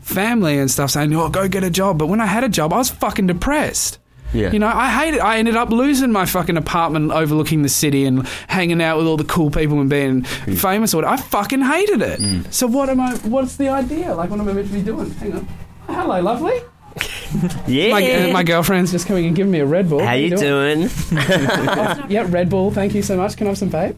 family 0.02 0.60
and 0.60 0.70
stuff 0.70 0.92
saying, 0.92 1.12
"Oh, 1.16 1.30
go 1.30 1.48
get 1.48 1.64
a 1.64 1.72
job." 1.72 1.98
But 1.98 2.06
when 2.06 2.22
I 2.22 2.28
had 2.28 2.44
a 2.44 2.50
job, 2.50 2.72
I 2.72 2.78
was 2.78 2.92
fucking 2.92 3.26
depressed. 3.26 3.98
Yeah. 4.36 4.52
You 4.52 4.60
know, 4.60 4.68
I 4.68 4.90
hated. 4.90 5.20
I 5.22 5.38
ended 5.38 5.56
up 5.56 5.70
losing 5.70 6.12
my 6.12 6.26
fucking 6.26 6.58
apartment 6.58 7.12
overlooking 7.12 7.62
the 7.62 7.70
city 7.70 8.06
and 8.06 8.28
hanging 8.48 8.82
out 8.82 8.98
with 8.98 9.08
all 9.08 9.18
the 9.18 9.24
cool 9.24 9.50
people 9.50 9.80
and 9.80 9.90
being 9.90 10.24
famous. 10.24 10.94
Or 10.94 10.98
whatever. 10.98 11.14
I 11.14 11.18
fucking 11.18 11.62
hated 11.62 12.02
it. 12.02 12.20
Mm. 12.20 12.54
So 12.54 12.68
what 12.68 12.90
am 12.90 13.00
I? 13.00 13.16
What's 13.18 13.56
the 13.56 13.70
idea? 13.70 14.14
Like, 14.14 14.30
what 14.30 14.40
am 14.40 14.48
I 14.50 14.54
meant 14.54 14.68
to 14.68 14.74
be 14.74 14.82
doing? 14.82 15.10
Hang 15.12 15.34
on. 15.34 15.48
Hello, 15.88 16.22
lovely. 16.22 16.60
Yeah. 17.68 17.90
My, 17.92 18.12
uh, 18.12 18.28
my 18.32 18.44
girlfriend's 18.44 18.92
just 18.92 19.08
coming 19.08 19.26
and 19.26 19.36
giving 19.36 19.52
me 19.52 19.60
a 19.60 19.66
Red 19.66 19.90
Bull. 19.90 20.00
How 20.00 20.14
you 20.14 20.38
doing? 20.38 20.90
Yeah, 22.10 22.26
Red 22.30 22.50
Bull. 22.50 22.72
Thank 22.72 22.94
you 22.96 23.02
so 23.02 23.18
much. 23.18 23.36
Can 23.36 23.48
I 23.48 23.50
have 23.50 23.58
some 23.58 23.70
vape? 23.70 23.96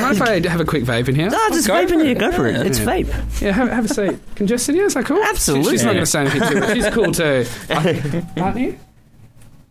Mind 0.00 0.16
if 0.16 0.22
I 0.22 0.40
have 0.48 0.60
a 0.60 0.64
quick 0.64 0.82
vape 0.82 1.08
in 1.08 1.14
here? 1.14 1.28
Oh, 1.32 1.48
just 1.52 1.68
vape 1.68 1.92
in 1.92 2.00
here. 2.00 2.16
Go 2.16 2.32
for 2.32 2.48
it. 2.48 2.56
Yeah. 2.56 2.62
It's 2.64 2.80
vape. 2.80 3.40
Yeah, 3.40 3.52
have, 3.52 3.68
have 3.68 3.84
a 3.84 3.88
seat. 3.88 4.18
Can 4.34 4.48
Jess 4.48 4.64
sit 4.64 4.74
here? 4.74 4.86
Is 4.86 4.94
that 4.94 5.04
cool? 5.04 5.22
Absolutely. 5.22 5.64
She- 5.64 5.70
she's 5.78 5.84
not 5.84 5.92
going 5.92 6.04
to 6.04 6.10
say 6.10 6.20
anything 6.22 6.40
to 6.40 6.60
me. 6.60 6.74
She's 6.74 6.88
cool 6.90 7.12
too. 7.12 7.44
Aren't 8.42 8.58
you? 8.58 8.78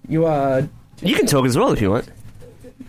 You 0.08 0.26
are. 0.26 0.68
You 1.02 1.16
can 1.16 1.26
talk 1.26 1.46
as 1.46 1.58
well 1.58 1.72
if 1.72 1.82
you 1.82 1.92
want. 1.92 2.10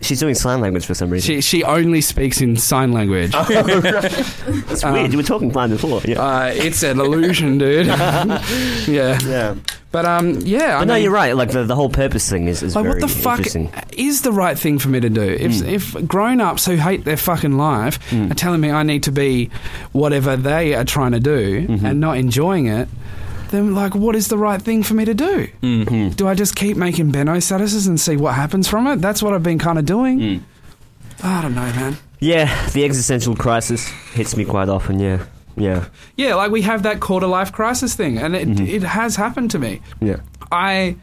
She's 0.01 0.19
doing 0.19 0.35
sign 0.35 0.61
language 0.61 0.85
for 0.85 0.93
some 0.93 1.09
reason. 1.09 1.35
She 1.35 1.41
she 1.41 1.63
only 1.63 2.01
speaks 2.01 2.39
in 2.39 2.55
sign 2.57 2.91
language. 2.91 3.31
Oh, 3.33 3.43
That's 3.49 4.83
um, 4.83 4.93
weird. 4.93 5.11
You 5.11 5.17
were 5.17 5.23
talking 5.23 5.49
blind 5.49 5.71
before. 5.71 6.01
Yeah. 6.05 6.21
Uh, 6.21 6.51
it's 6.53 6.83
an 6.83 6.99
illusion, 6.99 7.57
dude. 7.57 7.85
yeah, 7.87 9.17
yeah. 9.23 9.55
but 9.91 10.05
um, 10.05 10.35
yeah. 10.41 10.75
I 10.75 10.79
But 10.79 10.87
no, 10.89 10.93
mean, 10.95 11.03
you're 11.03 11.11
right. 11.11 11.35
Like 11.35 11.51
the, 11.51 11.63
the 11.63 11.73
whole 11.73 11.89
purpose 11.89 12.29
thing 12.29 12.47
is, 12.47 12.61
is 12.61 12.75
Like, 12.75 12.83
very 12.83 13.01
what 13.01 13.07
the 13.07 13.13
fuck 13.13 13.45
is 13.93 14.21
the 14.21 14.31
right 14.31 14.59
thing 14.59 14.77
for 14.77 14.89
me 14.89 14.99
to 14.99 15.09
do? 15.09 15.21
If, 15.21 15.61
hmm. 15.61 15.65
if 15.67 16.07
grown 16.07 16.41
ups 16.41 16.65
who 16.65 16.75
hate 16.75 17.03
their 17.03 17.17
fucking 17.17 17.57
life 17.57 17.97
hmm. 18.09 18.31
are 18.31 18.35
telling 18.35 18.61
me 18.61 18.69
I 18.69 18.83
need 18.83 19.03
to 19.03 19.11
be 19.11 19.49
whatever 19.93 20.35
they 20.35 20.75
are 20.75 20.85
trying 20.85 21.13
to 21.13 21.19
do 21.19 21.65
mm-hmm. 21.65 21.85
and 21.85 21.99
not 21.99 22.17
enjoying 22.17 22.67
it, 22.67 22.87
then 23.49 23.73
like, 23.73 23.95
what 23.95 24.15
is 24.15 24.27
the 24.27 24.37
right 24.37 24.61
thing 24.61 24.83
for 24.83 24.93
me 24.93 25.05
to 25.05 25.13
do? 25.13 25.47
Mm-hmm. 25.61 26.09
Do 26.09 26.27
I 26.27 26.33
just 26.33 26.55
keep 26.55 26.77
making 26.77 27.11
Benno 27.11 27.35
statuses 27.37 27.87
and 27.87 27.99
see 27.99 28.17
what 28.17 28.33
happens 28.35 28.67
from 28.67 28.87
it? 28.87 28.97
That's 29.01 29.21
what 29.23 29.33
I've 29.33 29.43
been 29.43 29.59
kind 29.59 29.77
of 29.79 29.85
doing. 29.85 30.43
I 31.23 31.41
don't 31.41 31.55
know, 31.55 31.61
man. 31.61 31.97
Yeah, 32.19 32.69
the 32.71 32.83
existential 32.85 33.35
crisis 33.35 33.87
hits 34.13 34.35
me 34.35 34.43
quite 34.45 34.69
often. 34.69 34.99
Yeah, 34.99 35.25
yeah, 35.55 35.85
Yeah, 36.15 36.35
like 36.35 36.51
we 36.51 36.61
have 36.63 36.83
that 36.83 36.99
quarter 36.99 37.27
life 37.27 37.51
crisis 37.51 37.95
thing, 37.95 38.17
and 38.17 38.35
it, 38.35 38.59
it 38.59 38.83
has 38.83 39.15
happened 39.15 39.51
to 39.51 39.59
me. 39.59 39.81
yeah. 40.01 40.17
I 40.51 40.95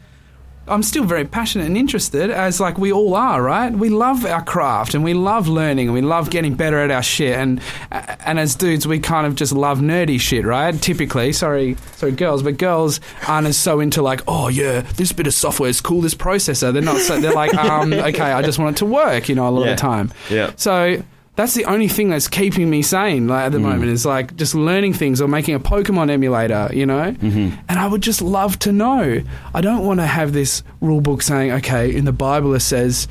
I'm 0.67 0.81
still 0.81 1.03
very 1.03 1.25
passionate 1.25 1.65
and 1.67 1.77
interested, 1.77 2.31
as 2.31 2.59
like 2.59 2.77
we 2.79 2.91
all 2.91 3.13
are, 3.13 3.41
right? 3.41 3.71
We 3.71 3.89
love 3.89 4.25
our 4.25 4.43
craft 4.43 4.95
and 4.95 5.03
we 5.03 5.13
love 5.13 5.47
learning 5.47 5.87
and 5.87 5.93
we 5.93 6.01
love 6.01 6.31
getting 6.31 6.55
better 6.55 6.79
at 6.79 6.89
our 6.89 7.03
shit. 7.03 7.35
And 7.37 7.61
and 7.91 8.39
as 8.39 8.55
dudes, 8.55 8.87
we 8.87 8.99
kind 8.99 9.27
of 9.27 9.35
just 9.35 9.51
love 9.53 9.79
nerdy 9.79 10.19
shit, 10.19 10.43
right? 10.45 10.73
Typically, 10.81 11.33
sorry, 11.33 11.75
sorry, 11.97 12.13
girls, 12.13 12.41
but 12.41 12.57
girls 12.57 12.99
aren't 13.27 13.45
as 13.47 13.57
so 13.57 13.79
into 13.79 14.01
like, 14.01 14.21
oh 14.27 14.47
yeah, 14.47 14.81
this 14.97 15.11
bit 15.11 15.27
of 15.27 15.33
software 15.35 15.69
is 15.69 15.81
cool, 15.81 16.01
this 16.01 16.15
processor. 16.15 16.73
They're 16.73 16.81
not. 16.81 16.97
So, 16.97 17.19
they're 17.19 17.33
like, 17.33 17.53
um, 17.55 17.93
okay, 17.93 18.31
I 18.31 18.41
just 18.41 18.57
want 18.57 18.77
it 18.77 18.79
to 18.79 18.85
work, 18.87 19.29
you 19.29 19.35
know, 19.35 19.47
a 19.47 19.51
lot 19.51 19.65
Yeah. 19.65 19.71
of 19.71 19.77
the 19.77 19.81
time. 19.81 20.13
Yeah. 20.31 20.51
So 20.55 21.03
that's 21.35 21.53
the 21.53 21.65
only 21.65 21.87
thing 21.87 22.09
that's 22.09 22.27
keeping 22.27 22.69
me 22.69 22.81
sane 22.81 23.27
like, 23.27 23.45
at 23.45 23.51
the 23.51 23.59
moment 23.59 23.91
is 23.91 24.05
like 24.05 24.35
just 24.35 24.55
learning 24.55 24.93
things 24.93 25.19
or 25.19 25.27
making 25.27 25.55
a 25.55 25.59
Pokemon 25.59 26.09
emulator, 26.09 26.69
you 26.73 26.85
know? 26.85 27.11
Mm-hmm. 27.11 27.59
And 27.67 27.79
I 27.79 27.87
would 27.87 28.01
just 28.01 28.21
love 28.21 28.57
to 28.59 28.71
know. 28.71 29.21
I 29.53 29.61
don't 29.61 29.85
want 29.85 29.99
to 29.99 30.05
have 30.05 30.31
this 30.33 30.63
rule 30.79 31.01
book 31.01 31.21
saying, 31.21 31.51
okay, 31.51 31.93
in 31.93 32.05
the 32.05 32.13
Bible 32.13 32.53
it 32.53 32.61
says 32.61 33.07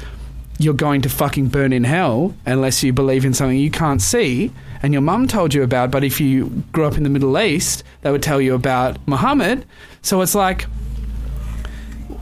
you're 0.59 0.73
going 0.73 1.03
to 1.03 1.09
fucking 1.09 1.49
burn 1.49 1.73
in 1.73 1.85
hell 1.85 2.35
unless 2.47 2.83
you 2.83 2.93
believe 2.93 3.25
in 3.25 3.35
something 3.35 3.59
you 3.59 3.71
can't 3.71 4.01
see 4.01 4.53
and 4.83 4.93
your 4.93 5.03
mum 5.03 5.27
told 5.27 5.55
you 5.55 5.63
about, 5.63 5.91
but 5.91 6.05
if 6.05 6.21
you 6.21 6.63
grew 6.73 6.85
up 6.85 6.97
in 6.97 7.05
the 7.05 7.09
Middle 7.09 7.39
East, 7.39 7.85
they 8.03 8.11
would 8.11 8.23
tell 8.23 8.41
you 8.41 8.55
about 8.55 8.99
Muhammad. 9.07 9.65
So 10.03 10.21
it's 10.21 10.35
like 10.35 10.67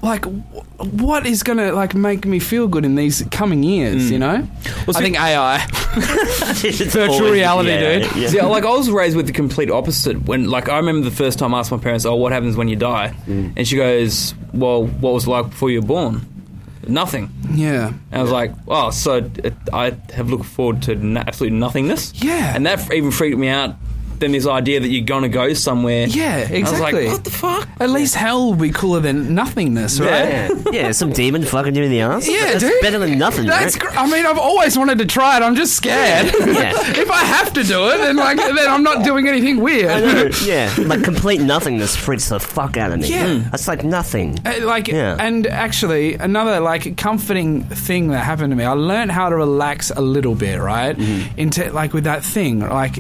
like 0.03 0.25
wh- 0.25 0.95
what 1.01 1.27
is 1.27 1.43
going 1.43 1.59
to 1.59 1.73
like 1.73 1.95
make 1.95 2.27
me 2.27 2.39
feel 2.41 2.67
good 2.69 2.85
in 2.85 2.97
these 2.97 3.23
coming 3.31 3.63
years, 3.63 4.11
you 4.11 4.19
know? 4.19 4.47
I 4.89 4.93
think 5.01 5.19
AI. 5.21 5.65
Virtual 6.91 7.31
reality, 7.31 7.71
dude. 7.79 8.17
Yeah. 8.17 8.29
See, 8.29 8.41
like 8.43 8.65
I 8.65 8.71
was 8.71 8.91
raised 8.91 9.17
with 9.17 9.27
the 9.27 9.33
complete 9.33 9.71
opposite. 9.71 10.23
When, 10.27 10.49
like, 10.51 10.69
I 10.69 10.77
remember 10.79 11.09
the 11.09 11.15
first 11.15 11.39
time 11.39 11.55
I 11.55 11.61
asked 11.61 11.71
my 11.71 11.79
parents, 11.79 12.05
"Oh, 12.05 12.17
what 12.17 12.33
happens 12.33 12.57
when 12.57 12.69
you 12.69 12.77
die?" 12.77 13.15
And 13.27 13.67
she 13.67 13.77
goes, 13.77 14.35
"Well, 14.53 14.87
what 14.87 15.13
was 15.15 15.27
it 15.27 15.31
like 15.31 15.51
before 15.51 15.71
you 15.71 15.81
were 15.81 15.87
born?" 15.87 16.27
Nothing. 16.89 17.31
Yeah. 17.53 17.89
And 18.11 18.19
I 18.21 18.23
was 18.23 18.33
like, 18.33 18.53
"Oh, 18.67 18.91
so 18.91 19.19
it, 19.45 19.55
I 19.73 19.97
have 20.15 20.31
looked 20.31 20.47
forward 20.47 20.83
to 20.83 20.93
n- 20.93 21.17
absolute 21.17 21.53
nothingness." 21.53 22.13
Yeah. 22.23 22.55
and 22.57 22.67
that 22.67 22.93
even 22.93 23.11
freaked 23.13 23.39
me 23.39 23.49
out. 23.49 23.77
Then 24.19 24.33
this 24.33 24.47
idea 24.47 24.81
that 24.81 24.89
you're 24.89 25.05
gonna 25.05 25.29
go 25.29 25.53
somewhere. 25.53 26.07
Yeah, 26.07 26.37
I 26.37 26.41
was 26.41 26.51
exactly. 26.51 27.05
like, 27.07 27.13
"What 27.15 27.25
the 27.25 27.31
fuck?" 27.31 27.69
At 27.81 27.91
least 27.91 28.15
hell 28.15 28.47
will 28.47 28.55
be 28.55 28.71
cooler 28.71 29.01
than 29.01 29.35
nothingness, 29.35 29.99
right? 29.99 30.09
Yeah, 30.09 30.49
yeah, 30.71 30.91
some 30.93 31.13
demon 31.13 31.45
fucking 31.45 31.75
you 31.75 31.83
in 31.83 31.91
the 31.91 32.01
ass. 32.03 32.29
Yeah, 32.29 32.53
That's 32.53 32.61
dude. 32.65 32.81
better 32.81 32.99
than 33.01 33.19
nothing. 33.19 33.47
That's. 33.47 33.77
right? 33.83 33.93
Gr- 33.93 33.99
I 33.99 34.07
mean, 34.11 34.25
I've 34.25 34.39
always 34.39 34.79
wanted 34.79 34.99
to 34.99 35.07
try 35.07 35.37
it. 35.37 35.43
I'm 35.43 35.57
just 35.57 35.75
scared. 35.75 36.27
Yeah. 36.27 36.73
if 37.01 37.11
I 37.11 37.25
have 37.25 37.53
to 37.55 37.63
do 37.65 37.89
it, 37.89 37.99
then 37.99 38.17
like, 38.17 38.37
then 38.37 38.69
I'm 38.69 38.83
not 38.85 39.05
doing 39.05 39.27
anything 39.29 39.61
weird. 39.61 40.35
yeah, 40.45 40.73
like 40.79 41.03
complete 41.03 41.41
nothingness 41.41 41.97
freaks 41.97 42.29
the 42.29 42.39
fuck 42.39 42.77
out 42.77 42.93
of 42.93 43.01
me. 43.01 43.09
Yeah. 43.09 43.43
that's 43.51 43.67
like 43.69 43.83
nothing. 43.85 44.39
Uh, 44.47 44.55
like 44.63 44.87
Yeah. 44.89 45.17
and 45.19 45.47
actually 45.47 46.15
another 46.15 46.61
like 46.61 46.97
comforting 46.97 47.65
thing 47.65 48.09
that 48.09 48.21
happened 48.25 48.51
to 48.51 48.57
me 48.57 48.65
i 48.65 48.73
learned 48.73 49.11
how 49.11 49.29
to 49.29 49.37
relax 49.37 49.91
a 49.91 50.01
little 50.01 50.35
bit 50.35 50.59
right 50.61 50.97
Mm-hmm. 50.97 51.39
into 51.39 51.73
like 51.73 51.93
with 51.93 52.05
that 52.05 52.23
thing 52.25 52.61
like 52.61 52.99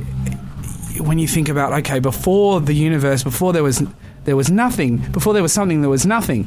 when 1.00 1.18
you 1.18 1.28
think 1.28 1.48
about 1.48 1.72
okay 1.80 1.98
before 1.98 2.60
the 2.60 2.74
universe 2.74 3.22
before 3.22 3.52
there 3.52 3.62
was 3.62 3.82
there 4.24 4.36
was 4.36 4.50
nothing 4.50 4.98
before 5.12 5.32
there 5.32 5.42
was 5.42 5.52
something 5.52 5.80
there 5.80 5.90
was 5.90 6.06
nothing. 6.06 6.46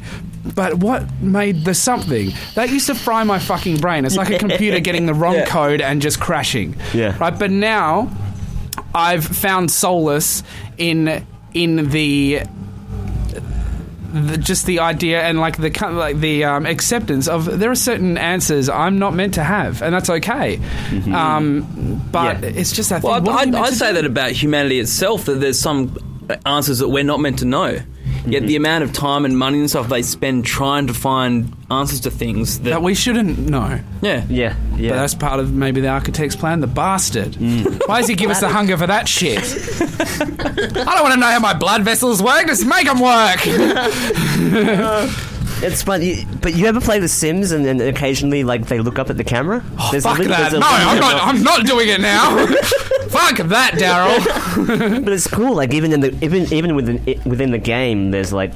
But 0.54 0.74
what 0.74 1.02
made 1.20 1.64
the 1.64 1.74
something? 1.74 2.30
That 2.54 2.70
used 2.70 2.86
to 2.86 2.94
fry 2.94 3.22
my 3.24 3.38
fucking 3.38 3.78
brain. 3.78 4.04
It's 4.04 4.16
like 4.16 4.30
a 4.30 4.38
computer 4.38 4.80
getting 4.80 5.06
the 5.06 5.14
wrong 5.14 5.34
Yeah. 5.42 5.46
code 5.46 5.80
and 5.80 6.00
just 6.00 6.18
crashing. 6.20 6.74
Yeah. 6.94 7.16
right? 7.18 7.38
But 7.38 7.50
now 7.50 8.10
i've 8.94 9.24
found 9.26 9.70
solace 9.70 10.42
in 10.78 11.26
in 11.54 11.88
the 11.90 12.40
the, 14.16 14.36
just 14.38 14.66
the 14.66 14.80
idea 14.80 15.22
and 15.22 15.38
like 15.40 15.56
the 15.58 15.70
like 15.92 16.16
the 16.18 16.44
um, 16.44 16.66
acceptance 16.66 17.28
of 17.28 17.44
there 17.58 17.70
are 17.70 17.74
certain 17.74 18.16
answers 18.18 18.68
I'm 18.68 18.98
not 18.98 19.14
meant 19.14 19.34
to 19.34 19.44
have, 19.44 19.82
and 19.82 19.94
that's 19.94 20.10
okay. 20.10 20.60
Um, 21.12 22.00
but 22.12 22.42
Yeah. 22.42 22.48
it's 22.50 22.72
just 22.72 22.90
that. 22.90 23.02
Well, 23.02 23.14
thing. 23.20 23.28
I'd, 23.28 23.34
What 23.34 23.46
are 23.46 23.46
we 23.50 23.56
I'd, 23.58 23.64
I'd 23.68 23.74
say 23.74 23.88
do? 23.88 23.94
that 23.94 24.04
about 24.04 24.30
humanity 24.32 24.80
itself 24.80 25.24
that 25.26 25.34
there's 25.40 25.58
some 25.60 25.96
answers 26.44 26.78
that 26.78 26.88
we're 26.88 27.04
not 27.04 27.20
meant 27.20 27.38
to 27.40 27.44
know. 27.44 27.78
Yet 28.26 28.42
the 28.42 28.56
amount 28.56 28.84
of 28.84 28.92
time 28.92 29.24
and 29.24 29.38
money 29.38 29.60
and 29.60 29.70
stuff 29.70 29.88
they 29.88 30.02
spend 30.02 30.44
trying 30.44 30.88
to 30.88 30.94
find 30.94 31.52
answers 31.70 32.00
to 32.00 32.10
things 32.10 32.58
that, 32.60 32.70
that 32.70 32.82
we 32.82 32.94
shouldn't 32.94 33.38
know. 33.38 33.80
yeah 34.02 34.24
Yeah, 34.28 34.56
yeah. 34.76 34.90
But 34.90 34.96
that's 34.96 35.14
part 35.14 35.38
of 35.40 35.52
maybe 35.52 35.80
the 35.80 35.88
architect's 35.88 36.34
plan. 36.36 36.60
The 36.60 36.66
bastard. 36.66 37.32
Mm. 37.32 37.82
Why 37.88 38.00
does 38.00 38.08
he 38.08 38.14
give 38.16 38.30
us 38.30 38.40
the 38.40 38.48
hunger 38.48 38.76
for 38.76 38.86
that 38.86 39.08
shit? 39.08 39.38
I 39.40 40.84
don't 40.94 41.02
want 41.02 41.14
to 41.14 41.20
know 41.20 41.26
how 41.30 41.40
my 41.40 41.54
blood 41.54 41.82
vessels 41.82 42.22
work. 42.22 42.46
Just 42.46 42.66
make 42.66 42.86
them 42.86 43.00
work. 43.00 43.40
It's 45.62 45.82
funny, 45.82 46.24
but 46.42 46.54
you 46.54 46.66
ever 46.66 46.80
play 46.80 46.98
The 46.98 47.08
Sims 47.08 47.50
and 47.52 47.64
then 47.64 47.80
occasionally, 47.80 48.44
like, 48.44 48.66
they 48.66 48.78
look 48.78 48.98
up 48.98 49.08
at 49.10 49.16
the 49.16 49.24
camera? 49.24 49.64
There's 49.90 50.04
a 50.04 50.08
Fuck 50.10 50.18
little- 50.18 50.32
that! 50.36 50.50
there's 50.50 50.60
No, 50.60 50.66
a 50.66 50.70
I'm 50.70 51.00
not. 51.00 51.14
I'm 51.22 51.42
not 51.42 51.66
doing 51.66 51.88
it 51.88 52.00
now. 52.00 52.46
Fuck 53.08 53.38
that, 53.48 53.72
Daryl. 53.74 55.02
But 55.04 55.12
it's 55.12 55.26
cool. 55.26 55.54
Like 55.54 55.72
even 55.72 55.92
in 55.92 56.00
the 56.00 56.24
even 56.24 56.52
even 56.52 56.74
within 56.74 57.02
within 57.24 57.50
the 57.52 57.58
game, 57.58 58.10
there's 58.10 58.32
like 58.32 58.52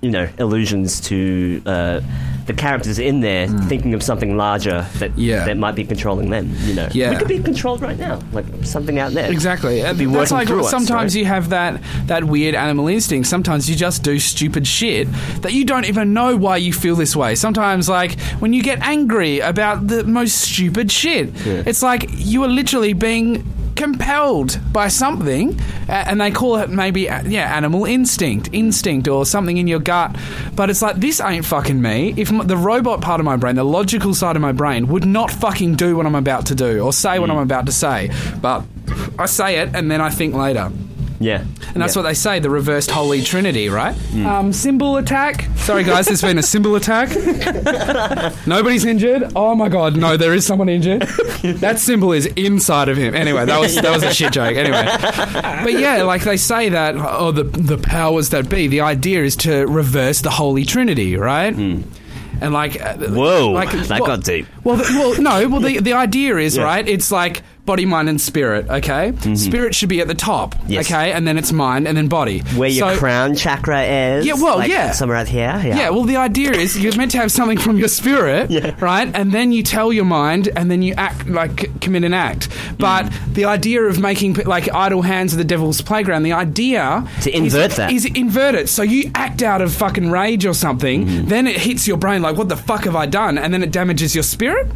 you 0.00 0.10
know 0.10 0.28
allusions 0.38 1.00
to 1.02 1.60
uh, 1.66 2.00
the 2.46 2.52
characters 2.52 2.98
in 2.98 3.20
there 3.20 3.46
mm. 3.46 3.68
thinking 3.68 3.94
of 3.94 4.02
something 4.02 4.36
larger 4.36 4.86
that. 4.98 5.16
Yeah. 5.18 5.44
that 5.44 5.56
might 5.56 5.74
be 5.74 5.84
controlling 5.84 6.30
them. 6.30 6.52
You 6.64 6.74
know, 6.74 6.88
Yeah. 6.92 7.10
we 7.10 7.16
could 7.16 7.28
be 7.28 7.38
controlled 7.38 7.82
right 7.82 7.98
now, 7.98 8.20
like 8.32 8.46
something 8.62 8.98
out 8.98 9.12
there. 9.12 9.30
Exactly. 9.30 9.82
And 9.82 9.98
Be 9.98 10.06
That's 10.06 10.32
like 10.32 10.50
us, 10.50 10.70
sometimes 10.70 11.14
right? 11.14 11.20
you 11.20 11.24
have 11.26 11.50
that 11.50 11.80
that 12.06 12.24
weird 12.24 12.54
animal 12.54 12.88
instinct. 12.88 13.28
Sometimes 13.28 13.68
you 13.68 13.76
just 13.76 14.02
do 14.02 14.18
stupid 14.18 14.66
shit 14.66 15.08
that 15.42 15.52
you 15.52 15.64
don't 15.64 15.84
even 15.84 16.12
know 16.12 16.36
why 16.36 16.56
you 16.56 16.72
feel 16.72 16.96
this 16.96 17.14
way. 17.14 17.34
Sometimes 17.34 17.88
like 17.88 18.18
when 18.40 18.52
you 18.52 18.62
get 18.62 18.80
angry 18.80 19.40
about 19.40 19.86
the 19.86 20.04
most 20.04 20.40
stupid 20.40 20.90
shit. 20.90 21.30
It's 21.46 21.82
like 21.82 22.06
you 22.10 22.42
are 22.44 22.48
literally 22.48 22.92
being 22.92 23.44
compelled 23.80 24.60
by 24.72 24.88
something 24.88 25.58
and 25.88 26.20
they 26.20 26.30
call 26.30 26.56
it 26.56 26.68
maybe 26.68 27.08
uh, 27.08 27.22
yeah 27.26 27.56
animal 27.56 27.86
instinct 27.86 28.50
instinct 28.52 29.08
or 29.08 29.24
something 29.24 29.56
in 29.56 29.66
your 29.66 29.78
gut. 29.80 30.14
But 30.54 30.68
it's 30.68 30.82
like 30.82 30.96
this 30.96 31.18
ain't 31.18 31.46
fucking 31.46 31.80
me. 31.80 32.12
If 32.16 32.30
m- 32.30 32.46
the 32.46 32.58
robot 32.58 33.00
part 33.00 33.20
of 33.20 33.24
my 33.24 33.36
brain 33.36 33.56
the 33.56 33.64
logical 33.64 34.12
side 34.12 34.36
of 34.36 34.42
my 34.42 34.52
brain 34.52 34.86
would 34.88 35.06
not 35.06 35.30
fucking 35.30 35.76
do 35.76 35.96
what 35.96 36.04
i'm 36.04 36.14
about 36.14 36.46
to 36.46 36.54
do 36.54 36.80
or 36.80 36.92
say 36.92 37.18
what 37.18 37.30
i'm 37.30 37.38
about 37.38 37.66
to 37.66 37.72
say. 37.72 38.10
But 38.42 38.64
i 39.18 39.24
say 39.26 39.60
it 39.60 39.74
and 39.74 39.90
then 39.90 40.00
i 40.02 40.10
think 40.10 40.34
later 40.34 40.70
Yeah, 41.22 41.44
and 41.74 41.82
that's 41.82 41.94
yeah. 41.94 42.02
what 42.02 42.08
they 42.08 42.14
say, 42.14 42.38
the 42.38 42.48
reversed 42.48 42.90
holy 42.90 43.20
trinity, 43.22 43.68
right? 43.68 43.94
Um, 44.24 44.54
symbol 44.54 44.96
attack. 44.96 45.46
Sorry, 45.56 45.84
guys, 45.84 46.06
there's 46.06 46.22
been 46.22 46.38
a 46.38 46.42
symbol 46.42 46.76
attack. 46.76 47.10
Nobody's 48.46 48.86
injured. 48.86 49.32
Oh 49.36 49.54
my 49.54 49.68
god, 49.68 49.96
no, 49.96 50.16
there 50.16 50.32
is 50.32 50.46
someone 50.46 50.68
injured. 50.70 51.02
That 51.60 51.78
symbol 51.78 52.12
is 52.12 52.24
inside 52.26 52.88
of 52.88 52.96
him. 52.96 53.14
Anyway, 53.14 53.44
that 53.44 53.60
was 53.60 53.74
that 53.76 53.90
was 53.92 54.02
a 54.02 54.14
shit 54.14 54.32
joke. 54.32 54.56
Anyway, 54.56 54.82
but 55.62 55.72
yeah, 55.78 56.02
like 56.04 56.22
they 56.22 56.36
say 56.38 56.70
that 56.70 56.94
oh 56.96 57.32
the 57.32 57.44
the 57.44 57.76
powers 57.78 58.30
that 58.30 58.48
be. 58.48 58.66
The 58.66 58.80
idea 58.80 59.22
is 59.22 59.36
to 59.36 59.66
reverse 59.66 60.22
the 60.22 60.30
holy 60.30 60.64
trinity, 60.64 61.16
right? 61.16 61.54
And 61.54 62.54
like, 62.54 62.80
uh, 62.80 62.96
Whoa, 62.96 63.50
like 63.50 63.70
that 63.72 64.00
well- 64.00 64.06
got 64.06 64.24
deep. 64.24 64.46
Well, 64.64 64.76
the, 64.76 64.84
well, 64.84 65.20
no. 65.20 65.48
Well, 65.48 65.60
the 65.60 65.80
the 65.80 65.92
idea 65.92 66.38
is 66.38 66.56
Yeah. 66.56 66.64
right. 66.64 66.88
It's 66.88 67.12
like 67.12 67.42
body, 67.70 67.86
mind, 67.86 68.08
and 68.08 68.20
spirit. 68.20 68.68
Okay, 68.68 69.12
spirit 69.36 69.76
should 69.76 69.88
be 69.88 70.00
at 70.00 70.08
the 70.08 70.14
top. 70.32 70.56
Yes. 70.66 70.86
Okay, 70.90 71.12
and 71.12 71.24
then 71.26 71.38
it's 71.38 71.52
mind, 71.52 71.86
and 71.86 71.96
then 71.96 72.08
body. 72.08 72.40
where 72.56 72.68
your 72.68 72.96
crown 72.96 73.36
chakra 73.36 73.82
is. 73.84 74.26
Yeah, 74.26 74.34
well, 74.34 74.58
like, 74.58 74.68
yeah. 74.70 74.90
somewhere 74.90 75.16
out 75.18 75.28
here. 75.28 75.52
Yeah, 75.64 75.76
Yeah, 75.76 75.90
well, 75.90 76.02
the 76.02 76.16
idea 76.16 76.50
is 76.50 76.76
you're 76.76 76.96
meant 76.96 77.12
to 77.12 77.18
have 77.18 77.30
something 77.30 77.58
from 77.58 77.76
your 77.78 77.86
spirit, 77.86 78.50
Yeah. 78.56 78.74
right? 78.80 79.08
And 79.14 79.30
then 79.30 79.52
you 79.52 79.62
tell 79.62 79.92
your 79.92 80.04
mind, 80.04 80.48
and 80.56 80.68
then 80.68 80.82
you 80.82 80.94
act 80.96 81.28
like 81.28 81.80
commit 81.80 82.02
an 82.02 82.12
act. 82.14 82.48
But 82.78 83.04
Mm. 83.06 83.34
the 83.34 83.44
idea 83.44 83.82
of 83.82 84.00
making 84.00 84.34
like 84.46 84.66
idle 84.74 85.02
hands 85.02 85.32
of 85.32 85.38
the 85.38 85.44
devil's 85.44 85.80
playground, 85.80 86.24
the 86.24 86.32
idea 86.32 87.06
To 87.22 87.30
invert 87.36 87.70
is, 87.70 87.76
that. 87.76 87.92
is 87.92 88.04
invert 88.06 88.54
it. 88.56 88.68
So 88.68 88.82
you 88.82 89.10
act 89.14 89.42
out 89.44 89.62
of 89.62 89.72
fucking 89.72 90.10
rage 90.10 90.44
or 90.44 90.54
something, 90.54 91.06
Mm-hmm. 91.06 91.28
then 91.28 91.46
it 91.46 91.56
hits 91.56 91.86
your 91.86 91.98
brain 91.98 92.20
like, 92.22 92.36
what 92.36 92.48
the 92.48 92.56
fuck 92.56 92.82
have 92.84 92.96
I 92.96 93.06
done? 93.06 93.38
And 93.38 93.54
then 93.54 93.62
it 93.62 93.70
damages 93.70 94.14
your 94.16 94.24
spirit. 94.24 94.66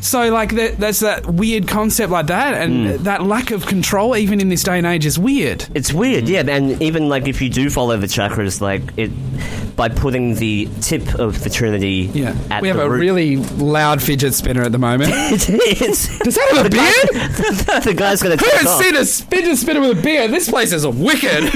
So 0.00 0.30
like 0.32 0.54
that, 0.54 0.78
that's 0.78 1.00
that 1.00 1.26
weird 1.26 1.66
concept 1.66 2.10
like 2.12 2.26
that, 2.26 2.43
and 2.52 2.86
Mm. 2.86 2.98
that 3.04 3.22
lack 3.22 3.50
of 3.50 3.64
control, 3.66 4.14
even 4.16 4.40
in 4.40 4.48
this 4.50 4.62
day 4.62 4.76
and 4.76 4.86
age, 4.86 5.06
is 5.06 5.18
weird. 5.18 5.64
It's 5.74 5.90
weird, 5.92 6.28
yeah, 6.28 6.42
and 6.46 6.80
even 6.82 7.08
like 7.08 7.26
if 7.28 7.40
you 7.40 7.48
do 7.48 7.70
follow 7.70 7.96
the 7.96 8.06
chakras, 8.06 8.60
like 8.60 8.82
it 8.98 9.10
by 9.76 9.88
putting 9.88 10.34
the 10.36 10.68
tip 10.82 11.14
of 11.18 11.42
the 11.42 11.50
Trinity, 11.50 12.08
Yeah, 12.14 12.34
we 12.60 12.68
have 12.68 12.76
the 12.76 12.84
a 12.84 12.88
root- 12.90 13.00
really 13.00 13.36
loud 13.38 14.00
fidget 14.02 14.34
spinner 14.34 14.62
at 14.62 14.70
the 14.72 14.78
moment. 14.78 15.10
it's, 15.14 15.46
Does 16.20 16.34
that 16.36 16.48
have 16.52 16.66
a 16.66 16.70
beard? 16.70 17.08
the 17.84 17.94
guy's 17.96 18.22
gonna. 18.22 18.36
Who 18.36 18.46
has 18.50 18.78
seen 18.78 18.94
a 18.94 19.04
fidget 19.04 19.56
spinner 19.58 19.80
with 19.80 19.98
a 19.98 20.02
beard? 20.02 20.30
This 20.30 20.48
place 20.50 20.72
is 20.72 20.84
a 20.84 20.90
wicked. 20.90 21.44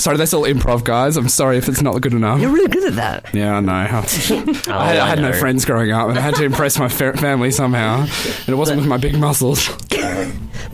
sorry, 0.00 0.16
that's 0.16 0.32
all 0.34 0.44
improv, 0.44 0.84
guys. 0.84 1.16
I'm 1.16 1.28
sorry 1.28 1.58
if 1.58 1.68
it's 1.68 1.82
not 1.82 2.00
good 2.00 2.14
enough. 2.14 2.40
You're 2.40 2.50
really 2.50 2.68
good 2.68 2.84
at 2.84 2.94
that. 2.96 3.34
yeah, 3.34 3.56
I 3.56 3.60
know. 3.60 3.72
I 3.72 3.84
had, 3.84 4.68
I 4.68 5.06
had 5.08 5.20
no 5.20 5.32
friends 5.32 5.64
growing 5.64 5.90
up, 5.92 6.08
and 6.08 6.18
I 6.18 6.20
had 6.20 6.34
to 6.36 6.44
impress 6.44 6.75
my 6.78 6.88
fa- 6.88 7.16
family 7.16 7.50
somehow. 7.50 8.00
And 8.00 8.48
it 8.48 8.54
wasn't 8.56 8.78
with 8.80 8.88
my 8.88 8.96
big 8.96 9.18
muscles. 9.18 9.68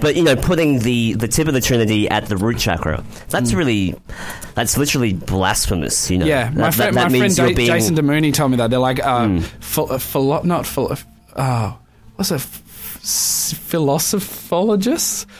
But 0.00 0.16
you 0.16 0.24
know, 0.24 0.34
putting 0.36 0.80
the 0.80 1.12
the 1.14 1.28
tip 1.28 1.46
of 1.48 1.54
the 1.54 1.60
Trinity 1.60 2.08
at 2.08 2.26
the 2.26 2.36
root 2.36 2.58
chakra, 2.58 3.04
that's 3.28 3.52
really, 3.52 3.94
that's 4.54 4.76
literally 4.76 5.12
blasphemous. 5.12 6.10
You 6.10 6.18
know, 6.18 6.24
Mm. 6.26 6.28
Yeah, 6.28 6.50
my 6.50 6.54
That- 6.70 6.74
friend, 6.74 6.96
that, 6.96 7.00
that 7.00 7.04
my 7.04 7.08
friend 7.10 7.12
means 7.22 7.38
you're 7.38 7.48
Ja- 7.50 7.54
being. 7.54 7.68
Jason 7.68 7.94
DeMooney 7.96 8.34
told 8.34 8.50
me 8.50 8.56
that 8.56 8.70
they're 8.70 8.78
like, 8.80 9.04
uh, 9.04 9.28
ph- 9.28 10.00
philo- 10.00 10.42
not 10.42 10.66
philo- 10.66 10.96
oh, 11.36 11.78
what's 12.16 12.30
a 12.32 12.36
f-? 12.36 12.62
F- 14.14 15.30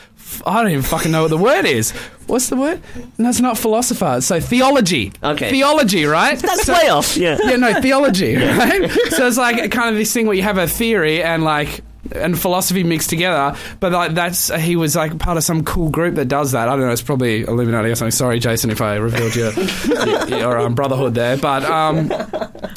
I 0.47 0.62
don't 0.62 0.70
even 0.72 0.83
fucking 0.83 1.11
know 1.12 1.22
what 1.22 1.28
the 1.30 1.39
word 1.39 1.64
is. 1.64 1.91
What's 2.26 2.49
the 2.49 2.57
word? 2.57 2.80
No, 3.18 3.28
it's 3.28 3.41
not 3.41 3.59
philosopher. 3.59 4.20
So 4.20 4.41
theology. 4.41 5.12
Okay. 5.22 5.51
theology, 5.51 6.05
right? 6.05 6.39
That's 6.39 6.64
So- 6.64 6.72
way 6.74 6.89
off. 6.89 7.16
Yeah. 7.16 7.39
yeah, 7.45 7.57
no, 7.57 7.80
theology, 7.80 8.37
right? 8.37 8.91
so 9.11 9.26
it's 9.26 9.37
like 9.37 9.70
kind 9.70 9.91
of 9.91 9.97
this 9.97 10.12
thing 10.12 10.26
where 10.26 10.37
you 10.37 10.43
have 10.43 10.59
a 10.59 10.66
theory 10.68 11.22
and 11.22 11.43
like 11.45 11.80
and 12.16 12.39
philosophy 12.39 12.83
mixed 12.83 13.11
together, 13.11 13.57
but 13.78 13.93
like 13.93 14.12
that's 14.14 14.53
he 14.57 14.74
was 14.76 14.97
like 14.97 15.18
part 15.18 15.37
of 15.37 15.45
some 15.45 15.64
cool 15.64 15.89
group 15.89 16.16
that 16.16 16.26
does 16.26 16.53
that. 16.53 16.68
I 16.68 16.72
don't 16.76 16.85
know. 16.87 16.91
It's 16.93 17.01
probably 17.01 17.43
Illuminati 17.43 17.91
or 17.91 17.95
something. 17.95 18.11
Sorry, 18.11 18.39
Jason, 18.41 18.70
if 18.70 18.80
I 18.80 18.97
revealed 18.97 19.35
your 19.37 19.53
your, 19.53 20.28
your 20.41 20.59
um, 20.59 20.74
brotherhood 20.74 21.14
there, 21.14 21.37
but 21.37 21.62
um, 21.64 22.09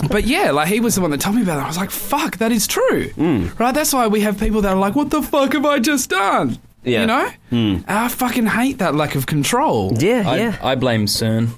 but 0.10 0.26
yeah, 0.26 0.52
like 0.52 0.68
he 0.68 0.80
was 0.80 0.96
the 0.96 1.02
one 1.02 1.10
that 1.12 1.22
told 1.22 1.36
me 1.36 1.42
about 1.42 1.58
it. 1.58 1.64
I 1.64 1.68
was 1.68 1.78
like, 1.78 1.90
fuck, 1.92 2.38
that 2.38 2.52
is 2.52 2.68
true, 2.68 3.12
right? 3.58 3.74
That's 3.74 3.94
why 3.94 4.08
we 4.08 4.22
have 4.22 4.40
people 4.40 4.62
that 4.62 4.74
are 4.74 4.80
like, 4.80 4.96
what 4.96 5.10
the 5.10 5.22
fuck 5.24 5.54
have 5.54 5.66
I 5.66 5.80
just 5.80 6.10
done? 6.12 6.60
Yeah. 6.86 7.02
You 7.02 7.08
know, 7.08 7.32
and 7.52 7.86
I 7.88 8.08
fucking 8.08 8.46
hate 8.46 8.78
that 8.78 8.96
lack 8.96 9.16
of 9.16 9.26
control. 9.26 9.94
Yeah, 9.98 10.24
I, 10.26 10.38
yeah. 10.38 10.58
I 10.62 10.76
blame 10.76 11.06
CERN. 11.08 11.50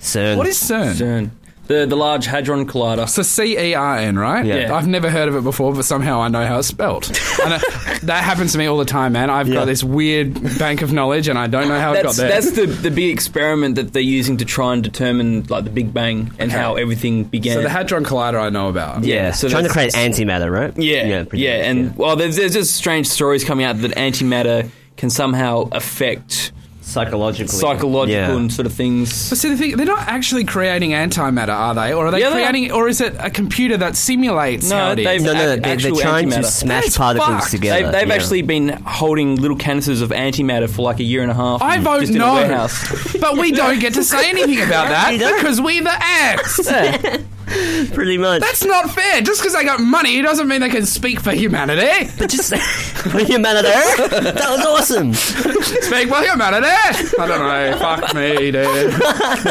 CERN. 0.00 0.36
What 0.36 0.46
is 0.46 0.58
CERN? 0.58 0.94
CERN. 0.94 1.30
The, 1.68 1.86
the 1.86 1.94
Large 1.96 2.26
Hadron 2.26 2.66
Collider. 2.66 3.08
So 3.08 3.22
C 3.22 3.56
E 3.56 3.74
R 3.74 3.96
N, 3.96 4.18
right? 4.18 4.44
Yeah. 4.44 4.74
I've 4.74 4.88
never 4.88 5.08
heard 5.08 5.28
of 5.28 5.36
it 5.36 5.44
before, 5.44 5.72
but 5.72 5.84
somehow 5.84 6.20
I 6.20 6.26
know 6.28 6.44
how 6.44 6.58
it's 6.58 6.66
spelled. 6.68 7.06
and 7.44 7.52
uh, 7.54 7.58
that 8.02 8.24
happens 8.24 8.52
to 8.52 8.58
me 8.58 8.66
all 8.66 8.78
the 8.78 8.84
time, 8.84 9.12
man. 9.12 9.30
I've 9.30 9.46
Yeah. 9.48 9.54
got 9.54 9.64
this 9.66 9.84
weird 9.84 10.58
bank 10.58 10.82
of 10.82 10.92
knowledge, 10.92 11.28
and 11.28 11.38
I 11.38 11.46
don't 11.46 11.68
know 11.68 11.78
how 11.78 11.92
it 11.92 12.02
got 12.02 12.02
That's, 12.02 12.16
there. 12.16 12.28
that's 12.28 12.50
the, 12.52 12.66
the 12.66 12.90
big 12.90 13.10
experiment 13.10 13.76
that 13.76 13.92
they're 13.92 14.02
using 14.02 14.38
to 14.38 14.44
try 14.44 14.72
and 14.72 14.82
determine 14.82 15.44
like 15.48 15.62
the 15.62 15.70
Big 15.70 15.94
Bang 15.94 16.32
and 16.40 16.50
Okay. 16.50 16.60
how 16.60 16.74
everything 16.74 17.24
began. 17.24 17.54
so 17.54 17.62
the 17.62 17.68
Hadron 17.70 18.04
Collider 18.04 18.40
I 18.42 18.50
know 18.50 18.68
about. 18.68 19.04
Yeah, 19.04 19.30
so 19.30 19.48
trying 19.48 19.62
to 19.62 19.68
that's- 19.68 19.94
create 19.94 20.10
antimatter, 20.12 20.50
right? 20.50 20.76
Yeah, 20.76 21.06
yeah, 21.06 21.24
pretty 21.24 21.44
much, 21.46 21.54
and 21.64 21.96
well, 21.96 22.16
there's, 22.16 22.36
there's 22.36 22.54
just 22.54 22.74
strange 22.74 23.06
stories 23.06 23.44
coming 23.44 23.64
out 23.64 23.78
that 23.82 23.92
antimatter 23.92 24.68
can 24.96 25.10
somehow 25.10 25.68
affect 25.72 26.50
psychologically, 26.82 27.48
psychological 27.58 28.12
Yeah. 28.12 28.36
and 28.36 28.52
sort 28.52 28.66
of 28.66 28.72
things. 28.74 29.28
But 29.30 29.38
see, 29.38 29.48
the 29.48 29.56
thing, 29.56 29.76
they're 29.76 29.86
not 29.86 30.06
actually 30.08 30.44
creating 30.44 30.90
antimatter, 30.90 31.48
are 31.48 31.74
they? 31.74 31.92
Or 31.94 32.06
are 32.06 32.10
they 32.10 32.20
Yeah, 32.20 32.30
they 32.30 32.42
are. 32.44 32.50
creating, 32.50 32.72
or 32.72 32.88
is 32.88 33.00
it 33.00 33.14
a 33.18 33.30
computer 33.30 33.76
that 33.78 33.96
simulates 33.96 34.68
No, 34.68 34.76
how 34.76 34.90
it 34.92 34.98
is? 34.98 35.04
they've- 35.06 35.22
No, 35.22 35.32
no, 35.32 35.38
no. 35.38 35.52
Ac- 35.52 35.54
They, 35.54 35.60
they're 35.60 35.72
actual 35.72 35.96
trying 35.96 36.30
to 36.30 36.36
antimatter. 36.36 36.44
smash 36.44 36.84
That's 36.84 36.98
particles 36.98 37.28
fucked. 37.28 37.50
together. 37.52 37.82
They've, 37.84 37.92
they've 37.92 38.08
yeah. 38.08 38.14
actually 38.14 38.42
been 38.42 38.68
holding 38.84 39.36
little 39.36 39.56
canisters 39.56 40.00
of 40.02 40.10
antimatter 40.10 40.68
for 40.68 40.82
like 40.82 41.00
a 41.00 41.04
year 41.04 41.22
and 41.22 41.30
a 41.30 41.34
half. 41.34 41.62
I 41.62 41.78
vote 41.78 42.00
just 42.00 42.12
in 42.12 42.18
no. 42.18 42.34
warehouse. 42.34 43.16
but 43.20 43.38
we 43.38 43.52
don't 43.52 43.78
get 43.80 43.94
to 43.94 44.04
say 44.04 44.28
anything 44.28 44.60
about 44.60 44.88
that 44.88 45.12
because 45.38 45.60
we 45.60 45.80
the 45.80 46.04
ants. 46.04 47.22
pretty 47.94 48.18
much. 48.18 48.40
That's 48.40 48.64
not 48.64 48.90
fair. 48.90 49.20
Just 49.20 49.40
because 49.40 49.54
they 49.54 49.64
got 49.64 49.80
money 49.80 50.20
doesn't 50.22 50.48
mean 50.48 50.60
they 50.60 50.68
can 50.68 50.86
speak 50.86 51.20
for 51.20 51.32
humanity. 51.32 52.10
but 52.18 52.30
just 52.30 52.48
say 52.48 52.58
for 53.10 53.18
humanity, 53.24 53.68
that 53.68 54.46
was 54.48 54.66
awesome. 54.66 55.14
Speak 55.82 56.08
for 56.08 56.22
humanity. 56.22 56.66
I 56.68 57.26
don't 57.26 57.38
know. 57.40 57.78
Fuck 57.78 58.14
me, 58.14 58.50
dude. 58.50 58.92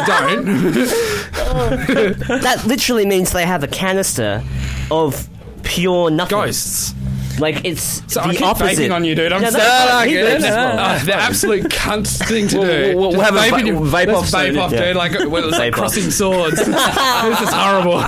don't. 0.06 0.44
That 2.42 2.64
literally 2.66 3.06
means 3.06 3.32
they 3.32 3.46
have 3.46 3.62
a 3.62 3.68
canister 3.68 4.42
of 4.90 5.28
pure 5.62 6.10
nothing. 6.10 6.38
Ghosts. 6.38 6.94
Like 7.38 7.64
it's 7.64 8.02
So 8.12 8.20
the 8.20 8.28
I 8.28 8.32
keep 8.34 8.42
opposite. 8.46 8.78
vaping 8.90 8.94
on 8.94 9.04
you, 9.04 9.14
dude. 9.14 9.32
I'm 9.32 9.42
No, 9.42 9.50
sorry. 9.50 9.62
that's 9.64 9.84
No, 9.84 9.90
fine. 9.90 10.04
no, 10.04 10.10
He 10.10 10.16
good. 10.16 10.36
as 10.36 10.42
well. 10.42 10.78
Uh, 10.78 11.04
the 11.04 11.14
absolute 11.14 11.64
cunt 11.64 12.06
thing 12.28 12.48
to 12.48 12.56
do. 12.60 12.96
We'll- 12.96 13.10
we'll 13.12 13.20
have 13.20 13.34
a 13.34 13.38
vape 13.38 13.60
va- 13.60 13.66
your- 13.66 13.80
vape 13.80 14.14
off 14.14 14.28
soon, 14.28 14.54
vape 14.54 14.60
off, 14.62 14.72
yeah. 14.72 14.84
dude. 14.86 14.96
Like 14.96 15.12
well, 15.12 15.36
it 15.36 15.46
was 15.46 15.52
like 15.58 15.72
off. 15.72 15.78
crossing 15.78 16.10
swords. 16.10 16.56
this 16.56 16.68
is 16.68 17.48
horrible. 17.52 18.02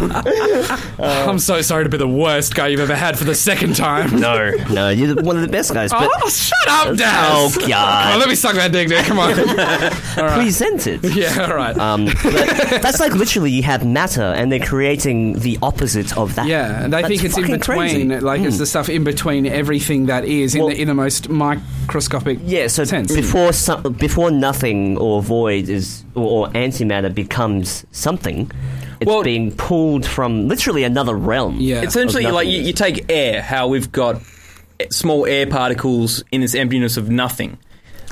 I'm 1.02 1.38
so 1.38 1.60
sorry 1.62 1.84
to 1.84 1.90
be 1.90 1.96
the 1.96 2.08
worst 2.08 2.54
guy 2.54 2.68
you've 2.68 2.80
ever 2.80 2.94
had 2.94 3.18
for 3.18 3.24
the 3.24 3.34
second 3.34 3.76
time. 3.76 4.18
No, 4.20 4.50
no, 4.70 4.88
you're 4.90 5.14
the- 5.14 5.22
one 5.22 5.36
of 5.36 5.42
the 5.42 5.48
best 5.48 5.72
guys. 5.72 5.90
But 5.90 6.10
Oh, 6.22 6.28
shut 6.28 6.68
up, 6.68 6.96
Daz. 6.96 7.28
Oh, 7.32 7.50
Come 7.54 7.62
on, 7.64 7.68
God. 7.70 8.18
let 8.18 8.28
me 8.28 8.34
suck 8.34 8.54
that 8.56 8.72
dick, 8.72 8.88
dude. 8.88 9.04
Come 9.04 9.18
on. 9.18 9.34
present 10.14 10.86
it. 10.86 11.02
yeah, 11.14 11.46
all 11.48 11.56
right. 11.56 11.76
Um, 11.76 12.06
that's 12.06 13.00
like 13.00 13.12
literally 13.14 13.50
you 13.50 13.62
have 13.62 13.84
matter, 13.86 14.22
and 14.22 14.50
they're 14.52 14.60
creating 14.64 15.38
the 15.38 15.58
opposite 15.62 16.16
of 16.16 16.34
that. 16.36 16.46
yeah, 16.46 16.84
and 16.84 16.92
they 16.92 16.98
That's 17.02 17.08
think 17.08 17.24
it's 17.24 17.36
in 17.38 17.46
between. 17.50 17.60
crazy. 17.78 18.04
Hmm. 18.04 18.24
Like 18.24 18.40
it's 18.42 18.58
the 18.58 18.66
stuff 18.66 18.88
in 18.88 19.02
between 19.04 19.13
between 19.14 19.46
everything 19.46 20.06
that 20.06 20.24
is 20.24 20.54
in, 20.54 20.66
the, 20.66 20.80
in 20.80 20.88
the 20.88 20.94
most 20.94 21.28
microscopic 21.28 22.38
Yeah, 22.42 22.66
so 22.66 22.84
sense. 22.84 23.14
before 23.14 23.52
some, 23.52 23.82
before 23.94 24.30
nothing 24.30 24.98
or 24.98 25.22
void 25.22 25.68
is 25.68 26.04
or, 26.14 26.46
or 26.46 26.52
antimatter 26.52 27.14
becomes 27.14 27.86
something, 27.92 28.50
it's 29.00 29.08
Well- 29.08 29.22
being 29.22 29.52
pulled 29.52 30.04
from 30.06 30.48
literally 30.48 30.84
another 30.84 31.14
realm. 31.14 31.56
Yeah. 31.60 31.82
Essentially, 31.82 32.26
like 32.26 32.48
you, 32.48 32.60
you 32.62 32.72
take 32.72 33.04
air, 33.08 33.42
how 33.42 33.68
we've 33.68 33.90
got 33.92 34.20
small 34.90 35.26
air 35.26 35.46
particles 35.46 36.24
in 36.32 36.40
this 36.40 36.54
emptiness 36.54 36.96
of 36.96 37.08
nothing. 37.08 37.58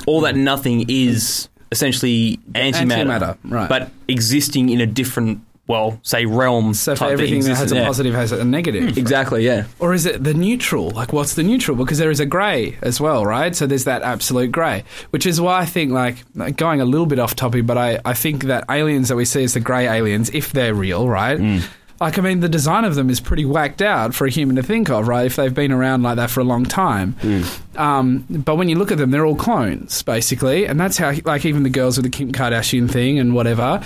All 0.07 0.21
that 0.21 0.35
nothing 0.35 0.85
is 0.89 1.49
essentially 1.71 2.39
antimatter, 2.53 3.05
antimatter, 3.07 3.37
right. 3.43 3.67
But 3.69 3.91
existing 4.07 4.69
in 4.69 4.79
a 4.81 4.85
different, 4.85 5.41
well, 5.65 5.99
say 6.03 6.25
realm. 6.25 6.73
so 6.73 6.95
for 6.95 7.05
everything 7.05 7.41
that 7.43 7.55
has 7.55 7.71
a. 7.71 7.75
Yeah. 7.75 7.85
positive 7.85 8.13
has 8.13 8.31
a 8.31 8.43
negative. 8.43 8.97
Exactly. 8.97 9.45
Yeah. 9.45 9.65
Or 9.79 9.93
is 9.93 10.05
it 10.05 10.23
the 10.23 10.33
neutral? 10.33 10.89
Like, 10.89 11.13
what's 11.13 11.35
the 11.35 11.43
neutral? 11.43 11.77
Because 11.77 11.97
there 11.97 12.11
is 12.11 12.19
a 12.19 12.25
grey 12.25 12.77
as 12.81 12.99
well, 12.99 13.25
right? 13.25 13.55
So 13.55 13.65
there's 13.65 13.85
that 13.85 14.01
absolute 14.01 14.51
grey, 14.51 14.83
which 15.11 15.25
is 15.25 15.39
why 15.39 15.59
I 15.61 15.65
think, 15.65 15.91
like, 15.91 16.17
going 16.57 16.81
a 16.81 16.85
little 16.85 17.05
bit 17.05 17.19
off 17.19 17.35
topic, 17.35 17.65
but 17.65 17.77
I, 17.77 17.99
I 18.03 18.13
think 18.13 18.43
that 18.45 18.65
aliens 18.69 19.07
that 19.09 19.15
we 19.15 19.25
see 19.25 19.43
as 19.43 19.53
the 19.53 19.61
grey 19.61 19.87
aliens, 19.87 20.29
if 20.31 20.51
they're 20.51 20.73
real, 20.75 21.07
right? 21.07 21.39
Mm. 21.39 21.63
Like, 22.01 22.17
I 22.17 22.21
mean, 22.21 22.41
the 22.41 22.49
design 22.49 22.83
of 22.83 22.95
them 22.95 23.09
is 23.09 23.19
pretty 23.19 23.45
whacked 23.45 23.81
out 23.81 24.13
for 24.13 24.25
a 24.25 24.29
human 24.29 24.55
to 24.57 24.63
think 24.63 24.89
of, 24.89 25.07
right? 25.07 25.25
If 25.25 25.37
they've 25.37 25.53
been 25.53 25.71
around 25.71 26.03
like 26.03 26.17
that 26.17 26.29
for 26.29 26.41
a 26.41 26.43
long 26.43 26.65
time. 26.65 27.13
Mm. 27.21 27.79
Um, 27.79 28.25
but 28.29 28.55
when 28.55 28.67
you 28.67 28.75
look 28.75 28.91
at 28.91 28.97
them, 28.97 29.11
they're 29.11 29.25
all 29.25 29.35
clones, 29.35 30.03
basically. 30.03 30.65
And 30.65 30.79
that's 30.79 30.97
how, 30.97 31.13
like, 31.23 31.45
even 31.45 31.63
the 31.63 31.69
girls 31.69 31.97
with 31.97 32.03
the 32.03 32.09
Kim 32.09 32.31
Kardashian 32.31 32.91
thing 32.91 33.19
and 33.19 33.33
whatever, 33.33 33.81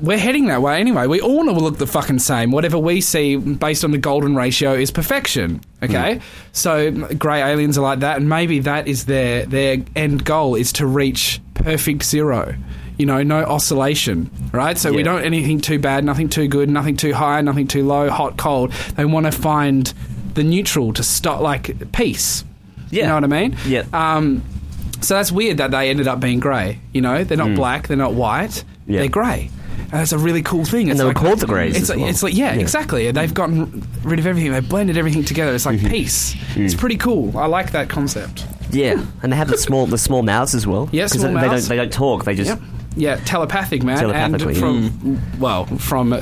we're 0.00 0.18
heading 0.18 0.46
that 0.46 0.62
way 0.62 0.78
anyway. 0.78 1.06
We 1.06 1.20
all 1.20 1.44
look 1.44 1.78
the 1.78 1.86
fucking 1.86 2.20
same. 2.20 2.52
Whatever 2.52 2.78
we 2.78 3.00
see 3.00 3.36
based 3.36 3.84
on 3.84 3.90
the 3.90 3.98
golden 3.98 4.36
ratio 4.36 4.74
is 4.74 4.90
perfection. 4.90 5.60
Okay? 5.82 6.20
So 6.52 6.92
grey 6.92 7.42
aliens 7.42 7.76
are 7.78 7.82
like 7.82 8.00
that, 8.00 8.18
and 8.18 8.28
maybe 8.28 8.60
that 8.60 8.86
is 8.86 9.06
their, 9.06 9.46
their 9.46 9.78
end 9.96 10.24
goal 10.24 10.54
is 10.54 10.72
to 10.74 10.86
reach 10.86 11.40
perfect 11.54 12.04
zero. 12.04 12.54
You 13.00 13.06
know, 13.06 13.22
no 13.22 13.42
oscillation, 13.44 14.30
right? 14.52 14.76
So 14.76 14.92
we 14.92 15.02
don't 15.02 15.22
anything 15.24 15.60
too 15.60 15.78
bad, 15.78 16.04
nothing 16.04 16.28
too 16.28 16.48
good, 16.48 16.68
nothing 16.68 16.96
too 16.98 17.14
high, 17.14 17.40
nothing 17.40 17.66
too 17.66 17.86
low, 17.86 18.10
hot, 18.10 18.36
cold. 18.36 18.72
They 18.96 19.06
want 19.06 19.24
to 19.24 19.32
find 19.32 19.86
the 20.34 20.44
neutral 20.44 20.92
to 20.92 21.02
stop, 21.02 21.40
like 21.40 21.92
peace. 21.92 22.44
You 22.90 22.98
Yeah. 23.00 23.08
know 23.08 23.14
what 23.14 23.24
I 23.24 23.26
mean? 23.28 23.56
Yeah. 23.66 23.84
Um, 23.94 24.42
so 25.00 25.14
that's 25.14 25.32
weird 25.32 25.56
that 25.58 25.70
they 25.70 25.88
ended 25.88 26.08
up 26.08 26.20
being 26.20 26.40
grey. 26.40 26.78
You 26.92 27.00
know, 27.00 27.24
they're 27.24 27.38
not 27.38 27.54
black, 27.54 27.88
they're 27.88 27.96
not 27.96 28.12
white. 28.12 28.64
Yeah. 28.86 29.00
they're 29.00 29.08
grey. 29.08 29.48
And 29.78 29.92
that's 29.92 30.12
a 30.12 30.18
really 30.18 30.42
cool 30.42 30.64
thing. 30.66 30.88
It's 30.88 30.98
they 30.98 31.04
were 31.04 31.10
like- 31.10 31.16
called 31.16 31.38
the 31.40 31.46
Greys 31.46 31.70
It's 31.76 31.84
as 31.84 31.88
like, 31.90 31.98
well. 32.00 32.08
it's 32.10 32.22
like 32.22 32.36
yeah, 32.36 32.52
Yeah. 32.54 32.60
exactly. 32.60 33.10
They've 33.10 33.32
gotten 33.32 33.82
rid 34.04 34.18
of 34.18 34.26
everything. 34.26 34.52
They've 34.52 34.68
blended 34.68 34.98
everything 34.98 35.24
together. 35.24 35.54
It's 35.54 35.64
like 35.64 35.78
Mm-hmm. 35.78 35.88
peace. 35.90 36.34
Mm. 36.54 36.64
It's 36.66 36.74
pretty 36.74 36.96
cool. 36.96 37.36
I 37.38 37.46
like 37.46 37.72
that 37.72 37.88
concept. 37.88 38.44
Yeah, 38.72 39.02
and 39.22 39.32
they 39.32 39.36
have 39.36 39.48
the 39.48 39.56
small 39.58 39.86
the 39.86 39.96
small 39.98 40.22
mouths 40.22 40.54
as 40.54 40.66
well. 40.66 40.88
Yeah, 40.92 41.04
'Cause 41.04 41.12
small 41.20 41.32
they, 41.34 41.40
they 41.40 41.48
don't 41.48 41.62
they 41.70 41.76
don't 41.76 41.92
talk. 41.92 42.24
They 42.24 42.34
just 42.34 42.50
Yep. 42.50 42.60
Yeah, 42.96 43.16
telepathic, 43.24 43.82
man. 43.82 43.98
Telepathically, 43.98 44.54
and 44.60 44.90
from 44.92 45.40
well, 45.40 45.64
from 45.66 46.12
uh, 46.12 46.20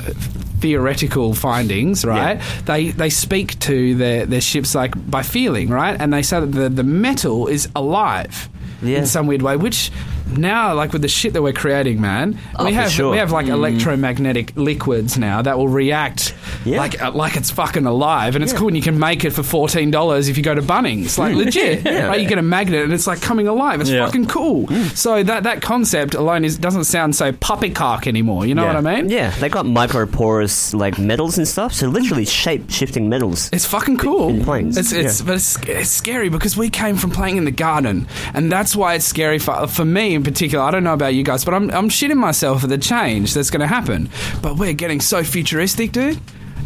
theoretical 0.59 1.33
findings, 1.33 2.05
right? 2.05 2.39
They 2.65 2.89
they 2.91 3.09
speak 3.09 3.57
to 3.59 3.95
their 3.95 4.25
their 4.25 4.41
ships 4.41 4.75
like 4.75 4.93
by 5.09 5.23
feeling, 5.23 5.69
right? 5.69 5.99
And 5.99 6.13
they 6.13 6.21
say 6.21 6.39
that 6.41 6.47
the 6.51 6.69
the 6.69 6.83
metal 6.83 7.47
is 7.47 7.67
alive 7.75 8.49
Yeah. 8.83 8.99
in 8.99 9.05
some 9.05 9.27
weird 9.27 9.41
way, 9.41 9.57
which. 9.57 9.91
Now, 10.37 10.73
like 10.73 10.93
with 10.93 11.01
the 11.01 11.07
shit 11.07 11.33
that 11.33 11.41
we're 11.41 11.53
creating, 11.53 11.99
man, 12.01 12.37
Oh, 12.57 12.65
we 12.65 12.73
have 12.73 12.91
sure. 12.91 13.11
we 13.11 13.17
have 13.17 13.31
like 13.31 13.47
mm. 13.47 13.49
electromagnetic 13.51 14.53
liquids 14.55 15.17
now 15.17 15.41
that 15.41 15.57
will 15.57 15.67
react 15.67 16.33
Yeah. 16.65 16.77
like 16.77 17.01
uh, 17.01 17.11
like 17.11 17.35
it's 17.35 17.49
fucking 17.51 17.85
alive, 17.85 18.35
and 18.35 18.43
it's 18.43 18.53
cool. 18.53 18.67
And 18.67 18.77
you 18.77 18.83
can 18.83 18.99
make 18.99 19.25
it 19.25 19.31
for 19.31 19.43
fourteen 19.43 19.91
dollars 19.91 20.27
if 20.27 20.37
you 20.37 20.43
go 20.43 20.53
to 20.55 20.61
Bunnings, 20.61 21.17
like 21.17 21.33
mm. 21.33 21.45
legit. 21.45 21.85
Like, 22.09 22.21
you 22.21 22.27
get 22.27 22.37
a 22.37 22.41
magnet 22.43 22.83
and 22.83 22.93
it's 22.93 23.05
like 23.07 23.21
coming 23.21 23.47
alive. 23.47 23.81
It's 23.81 23.89
Yeah. 23.89 24.05
fucking 24.05 24.27
cool. 24.27 24.67
Mm. 24.67 24.95
So 24.95 25.21
that 25.23 25.43
that 25.43 25.61
concept 25.61 26.13
alone 26.15 26.43
is 26.45 26.57
doesn't 26.57 26.85
sound 26.85 27.15
so 27.15 27.31
poppycock 27.31 28.07
anymore. 28.07 28.45
You 28.45 28.55
know 28.55 28.63
yeah. 28.63 28.75
what 28.79 28.87
I 28.87 28.95
mean? 29.01 29.09
Yeah, 29.09 29.31
they 29.39 29.49
got 29.49 29.65
microporous 29.65 30.73
like 30.73 30.97
metals 30.97 31.37
and 31.37 31.47
stuff. 31.47 31.73
So 31.73 31.87
literally 31.87 32.25
shape 32.25 32.69
shifting 32.69 33.09
metals. 33.09 33.49
It's 33.51 33.65
fucking 33.65 33.97
cool. 33.97 34.29
In 34.29 34.43
planes, 34.43 34.77
It's, 34.77 34.91
it's 34.91 35.19
yeah. 35.19 35.25
but 35.25 35.35
it's, 35.35 35.57
it's 35.67 35.89
scary 35.91 36.29
because 36.29 36.55
we 36.57 36.69
came 36.69 36.95
from 36.95 37.11
playing 37.11 37.37
in 37.37 37.45
the 37.45 37.51
garden, 37.51 38.07
and 38.33 38.51
that's 38.51 38.75
why 38.75 38.95
it's 38.95 39.05
scary 39.05 39.39
for 39.39 39.67
for 39.67 39.85
me 39.85 40.17
in 40.19 40.23
particular. 40.23 40.63
I 40.63 40.71
don't 40.71 40.83
know 40.83 40.93
about 40.93 41.13
you 41.13 41.23
guys, 41.23 41.43
but 41.45 41.53
I'm 41.53 41.69
I'm 41.71 41.89
shitting 41.89 42.17
myself 42.17 42.63
at 42.63 42.69
the 42.69 42.77
change 42.77 43.33
that's 43.33 43.49
going 43.49 43.61
to 43.61 43.67
happen. 43.67 44.09
But 44.41 44.57
we're 44.57 44.73
getting 44.73 45.01
so 45.01 45.23
futuristic, 45.23 45.91
dude. 45.91 46.19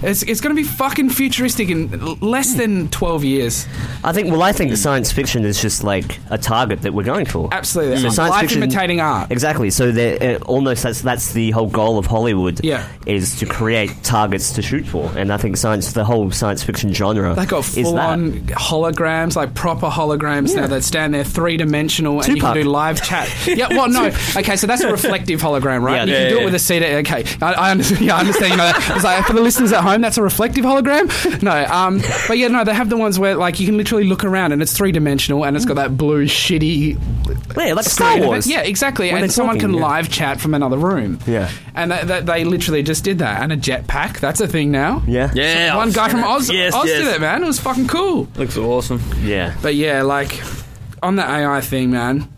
It's, 0.04 0.24
it's 0.24 0.42
going 0.42 0.56
to 0.56 0.62
be 0.62 0.68
fucking 0.68 1.10
futuristic 1.10 1.70
in 1.70 1.90
less 2.20 2.54
than 2.56 2.90
12 2.90 3.24
years. 3.24 3.68
I 4.04 4.12
think. 4.14 4.32
Well, 4.32 4.44
I 4.44 4.52
think 4.52 4.76
science 4.76 5.12
fiction 5.12 5.46
is 5.46 5.62
just 5.62 5.84
like 5.84 6.20
a 6.30 6.38
target 6.38 6.82
that 6.82 6.94
we're 6.94 7.04
going 7.04 7.26
for. 7.26 7.50
Absolutely. 7.52 7.98
So 7.98 8.10
science 8.10 8.32
Life 8.32 8.42
fiction- 8.42 8.64
imitating 8.64 9.00
art. 9.00 9.32
Exactly. 9.32 9.70
So 9.70 9.92
they're, 9.92 10.38
uh, 10.38 10.44
almost 10.44 10.84
that's 10.84 11.02
that's 11.02 11.34
the 11.34 11.52
whole 11.52 11.70
goal 11.70 11.98
of 11.98 12.06
Hollywood. 12.06 12.64
Yeah. 12.64 12.88
Is 13.06 13.38
to 13.40 13.46
create 13.46 13.92
targets 14.04 14.54
to 14.54 14.62
shoot 14.62 14.86
for, 14.86 15.12
and 15.18 15.32
I 15.32 15.38
think 15.38 15.58
science, 15.58 15.94
the 15.94 16.04
whole 16.06 16.32
science 16.32 16.64
fiction 16.64 16.94
genre, 16.94 17.36
They 17.36 17.46
got 17.46 17.60
is 17.60 17.74
full 17.74 17.96
that. 17.96 18.10
on 18.10 18.32
holograms, 18.48 19.36
like 19.36 19.54
proper 19.54 19.88
holograms 19.90 20.56
now 20.56 20.68
that 20.68 20.84
stand 20.84 21.14
there 21.14 21.24
three 21.24 21.58
dimensional 21.58 22.22
and 22.22 22.36
you 22.36 22.42
can 22.42 22.54
do 22.56 22.64
live 22.64 23.02
chat. 23.04 23.30
yeah, 23.48 23.68
well, 23.70 23.90
no. 23.90 24.08
Okay, 24.38 24.56
so 24.56 24.68
that's 24.68 24.82
a 24.82 24.92
reflective 24.92 25.42
hologram, 25.42 25.82
right? 25.82 25.96
Yeah, 25.96 26.04
you 26.06 26.12
yeah, 26.14 26.20
can 26.30 26.30
do 26.30 26.40
it 26.40 26.46
with 26.46 26.56
a 26.56 26.60
CD. 26.60 26.86
Okay, 26.98 27.24
I, 27.42 27.54
I, 27.54 27.72
understand, 27.72 28.02
yeah, 28.06 28.16
I 28.16 28.20
understand. 28.22 28.52
You 28.52 28.58
know, 28.58 28.64
that. 28.66 28.92
It's 28.96 29.04
like, 29.04 29.26
for 29.26 29.34
the 29.34 29.42
listeners 29.42 29.72
at 29.72 29.82
home, 29.82 29.93
that's 30.02 30.18
a 30.18 30.24
reflective 30.24 30.64
hologram. 30.66 31.12
No, 31.44 31.66
um, 31.66 32.00
but 32.28 32.38
yeah, 32.38 32.48
no, 32.48 32.64
they 32.64 32.74
have 32.74 32.90
the 32.90 32.96
ones 32.96 33.20
where 33.20 33.36
like 33.36 33.60
you 33.60 33.66
can 33.66 33.76
literally 33.76 34.06
look 34.06 34.24
around 34.24 34.54
and 34.54 34.62
it's 34.62 34.72
three 34.72 34.94
dimensional 34.94 35.44
and 35.44 35.58
it's 35.58 35.66
got 35.66 35.74
that 35.76 35.98
blue 35.98 36.26
shitty 36.26 36.98
Yeah, 37.58 37.74
like 37.74 37.86
Star 37.86 38.12
screen 38.12 38.20
of 38.20 38.24
it. 38.24 38.28
Wars. 38.28 38.48
Yeah, 38.48 38.62
exactly. 38.62 39.12
When 39.12 39.24
and 39.24 39.32
someone 39.32 39.56
talking, 39.58 39.72
can 39.72 39.80
yeah. 39.80 39.86
live 39.88 40.10
chat 40.10 40.40
from 40.40 40.54
another 40.54 40.78
room. 40.78 41.20
Yeah. 41.28 41.52
and 41.76 41.92
that, 41.92 42.08
that, 42.08 42.26
they 42.26 42.46
literally 42.46 42.82
just 42.84 43.04
did 43.04 43.20
that. 43.20 43.42
And 43.44 43.52
a 43.52 43.58
jetpack, 43.58 44.20
that's 44.20 44.40
a 44.40 44.48
thing 44.48 44.72
now. 44.72 45.04
Yeah. 45.06 45.32
Yeah. 45.34 45.76
One 45.76 45.92
guy 45.92 46.08
from 46.10 46.24
Oz, 46.24 46.50
Yes, 46.50 46.74
Oz 46.74 46.86
yes. 46.88 47.04
did 47.04 47.16
it, 47.16 47.22
man. 47.22 47.44
It 47.44 47.48
was 47.48 47.60
fucking 47.60 47.88
cool. 47.88 48.28
Looks 48.38 48.58
awesome. 48.58 49.02
Yeah. 49.22 49.56
But 49.62 49.76
yeah, 49.76 50.04
like 50.04 50.42
on 51.02 51.18
the 51.18 51.24
AI 51.30 51.60
thing, 51.62 51.92
man. 51.92 52.30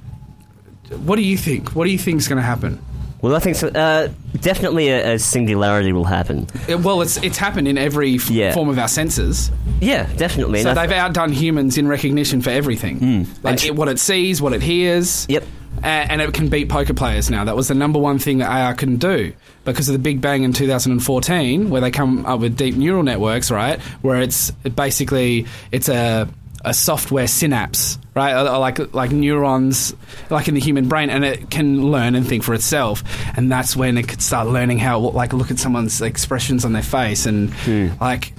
What 1.04 1.16
do 1.18 1.22
you 1.22 1.38
think? 1.38 1.76
What 1.76 1.86
do 1.86 1.92
you 1.92 1.98
think's 2.00 2.28
going 2.28 2.38
to 2.38 2.44
happen? 2.44 2.80
Well, 3.26 3.36
I 3.36 3.40
think 3.40 3.56
so. 3.56 3.70
Uh, 3.70 4.10
definitely 4.42 4.90
a, 4.90 5.14
a 5.16 5.20
singularity 5.20 5.92
will 5.94 6.04
happen. 6.04 6.46
It- 6.68 6.80
well, 6.82 7.02
it's 7.02 7.18
it's 7.24 7.40
happened 7.40 7.68
in 7.68 7.76
every 7.76 8.16
f- 8.16 8.30
Yeah. 8.30 8.54
form 8.54 8.70
of 8.70 8.78
our 8.78 8.88
senses. 8.88 9.50
Yeah, 9.82 10.06
definitely. 10.16 10.62
So 10.62 10.76
they've 10.76 10.92
outdone 10.92 11.32
humans 11.32 11.80
in 11.80 11.88
recognition 11.88 12.44
for 12.44 12.52
everything, 12.52 13.26
like 13.42 13.58
tr- 13.58 13.68
it- 13.70 13.76
what 13.76 13.88
it 13.88 13.98
sees, 14.00 14.44
what 14.44 14.54
it 14.54 14.62
hears. 14.62 15.26
Yep. 15.28 15.44
A- 15.84 15.88
And 15.88 16.22
it 16.22 16.34
can 16.36 16.50
beat 16.50 16.70
poker 16.70 16.94
players 16.94 17.32
now. 17.32 17.44
That 17.46 17.56
was 17.56 17.68
the 17.68 17.74
number 17.74 17.98
one 17.98 18.20
thing 18.20 18.38
that 18.38 18.50
AI 18.52 18.74
couldn't 18.74 18.98
do 19.00 19.34
because 19.66 19.90
of 19.90 19.94
the 19.94 20.00
Big 20.00 20.22
Bang 20.22 20.44
in 20.44 20.54
2014, 20.54 21.70
where 21.72 21.82
they 21.82 21.90
come 21.92 22.28
up 22.28 22.40
with 22.40 22.56
deep 22.56 22.76
neural 22.76 23.02
networks, 23.02 23.50
right? 23.50 23.80
Where 24.04 24.22
it's 24.22 24.52
basically 24.52 25.48
it's 25.72 25.90
a 25.90 26.30
a 26.66 26.74
software 26.74 27.28
synapse, 27.28 27.98
right? 28.16 28.42
Like 28.42 28.94
like 28.94 29.12
neurons, 29.12 29.96
like 30.30 30.48
in 30.48 30.56
the 30.56 30.60
human 30.60 30.88
brain, 30.88 31.10
and 31.10 31.24
it 31.24 31.50
can 31.50 31.92
learn 31.92 32.16
and 32.16 32.28
think 32.28 32.44
for 32.44 32.54
itself. 32.54 33.04
And 33.38 33.52
that's 33.52 33.76
when 33.76 33.98
it 33.98 34.08
could 34.08 34.22
start 34.22 34.48
learning 34.48 34.80
how, 34.80 35.00
like, 35.00 35.32
look 35.34 35.52
at 35.52 35.60
someone's 35.60 36.02
expressions 36.02 36.66
on 36.66 36.74
their 36.74 36.84
face 36.84 37.26
and 37.26 37.54
hmm. 37.54 37.90
like, 38.02 38.34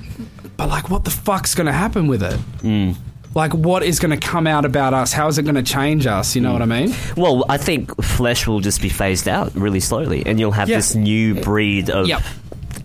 but 0.56 0.68
like, 0.68 0.90
what 0.90 1.04
the 1.04 1.10
fuck's 1.10 1.54
going 1.54 1.66
to 1.66 1.72
happen 1.72 2.08
with 2.08 2.22
it? 2.22 2.36
Hmm. 2.60 2.92
Like, 3.34 3.52
what 3.52 3.82
is 3.82 3.98
going 3.98 4.18
to 4.18 4.26
come 4.26 4.46
out 4.46 4.64
about 4.64 4.94
us? 4.94 5.12
How 5.12 5.28
is 5.28 5.36
it 5.36 5.42
going 5.42 5.56
to 5.56 5.62
change 5.62 6.06
us? 6.06 6.34
You 6.34 6.40
know 6.42 6.48
hmm. 6.48 6.54
what 6.54 6.62
I 6.62 6.66
mean? 6.66 6.94
Well, 7.16 7.44
I 7.48 7.58
think 7.58 7.94
flesh 8.02 8.46
will 8.46 8.60
just 8.60 8.80
be 8.80 8.88
phased 8.88 9.28
out 9.28 9.54
really 9.54 9.80
slowly, 9.80 10.24
and 10.26 10.40
you'll 10.40 10.52
have 10.52 10.68
Yeah. 10.68 10.78
this 10.78 10.94
new 10.94 11.34
breed 11.42 11.90
of 11.90 12.08
Yep. 12.08 12.22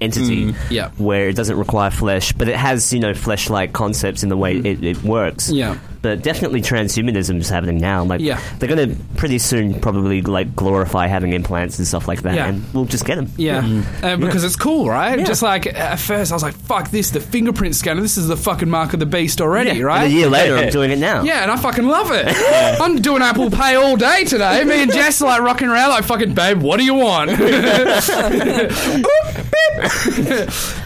Entity 0.02 0.48
mm, 0.48 0.56
Yep. 0.72 1.00
where 1.00 1.30
it 1.30 1.36
doesn't 1.36 1.58
require 1.58 1.92
flesh, 1.92 2.34
but 2.34 2.48
it 2.48 2.56
has 2.56 2.92
you 2.92 3.00
know 3.00 3.14
flesh-like 3.14 3.74
concepts 3.74 4.24
in 4.24 4.30
the 4.30 4.38
way 4.38 4.56
mm. 4.56 4.66
it, 4.66 4.84
it 4.84 5.04
works. 5.04 5.50
Yeah. 5.50 5.78
But 6.02 6.24
definitely 6.24 6.62
transhumanism 6.64 7.38
is 7.40 7.48
happening 7.50 7.78
now. 7.78 8.04
Like, 8.04 8.22
Yeah. 8.22 8.40
they're 8.58 8.68
going 8.68 8.90
to 8.90 8.96
pretty 9.18 9.38
soon 9.38 9.80
probably 9.80 10.24
like 10.24 10.56
glorify 10.56 11.06
having 11.06 11.34
implants 11.34 11.78
and 11.78 11.88
stuff 11.88 12.08
like 12.08 12.24
that, 12.24 12.34
Yeah. 12.34 12.48
and 12.48 12.64
we'll 12.74 12.86
just 12.86 13.06
get 13.06 13.18
them. 13.18 13.32
Yeah, 13.38 13.84
Uh, 14.02 14.16
because 14.18 14.44
it's 14.44 14.56
cool, 14.56 14.90
right? 14.90 15.20
Yeah. 15.20 15.26
Just 15.26 15.44
like 15.44 15.68
at 15.68 16.00
first, 16.00 16.32
I 16.32 16.36
was 16.36 16.42
like, 16.42 16.56
"Fuck 16.56 16.90
this!" 16.90 17.12
The 17.12 17.20
fingerprint 17.20 17.76
scanner. 17.76 18.02
This 18.02 18.18
is 18.18 18.28
the 18.28 18.36
fucking 18.38 18.68
mark 18.70 18.94
of 18.94 19.00
the 19.00 19.06
beast 19.06 19.42
already, 19.42 19.78
Yeah. 19.78 19.84
right? 19.84 20.04
And 20.06 20.12
a 20.14 20.16
year 20.16 20.28
later, 20.28 20.58
I'm 20.58 20.70
doing 20.80 20.90
it 20.90 20.98
now. 20.98 21.22
Yeah, 21.22 21.44
and 21.44 21.52
I 21.52 21.56
fucking 21.56 21.86
love 21.88 22.10
it. 22.12 22.26
I'm 22.82 22.96
doing 23.00 23.22
Apple 23.22 23.52
Pay 23.52 23.76
all 23.76 23.96
day 23.96 24.24
today. 24.24 24.64
Me 24.64 24.82
and 24.82 24.92
Jess 24.92 25.22
are 25.22 25.26
like 25.28 25.42
rocking 25.42 25.68
around 25.68 25.90
like 25.90 26.04
fucking 26.06 26.34
babe. 26.34 26.62
What 26.64 26.78
do 26.80 26.84
you 26.86 26.96
want? 26.96 27.30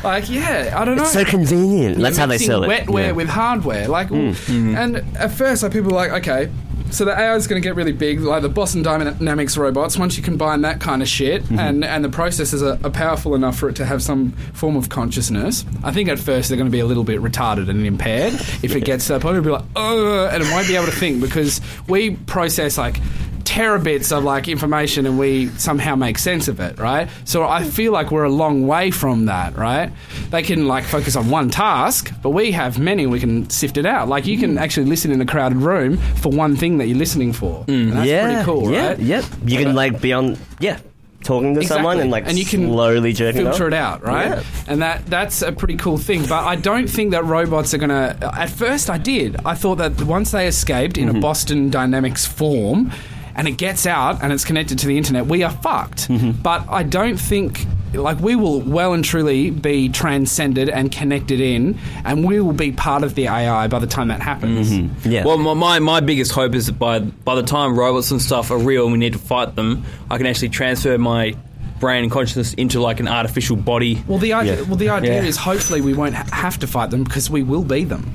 like 0.04 0.30
yeah, 0.30 0.74
I 0.78 0.86
don't 0.86 0.96
know. 0.98 1.04
It's 1.04 1.14
so 1.14 1.26
convenient. 1.26 1.98
That's 1.98 2.18
how 2.18 2.26
they 2.26 2.38
sell 2.38 2.64
it. 2.64 2.68
Wetware 2.68 3.08
Yeah. 3.08 3.12
with 3.12 3.30
hardware, 3.30 3.88
like, 3.88 4.12
ooh. 4.12 4.34
and 4.50 5.04
at 5.18 5.32
first, 5.32 5.64
like 5.64 5.72
people 5.72 5.92
were 5.92 5.96
like, 5.98 6.12
okay, 6.12 6.52
so 6.92 7.04
the 7.04 7.12
AI 7.20 7.36
is 7.36 7.48
going 7.48 7.62
to 7.62 7.68
get 7.68 7.76
really 7.76 7.92
big, 7.92 8.20
like 8.22 8.42
the 8.42 8.50
Boston 8.50 8.84
Dynamics 8.84 9.58
robots. 9.58 9.98
Once 9.98 10.18
you 10.18 10.24
combine 10.24 10.62
that 10.62 10.80
kind 10.80 11.02
of 11.02 11.08
shit, 11.08 11.44
Mm-hmm. 11.44 11.60
and 11.60 11.84
and 11.86 12.06
the 12.06 12.10
processors 12.10 12.62
are, 12.62 12.84
are 12.86 12.90
powerful 12.92 13.34
enough 13.36 13.58
for 13.58 13.70
it 13.70 13.76
to 13.78 13.86
have 13.86 14.02
some 14.04 14.32
form 14.54 14.76
of 14.76 14.90
consciousness, 14.90 15.66
I 15.84 15.92
think 15.92 16.10
at 16.10 16.20
first 16.20 16.50
they're 16.50 16.58
going 16.58 16.70
to 16.70 16.72
be 16.72 16.80
a 16.80 16.86
little 16.86 17.04
bit 17.04 17.22
retarded 17.22 17.70
and 17.70 17.86
impaired. 17.86 18.34
If 18.64 18.76
it 18.76 18.86
gets 18.86 19.08
to 19.08 19.14
that 19.14 19.22
point, 19.22 19.38
it'll 19.38 19.46
be 19.46 19.52
like, 19.52 19.66
oh, 19.76 20.28
and 20.28 20.44
it 20.44 20.52
won't 20.52 20.68
be 20.68 20.76
able 20.76 20.86
to 20.86 20.92
think 20.92 21.22
because 21.22 21.60
we 21.88 22.12
process 22.16 22.78
like 22.78 23.00
terabits 23.46 24.12
of 24.16 24.24
like 24.24 24.48
information 24.48 25.06
and 25.06 25.18
we 25.18 25.48
somehow 25.58 25.96
make 25.96 26.18
sense 26.18 26.48
of 26.48 26.60
it, 26.60 26.78
right? 26.80 27.08
So 27.24 27.44
I 27.48 27.64
feel 27.64 27.92
like 27.94 28.12
we're 28.12 28.24
a 28.26 28.30
long 28.30 28.68
way 28.68 28.92
from 28.92 29.26
that, 29.28 29.56
right? 29.56 29.92
They 30.32 30.44
can 30.44 30.68
like 30.68 30.84
focus 30.84 31.16
on 31.16 31.30
one 31.30 31.50
task, 31.50 32.12
but 32.22 32.32
we 32.32 32.52
have 32.52 32.78
many. 32.80 33.06
We 33.06 33.20
can 33.20 33.50
sift 33.50 33.78
it 33.78 33.86
out. 33.86 34.08
Like 34.10 34.26
you 34.26 34.38
can 34.38 34.58
actually 34.58 34.88
listen 34.88 35.12
in 35.12 35.22
a 35.22 35.26
crowded 35.26 35.60
room 35.60 35.98
for 35.98 36.30
one 36.32 36.56
thing 36.56 36.80
that 36.80 36.88
you're 36.88 36.98
listening 36.98 37.32
for. 37.34 37.64
And 37.68 37.94
that's 37.94 38.08
yeah, 38.10 38.26
pretty 38.28 38.46
cool, 38.46 38.72
yeah, 38.72 38.88
right? 38.90 39.00
Yep. 39.00 39.26
You 39.46 39.58
can 39.60 39.76
like 39.76 40.02
be 40.02 40.12
on, 40.12 40.38
yeah, 40.60 40.80
talking 41.24 41.56
to 41.56 41.64
someone 41.66 42.00
and 42.00 42.12
like 42.12 42.28
and 42.28 42.38
you 42.38 42.46
can 42.46 42.68
slowly 42.68 43.12
jerking 43.14 43.44
filter 43.44 43.66
off. 43.66 43.68
it 43.68 43.74
out, 43.74 44.04
right? 44.04 44.28
Yeah. 44.30 44.44
And 44.68 44.82
that 44.82 45.06
that's 45.06 45.42
a 45.42 45.52
pretty 45.52 45.76
cool 45.78 45.98
thing. 45.98 46.22
But 46.24 46.44
I 46.46 46.56
don't 46.56 46.88
think 46.88 47.12
that 47.12 47.26
robots 47.26 47.74
are 47.74 47.78
gonna. 47.78 48.18
At 48.22 48.50
first, 48.50 48.90
I 48.90 48.98
did. 48.98 49.38
I 49.46 49.56
thought 49.56 49.76
that 49.76 50.02
once 50.02 50.32
they 50.32 50.48
escaped 50.48 50.96
Mm-hmm. 50.98 51.10
in 51.10 51.16
a 51.16 51.20
Boston 51.20 51.70
Dynamics 51.70 52.26
form, 52.26 52.92
and 53.36 53.48
it 53.48 53.58
gets 53.58 53.86
out 53.86 54.24
and 54.24 54.32
it's 54.34 54.46
connected 54.46 54.80
to 54.80 54.88
the 54.88 54.98
internet, 54.98 55.26
we 55.28 55.44
are 55.44 55.52
fucked. 55.52 56.08
Mm-hmm. 56.10 56.42
But 56.42 56.68
I 56.70 56.84
don't 56.84 57.18
think. 57.18 57.66
Like 57.94 58.20
we 58.20 58.36
will 58.36 58.60
well 58.60 58.92
and 58.92 59.06
truly 59.06 59.52
be 59.52 59.88
transcended 59.88 60.68
and 60.68 60.92
connected 60.92 61.40
in, 61.40 61.80
and 62.04 62.26
we 62.28 62.42
will 62.42 62.52
be 62.52 62.74
part 62.74 63.04
of 63.06 63.16
the 63.16 63.28
AI 63.30 63.68
by 63.68 63.80
the 63.80 63.88
time 63.88 64.10
that 64.10 64.22
happens. 64.22 64.70
Mm-hmm. 64.70 65.10
Yeah. 65.10 65.24
Well, 65.24 65.38
my, 65.38 65.54
my, 65.54 65.80
my 65.80 66.00
biggest 66.02 66.34
hope 66.34 66.56
is 66.56 66.66
that 66.66 66.78
by 66.78 67.00
by 67.00 67.36
the 67.36 67.44
time 67.44 67.80
robots 67.80 68.12
and 68.12 68.22
stuff 68.22 68.52
are 68.52 68.58
real 68.58 68.84
and 68.84 68.92
we 68.92 68.98
need 68.98 69.14
to 69.14 69.20
fight 69.20 69.56
them, 69.56 69.86
I 70.12 70.18
can 70.18 70.26
actually 70.26 70.50
transfer 70.50 70.98
my 70.98 71.36
brain 71.80 72.04
and 72.04 72.12
consciousness 72.12 72.54
into 72.56 72.82
like 72.82 73.00
an 73.00 73.08
artificial 73.08 73.56
body. 73.56 74.04
Well, 74.08 74.18
the 74.20 74.34
idea, 74.34 74.56
Yeah. 74.58 74.62
well, 74.64 74.76
the 74.76 74.90
idea 74.90 75.22
Yeah. 75.22 75.28
is 75.30 75.38
hopefully 75.38 75.80
we 75.80 75.94
won't 75.94 76.16
ha- 76.16 76.28
have 76.36 76.60
to 76.60 76.68
fight 76.68 76.90
them 76.90 77.06
because 77.06 77.30
we 77.30 77.44
will 77.44 77.64
be 77.64 77.86
them. 77.86 78.12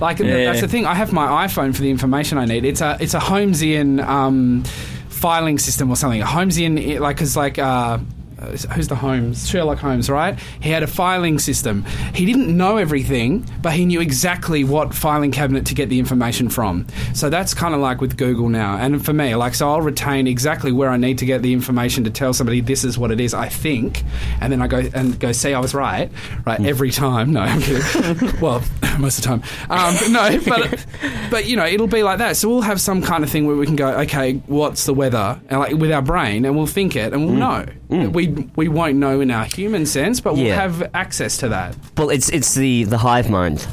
Like 0.00 0.18
Yeah. 0.18 0.44
that's 0.44 0.60
the 0.60 0.68
thing. 0.68 0.86
I 0.86 0.94
have 0.94 1.12
my 1.12 1.46
iPhone 1.46 1.74
for 1.74 1.82
the 1.82 1.90
information 1.90 2.38
I 2.38 2.44
need. 2.44 2.64
It's 2.64 2.80
a 2.80 2.96
it's 3.00 3.14
a 3.14 3.18
Holmesian 3.20 4.04
um, 4.04 4.64
filing 5.08 5.58
system 5.58 5.90
or 5.90 5.96
something. 5.96 6.22
A 6.22 6.26
Holmesian 6.26 7.00
like 7.00 7.16
because 7.16 7.36
like. 7.36 7.58
Uh, 7.58 7.98
Uh, 8.44 8.74
who's 8.74 8.88
the 8.88 8.94
Holmes? 8.94 9.48
Sherlock 9.48 9.78
Holmes, 9.78 10.10
right? 10.10 10.38
He 10.60 10.70
had 10.70 10.82
a 10.82 10.86
filing 10.86 11.38
system. 11.38 11.84
He 12.14 12.26
didn't 12.26 12.54
know 12.54 12.76
everything, 12.76 13.46
but 13.62 13.72
he 13.72 13.86
knew 13.86 14.00
exactly 14.00 14.64
what 14.64 14.94
filing 14.94 15.32
cabinet 15.32 15.66
to 15.66 15.74
get 15.74 15.88
the 15.88 15.98
information 15.98 16.48
from. 16.50 16.86
So 17.14 17.30
that's 17.30 17.54
kind 17.54 17.74
of 17.74 17.80
like 17.80 18.00
with 18.00 18.16
Google 18.16 18.48
now. 18.48 18.76
And 18.76 19.04
for 19.04 19.12
me, 19.12 19.34
like, 19.34 19.54
so 19.54 19.68
I'll 19.70 19.80
retain 19.80 20.26
exactly 20.26 20.72
where 20.72 20.90
I 20.90 20.96
need 20.96 21.18
to 21.18 21.26
get 21.26 21.42
the 21.42 21.52
information 21.52 22.04
to 22.04 22.10
tell 22.10 22.32
somebody 22.32 22.60
this 22.60 22.84
is 22.84 22.98
what 22.98 23.10
it 23.10 23.20
is, 23.20 23.32
I 23.34 23.48
think. 23.48 24.02
And 24.40 24.52
then 24.52 24.60
I 24.60 24.66
go 24.66 24.82
and 24.94 25.18
go, 25.18 25.32
see, 25.32 25.54
I 25.54 25.60
was 25.60 25.74
right, 25.74 26.10
right, 26.44 26.58
hmm. 26.58 26.66
every 26.66 26.90
time. 26.90 27.32
No, 27.32 27.40
I'm 27.40 27.60
kidding. 27.60 28.30
well, 28.40 28.62
most 28.98 29.18
of 29.18 29.24
the 29.24 29.28
time. 29.28 29.42
Um, 29.70 30.12
no, 30.12 30.40
but, 30.46 30.86
but, 31.30 31.46
you 31.46 31.56
know, 31.56 31.66
it'll 31.66 31.86
be 31.86 32.02
like 32.02 32.18
that. 32.18 32.36
So 32.36 32.48
we'll 32.48 32.62
have 32.62 32.80
some 32.80 33.02
kind 33.02 33.24
of 33.24 33.30
thing 33.30 33.46
where 33.46 33.56
we 33.56 33.66
can 33.66 33.76
go, 33.76 33.88
okay, 34.00 34.34
what's 34.46 34.84
the 34.84 34.94
weather? 34.94 35.40
And 35.48 35.60
like 35.60 35.76
with 35.76 35.92
our 35.92 36.02
brain, 36.02 36.44
and 36.44 36.56
we'll 36.56 36.66
think 36.66 36.96
it 36.96 37.12
and 37.12 37.24
we'll 37.24 37.34
hmm. 37.34 37.40
know. 37.40 37.66
Hmm. 37.88 38.12
We, 38.12 38.28
we 38.56 38.68
won't 38.68 38.96
know 38.96 39.20
in 39.20 39.30
our 39.30 39.44
human 39.44 39.86
sense, 39.86 40.20
but 40.20 40.34
we'll 40.34 40.44
Yeah. 40.46 40.56
have 40.60 40.90
access 40.94 41.36
to 41.38 41.48
that. 41.48 41.76
Well, 41.96 42.10
it's 42.10 42.28
it's 42.30 42.54
the 42.54 42.84
the 42.84 42.98
hive 42.98 43.30
mind 43.30 43.66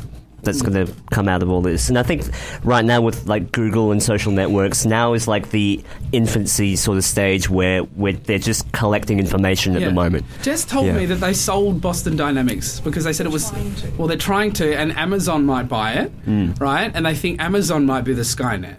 that's 0.43 0.63
going 0.63 0.87
to 0.87 0.91
come 1.11 1.27
out 1.29 1.43
of 1.43 1.51
all 1.51 1.61
this, 1.61 1.87
and 1.87 1.99
I 1.99 2.03
think 2.03 2.23
right 2.63 2.83
now 2.83 2.99
with 2.99 3.27
like 3.27 3.51
Google 3.51 3.91
and 3.91 4.01
social 4.01 4.31
networks, 4.31 4.87
now 4.87 5.13
is 5.13 5.27
like 5.27 5.51
the 5.51 5.79
infancy 6.11 6.75
sort 6.75 6.97
of 6.97 7.03
stage 7.03 7.47
where 7.47 7.81
where 7.81 8.13
they're 8.13 8.39
just 8.39 8.69
collecting 8.71 9.19
information 9.19 9.75
at 9.75 9.81
Yeah. 9.81 9.89
the 9.89 9.93
moment. 9.93 10.25
Jess 10.41 10.65
told 10.65 10.87
Yeah. 10.87 10.93
me 10.97 11.05
that 11.05 11.19
they 11.19 11.33
sold 11.33 11.79
Boston 11.79 12.15
Dynamics 12.15 12.79
because 12.79 13.03
they 13.03 13.13
said 13.13 13.27
it 13.27 13.31
was. 13.31 13.53
Well, 13.99 14.07
they're 14.07 14.17
trying 14.17 14.51
to, 14.53 14.75
and 14.75 14.97
Amazon 14.97 15.45
might 15.45 15.69
buy 15.69 15.91
it, 15.93 16.11
Hmm. 16.25 16.53
right? 16.59 16.91
And 16.93 17.05
they 17.05 17.13
think 17.13 17.39
Amazon 17.39 17.85
might 17.85 18.03
be 18.03 18.13
the 18.15 18.23
Skynet. 18.23 18.77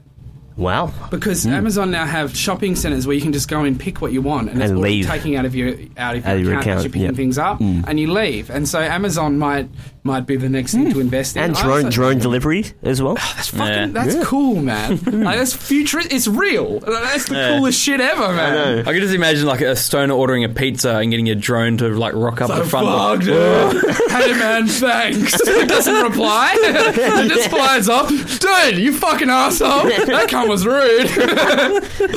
Wow. 0.57 0.93
Because 1.11 1.45
Hmm. 1.45 1.53
Amazon 1.55 1.91
now 1.91 2.05
have 2.05 2.37
shopping 2.37 2.77
centers 2.77 3.07
where 3.07 3.15
you 3.17 3.23
can 3.23 3.33
just 3.33 3.49
go 3.49 3.65
and 3.65 3.79
pick 3.79 4.01
what 4.03 4.13
you 4.13 4.21
want, 4.23 4.51
and, 4.51 4.61
it's 4.63 4.71
And 4.71 4.81
leave. 4.81 5.07
taking 5.07 5.37
out 5.37 5.45
of 5.45 5.55
your 5.55 5.71
out 5.97 6.17
of 6.17 6.23
your, 6.25 6.31
Out 6.31 6.37
of 6.37 6.43
your 6.43 6.59
account, 6.59 6.79
as 6.79 6.85
you're 6.85 6.91
picking 6.93 7.03
yep. 7.09 7.15
things 7.15 7.39
up, 7.39 7.61
and 7.61 7.99
you 7.99 8.13
leave. 8.13 8.51
And 8.51 8.69
so 8.69 8.79
Amazon 8.81 9.39
might 9.39 9.69
might 10.05 10.27
be 10.27 10.35
the 10.37 10.49
next 10.49 10.73
thing 10.73 10.91
to 10.93 10.99
invest 10.99 11.37
in. 11.37 11.43
Hmm. 11.43 11.49
And 11.51 11.57
drone 11.57 11.91
drone 11.91 12.19
delivery 12.19 12.65
as 12.83 13.01
well. 13.01 13.15
That's 13.15 13.49
fucking. 13.51 13.67
Yeah. 13.67 13.87
That's 13.87 14.15
Yeah. 14.17 14.25
cool, 14.25 14.57
man. 14.61 14.97
like 15.07 15.37
that's 15.39 15.53
future. 15.55 16.01
It's 16.01 16.27
real. 16.27 16.81
That's 16.81 17.27
the 17.27 17.35
Yeah. 17.37 17.57
coolest 17.59 17.81
shit 17.81 18.01
ever, 18.01 18.33
man. 18.33 18.55
know. 18.77 18.81
I 18.81 18.93
can 18.93 19.01
just 19.01 19.15
imagine 19.15 19.47
like 19.47 19.61
a 19.61 19.77
stoner 19.77 20.15
ordering 20.15 20.43
a 20.43 20.49
pizza 20.49 20.97
and 20.97 21.11
getting 21.11 21.29
a 21.29 21.37
drone 21.37 21.77
to 21.77 21.89
like 21.91 22.15
rock 22.15 22.41
up 22.41 22.49
the 22.49 22.65
front. 22.65 22.87
Fuck, 22.89 23.27
door. 23.27 23.73
dude. 23.81 23.91
hey 24.11 24.33
man, 24.39 24.67
thanks. 24.67 25.35
It 25.63 25.69
Doesn't 25.69 26.03
reply. 26.03 26.55
It 26.59 27.29
just 27.29 27.51
flies 27.51 27.89
off. 27.89 28.09
Dude, 28.09 28.79
you 28.79 28.93
fucking 28.93 29.31
asshole. 29.31 29.85
That 29.85 30.29
cunt 30.29 30.49
was 30.49 30.67
rude. 30.67 31.07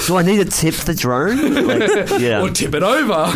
Do 0.08 0.16
I 0.18 0.24
need 0.24 0.38
to 0.38 0.46
tip 0.46 0.74
the 0.76 0.94
drone? 0.96 1.66
Like, 1.68 2.20
yeah, 2.20 2.42
or 2.42 2.50
tip 2.50 2.74
it 2.74 2.82
over. 2.84 3.32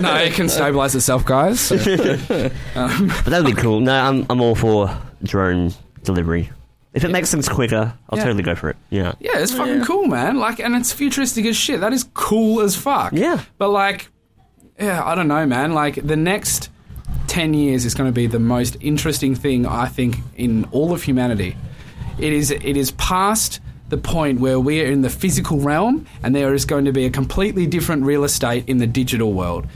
no, 0.00 0.14
it 0.16 0.32
can 0.32 0.48
stabilize 0.48 0.94
itself, 0.94 1.24
guys. 1.26 1.60
So- 1.60 1.76
but 1.76 3.24
that'd 3.26 3.44
be 3.46 3.52
cool. 3.52 3.80
No, 3.90 3.96
I'm 4.00 4.24
I'm 4.30 4.40
all 4.40 4.54
for 4.54 4.96
drone 5.24 5.72
delivery. 6.04 6.50
If 6.94 7.02
it 7.02 7.10
makes 7.10 7.30
things 7.32 7.48
quicker, 7.48 7.92
I'll 8.08 8.18
Yeah. 8.18 8.24
totally 8.24 8.44
go 8.44 8.54
for 8.54 8.70
it. 8.70 8.76
Yeah. 8.88 9.12
Yeah, 9.18 9.38
it's 9.38 9.52
fucking 9.52 9.84
cool, 9.84 10.06
man. 10.06 10.38
Like, 10.38 10.60
and 10.60 10.76
it's 10.76 10.92
futuristic 10.92 11.44
as 11.46 11.56
shit. 11.56 11.80
That 11.80 11.92
is 11.92 12.04
cool 12.14 12.60
as 12.60 12.76
fuck. 12.76 13.12
Yeah. 13.12 13.40
But 13.58 13.70
like, 13.70 14.08
yeah, 14.78 15.02
I 15.04 15.16
don't 15.16 15.26
know, 15.28 15.44
man. 15.44 15.72
Like, 15.72 15.96
the 16.06 16.16
next 16.16 16.68
ten 17.26 17.52
years 17.52 17.84
is 17.84 17.94
going 17.94 18.08
to 18.08 18.14
be 18.14 18.26
the 18.28 18.38
most 18.38 18.76
interesting 18.80 19.34
thing 19.34 19.66
I 19.66 19.86
think 19.86 20.18
in 20.36 20.66
all 20.70 20.92
of 20.92 21.02
humanity. 21.02 21.56
It 22.18 22.32
is. 22.32 22.52
It 22.52 22.76
is 22.76 22.92
past 22.92 23.60
the 23.88 23.96
point 23.96 24.38
where 24.38 24.60
we 24.60 24.80
are 24.82 24.86
in 24.86 25.02
the 25.02 25.10
physical 25.10 25.58
realm, 25.58 26.06
and 26.22 26.32
there 26.34 26.54
is 26.54 26.64
going 26.64 26.84
to 26.84 26.92
be 26.92 27.06
a 27.06 27.10
completely 27.10 27.66
different 27.66 28.04
real 28.04 28.22
estate 28.22 28.62
in 28.68 28.78
the 28.78 28.86
digital 28.86 29.32
world. 29.32 29.66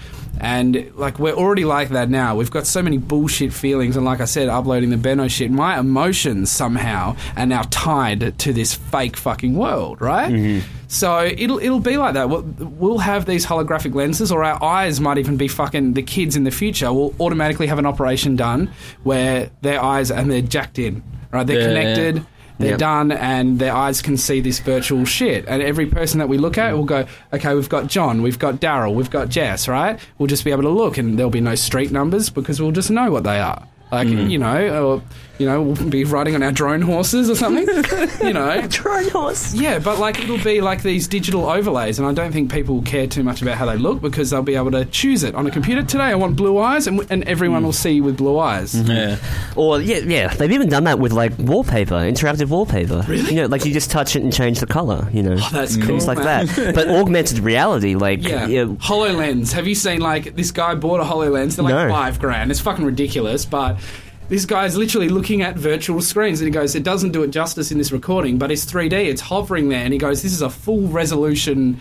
And 0.45 0.93
like 0.95 1.19
we're 1.19 1.33
already 1.33 1.65
like 1.65 1.89
that 1.89 2.11
now. 2.11 2.37
We've 2.37 2.51
got 2.51 2.67
so 2.67 2.83
many 2.83 2.99
bullshit 2.99 3.51
feelings, 3.51 3.97
and 3.97 4.05
like 4.05 4.21
I 4.21 4.27
said, 4.27 4.51
uploading 4.51 4.91
the 4.91 4.99
Benno 4.99 5.27
shit, 5.27 5.51
my 5.51 5.79
emotions 5.79 6.51
somehow 6.51 7.17
are 7.35 7.47
now 7.47 7.63
tied 7.71 8.39
to 8.41 8.53
this 8.53 8.75
fake 8.75 9.17
fucking 9.17 9.55
world, 9.57 10.03
right? 10.03 10.31
Mm-hmm. 10.31 10.69
So 10.87 11.25
it'll 11.25 11.59
it'll 11.61 11.81
be 11.81 11.97
like 11.97 12.13
that. 12.13 12.29
We'll, 12.29 12.43
we'll 12.43 12.99
have 12.99 13.25
these 13.25 13.47
holographic 13.47 13.95
lenses, 13.95 14.31
or 14.31 14.45
our 14.45 14.63
eyes 14.63 15.01
might 15.01 15.17
even 15.17 15.39
be 15.39 15.49
fucking 15.49 15.95
the 15.95 16.03
kids 16.03 16.37
in 16.37 16.45
the 16.45 16.51
future. 16.51 16.93
will 16.93 17.15
automatically 17.21 17.67
have 17.69 17.79
an 17.79 17.87
operation 17.87 18.37
done 18.37 18.71
where 19.03 19.51
their 19.63 19.83
eyes 19.83 20.11
and 20.11 20.31
they're 20.31 20.43
jacked 20.43 20.79
in, 20.79 21.03
right? 21.33 21.47
They're 21.47 21.61
Yeah, 21.61 21.69
connected. 21.69 22.27
They're 22.59 22.71
Yep. 22.71 22.79
done, 22.79 23.13
and 23.13 23.59
their 23.59 23.75
eyes 23.75 24.01
can 24.01 24.17
see 24.17 24.41
this 24.41 24.61
virtual 24.61 25.05
shit. 25.05 25.45
And 25.49 25.61
every 25.61 25.87
person 25.87 26.19
that 26.21 26.29
we 26.29 26.39
look 26.39 26.57
at 26.57 26.75
will 26.77 26.85
go, 26.85 27.05
okay, 27.33 27.55
we've 27.55 27.69
got 27.69 27.89
John, 27.89 28.23
we've 28.23 28.39
got 28.39 28.57
Daryl, 28.57 28.95
we've 28.95 29.11
got 29.11 29.29
Jess, 29.29 29.67
right? 29.67 29.99
We'll 30.19 30.29
just 30.29 30.45
be 30.45 30.53
able 30.53 30.63
to 30.63 30.69
look, 30.69 30.97
and 30.97 31.19
there'll 31.19 31.31
be 31.31 31.41
no 31.41 31.57
street 31.57 31.91
numbers 31.91 32.31
because 32.31 32.61
we'll 32.63 32.71
just 32.73 32.91
know 32.91 33.11
what 33.11 33.25
they 33.25 33.41
are. 33.41 33.67
Like 33.91 34.09
mm. 34.09 34.31
you 34.31 34.39
know, 34.39 34.85
or 34.85 35.03
you 35.39 35.47
know, 35.47 35.63
we'll 35.63 35.91
be 35.91 36.05
riding 36.05 36.35
on 36.37 36.43
our 36.43 36.53
drone 36.53 36.81
horses 36.81 37.29
or 37.29 37.35
something. 37.35 37.67
you 38.27 38.33
know, 38.33 38.67
Drone 38.69 39.09
horse. 39.09 39.53
yeah, 39.55 39.79
but 39.81 39.99
like 39.99 40.21
it'll 40.21 40.43
be 40.43 40.61
like 40.61 40.83
these 40.83 41.09
digital 41.09 41.47
overlays, 41.47 41.99
and 41.99 42.07
I 42.07 42.13
don't 42.13 42.31
think 42.33 42.53
people 42.53 42.83
care 42.83 43.07
too 43.07 43.25
much 43.25 43.43
about 43.43 43.57
how 43.57 43.67
they 43.67 43.77
look 43.77 44.01
because 44.01 44.31
they'll 44.31 44.43
be 44.43 44.55
able 44.55 44.71
to 44.73 44.85
choose 44.85 45.25
it 45.25 45.35
on 45.35 45.47
a 45.47 45.51
computer. 45.51 45.83
Today, 45.83 46.05
I 46.05 46.15
want 46.15 46.37
blue 46.37 46.59
eyes, 46.59 46.87
and, 46.87 47.05
and 47.11 47.25
everyone 47.25 47.61
hmm. 47.61 47.67
will 47.67 47.73
see 47.73 48.01
with 48.01 48.17
blue 48.17 48.39
eyes. 48.39 48.75
Yeah. 48.75 49.17
Or 49.57 49.81
yeah, 49.81 49.99
yeah, 49.99 50.29
they've 50.35 50.53
even 50.53 50.69
done 50.69 50.85
that 50.85 50.99
with 50.99 51.13
like 51.13 51.33
wallpaper, 51.39 51.95
interactive 51.97 52.49
wallpaper. 52.49 53.05
Really? 53.09 53.31
You 53.31 53.43
know, 53.43 53.47
like 53.47 53.65
you 53.65 53.73
just 53.73 53.91
touch 53.91 54.15
it 54.15 54.23
and 54.23 54.33
change 54.33 54.61
the 54.61 54.67
color. 54.67 55.09
You 55.13 55.23
know, 55.23 55.37
Oh, 55.37 55.49
that's 55.53 55.77
cool, 55.77 55.87
things 55.87 56.07
like 56.07 56.19
man. 56.19 56.47
that. 56.47 56.75
But 56.75 56.89
augmented 57.05 57.41
reality, 57.41 57.97
like 57.97 58.23
Yeah. 58.23 58.47
yeah, 58.47 58.65
HoloLens. 58.65 59.53
Have 59.53 59.67
you 59.67 59.75
seen 59.75 60.01
like 60.01 60.37
this 60.37 60.53
guy 60.53 60.75
bought 60.75 61.01
a 61.01 61.05
HoloLens? 61.05 61.57
They're 61.57 61.65
like 61.65 61.75
No. 61.75 61.89
five 61.89 62.21
grand. 62.21 62.51
It's 62.51 62.61
fucking 62.61 62.85
ridiculous, 62.85 63.45
but 63.45 63.79
this 64.29 64.47
guy's 64.47 64.77
literally 64.77 65.09
looking 65.09 65.43
at 65.43 65.57
virtual 65.57 66.01
screens 66.01 66.41
and 66.41 66.47
he 66.47 66.51
goes, 66.51 66.75
It 66.75 66.83
doesn't 66.83 67.13
do 67.13 67.23
it 67.23 67.29
justice 67.29 67.71
in 67.71 67.79
this 67.79 67.93
recording, 67.93 68.39
but 68.39 68.51
it's 68.51 68.65
3D, 68.65 68.93
it's 68.93 69.21
hovering 69.21 69.69
there. 69.69 69.85
And 69.85 69.93
he 69.93 69.99
goes, 69.99 70.23
This 70.23 70.33
is 70.33 70.43
a 70.43 70.51
full 70.51 70.89
resolution 70.89 71.79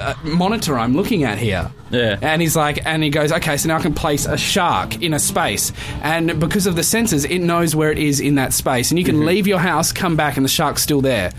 uh, 0.00 0.14
monitor 0.24 0.78
I'm 0.78 0.94
looking 0.96 1.24
at 1.24 1.38
here. 1.38 1.70
Yeah. 1.90 2.18
And 2.22 2.40
he's 2.40 2.54
like, 2.54 2.86
and 2.86 3.02
he 3.02 3.10
goes, 3.10 3.32
okay, 3.32 3.56
so 3.56 3.66
now 3.68 3.76
I 3.78 3.82
can 3.82 3.94
place 3.94 4.24
a 4.24 4.36
shark 4.38 5.02
in 5.02 5.12
a 5.12 5.18
space. 5.18 5.72
And 6.02 6.38
because 6.38 6.68
of 6.68 6.76
the 6.76 6.82
sensors, 6.82 7.28
it 7.28 7.40
knows 7.40 7.74
where 7.74 7.90
it 7.90 7.98
is 7.98 8.20
in 8.20 8.36
that 8.36 8.52
space. 8.52 8.90
And 8.92 8.98
you 8.98 9.04
can 9.04 9.26
leave 9.26 9.48
your 9.48 9.58
house, 9.58 9.90
come 9.90 10.14
back, 10.14 10.36
and 10.36 10.44
the 10.44 10.48
shark's 10.48 10.82
still 10.82 11.00
there. 11.00 11.32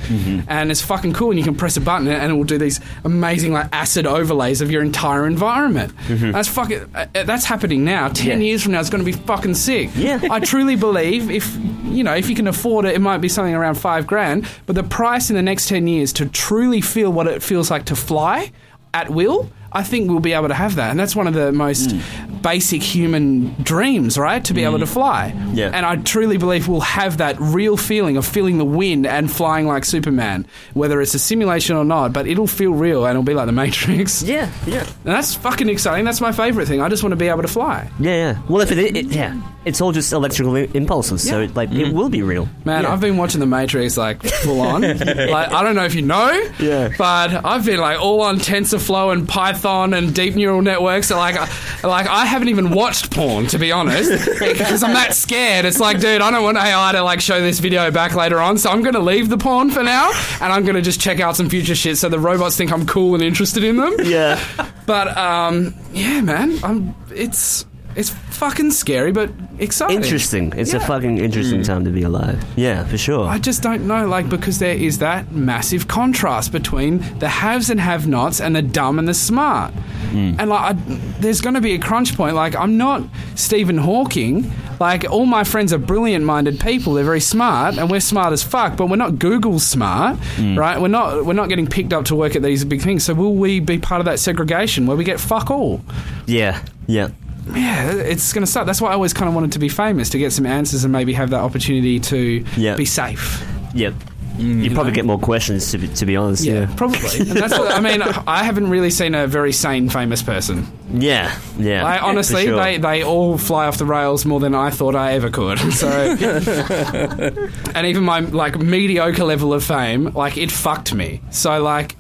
And 0.49 0.69
it's 0.69 0.81
fucking 0.81 1.13
cool. 1.13 1.29
And 1.31 1.39
you 1.39 1.45
can 1.45 1.55
press 1.55 1.77
a 1.77 1.81
button 1.81 2.07
and 2.09 2.31
it 2.31 2.35
will 2.35 2.43
do 2.43 2.57
these 2.57 2.81
amazing, 3.05 3.53
like, 3.53 3.69
acid 3.71 4.05
overlays 4.05 4.59
of 4.59 4.69
your 4.69 4.81
entire 4.81 5.25
environment. 5.25 5.93
That's 6.09 6.49
fucking, 6.49 6.81
uh, 6.93 7.05
uh, 7.15 7.23
that's 7.23 7.45
happening 7.45 7.85
now. 7.85 8.09
10 8.09 8.27
Yeah. 8.41 8.45
years 8.47 8.63
from 8.63 8.73
now, 8.73 8.81
it's 8.81 8.89
going 8.89 9.05
to 9.05 9.09
be 9.09 9.17
fucking 9.17 9.55
sick. 9.55 9.89
Yeah. 9.95 10.19
I 10.29 10.41
truly 10.41 10.75
believe 10.75 11.31
if 11.31 11.57
you 11.85 12.03
know, 12.05 12.13
if 12.15 12.29
you 12.29 12.35
can 12.35 12.47
afford 12.47 12.85
it, 12.85 12.95
it 12.95 12.99
might 13.01 13.17
be 13.17 13.27
something 13.27 13.53
around 13.53 13.75
five 13.75 14.07
grand. 14.07 14.47
But 14.65 14.75
the 14.75 14.83
price 14.83 15.29
in 15.29 15.35
the 15.35 15.41
next 15.41 15.67
10 15.67 15.87
years 15.87 16.13
to 16.13 16.25
truly 16.25 16.79
feel 16.79 17.11
what 17.11 17.27
it 17.27 17.43
feels 17.43 17.69
like 17.69 17.85
to 17.85 17.95
fly 17.97 18.50
at 18.93 19.09
will, 19.09 19.49
I 19.73 19.83
think 19.83 20.09
we'll 20.09 20.19
be 20.19 20.33
able 20.33 20.49
to 20.49 20.53
have 20.53 20.75
that. 20.75 20.91
And 20.91 20.99
that's 20.99 21.15
one 21.15 21.27
of 21.27 21.33
the 21.33 21.51
most 21.51 21.89
mm. 21.89 22.41
basic 22.41 22.83
human 22.83 23.53
dreams, 23.63 24.17
right? 24.17 24.43
To 24.45 24.53
be 24.53 24.65
able 24.65 24.79
to 24.79 24.85
mm. 24.85 24.93
fly. 24.93 25.33
Yeah. 25.53 25.71
And 25.73 25.85
I 25.85 25.95
truly 25.95 26.37
believe 26.37 26.67
we'll 26.67 26.81
have 26.81 27.17
that 27.17 27.39
real 27.39 27.77
feeling 27.77 28.17
of 28.17 28.25
feeling 28.25 28.57
the 28.57 28.65
wind 28.65 29.05
and 29.05 29.31
flying 29.31 29.67
like 29.67 29.85
Superman, 29.85 30.45
whether 30.73 30.99
it's 31.01 31.13
a 31.13 31.19
simulation 31.19 31.77
or 31.77 31.85
not, 31.85 32.11
but 32.11 32.27
it'll 32.27 32.47
feel 32.47 32.73
real 32.73 33.05
and 33.05 33.11
it'll 33.11 33.23
be 33.23 33.33
like 33.33 33.45
the 33.45 33.51
Matrix. 33.51 34.23
Yeah, 34.31 34.49
yeah. 34.65 34.81
And 34.81 34.89
that's 35.03 35.35
fucking 35.35 35.67
exciting. 35.67 36.05
That's 36.05 36.21
my 36.21 36.31
favorite 36.31 36.65
thing. 36.65 36.81
I 36.81 36.87
just 36.87 37.03
want 37.03 37.11
to 37.11 37.17
be 37.17 37.27
able 37.27 37.41
to 37.41 37.49
fly. 37.49 37.89
Yeah, 37.99 38.33
yeah. 38.33 38.41
Well, 38.47 38.61
if 38.61 38.71
it, 38.71 38.95
it 38.95 39.05
yeah, 39.07 39.41
it's 39.63 39.79
all 39.79 39.91
just 39.91 40.11
electrical 40.11 40.55
impulses, 40.55 41.27
so 41.27 41.37
Yeah. 41.39 41.45
it, 41.45 41.55
like 41.55 41.71
it 41.71 41.93
will 41.93 42.09
be 42.09 42.23
real. 42.23 42.49
Man, 42.65 42.83
Yeah. 42.83 42.93
I've 42.93 42.99
been 43.01 43.17
watching 43.17 43.39
The 43.39 43.45
Matrix 43.45 43.95
like 43.97 44.23
full 44.23 44.61
on. 44.61 44.81
Like 44.81 45.51
I 45.51 45.63
don't 45.63 45.75
know 45.75 45.85
if 45.85 45.93
you 45.95 46.01
know, 46.01 46.31
Yeah. 46.59 46.89
but 46.97 47.45
I've 47.45 47.65
been 47.65 47.79
like 47.79 47.99
all 48.01 48.21
on 48.21 48.39
TensorFlow 48.39 49.13
and 49.13 49.27
Python 49.29 49.93
and 49.93 50.13
deep 50.15 50.35
neural 50.35 50.61
networks. 50.61 51.07
So, 51.07 51.17
like, 51.17 51.35
I, 51.37 51.47
like 51.87 52.07
I 52.07 52.25
haven't 52.25 52.49
even 52.49 52.71
watched 52.71 53.11
porn 53.11 53.47
to 53.47 53.59
be 53.59 53.71
honest, 53.71 54.09
because 54.39 54.81
I'm 54.83 54.93
that 54.93 55.13
scared. 55.13 55.65
It's 55.65 55.79
like, 55.79 55.99
dude, 55.99 56.21
I 56.21 56.31
don't 56.31 56.43
want 56.43 56.57
AI 56.57 56.91
to 56.93 57.03
like 57.03 57.21
show 57.21 57.39
this 57.41 57.59
video 57.59 57.91
back 57.91 58.15
later 58.15 58.39
on, 58.39 58.57
so 58.57 58.69
I'm 58.71 58.81
going 58.81 58.95
to 58.95 58.99
leave 58.99 59.29
the 59.29 59.37
porn 59.37 59.69
for 59.69 59.83
now, 59.83 60.11
and 60.41 60.51
I'm 60.51 60.63
going 60.63 60.75
to 60.75 60.81
just 60.81 60.99
check 60.99 61.19
out 61.19 61.35
some 61.35 61.49
future 61.49 61.75
shit 61.75 61.97
so 61.97 62.09
the 62.09 62.19
robots 62.19 62.57
think 62.57 62.71
I'm 62.71 62.85
cool 62.85 63.13
and 63.13 63.23
interested 63.23 63.63
in 63.63 63.77
them. 63.77 63.95
Yeah, 64.03 64.43
But 64.87 65.15
um, 65.17 65.75
yeah, 65.93 66.21
man, 66.21 66.57
I'm. 66.63 66.95
It's 67.13 67.65
it's 67.95 68.09
fucking 68.41 68.71
scary, 68.71 69.11
but 69.11 69.29
exciting. 69.59 69.97
interesting. 69.97 70.51
It's 70.57 70.73
a 70.73 70.79
Yeah. 70.79 70.87
fucking 70.87 71.19
interesting 71.19 71.61
mm. 71.61 71.65
time 71.65 71.85
to 71.85 71.91
be 71.91 72.01
alive. 72.01 72.43
Yeah, 72.55 72.83
for 72.85 72.97
sure. 72.97 73.27
I 73.27 73.37
just 73.37 73.61
don't 73.61 73.85
know, 73.85 74.07
like, 74.07 74.29
because 74.29 74.57
there 74.57 74.73
is 74.73 74.97
that 74.97 75.31
massive 75.31 75.87
contrast 75.87 76.51
between 76.51 77.03
the 77.19 77.29
haves 77.29 77.69
and 77.69 77.79
have 77.79 78.07
nots 78.07 78.41
and 78.41 78.55
the 78.55 78.63
dumb 78.63 78.97
and 78.97 79.07
the 79.07 79.13
smart. 79.13 79.71
Mm. 80.11 80.37
And, 80.39 80.49
like, 80.49 80.63
I, 80.71 80.73
there's 81.19 81.39
going 81.39 81.53
to 81.53 81.61
be 81.61 81.73
a 81.73 81.77
crunch 81.77 82.17
point. 82.17 82.35
Like, 82.35 82.55
I'm 82.55 82.77
not 82.77 83.03
Stephen 83.35 83.77
Hawking. 83.77 84.51
Like, 84.79 85.05
all 85.07 85.27
my 85.27 85.43
friends 85.43 85.71
are 85.71 85.77
brilliant 85.77 86.25
minded 86.25 86.59
people. 86.59 86.95
They're 86.95 87.03
very 87.13 87.21
smart, 87.21 87.77
and 87.77 87.91
we're 87.91 87.99
smart 87.99 88.33
as 88.33 88.41
fuck, 88.41 88.75
but 88.75 88.87
we're 88.87 88.95
not 88.95 89.19
Google 89.19 89.59
smart, 89.59 90.17
mm. 90.37 90.57
right? 90.57 90.81
We're 90.81 90.87
not, 90.87 91.25
we're 91.27 91.33
not 91.33 91.47
getting 91.49 91.67
picked 91.67 91.93
up 91.93 92.05
to 92.05 92.15
work 92.15 92.35
at 92.35 92.41
these 92.41 92.65
big 92.65 92.81
things. 92.81 93.03
So, 93.03 93.13
will 93.13 93.35
we 93.35 93.59
be 93.59 93.77
part 93.77 94.01
of 94.01 94.05
that 94.05 94.17
segregation 94.17 94.87
where 94.87 94.97
we 94.97 95.03
get 95.03 95.19
fuck 95.19 95.51
all? 95.51 95.81
yeah, 96.25 96.59
yeah. 96.87 97.09
Yeah, 97.53 97.91
it's 97.91 98.31
going 98.33 98.45
to 98.45 98.51
suck. 98.51 98.65
That's 98.65 98.81
why 98.81 98.89
I 98.91 98.93
always 98.93 99.13
kind 99.13 99.27
of 99.29 99.35
wanted 99.35 99.51
to 99.53 99.59
be 99.59 99.69
famous 99.69 100.09
to 100.11 100.17
get 100.17 100.31
some 100.31 100.45
answers 100.45 100.83
and 100.83 100.91
maybe 100.91 101.13
have 101.13 101.29
that 101.31 101.41
opportunity 101.41 101.99
to 101.99 102.45
Yeah. 102.57 102.75
be 102.75 102.85
safe. 102.85 103.45
Yep. 103.73 103.93
Mm, 104.37 104.63
you 104.63 104.71
probably 104.73 104.93
get 104.93 105.03
more 105.05 105.19
questions 105.19 105.69
to 105.71 105.77
be, 105.77 105.89
to 105.89 106.05
be 106.05 106.15
honest. 106.15 106.45
Yeah, 106.45 106.61
Yeah. 106.61 106.73
probably. 106.77 106.99
And 107.19 107.31
that's 107.31 107.57
what, 107.57 107.71
I 107.73 107.81
mean, 107.81 108.01
I 108.01 108.43
haven't 108.43 108.69
really 108.69 108.89
seen 108.89 109.13
a 109.13 109.27
very 109.27 109.51
sane 109.51 109.89
famous 109.89 110.23
person. 110.23 110.65
Yeah. 110.93 111.35
Yeah. 111.59 111.85
I 111.85 111.99
honestly, 111.99 112.43
For 112.45 112.51
sure. 112.51 112.63
they, 112.63 112.77
they 112.77 113.03
all 113.03 113.37
fly 113.37 113.67
off 113.67 113.77
the 113.77 113.85
rails 113.85 114.25
more 114.25 114.39
than 114.39 114.55
I 114.55 114.69
thought 114.69 114.95
I 114.95 115.13
ever 115.13 115.29
could. 115.29 115.59
So, 115.73 115.87
and 117.75 117.87
even 117.87 118.03
my 118.03 118.19
like 118.21 118.57
mediocre 118.57 119.23
level 119.25 119.53
of 119.53 119.63
fame, 119.63 120.05
like 120.13 120.37
it 120.37 120.51
fucked 120.51 120.93
me. 120.93 121.21
So 121.31 121.61
like, 121.61 121.95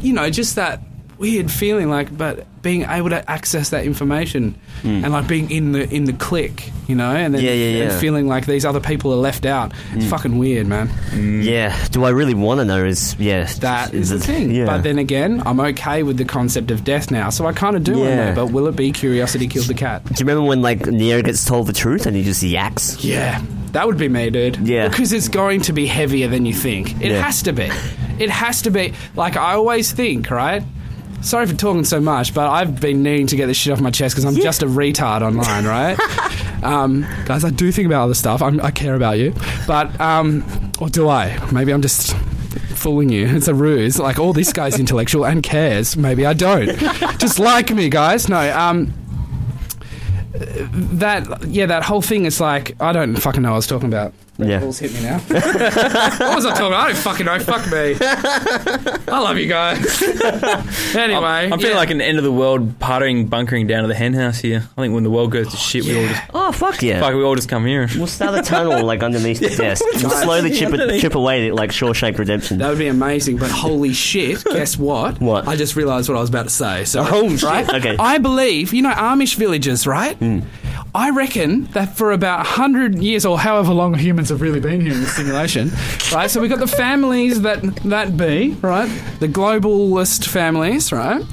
you 0.00 0.12
know, 0.14 0.30
just 0.30 0.56
that 0.56 0.80
weird 1.22 1.50
feeling, 1.50 1.88
like, 1.88 2.14
but 2.16 2.44
being 2.62 2.82
able 2.82 3.08
to 3.10 3.28
access 3.30 3.70
that 3.70 3.84
information 3.86 4.54
and 4.84 5.10
like 5.12 5.26
being 5.26 5.50
in 5.50 5.72
the 5.72 5.88
in 5.88 6.04
the 6.04 6.12
click, 6.12 6.70
you 6.88 6.94
know, 6.94 7.10
and 7.10 7.32
then 7.34 7.40
Hmm. 7.40 7.46
Yeah, 7.46 7.52
yeah, 7.54 7.84
yeah. 7.84 7.98
feeling 7.98 8.26
like 8.28 8.46
these 8.46 8.64
other 8.64 8.80
people 8.80 9.12
are 9.12 9.16
left 9.16 9.46
out. 9.46 9.72
It's 9.94 10.06
fucking 10.10 10.36
weird, 10.38 10.66
man. 10.66 10.90
Yeah. 11.42 11.74
Do 11.90 12.04
I 12.04 12.10
really 12.10 12.34
want 12.34 12.58
to 12.60 12.64
know? 12.64 12.84
Is 12.84 13.16
yeah. 13.18 13.44
That 13.60 13.94
is 13.94 14.10
the 14.10 14.16
it- 14.16 14.22
thing. 14.22 14.50
Yeah. 14.50 14.66
But 14.66 14.82
then 14.82 14.98
again, 14.98 15.42
I'm 15.46 15.58
okay 15.60 16.02
with 16.02 16.18
the 16.18 16.24
concept 16.24 16.70
of 16.70 16.84
death 16.84 17.10
now, 17.10 17.30
so 17.30 17.46
I 17.46 17.52
kind 17.52 17.76
of 17.76 17.84
do 17.84 17.92
want 17.98 18.10
to 18.10 18.16
know. 18.26 18.34
But 18.34 18.46
will 18.52 18.66
it 18.66 18.76
be 18.76 18.92
curiosity 18.92 19.46
killed 19.48 19.66
the 19.66 19.74
cat? 19.74 20.04
Do 20.04 20.10
you 20.14 20.26
remember 20.26 20.42
when 20.48 20.60
like 20.62 20.84
Neo 20.86 21.22
gets 21.22 21.44
told 21.44 21.66
the 21.68 21.72
truth 21.72 22.06
and 22.06 22.14
he 22.16 22.22
just 22.24 22.42
yaks? 22.42 23.02
Yeah, 23.04 23.40
that 23.72 23.86
would 23.86 23.98
be 23.98 24.08
me, 24.08 24.30
dude. 24.30 24.56
Yeah. 24.58 24.88
because 24.88 25.12
it's 25.12 25.28
going 25.28 25.60
to 25.62 25.72
be 25.72 25.86
heavier 25.86 26.28
than 26.28 26.44
you 26.46 26.54
think. 26.54 27.00
It 27.00 27.10
Yeah. 27.12 27.22
has 27.22 27.42
to 27.42 27.52
be. 27.52 27.70
It 28.18 28.30
has 28.30 28.62
to 28.62 28.70
be. 28.70 28.92
Like 29.16 29.36
I 29.36 29.54
always 29.54 29.90
think, 29.92 30.30
right? 30.30 30.62
Sorry 31.22 31.46
for 31.46 31.54
talking 31.54 31.84
so 31.84 32.00
much, 32.00 32.34
but 32.34 32.48
I've 32.48 32.80
been 32.80 33.02
needing 33.02 33.28
to 33.28 33.36
get 33.36 33.46
this 33.46 33.56
shit 33.56 33.72
off 33.72 33.80
my 33.80 33.90
chest 33.90 34.14
because 34.14 34.24
I'm 34.24 34.40
just 34.42 34.62
a 34.62 34.66
retard 34.66 35.22
online, 35.22 35.64
right? 35.64 35.96
um, 36.64 37.06
guys, 37.26 37.44
I 37.44 37.50
do 37.50 37.70
think 37.70 37.86
about 37.86 38.04
other 38.04 38.14
stuff. 38.14 38.42
I'm, 38.42 38.60
I 38.60 38.72
care 38.72 38.96
about 38.96 39.18
you, 39.18 39.32
but 39.66 39.98
um, 40.00 40.44
or 40.80 40.88
do 40.88 41.08
I? 41.08 41.38
Maybe 41.52 41.72
I'm 41.72 41.80
just 41.80 42.16
fooling 42.82 43.08
you. 43.08 43.26
It's 43.28 43.46
a 43.46 43.54
ruse. 43.54 43.98
Like, 43.98 44.18
all 44.18 44.32
this 44.32 44.52
guy's 44.52 44.78
intellectual 44.80 45.24
and 45.24 45.42
cares. 45.42 45.96
Maybe 45.96 46.26
I 46.26 46.32
don't. 46.32 46.76
Just 47.18 47.38
like 47.38 47.70
me, 47.70 47.88
guys. 47.88 48.28
No, 48.28 48.58
um, 48.58 48.92
that, 50.32 51.46
yeah, 51.46 51.66
that 51.66 51.84
whole 51.84 52.02
thing 52.02 52.24
is 52.24 52.40
like, 52.40 52.74
I 52.80 52.92
don't 52.92 53.14
fucking 53.16 53.42
know 53.42 53.50
what 53.50 53.54
I 53.54 53.58
was 53.58 53.66
talking 53.68 53.88
about. 53.88 54.12
Red 54.38 54.48
Yeah. 54.48 54.58
Bulls 54.60 54.78
hit 54.78 54.94
me 54.94 55.02
now. 55.02 55.18
what 55.28 56.34
was 56.36 56.46
I 56.46 56.50
talking 56.50 56.66
about? 56.68 56.84
I 56.84 56.92
don't 56.92 56.96
fucking 56.96 57.26
know. 57.26 57.38
Fuck 57.38 57.70
me. 57.70 57.96
I 59.12 59.18
love 59.18 59.36
you 59.36 59.46
guys. 59.46 60.02
anyway. 60.96 61.50
I'm 61.50 61.58
feeling 61.58 61.72
yeah. 61.72 61.76
like 61.76 61.90
an 61.90 62.00
end 62.00 62.16
of 62.18 62.24
the 62.24 62.32
world 62.32 62.78
partying, 62.78 63.28
bunkering 63.28 63.66
down 63.66 63.82
to 63.82 63.88
the 63.88 63.94
hen 63.94 64.14
house 64.14 64.38
here. 64.38 64.66
I 64.76 64.80
think 64.80 64.94
when 64.94 65.04
the 65.04 65.10
world 65.10 65.32
goes 65.32 65.48
to 65.48 65.56
oh, 65.56 65.58
shit, 65.58 65.84
we 65.84 65.96
all 66.00 66.08
just 66.08 66.22
Oh 66.32 66.52
fuck 66.52 66.82
yeah. 66.82 67.00
fuck, 67.00 67.14
we 67.14 67.22
all 67.22 67.34
just 67.34 67.48
come 67.50 67.66
here. 67.66 67.88
We'll 67.94 68.06
start 68.06 68.38
a 68.38 68.42
tunnel 68.42 68.84
like 68.84 69.02
underneath 69.02 69.40
the 69.40 69.50
desk. 69.56 69.84
We'll 70.00 70.10
slowly 70.10 70.50
chip, 70.52 70.72
it, 70.72 71.00
chip 71.00 71.14
away 71.14 71.52
like 71.52 71.70
Shawshank 71.70 72.16
Redemption. 72.18 72.58
That 72.58 72.70
would 72.70 72.78
be 72.78 72.88
amazing, 72.88 73.36
but 73.36 73.50
holy 73.50 73.92
shit! 73.92 74.42
Guess 74.44 74.78
what? 74.78 75.20
What? 75.20 75.46
I 75.46 75.56
just 75.56 75.76
realised 75.76 76.08
what 76.08 76.16
I 76.16 76.20
was 76.20 76.30
about 76.30 76.44
to 76.44 76.50
say. 76.50 76.84
So, 76.84 77.04
Oh, 77.06 77.28
shit. 77.28 77.42
right? 77.42 77.68
Okay. 77.68 77.96
I 77.98 78.18
believe 78.18 78.72
you 78.72 78.82
know 78.82 78.92
Amish 78.92 79.34
villages, 79.36 79.86
right? 79.86 80.16
Hmm. 80.16 80.40
I 80.94 81.08
reckon 81.10 81.64
that 81.72 81.96
for 81.96 82.12
about 82.12 82.44
hundred 82.44 82.96
years 82.96 83.24
or 83.24 83.38
however 83.38 83.72
long 83.72 83.94
humans 83.94 84.28
have 84.28 84.42
really 84.42 84.60
been 84.60 84.82
here 84.82 84.92
in 84.92 85.00
this 85.00 85.16
simulation, 85.16 85.70
right? 86.12 86.30
So 86.30 86.38
we've 86.38 86.50
got 86.50 86.60
the 86.60 86.66
families 86.66 87.40
that 87.42 87.62
that 87.84 88.16
be 88.16 88.50
right, 88.60 88.88
the 89.18 89.28
globalist 89.28 90.28
families, 90.28 90.92
right? 90.92 91.24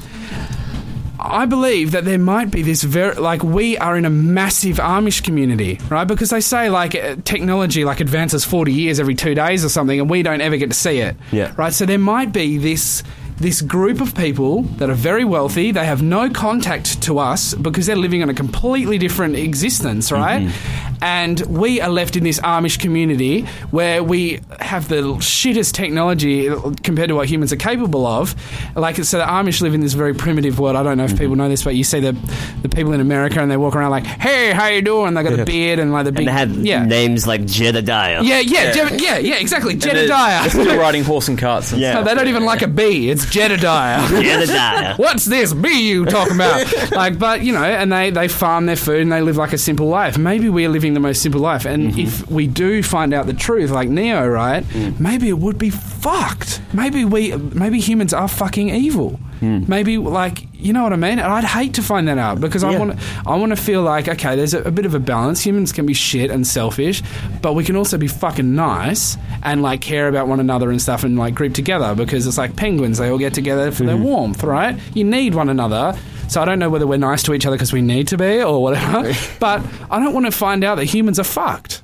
I 1.19 1.45
believe 1.45 1.91
that 1.91 2.06
there 2.06 2.18
might 2.18 2.49
be 2.49 2.61
this 2.61 2.84
very 2.84 3.15
like 3.15 3.44
we 3.44 3.77
are 3.77 3.98
in 3.98 4.06
a 4.06 4.10
massive 4.10 4.77
Amish 4.77 5.22
community, 5.23 5.77
right? 5.90 6.06
Because 6.06 6.30
they 6.30 6.40
say 6.40 6.69
like 6.69 6.95
uh, 6.95 7.18
technology 7.26 7.84
like 7.84 7.99
advances 7.99 8.45
forty 8.45 8.72
years 8.72 8.98
every 8.98 9.15
two 9.15 9.36
days 9.36 9.65
or 9.65 9.69
something, 9.69 9.99
and 9.99 10.10
we 10.10 10.23
don't 10.23 10.40
ever 10.40 10.56
get 10.56 10.69
to 10.69 10.76
see 10.77 10.99
it. 10.99 11.18
Yeah. 11.34 11.53
Right. 11.57 11.73
So 11.73 11.86
there 11.86 11.99
might 11.99 12.31
be 12.31 12.57
this 12.57 13.03
this 13.40 13.61
group 13.61 14.02
of 14.02 14.16
people 14.16 14.64
that 14.80 14.90
are 14.90 14.95
very 14.95 15.26
wealthy. 15.26 15.72
They 15.72 15.86
have 15.86 16.02
no 16.02 16.30
contact 16.30 17.02
to 17.03 17.20
us 17.20 17.53
because 17.53 17.86
they're 17.86 17.95
living 17.95 18.22
on 18.22 18.30
a 18.30 18.34
completely 18.34 18.98
different 18.98 19.36
existence, 19.36 20.11
mm-hmm. 20.11 20.22
right? 20.22 20.95
And 21.02 21.40
we 21.41 21.80
are 21.80 21.90
left 21.90 22.18
in 22.18 22.24
this 22.24 22.40
Amish 22.41 22.80
community 22.80 23.44
where 23.72 24.03
we 24.03 24.41
have 24.60 24.90
the 24.90 25.02
shittest 25.20 25.74
technology 25.74 26.49
compared 26.84 27.07
to 27.07 27.16
what 27.16 27.30
humans 27.30 27.53
are 27.53 27.57
capable 27.57 28.06
of. 28.06 28.36
Like, 28.76 28.98
so 28.98 29.18
the 29.18 29.24
Amish 29.24 29.61
live 29.61 29.74
in 29.74 29.80
this 29.80 29.94
very 29.94 30.14
primitive 30.14 30.60
world. 30.60 30.76
I 30.76 30.84
don't 30.84 30.98
know 30.98 31.06
if 31.06 31.11
mm-hmm. 31.11 31.20
people 31.20 31.36
know 31.38 31.48
this, 31.48 31.64
but 31.64 31.76
you 31.76 31.84
see 31.84 32.02
the 32.02 32.18
the 32.61 32.70
people 32.70 32.91
in 32.91 32.99
America 32.99 33.40
and 33.40 33.49
they 33.49 33.57
walk 33.57 33.76
around 33.76 33.91
like, 33.91 34.06
"Hey, 34.06 34.52
how 34.52 34.68
you 34.68 34.82
doing?" 34.82 35.14
They 35.14 35.24
got 35.24 35.40
a 35.40 35.45
beard 35.45 35.80
and 35.80 35.94
like 35.94 36.06
the 36.06 36.11
big 36.11 36.28
and 36.28 36.28
they 36.28 36.32
have 36.32 36.52
yeah. 36.66 36.84
names 36.86 37.26
like 37.26 37.45
Jedediah. 37.45 38.22
Yeah, 38.24 38.40
yeah, 38.40 38.74
yeah, 38.76 38.90
yeah, 38.94 39.18
yeah, 39.18 39.36
exactly. 39.36 39.74
And 39.74 39.82
they're- 39.82 39.94
Jedediah. 39.94 40.41
They're 40.41 40.66
still 40.66 40.78
riding 40.78 41.03
horse 41.03 41.28
and 41.30 41.38
carts. 41.38 41.72
And 41.72 41.82
Yeah. 41.82 41.94
No, 41.94 42.03
they 42.03 42.14
don't 42.14 42.28
even 42.28 42.44
like 42.44 42.61
a 42.61 42.68
bee. 42.68 43.10
It's 43.10 43.28
Jedediah. 43.30 44.07
Jedediah. 44.07 44.95
What's 44.95 45.26
this 45.26 45.53
bee 45.53 45.89
you 45.89 46.06
talking 46.06 46.35
about? 46.35 46.91
like, 46.91 47.19
but 47.19 47.41
you 47.43 47.53
know, 47.53 47.64
and 47.64 47.91
they 47.91 48.10
they 48.10 48.27
farm 48.27 48.65
their 48.65 48.76
food 48.76 49.01
and 49.01 49.11
they 49.11 49.22
live 49.22 49.38
like 49.38 49.53
a 49.53 49.57
simple 49.57 49.88
life. 49.88 50.18
Maybe 50.18 50.49
we're 50.49 50.69
living 50.69 50.93
the 50.93 50.99
most 50.99 51.22
simple 51.22 51.41
life, 51.41 51.65
and 51.65 51.91
mm-hmm. 51.91 51.99
if 51.99 52.30
we 52.30 52.47
do 52.47 52.84
find 52.84 53.14
out 53.14 53.27
the 53.27 53.34
truth, 53.34 53.69
like 53.69 53.89
Neo, 53.89 54.27
right? 54.27 54.64
Mm. 54.64 54.99
Maybe 54.99 55.30
it 55.30 55.38
would 55.38 55.57
be 55.57 55.69
fucked. 55.69 56.61
Maybe 56.73 57.06
we, 57.06 57.35
maybe 57.35 57.80
humans 57.80 58.14
are 58.14 58.27
fucking 58.27 58.69
evil. 58.69 59.19
Hmm. 59.39 59.64
Maybe 59.68 59.97
like 59.97 60.49
you 60.60 60.73
know 60.73 60.84
what 60.84 60.94
I 60.94 60.98
mean. 60.98 61.19
And 61.19 61.22
I'd 61.22 61.44
hate 61.44 61.73
to 61.76 61.81
find 61.81 62.07
that 62.07 62.18
out 62.18 62.40
because 62.41 62.64
I 62.64 62.72
Yeah. 62.72 62.80
want 62.80 62.99
I 63.26 63.36
want 63.36 63.52
to 63.52 63.56
feel 63.56 63.81
like 63.81 64.07
okay, 64.07 64.36
there's 64.36 64.53
a, 64.53 64.61
a 64.64 64.72
bit 64.72 64.86
of 64.86 64.94
a 64.94 64.99
balance. 64.99 65.41
Humans 65.45 65.72
can 65.72 65.86
be 65.86 65.94
shit 65.94 66.30
and 66.30 66.45
selfish, 66.45 67.02
but 67.41 67.53
we 67.53 67.64
can 67.64 67.76
also 67.76 67.98
be 67.98 68.07
fucking 68.07 68.56
nice 68.56 69.18
and 69.44 69.61
like 69.61 69.81
care 69.81 70.07
about 70.07 70.27
one 70.27 70.40
another 70.40 70.69
and 70.69 70.81
stuff 70.81 71.03
and 71.03 71.18
like 71.18 71.36
group 71.36 71.53
together 71.53 71.95
because 71.95 72.27
it's 72.27 72.38
like 72.38 72.56
penguins. 72.56 72.98
They 72.98 73.10
all 73.10 73.18
get 73.18 73.34
together 73.34 73.72
for 73.72 73.84
their 73.84 73.98
hmm. 73.98 74.03
warmth, 74.03 74.44
right? 74.44 74.77
You 74.94 75.03
need 75.03 75.36
one 75.36 75.49
another. 75.49 75.98
So 76.27 76.41
I 76.41 76.45
don't 76.45 76.60
know 76.60 76.69
whether 76.69 76.86
we're 76.86 76.98
nice 76.98 77.23
to 77.23 77.34
each 77.34 77.45
other 77.45 77.56
because 77.56 77.73
we 77.73 77.81
need 77.81 78.07
to 78.10 78.18
be 78.18 78.44
or 78.44 78.61
whatever. 78.61 79.14
but 79.40 79.65
I 79.90 79.99
don't 79.99 80.14
want 80.14 80.26
to 80.26 80.31
find 80.31 80.64
out 80.64 80.76
that 80.76 80.86
humans 80.86 81.19
are 81.19 81.23
fucked. 81.23 81.81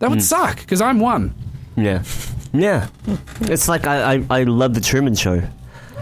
That 0.00 0.10
would 0.10 0.18
hmm. 0.18 0.22
suck 0.22 0.58
because 0.58 0.80
I'm 0.80 1.00
one. 1.00 1.34
Yeah. 1.76 2.02
Yeah. 2.52 2.88
It's 3.42 3.68
like 3.68 3.86
I, 3.86 4.14
I, 4.14 4.24
I 4.30 4.42
love 4.44 4.74
the 4.74 4.80
Truman 4.80 5.14
Show. 5.14 5.42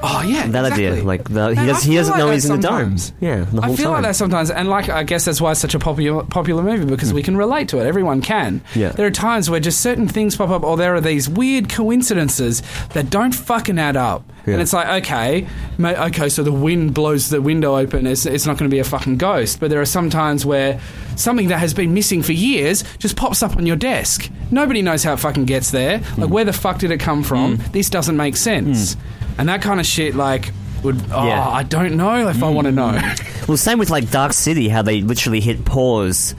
Oh 0.07 0.23
yeah, 0.23 0.47
That 0.49 0.65
exactly. 0.67 0.87
idea, 0.89 1.03
like 1.05 1.25
the, 1.29 1.49
he 1.49 1.55
Man, 1.55 1.67
does, 1.69 1.83
he 1.83 1.95
doesn't 1.95 2.13
like 2.13 2.19
know 2.19 2.31
he's 2.31 2.45
in 2.45 2.61
the 2.61 2.69
dome. 2.69 2.99
sometimes. 2.99 3.13
Yeah, 3.21 3.37
the 3.45 3.63
whole 3.63 3.73
I 3.73 3.77
feel 3.77 3.85
time. 3.87 3.93
like 3.95 4.03
that 4.03 4.17
sometimes, 4.17 4.51
and 4.51 4.69
like 4.69 4.89
I 4.91 5.03
guess 5.03 5.25
that's 5.25 5.41
why 5.41 5.53
it's 5.53 5.61
such 5.61 5.75
a 5.75 5.79
popular 5.79 6.23
popular 6.25 6.63
movie 6.63 6.85
because 6.85 7.13
we 7.15 7.23
can 7.23 7.37
relate 7.37 7.69
to 7.71 7.79
it. 7.81 7.87
Everyone 7.87 8.21
can. 8.21 8.61
Yeah. 8.75 8.91
There 8.91 9.07
are 9.07 9.11
times 9.11 9.49
where 9.49 9.61
just 9.61 9.81
certain 9.81 10.07
things 10.07 10.37
pop 10.37 10.51
up, 10.51 10.63
or 10.63 10.77
there 10.77 10.95
are 10.95 11.01
these 11.01 11.29
weird 11.29 11.69
coincidences 11.71 12.63
that 12.93 13.09
don't 13.09 13.35
fucking 13.35 13.79
add 13.79 13.97
up. 13.97 14.31
Yeah. 14.47 14.55
And 14.55 14.63
it's 14.63 14.75
like, 14.75 15.03
okay, 15.05 15.47
ma- 15.79 16.05
okay, 16.09 16.29
so 16.29 16.43
the 16.43 16.53
wind 16.53 16.93
blows 16.93 17.31
the 17.31 17.41
window 17.41 17.77
open. 17.79 18.07
It's, 18.07 18.27
it's 18.27 18.45
not 18.45 18.59
going 18.59 18.69
to 18.71 18.75
be 18.75 18.79
a 18.81 18.85
fucking 18.85 19.17
ghost. 19.17 19.59
But 19.59 19.71
there 19.71 19.81
are 19.81 19.87
some 19.87 20.11
times 20.11 20.45
where 20.45 20.79
something 21.17 21.49
that 21.49 21.59
has 21.59 21.75
been 21.75 21.95
missing 21.95 22.23
for 22.23 22.33
years 22.33 22.85
just 22.99 23.17
pops 23.17 23.43
up 23.43 23.57
on 23.57 23.67
your 23.67 23.77
desk. 23.77 24.31
Nobody 24.51 24.83
knows 24.83 25.03
how 25.05 25.13
it 25.15 25.19
fucking 25.19 25.45
gets 25.47 25.71
there. 25.71 25.99
Hmm. 25.99 26.23
Like, 26.23 26.31
where 26.31 26.45
the 26.45 26.53
fuck 26.53 26.79
did 26.79 26.91
it 26.91 26.99
come 27.01 27.23
from? 27.23 27.59
This 27.73 27.91
doesn't 27.91 28.17
make 28.17 28.37
sense. 28.37 28.97
And 29.39 29.49
that 29.49 29.63
kind 29.63 29.81
of 29.81 29.87
shit, 29.87 30.15
like, 30.15 30.53
would. 30.83 30.97
Oh, 31.11 31.27
Yeah. 31.27 31.49
I 31.49 31.63
don't 31.65 31.97
know 31.97 32.29
if 32.29 32.43
I 32.43 32.51
want 32.51 32.67
to 32.67 32.73
know. 32.73 33.01
Well, 33.47 33.59
same 33.59 33.79
with 33.79 33.91
like 33.91 34.11
Dark 34.11 34.33
City, 34.33 34.71
how 34.71 34.81
they 34.81 35.03
literally 35.03 35.41
hit 35.41 35.67
pause. 35.67 36.35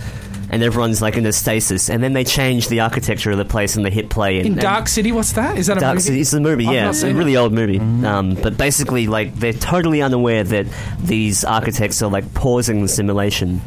And 0.50 0.64
everyone's 0.64 1.04
like 1.04 1.18
in 1.18 1.26
a 1.28 1.32
stasis, 1.32 1.90
and 1.90 2.02
then 2.02 2.14
they 2.14 2.24
change 2.24 2.68
the 2.68 2.80
architecture 2.80 3.30
of 3.30 3.38
the 3.38 3.46
place, 3.46 3.76
and 3.76 3.86
they 3.86 3.92
hit 3.92 4.10
play. 4.10 4.38
And, 4.38 4.48
In 4.48 4.56
Dark 4.56 4.88
City, 4.88 5.12
what's 5.12 5.34
that? 5.34 5.58
Is 5.58 5.68
that 5.68 5.78
a 5.78 5.80
Dark 5.82 5.96
movie? 5.96 6.02
City, 6.04 6.22
it's 6.22 6.34
a 6.34 6.40
movie, 6.40 6.64
yeah, 6.66 6.90
it's 6.90 7.04
a 7.04 7.14
really 7.14 7.34
it. 7.34 7.38
old 7.38 7.52
movie. 7.54 7.80
Um, 7.80 8.36
but 8.36 8.58
basically, 8.58 9.06
like 9.08 9.36
they're 9.36 9.54
totally 9.54 10.02
unaware 10.02 10.44
that 10.44 10.66
these 11.00 11.44
architects 11.44 12.02
are 12.02 12.10
like 12.10 12.32
pausing 12.34 12.82
the 12.82 12.88
simulation 12.88 13.62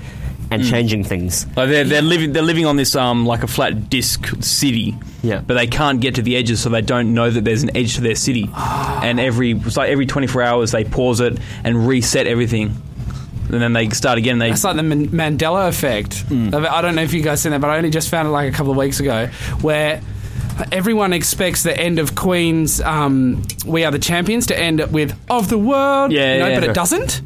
and 0.50 0.64
changing 0.64 1.04
things. 1.04 1.46
Like 1.56 1.68
they're, 1.68 1.84
they're 1.84 2.02
living 2.02 2.32
they're 2.32 2.42
living 2.42 2.66
on 2.66 2.76
this 2.76 2.94
um 2.96 3.26
like 3.26 3.42
a 3.42 3.46
flat 3.46 3.90
disc 3.90 4.26
city. 4.42 4.96
Yeah. 5.22 5.40
But 5.46 5.54
they 5.54 5.66
can't 5.66 6.00
get 6.00 6.14
to 6.14 6.22
the 6.22 6.36
edges, 6.36 6.60
so 6.60 6.68
they 6.68 6.80
don't 6.80 7.12
know 7.12 7.28
that 7.30 7.44
there's 7.44 7.62
an 7.64 7.76
edge 7.76 7.96
to 7.96 8.00
their 8.00 8.14
city. 8.14 8.48
And 8.56 9.18
every 9.20 9.52
it's 9.52 9.76
like 9.76 9.90
every 9.90 10.06
24 10.06 10.42
hours 10.42 10.70
they 10.70 10.84
pause 10.84 11.20
it 11.20 11.38
and 11.64 11.86
reset 11.88 12.26
everything, 12.26 12.74
and 13.50 13.60
then 13.60 13.72
they 13.72 13.88
start 13.90 14.16
again. 14.18 14.38
They 14.38 14.50
It's 14.50 14.64
like 14.64 14.76
the 14.76 14.82
Man- 14.84 15.08
Mandela 15.08 15.68
effect. 15.68 16.24
I 16.30 16.80
don't 16.80 16.94
know 16.94 17.02
if 17.02 17.12
you 17.12 17.22
guys 17.22 17.42
seen 17.42 17.52
that, 17.52 17.60
but 17.60 17.68
I 17.70 17.76
only 17.78 17.90
just 17.90 18.08
found 18.10 18.28
it 18.28 18.30
like 18.30 18.52
a 18.52 18.56
couple 18.56 18.70
of 18.70 18.78
weeks 18.78 19.00
ago, 19.00 19.26
where 19.60 20.00
everyone 20.72 21.12
expects 21.12 21.62
the 21.62 21.76
end 21.78 21.98
of 21.98 22.14
Queen's 22.14 22.80
um, 22.80 23.42
"We 23.66 23.84
Are 23.84 23.90
the 23.90 23.98
Champions" 23.98 24.46
to 24.48 24.58
end 24.58 24.80
with 24.92 25.18
"of 25.28 25.48
the 25.48 25.58
world," 25.58 26.12
Yeah, 26.12 26.34
you 26.34 26.38
know, 26.40 26.48
yeah. 26.48 26.60
but 26.60 26.68
it 26.70 26.74
doesn't. 26.74 27.20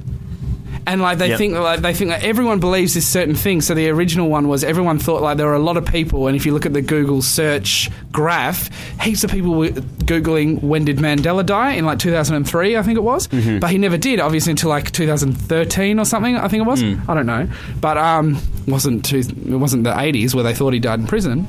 And 0.87 1.01
like 1.01 1.19
they 1.19 1.29
Yep. 1.29 1.39
think, 1.39 1.55
like 1.55 1.81
they 1.81 1.95
think 1.95 2.11
that 2.11 2.25
everyone 2.25 2.59
believes 2.59 2.95
this 2.95 3.07
certain 3.07 3.35
thing. 3.37 3.61
So 3.61 3.73
the 3.75 3.89
original 3.91 4.29
one 4.29 4.49
was 4.49 4.65
everyone 4.65 4.99
thought 4.99 5.23
like 5.23 5.37
there 5.37 5.47
were 5.47 5.55
a 5.55 5.59
lot 5.61 5.77
of 5.77 5.85
people, 5.87 6.27
and 6.27 6.35
if 6.37 6.45
you 6.45 6.53
look 6.53 6.67
at 6.67 6.73
the 6.73 6.83
Google 6.83 7.23
search 7.23 7.89
graph, 8.11 8.69
heaps 9.01 9.23
of 9.25 9.31
people 9.31 9.55
were 9.55 9.69
googling 9.69 10.61
when 10.63 10.85
did 10.85 10.97
Mandela 10.99 11.47
die 11.47 11.73
in 11.75 11.85
like 11.87 11.99
2003, 12.01 12.77
I 12.77 12.83
think 12.83 12.97
it 12.99 13.03
was, 13.03 13.29
but 13.29 13.71
he 13.71 13.79
never 13.79 13.97
did, 13.97 14.19
obviously 14.21 14.51
until 14.51 14.71
like 14.71 14.91
2013 14.91 15.99
or 15.99 16.05
something. 16.05 16.37
I 16.37 16.49
think 16.49 16.63
it 16.63 16.67
was. 16.67 16.83
I 16.83 17.15
don't 17.15 17.27
know, 17.27 17.49
but 17.81 17.97
um, 17.97 18.39
wasn't 18.67 19.05
two, 19.05 19.19
it 19.21 19.57
wasn't 19.57 19.85
the 19.85 19.93
80s 19.93 20.35
where 20.35 20.43
they 20.45 20.55
thought 20.55 20.73
he 20.73 20.81
died 20.81 20.99
in 21.01 21.07
prison. 21.07 21.47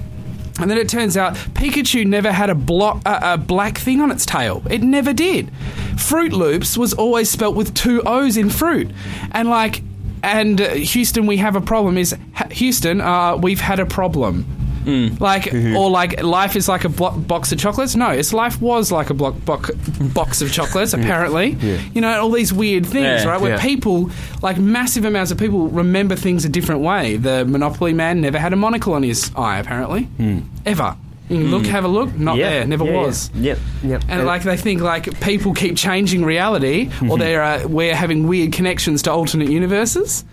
And 0.60 0.70
then 0.70 0.78
it 0.78 0.88
turns 0.88 1.18
out 1.18 1.34
Pikachu 1.34 2.06
never 2.06 2.32
had 2.32 2.50
a, 2.50 2.56
blo- 2.56 3.02
a, 3.06 3.34
a 3.34 3.38
black 3.38 3.78
thing 3.78 4.00
on 4.02 4.12
its 4.12 4.26
tail. 4.26 4.62
It 4.70 4.84
never 4.84 5.12
did. 5.12 5.52
Froot 5.96 6.32
Loops 6.32 6.78
was 6.78 6.94
always 6.94 7.30
spelt 7.30 7.56
with 7.56 7.74
two 7.74 8.02
O's 8.04 8.38
in 8.38 8.50
fruit. 8.50 8.92
And 9.32 9.50
like, 9.50 9.82
and 10.22 10.62
uh, 10.62 10.70
Houston, 10.76 11.26
we 11.26 11.38
have 11.38 11.56
a 11.56 11.62
problem. 11.62 11.98
Is 11.98 12.16
Houston, 12.52 13.02
uh, 13.02 13.36
we've 13.38 13.62
had 13.62 13.80
a 13.80 13.86
problem. 13.86 14.46
Mm. 14.84 15.20
Like, 15.20 15.54
or 15.78 15.90
like, 15.90 16.22
life 16.22 16.56
is 16.56 16.68
like 16.68 16.84
a 16.84 16.90
blo- 16.90 17.18
box 17.18 17.52
of 17.52 17.60
chocolates. 17.60 17.96
No, 17.96 18.10
it's 18.10 18.34
life 18.34 18.62
was 18.62 18.92
like 18.92 19.10
a 19.10 19.14
block, 19.14 19.44
box 19.46 19.72
box 20.14 20.42
of 20.42 20.52
chocolates. 20.52 20.94
Apparently, 21.04 21.52
you 21.94 22.02
know, 22.02 22.22
all 22.22 22.32
these 22.32 22.54
weird 22.54 22.86
things, 22.86 23.24
Yeah, 23.24 23.26
right? 23.26 23.42
Where 23.42 23.56
yeah. 23.56 23.62
people, 23.62 24.12
like 24.42 24.58
massive 24.58 25.06
amounts 25.06 25.32
of 25.32 25.38
people, 25.38 25.68
remember 25.68 26.16
things 26.16 26.46
a 26.46 26.50
different 26.50 26.82
way. 26.82 27.18
The 27.18 27.46
Monopoly 27.46 27.94
man 27.94 28.22
never 28.22 28.38
had 28.38 28.54
a 28.54 28.56
monocle 28.56 28.94
on 28.94 29.04
his 29.04 29.32
eye, 29.36 29.60
apparently, 29.60 30.04
hmm. 30.04 30.40
ever. 30.66 30.96
You 31.30 31.38
can 31.38 31.52
look, 31.52 31.64
hmm. 31.64 31.72
have 31.72 31.86
a 31.86 31.88
look. 31.88 32.14
Not 32.16 32.38
Yeah, 32.38 32.50
there, 32.50 32.68
never 32.68 32.86
yeah, 32.86 32.98
was. 32.98 33.32
Yeah. 33.34 33.42
Yep. 33.42 33.60
Yep. 33.84 34.04
And 34.10 34.26
like 34.26 34.44
they 34.44 34.58
think 34.58 34.82
like 34.82 35.20
people 35.22 35.54
keep 35.54 35.78
changing 35.78 36.26
reality, 36.26 36.88
or 36.88 36.90
mm-hmm. 36.90 37.20
they're 37.20 37.44
uh, 37.44 37.68
we're 37.68 37.96
having 37.96 38.28
weird 38.28 38.52
connections 38.52 39.02
to 39.04 39.12
alternate 39.12 39.50
universes. 39.50 40.26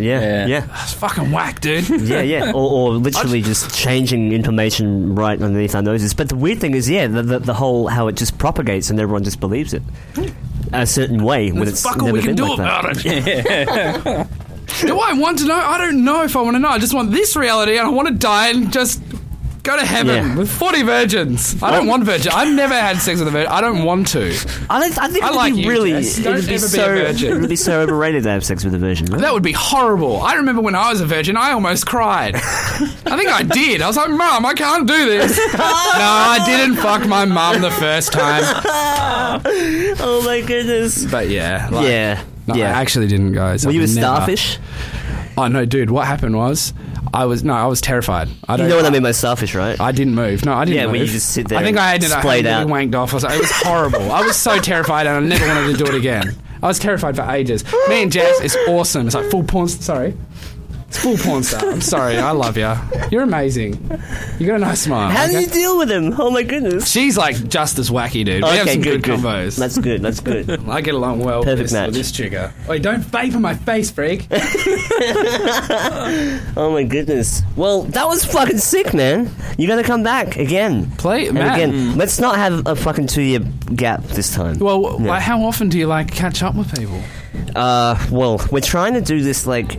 Yeah. 0.00 0.20
Yeah. 0.20 0.46
Yeah. 0.46 0.82
It's 0.82 0.94
fucking 0.94 1.30
whack, 1.30 1.60
dude. 1.60 1.88
Yeah, 2.10 2.22
yeah, 2.22 2.50
or, 2.52 2.70
or 2.70 2.90
literally 2.94 3.42
just 3.42 3.74
changing 3.76 4.32
information 4.32 5.14
right 5.14 5.40
underneath 5.40 5.74
our 5.74 5.82
noses. 5.82 6.14
But 6.14 6.28
the 6.28 6.36
weird 6.36 6.60
thing 6.60 6.74
is, 6.74 6.88
yeah, 6.88 7.06
the, 7.06 7.22
the, 7.22 7.38
the 7.38 7.54
whole 7.54 7.86
how 7.88 8.08
it 8.08 8.16
just 8.16 8.38
propagates 8.38 8.90
and 8.90 8.98
everyone 8.98 9.22
just 9.24 9.38
believes 9.40 9.74
it 9.74 9.82
a 10.72 10.86
certain 10.86 11.22
way 11.22 11.50
when 11.50 11.64
There's 11.64 11.72
it's 11.74 11.82
fuck 11.82 11.98
all 11.98 12.06
never 12.06 12.16
we 12.16 12.22
can 12.22 12.36
been 12.36 12.36
do 12.36 12.48
like 12.56 12.58
that. 12.58 12.84
about 12.84 13.04
it. 13.04 14.28
do 14.86 14.98
I 14.98 15.12
want 15.14 15.38
to 15.40 15.46
know? 15.46 15.54
I 15.54 15.78
don't 15.78 16.04
know 16.04 16.22
if 16.24 16.36
I 16.36 16.42
want 16.42 16.54
to 16.56 16.58
know. 16.58 16.68
I 16.68 16.78
just 16.78 16.94
want 16.94 17.10
this 17.10 17.34
reality, 17.36 17.76
and 17.76 17.86
I 17.86 17.90
want 17.90 18.08
to 18.08 18.14
die 18.14 18.48
and 18.50 18.72
just 18.72 19.02
go 19.62 19.76
to 19.76 19.84
heaven 19.84 20.14
Yeah. 20.26 20.36
with 20.36 20.50
forty 20.50 20.82
virgins. 20.82 21.62
I 21.62 21.70
don't 21.70 21.86
want 21.86 22.04
virgin. 22.04 22.32
I've 22.34 22.52
never 22.54 22.74
had 22.74 22.98
sex 22.98 23.18
with 23.18 23.28
a 23.28 23.30
virgin. 23.30 23.50
I 23.52 23.60
don't 23.60 23.84
want 23.84 24.08
to. 24.08 24.26
I, 24.70 24.80
think 24.80 24.98
I 24.98 25.08
think 25.08 25.24
I 25.24 25.28
it 25.28 25.30
would 25.30 25.36
like 25.36 25.54
be 25.54 25.60
you, 25.62 25.68
really, 25.68 25.90
Jess. 25.92 26.18
it 26.18 26.22
Don't 26.22 26.34
would 26.36 26.46
be 26.46 26.54
ever 26.54 26.60
be 26.60 26.66
a 26.66 26.68
so, 26.68 26.86
virgin. 26.86 27.32
it 27.36 27.40
would 27.40 27.48
be 27.50 27.56
so 27.56 27.80
overrated 27.82 28.22
to 28.24 28.30
have 28.30 28.44
sex 28.44 28.64
with 28.64 28.74
a 28.74 28.78
virgin. 28.78 29.06
Right? 29.06 29.20
That 29.20 29.32
would 29.34 29.42
be 29.42 29.52
horrible. 29.52 30.20
I 30.22 30.34
remember 30.34 30.62
when 30.62 30.74
I 30.74 30.90
was 30.90 31.00
a 31.00 31.06
virgin, 31.06 31.36
I 31.36 31.52
almost 31.52 31.86
cried. 31.86 32.34
I 32.36 33.16
think 33.16 33.28
I 33.30 33.42
did. 33.42 33.82
I 33.82 33.86
was 33.86 33.96
like, 33.96 34.10
Mom, 34.10 34.46
I 34.46 34.54
can't 34.54 34.86
do 34.86 35.06
this. 35.06 35.36
no, 35.36 35.44
I 35.62 36.42
didn't 36.46 36.76
fuck 36.76 37.06
my 37.06 37.24
mom 37.24 37.60
the 37.60 37.70
first 37.70 38.12
time. 38.12 38.42
oh 39.44 40.22
my 40.24 40.40
goodness. 40.40 41.04
But 41.10 41.28
yeah. 41.28 41.68
Like, 41.70 41.86
yeah, 41.86 42.22
No, 42.46 42.54
yeah. 42.54 42.76
I 42.76 42.80
actually 42.80 43.06
didn't, 43.08 43.32
guys. 43.32 43.64
Were 43.66 43.72
you 43.72 43.82
a 43.82 43.88
starfish? 43.88 44.58
Oh, 45.36 45.48
no, 45.48 45.64
dude. 45.64 45.90
What 45.90 46.06
happened 46.06 46.36
was, 46.36 46.72
I 47.12 47.24
was, 47.26 47.42
no, 47.42 47.54
I 47.54 47.66
was 47.66 47.80
terrified. 47.80 48.28
I 48.48 48.52
You 48.54 48.58
don't 48.58 48.68
know 48.68 48.76
what 48.76 48.84
I 48.86 48.90
mean 48.90 49.02
by 49.02 49.10
selfish, 49.12 49.54
right? 49.54 49.78
I 49.80 49.90
didn't 49.92 50.14
move. 50.14 50.44
No, 50.44 50.52
I 50.54 50.64
didn't 50.64 50.76
Yeah, 50.76 50.82
move. 50.84 50.92
where 50.92 51.00
you 51.00 51.06
just 51.06 51.30
sit 51.30 51.48
there 51.48 51.58
I 51.58 51.64
think 51.64 51.76
I 51.76 51.94
ended 51.94 52.12
up 52.12 52.20
splayed 52.20 52.46
out. 52.46 52.68
wanked 52.68 52.94
off. 52.94 53.12
Or 53.12 53.20
something. 53.20 53.36
It 53.38 53.42
was 53.42 53.50
horrible. 53.50 54.12
I 54.12 54.20
was 54.22 54.36
so 54.36 54.58
terrified 54.60 55.06
and 55.08 55.16
I 55.32 55.36
never 55.38 55.46
wanted 55.48 55.76
to 55.76 55.84
do 55.84 55.90
it 55.90 55.96
again. 55.98 56.36
I 56.62 56.66
was 56.68 56.78
terrified 56.78 57.16
for 57.16 57.22
ages. 57.22 57.64
Me 57.88 58.02
and 58.02 58.12
Jess, 58.12 58.40
it's 58.40 58.56
awesome. 58.68 59.06
It's 59.06 59.14
like 59.16 59.30
full 59.30 59.42
porn. 59.42 59.66
Sorry. 59.68 60.14
It's 60.90 60.98
full 60.98 61.16
porn 61.18 61.44
star. 61.44 61.70
I'm 61.70 61.80
sorry. 61.80 62.18
I 62.18 62.32
love 62.32 62.56
you. 62.56 62.74
You're 63.12 63.22
amazing. 63.22 63.74
You 64.40 64.46
got 64.48 64.56
a 64.56 64.58
nice 64.58 64.80
smile. 64.80 65.08
How 65.08 65.26
do 65.28 65.36
okay? 65.36 65.42
you 65.42 65.46
deal 65.46 65.78
with 65.78 65.88
him? 65.88 66.16
Oh 66.18 66.32
my 66.32 66.42
goodness. 66.42 66.90
She's 66.90 67.16
like 67.16 67.48
just 67.48 67.78
as 67.78 67.90
wacky, 67.90 68.24
dude. 68.24 68.42
We 68.42 68.48
have 68.48 68.62
okay, 68.62 68.72
some 68.72 68.82
good, 68.82 69.04
good, 69.04 69.20
good. 69.20 69.20
combos. 69.20 69.56
That's 69.56 69.78
good. 69.78 70.02
That's 70.02 70.18
good. 70.18 70.50
I 70.68 70.80
get 70.80 70.94
along 70.96 71.20
well 71.20 71.44
Perfect 71.44 71.58
with 71.58 71.66
this, 71.66 71.72
match. 71.72 71.86
with 71.86 71.94
this 71.94 72.10
chica. 72.10 72.52
Wait, 72.68 72.82
don't 72.82 73.02
vape 73.02 73.34
in 73.34 73.40
my 73.40 73.54
face, 73.54 73.88
freak. 73.92 74.26
oh 76.56 76.70
my 76.72 76.82
goodness. 76.82 77.42
Well, 77.54 77.82
that 77.84 78.08
was 78.08 78.24
fucking 78.24 78.58
sick, 78.58 78.92
man. 78.92 79.30
You 79.58 79.68
gotta 79.68 79.84
come 79.84 80.02
back 80.02 80.38
again. 80.38 80.90
Play, 80.92 81.26
And 81.26 81.34
man. 81.34 81.54
again, 81.54 81.98
let's 81.98 82.18
not 82.18 82.34
have 82.34 82.66
a 82.66 82.74
fucking 82.74 83.06
two 83.06 83.22
year 83.22 83.38
gap 83.76 84.02
this 84.04 84.34
time. 84.34 84.58
Well, 84.58 84.96
Yeah. 85.00 85.06
like, 85.10 85.22
how 85.22 85.40
often 85.44 85.68
do 85.68 85.78
you 85.78 85.86
like 85.86 86.10
catch 86.10 86.42
up 86.42 86.56
with 86.56 86.74
people? 86.76 87.00
Uh, 87.54 87.96
well, 88.10 88.44
we're 88.50 88.60
trying 88.60 88.94
to 88.94 89.00
do 89.00 89.22
this 89.22 89.46
like 89.46 89.78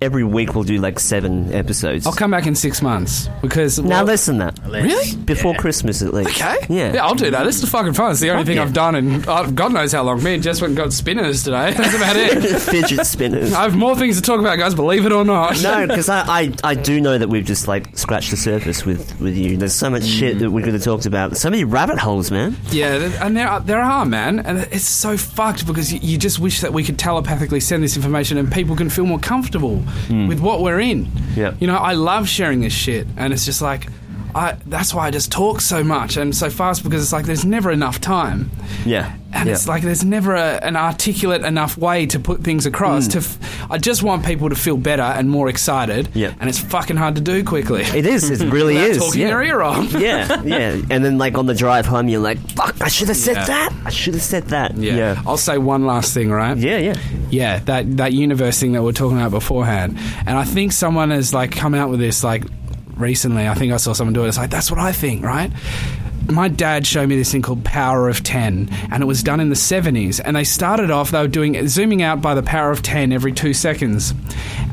every 0.00 0.24
week. 0.24 0.54
We'll 0.54 0.64
do 0.64 0.78
like 0.78 0.98
seven 0.98 1.52
episodes. 1.52 2.06
I'll 2.06 2.12
come 2.12 2.30
back 2.30 2.46
in 2.46 2.54
six 2.54 2.82
months 2.82 3.28
because 3.42 3.78
Now 3.78 3.88
well, 3.88 4.04
less 4.04 4.26
than 4.26 4.38
that. 4.38 4.58
Really? 4.66 5.16
Before 5.16 5.54
Christmas, 5.54 6.02
at 6.02 6.12
least. 6.12 6.30
Okay. 6.30 6.56
Yeah. 6.68 6.94
Yeah, 6.94 7.06
I'll 7.06 7.14
do 7.14 7.30
that. 7.30 7.44
This 7.44 7.62
is 7.62 7.68
fucking 7.68 7.94
fun. 7.94 8.12
It's 8.12 8.20
the 8.20 8.30
only 8.30 8.42
Fuck 8.42 8.46
thing 8.46 8.56
yeah. 8.56 8.62
I've 8.62 8.72
done 8.72 8.94
in 8.94 9.28
uh, 9.28 9.50
God 9.50 9.72
knows 9.72 9.92
how 9.92 10.02
long. 10.02 10.22
Me 10.22 10.34
and 10.34 10.42
Jess 10.42 10.60
went 10.60 10.70
and 10.70 10.76
got 10.76 10.92
spinners 10.92 11.42
today. 11.44 11.72
That's 11.76 11.94
about 11.94 12.16
it. 12.16 12.60
Fidget 12.60 13.06
spinners. 13.06 13.52
I 13.52 13.62
have 13.62 13.76
more 13.76 13.96
things 13.96 14.16
to 14.16 14.22
talk 14.22 14.40
about, 14.40 14.58
guys. 14.58 14.74
Believe 14.74 15.06
it 15.06 15.12
or 15.12 15.24
not. 15.24 15.62
No, 15.62 15.86
because 15.88 16.08
I, 16.08 16.24
I, 16.26 16.52
I 16.62 16.74
do 16.74 17.00
know 17.00 17.18
that 17.18 17.28
we've 17.28 17.44
just 17.44 17.68
like 17.68 17.96
scratched 17.96 18.30
the 18.30 18.36
surface 18.36 18.84
with, 18.84 19.18
with 19.20 19.36
you. 19.36 19.56
There's 19.56 19.74
so 19.74 19.90
much 19.90 20.04
shit 20.04 20.38
that 20.40 20.50
we 20.50 20.62
could 20.62 20.74
have 20.74 20.82
talked 20.82 21.06
about. 21.06 21.36
So 21.36 21.50
many 21.50 21.64
rabbit 21.64 21.98
holes, 21.98 22.30
man. 22.30 22.56
Yeah, 22.70 22.94
and 23.22 23.36
there 23.36 23.48
are, 23.48 23.60
there 23.60 23.80
are, 23.80 24.04
man, 24.04 24.40
and 24.40 24.58
it's 24.70 24.88
so 24.88 25.16
fucked 25.16 25.66
because 25.66 25.92
you, 25.92 26.00
you 26.02 26.18
just 26.18 26.38
wish 26.38 26.60
that 26.60 26.72
we 26.72 26.84
could 26.84 26.98
telepathically 26.98 27.60
send 27.60 27.82
this 27.82 27.96
information 27.96 28.38
and 28.38 28.50
people 28.50 28.76
can 28.76 28.90
feel 28.90 29.06
more 29.06 29.18
comfortable 29.18 29.82
with 30.28 30.40
what 30.40 30.62
we're 30.62 30.80
in. 30.80 31.08
Yeah. 31.34 31.54
You 31.60 31.66
know, 31.66 31.76
I 31.76 31.92
love 31.92 32.28
sharing 32.28 32.60
this 32.60 32.72
shit, 32.72 33.06
and 33.16 33.32
it's 33.32 33.44
just 33.44 33.62
like. 33.62 33.88
I, 34.34 34.56
that's 34.66 34.92
why 34.92 35.06
I 35.06 35.10
just 35.10 35.32
talk 35.32 35.60
so 35.60 35.82
much 35.82 36.16
and 36.16 36.34
so 36.34 36.50
fast 36.50 36.82
because 36.82 37.02
it's 37.02 37.12
like 37.12 37.24
there's 37.24 37.44
never 37.44 37.70
enough 37.70 38.00
time. 38.00 38.50
Yeah. 38.84 39.16
And 39.32 39.48
yeah. 39.48 39.54
it's 39.54 39.68
like 39.68 39.82
there's 39.82 40.04
never 40.04 40.34
a, 40.34 40.58
an 40.62 40.76
articulate 40.76 41.42
enough 41.44 41.76
way 41.76 42.06
to 42.06 42.18
put 42.18 42.42
things 42.42 42.64
across. 42.64 43.08
Mm. 43.08 43.12
To, 43.12 43.18
f- 43.18 43.70
I 43.70 43.76
just 43.78 44.02
want 44.02 44.24
people 44.24 44.48
to 44.48 44.54
feel 44.54 44.76
better 44.78 45.02
and 45.02 45.28
more 45.28 45.48
excited. 45.48 46.08
Yeah. 46.14 46.34
And 46.40 46.48
it's 46.48 46.58
fucking 46.58 46.96
hard 46.96 47.16
to 47.16 47.20
do 47.20 47.44
quickly. 47.44 47.82
It 47.82 48.06
is. 48.06 48.30
It 48.30 48.46
really 48.52 48.76
is. 48.76 48.98
talking 48.98 49.22
yeah. 49.22 49.28
your 49.28 49.42
ear 49.42 49.62
off. 49.62 49.92
yeah, 49.98 50.42
yeah. 50.42 50.80
And 50.90 51.04
then, 51.04 51.18
like, 51.18 51.36
on 51.36 51.46
the 51.46 51.54
drive 51.54 51.84
home, 51.84 52.08
you're 52.08 52.20
like, 52.20 52.38
fuck, 52.52 52.80
I 52.80 52.88
should 52.88 53.08
have 53.08 53.16
said 53.16 53.36
Yeah. 53.36 53.44
that. 53.46 53.72
I 53.84 53.90
should 53.90 54.14
have 54.14 54.22
said 54.22 54.44
that. 54.44 54.76
Yeah. 54.76 54.96
Yeah. 54.96 55.22
I'll 55.26 55.36
say 55.36 55.58
one 55.58 55.86
last 55.86 56.14
thing, 56.14 56.30
right? 56.30 56.56
Yeah, 56.56 56.78
yeah. 56.78 56.98
Yeah, 57.30 57.58
that 57.60 57.96
that 57.96 58.12
universe 58.12 58.58
thing 58.60 58.72
that 58.72 58.82
we 58.82 58.90
are 58.90 58.92
talking 58.94 59.18
about 59.18 59.32
beforehand, 59.32 59.98
and 60.26 60.38
I 60.38 60.44
think 60.44 60.72
someone 60.72 61.10
has 61.10 61.34
like 61.34 61.50
come 61.52 61.74
out 61.74 61.90
with 61.90 61.98
this 61.98 62.22
like 62.22 62.44
recently. 62.96 63.48
I 63.48 63.54
think 63.54 63.72
I 63.72 63.76
saw 63.76 63.92
someone 63.92 64.14
do 64.14 64.24
it. 64.24 64.28
It's 64.28 64.38
like 64.38 64.50
that's 64.50 64.70
what 64.70 64.80
I 64.80 64.92
think, 64.92 65.24
right? 65.24 65.50
my 66.32 66.48
dad 66.48 66.86
showed 66.86 67.08
me 67.08 67.16
this 67.16 67.30
thing 67.30 67.42
called 67.42 67.64
Power 67.64 68.08
of 68.08 68.22
Ten, 68.22 68.68
and 68.90 69.02
it 69.02 69.06
was 69.06 69.22
done 69.22 69.40
in 69.40 69.48
the 69.48 69.56
seventies. 69.56 70.20
And 70.20 70.36
they 70.36 70.44
started 70.44 70.90
off 70.90 71.10
they 71.10 71.20
were 71.20 71.28
doing 71.28 71.68
zooming 71.68 72.02
out 72.02 72.20
by 72.20 72.34
the 72.34 72.42
power 72.42 72.70
of 72.70 72.82
ten 72.82 73.12
every 73.12 73.32
two 73.32 73.54
seconds, 73.54 74.14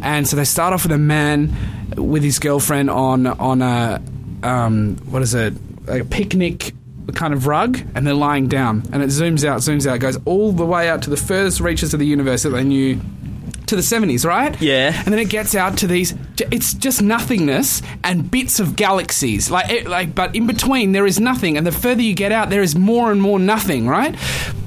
and 0.02 0.28
so 0.28 0.36
they 0.36 0.46
start 0.46 0.74
off 0.74 0.84
with 0.84 0.92
a 0.92 0.98
man 0.98 1.56
with 1.98 2.24
his 2.24 2.40
girlfriend 2.40 2.90
on 2.90 3.28
on 3.28 3.62
a 3.62 4.02
um, 4.44 4.98
what 5.10 5.22
is 5.22 5.34
it 5.34 5.54
a 5.88 6.04
picnic 6.04 6.74
kind 7.16 7.34
of 7.34 7.48
rug 7.48 7.80
and 7.96 8.08
they're 8.08 8.14
lying 8.14 8.48
down 8.48 8.82
and 8.94 9.04
it 9.04 9.08
zooms 9.08 9.44
out 9.44 9.60
zooms 9.60 9.86
out 9.86 10.00
goes 10.00 10.18
all 10.24 10.54
the 10.54 10.66
way 10.66 10.88
out 10.88 11.02
to 11.02 11.10
the 11.10 11.18
furthest 11.18 11.60
reaches 11.60 11.94
of 11.94 12.00
the 12.00 12.06
universe 12.06 12.44
that 12.44 12.50
they 12.50 12.64
knew 12.64 13.00
to 13.74 13.82
the 13.82 13.82
70s, 13.82 14.26
right? 14.26 14.60
Yeah. 14.62 14.94
And 14.96 15.08
then 15.08 15.20
it 15.20 15.30
gets 15.30 15.56
out 15.56 15.78
to 15.80 15.88
these 15.88 16.14
it's 16.52 16.74
just 16.74 17.02
nothingness 17.02 17.82
and 18.04 18.30
bits 18.30 18.60
of 18.60 18.76
galaxies. 18.76 19.50
Like 19.50 19.70
it, 19.72 19.88
like 19.88 20.14
but 20.14 20.36
in 20.36 20.48
between 20.48 20.92
there 20.92 21.06
is 21.06 21.20
nothing 21.20 21.58
and 21.58 21.66
the 21.66 21.72
further 21.72 22.02
you 22.02 22.14
get 22.14 22.32
out 22.32 22.50
there 22.50 22.62
is 22.62 22.76
more 22.76 23.12
and 23.12 23.22
more 23.22 23.40
nothing, 23.40 23.88
right? 23.88 24.16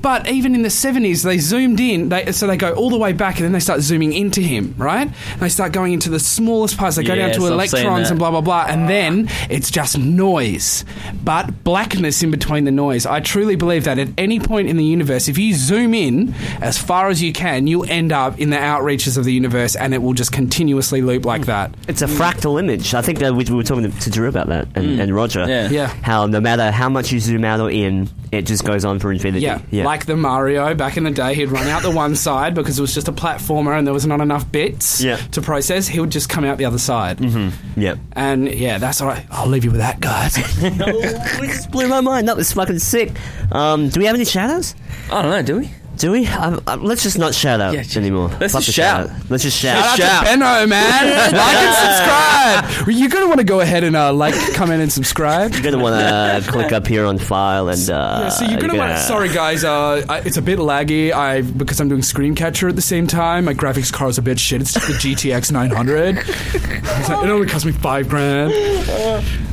But 0.06 0.28
even 0.28 0.54
in 0.54 0.62
the 0.62 0.68
70s 0.68 1.24
they 1.24 1.38
zoomed 1.38 1.80
in, 1.80 2.10
they, 2.10 2.30
so 2.30 2.46
they 2.46 2.56
go 2.56 2.72
all 2.74 2.90
the 2.90 2.96
way 2.96 3.12
back 3.12 3.38
and 3.38 3.44
then 3.44 3.50
they 3.50 3.58
start 3.58 3.80
zooming 3.80 4.12
into 4.12 4.40
him, 4.40 4.72
right? 4.78 5.08
And 5.08 5.40
they 5.40 5.48
start 5.48 5.72
going 5.72 5.92
into 5.94 6.10
the 6.10 6.20
smallest 6.20 6.78
parts. 6.78 6.94
They 6.94 7.02
go 7.02 7.16
down 7.16 7.30
to 7.30 7.38
I've 7.38 7.42
seen 7.42 7.52
electrons 7.52 8.04
that. 8.04 8.10
and 8.12 8.18
blah 8.20 8.30
blah 8.30 8.40
blah 8.40 8.66
and 8.68 8.88
then 8.88 9.28
it's 9.50 9.68
just 9.68 9.98
noise. 9.98 10.84
But 11.24 11.64
blackness 11.64 12.22
in 12.22 12.30
between 12.30 12.66
the 12.66 12.70
noise. 12.70 13.04
I 13.04 13.18
truly 13.18 13.56
believe 13.56 13.82
that 13.82 13.98
at 13.98 14.10
any 14.16 14.38
point 14.38 14.68
in 14.68 14.76
the 14.76 14.84
universe 14.84 15.26
if 15.26 15.38
you 15.38 15.52
zoom 15.54 15.92
in 15.92 16.34
as 16.60 16.78
far 16.78 17.08
as 17.08 17.20
you 17.20 17.32
can, 17.32 17.66
you'll 17.66 17.90
end 17.90 18.12
up 18.12 18.38
in 18.38 18.50
the 18.50 18.58
outreaches 18.58 19.18
of 19.18 19.24
the 19.24 19.32
universe 19.32 19.74
and 19.74 19.92
it 19.92 20.00
will 20.02 20.14
just 20.14 20.30
continuously 20.30 21.02
loop 21.02 21.24
like 21.24 21.42
mm. 21.42 21.46
that. 21.46 21.74
It's 21.88 22.02
a 22.02 22.06
fractal 22.06 22.60
image. 22.60 22.94
I 22.94 23.02
think 23.02 23.18
that 23.18 23.34
we, 23.34 23.42
we 23.42 23.56
were 23.56 23.64
talking 23.64 23.90
to, 23.90 24.00
to 24.02 24.10
Drew 24.10 24.28
about 24.28 24.46
that 24.50 24.68
and, 24.76 24.86
mm. 24.86 25.02
and 25.02 25.12
Roger. 25.12 25.48
Yeah. 25.48 25.68
Yeah. 25.68 25.88
How 25.88 26.26
no 26.26 26.40
matter 26.40 26.70
how 26.70 26.88
much 26.88 27.10
you 27.10 27.18
zoom 27.18 27.44
out 27.44 27.58
or 27.58 27.72
in, 27.72 28.08
it 28.30 28.42
just 28.42 28.64
goes 28.64 28.84
on 28.84 29.00
for 29.00 29.10
infinity. 29.10 29.44
Yeah, 29.44 29.84
like 29.84 29.95
the 30.05 30.16
Mario 30.16 30.74
back 30.74 30.98
in 30.98 31.05
the 31.05 31.10
day, 31.10 31.35
he'd 31.35 31.47
run 31.51 31.66
out 31.68 31.82
the 31.82 31.90
one 31.90 32.14
side 32.27 32.55
because 32.55 32.78
it 32.78 32.82
was 32.82 32.93
just 32.93 33.09
a 33.09 33.12
platformer 33.12 33.77
and 33.78 33.86
there 33.86 33.94
was 33.94 34.06
not 34.06 34.20
enough 34.20 34.51
bits 34.52 35.01
Yeah. 35.01 35.16
to 35.32 35.40
process. 35.40 35.89
He 35.89 35.98
would 35.98 36.10
just 36.10 36.28
come 36.28 36.44
out 36.44 36.59
the 36.59 36.66
other 36.66 36.78
side. 36.78 37.18
Mm-hmm. 37.18 37.81
yeah. 37.81 37.94
And 38.12 38.48
yeah, 38.52 38.77
that's 38.78 39.01
all 39.01 39.09
right. 39.09 39.24
I'll 39.31 39.47
leave 39.48 39.64
you 39.64 39.70
with 39.70 39.81
that, 39.81 40.01
guys. 40.01 40.36
oh, 40.62 40.62
it 40.62 41.47
just 41.48 41.70
blew 41.70 41.89
my 41.89 42.01
mind. 42.02 42.28
That 42.28 42.36
was 42.36 42.52
fucking 42.52 42.78
sick. 42.81 43.12
Um, 43.51 43.89
do 43.89 44.01
we 44.01 44.06
have 44.06 44.14
any 44.14 44.24
shadows? 44.27 44.74
I 45.10 45.23
don't 45.23 45.31
know, 45.31 45.43
do 45.43 45.60
we? 45.60 45.70
Do 45.97 46.12
we? 46.12 46.27
Um, 46.27 46.60
uh, 46.66 46.77
let's 46.81 47.02
just 47.02 47.18
not 47.18 47.35
shout 47.35 47.60
out 47.60 47.73
Yeah, 47.74 47.82
just- 47.82 47.97
anymore. 47.97 48.28
let's 48.40 48.52
Fuck 48.52 48.62
just 48.62 48.66
the 48.66 48.73
shout. 48.73 49.09
out. 49.10 49.16
Let's 49.31 49.43
just 49.43 49.59
shout. 49.59 49.98
Shout 49.98 50.01
out 50.01 50.18
to 50.20 50.24
Benno, 50.27 50.66
man. 50.66 51.32
like 51.32 51.56
and 51.56 51.74
subscribe. 51.74 52.89
You're 52.97 53.09
going 53.09 53.23
to 53.24 53.28
want 53.28 53.39
to 53.39 53.44
go 53.44 53.60
ahead 53.60 53.82
and 53.82 53.97
uh, 53.97 54.12
like, 54.12 54.35
comment, 54.55 54.82
and 54.82 54.93
subscribe. 54.93 55.52
You're 55.55 55.62
gonna 55.62 55.82
want 55.82 55.97
to 56.44 56.51
click 56.52 56.73
up 56.73 56.86
here 56.86 57.05
on 57.06 57.18
file 57.18 57.68
and. 57.68 57.89
Uh, 57.90 58.20
Yeah, 58.24 58.28
so 58.28 58.44
you're 58.44 58.60
gonna 58.60 58.77
want. 58.77 58.98
Sorry, 58.98 59.28
guys. 59.28 59.64
Uh, 59.64 60.05
I, 60.09 60.18
it's 60.20 60.36
a 60.36 60.43
bit 60.43 60.59
laggy. 60.59 61.12
I 61.12 61.40
because 61.43 61.81
I'm 61.81 61.89
doing 61.89 62.02
Screencatcher 62.02 62.68
at 62.68 62.77
the 62.77 62.82
same 62.82 63.06
time. 63.06 63.47
My 63.47 63.55
graphics 63.55 63.93
card's 63.93 64.18
a 64.18 64.23
bit 64.23 64.39
shit. 64.39 64.60
It's 64.60 64.74
just 64.74 64.86
the 64.86 64.93
GTX 64.94 65.51
900. 65.52 66.18
It's 66.18 67.09
like, 67.09 67.24
it 67.24 67.31
only 67.31 67.47
cost 67.48 67.64
me 67.66 67.73
five 67.73 68.09
grand. 68.09 68.52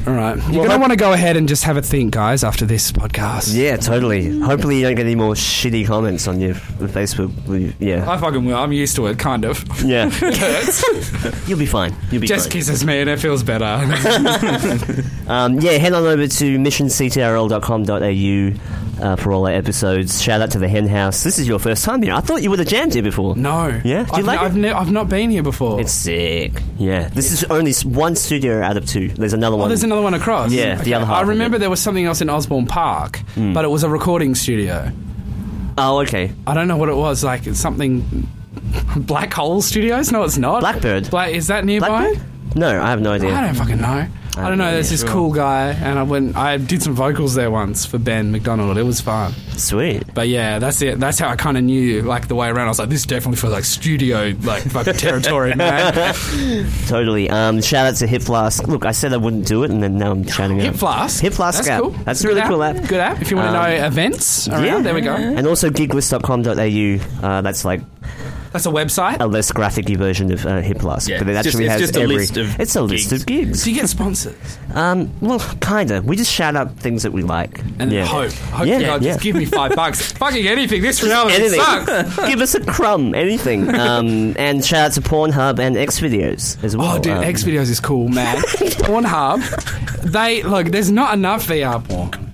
All 0.05 0.13
right, 0.13 0.35
you're 0.51 0.65
gonna 0.67 0.79
want 0.79 0.91
to 0.91 0.97
go 0.97 1.13
ahead 1.13 1.37
and 1.37 1.47
just 1.47 1.63
have 1.63 1.77
a 1.77 1.81
think, 1.81 2.13
guys, 2.13 2.43
after 2.43 2.65
this 2.65 2.91
podcast. 2.91 3.55
Yeah, 3.55 3.77
totally. 3.77 4.37
Hopefully, 4.39 4.77
you 4.77 4.83
don't 4.83 4.95
get 4.95 5.05
any 5.05 5.15
more 5.15 5.33
shitty 5.33 5.87
comments 5.87 6.27
on 6.27 6.32
your 6.39 6.53
Facebook. 6.55 7.31
Yeah, 7.79 8.09
I 8.09 8.17
fucking 8.17 8.45
will. 8.45 8.55
I'm 8.55 8.71
used 8.73 8.95
to 8.97 9.07
it, 9.07 9.17
kind 9.19 9.43
of. 9.45 9.63
yeah. 9.83 10.07
It 10.21 10.37
hurts. 10.37 11.47
You'll 11.49 11.59
be 11.59 11.65
fine. 11.65 11.93
You'll 12.11 12.21
be 12.21 12.27
Just 12.27 12.45
fine. 12.45 12.51
kisses 12.53 12.85
me 12.85 12.99
and 13.01 13.09
it 13.09 13.19
feels 13.19 13.43
better. 13.43 13.63
Um, 15.25 15.59
yeah, 15.61 15.71
head 15.77 15.93
on 15.93 16.03
over 16.03 16.27
to 16.27 16.59
missionctrl.com.au 16.59 19.05
uh, 19.05 19.15
for 19.15 19.31
all 19.31 19.47
our 19.47 19.53
episodes. 19.53 20.21
Shout 20.21 20.41
out 20.41 20.51
to 20.51 20.59
the 20.59 20.67
Hen 20.67 20.85
House. 20.87 21.23
This 21.23 21.39
is 21.39 21.47
your 21.47 21.59
first 21.59 21.85
time 21.85 22.01
here. 22.01 22.13
I 22.13 22.19
thought 22.19 22.43
you 22.43 22.49
would 22.49 22.59
have 22.59 22.67
jammed 22.67 22.93
here 22.93 23.03
before. 23.03 23.33
no. 23.35 23.67
Yeah? 23.85 24.03
Do 24.03 24.11
you 24.11 24.17
I've, 24.19 24.25
like 24.25 24.39
I've, 24.41 24.55
ne- 24.57 24.71
I've 24.71 24.91
not 24.91 25.07
been 25.09 25.29
here 25.29 25.41
before. 25.43 25.79
It's 25.79 25.93
sick. 25.93 26.61
Yeah, 26.77 27.07
this 27.09 27.31
is 27.31 27.43
only 27.45 27.71
one 27.85 28.15
studio 28.17 28.61
out 28.61 28.75
of 28.77 28.85
two. 28.85 29.07
There's 29.09 29.31
another 29.33 29.55
Oh, 29.55 29.59
one. 29.59 29.69
there's 29.69 29.83
another 29.83 30.01
one 30.01 30.13
across. 30.13 30.51
Yeah, 30.51 30.75
the 30.75 30.93
other 30.95 31.05
half 31.05 31.15
I 31.15 31.21
remember. 31.21 31.57
There 31.57 31.69
was 31.69 31.81
something 31.81 32.03
else 32.05 32.19
in 32.21 32.29
Osborne 32.29 32.67
Park, 32.67 33.21
but 33.35 33.63
it 33.63 33.69
was 33.69 33.83
a 33.83 33.89
recording 33.89 34.35
studio. 34.35 34.91
Oh, 35.77 36.01
okay. 36.01 36.31
I 36.45 36.53
don't 36.53 36.67
know 36.67 36.77
what 36.77 36.89
it 36.89 36.95
was. 36.95 37.23
Like 37.23 37.47
it's 37.47 37.59
something. 37.59 38.27
Black 38.95 39.33
Hole 39.33 39.61
Studios? 39.61 40.11
No, 40.11 40.23
it's 40.23 40.37
not. 40.37 40.61
Blackbird. 40.61 41.09
Black 41.09 41.31
is 41.33 41.47
that 41.47 41.65
nearby? 41.65 41.87
Blackbird? 41.87 42.55
No, 42.55 42.81
I 42.81 42.89
have 42.89 43.01
no 43.01 43.11
idea. 43.13 43.33
I 43.33 43.45
don't 43.45 43.55
fucking 43.55 43.81
know. 43.81 44.07
I 44.35 44.49
don't 44.49 44.57
know. 44.57 44.71
There's 44.71 44.89
this 44.89 45.03
cool 45.03 45.31
guy, 45.31 45.71
and 45.73 45.99
I 45.99 46.03
went. 46.03 46.35
I 46.35 46.57
did 46.57 46.81
some 46.81 46.93
vocals 46.93 47.35
there 47.35 47.51
once 47.51 47.85
for 47.85 47.99
Ben 47.99 48.31
McDonald. 48.31 48.77
It 48.77 48.83
was 48.83 48.99
fun. 48.99 49.31
Sweet. 49.57 50.11
But 50.13 50.27
yeah, 50.27 50.57
that's 50.57 50.81
it. 50.81 50.99
That's 50.99 51.19
how 51.19 51.29
I 51.29 51.35
kind 51.35 51.55
of 51.57 51.63
knew 51.63 52.01
like 52.01 52.27
the 52.27 52.33
way 52.35 52.47
around. 52.47 52.65
I 52.65 52.69
was 52.69 52.79
like, 52.79 52.89
this 52.89 53.05
definitely 53.05 53.37
feels 53.37 53.53
like 53.53 53.63
studio 53.63 54.33
like 54.41 54.63
fucking 54.63 54.93
territory, 54.97 55.53
man. 55.55 55.93
Totally. 56.87 57.29
Um, 57.29 57.61
shout 57.61 57.85
out 57.85 57.95
to 57.97 58.07
Hip 58.07 58.23
Flask. 58.23 58.67
Look, 58.67 58.85
I 58.85 58.91
said 58.91 59.13
I 59.13 59.17
wouldn't 59.17 59.45
do 59.45 59.63
it, 59.63 59.69
and 59.69 59.83
then 59.83 59.97
now 59.99 60.11
I'm 60.11 60.25
shouting 60.25 60.59
out. 60.59 60.65
Hip 60.65 60.75
Flask. 60.75 61.21
Hip 61.21 61.33
Flask 61.33 61.57
That's 61.59 61.69
app. 61.69 61.81
cool. 61.81 61.91
That's 61.91 62.19
a 62.21 62.23
Good 62.27 62.35
really 62.35 62.47
cool 62.47 62.63
app. 62.63 62.75
Good 62.87 62.99
app. 62.99 63.21
If 63.21 63.29
you 63.29 63.37
want 63.37 63.53
to 63.53 63.59
Um, 63.59 63.69
know 63.79 63.85
events 63.85 64.47
around, 64.47 64.83
there 64.83 64.95
we 64.95 65.01
go. 65.01 65.13
And 65.13 65.45
also 65.45 65.69
giglist.com.au. 65.69 67.27
Uh, 67.27 67.41
that's 67.41 67.63
like 67.65 67.81
That's 68.53 68.65
a 68.65 68.69
website. 68.69 69.17
a 69.19 69.25
less 69.27 69.51
graphic 69.51 69.89
version 69.89 70.31
of 70.31 70.45
uh, 70.45 70.61
Hip 70.61 70.79
Flask. 70.79 71.09
Yeah, 71.09 71.17
but 71.19 71.27
it 71.27 71.31
it's 71.35 71.43
just- 71.43 71.55
actually 71.55 71.65
it's 71.65 71.71
has 71.73 71.81
just 71.81 71.95
a 71.97 72.01
every. 72.01 72.15
list 72.15 72.37
of 72.37 72.59
it's 72.59 72.75
a 72.75 72.81
list 72.81 73.09
gigs. 73.09 73.21
of 73.21 73.27
gigs. 73.27 73.63
So 73.63 73.69
you 73.71 73.75
get 73.75 73.89
sponsors 73.89 74.57
Um, 74.73 75.11
well, 75.21 75.39
kinda. 75.59 76.01
We 76.03 76.15
just 76.15 76.31
shout 76.31 76.55
out 76.55 76.77
things 76.77 77.03
that 77.03 77.11
we 77.11 77.23
like. 77.23 77.59
and 77.79 77.91
yeah. 77.91 78.05
hope. 78.05 78.31
Hope 78.31 78.67
Yeah, 78.67 78.77
to 78.79 78.85
God, 78.85 79.01
yeah. 79.03 79.11
just 79.13 79.23
give 79.23 79.35
me 79.35 79.45
five 79.45 79.75
bucks. 79.75 80.11
Fucking 80.13 80.47
anything. 80.47 80.81
This 80.81 81.01
reality 81.03 81.35
Anything. 81.35 81.59
sucks. 81.59 82.27
Give 82.29 82.39
us 82.41 82.55
a 82.55 82.63
crumb, 82.63 83.13
anything. 83.15 83.69
Um, 83.83 84.35
and 84.37 84.63
shout 84.63 84.85
out 84.85 84.91
to 84.93 85.01
Pornhub 85.01 85.59
and 85.59 85.75
X 85.75 85.99
videos 85.99 86.63
as 86.63 86.77
well. 86.77 86.95
Oh, 86.97 86.99
dude, 86.99 87.13
Um, 87.13 87.23
X 87.23 87.43
videos 87.43 87.69
is 87.69 87.79
cool, 87.79 88.07
man. 88.07 88.37
Pornhub, 88.37 89.41
they 90.03 90.43
look. 90.43 90.67
There's 90.67 90.91
not 90.91 91.13
enough 91.15 91.47
VR 91.47 91.83
porn. 91.87 92.32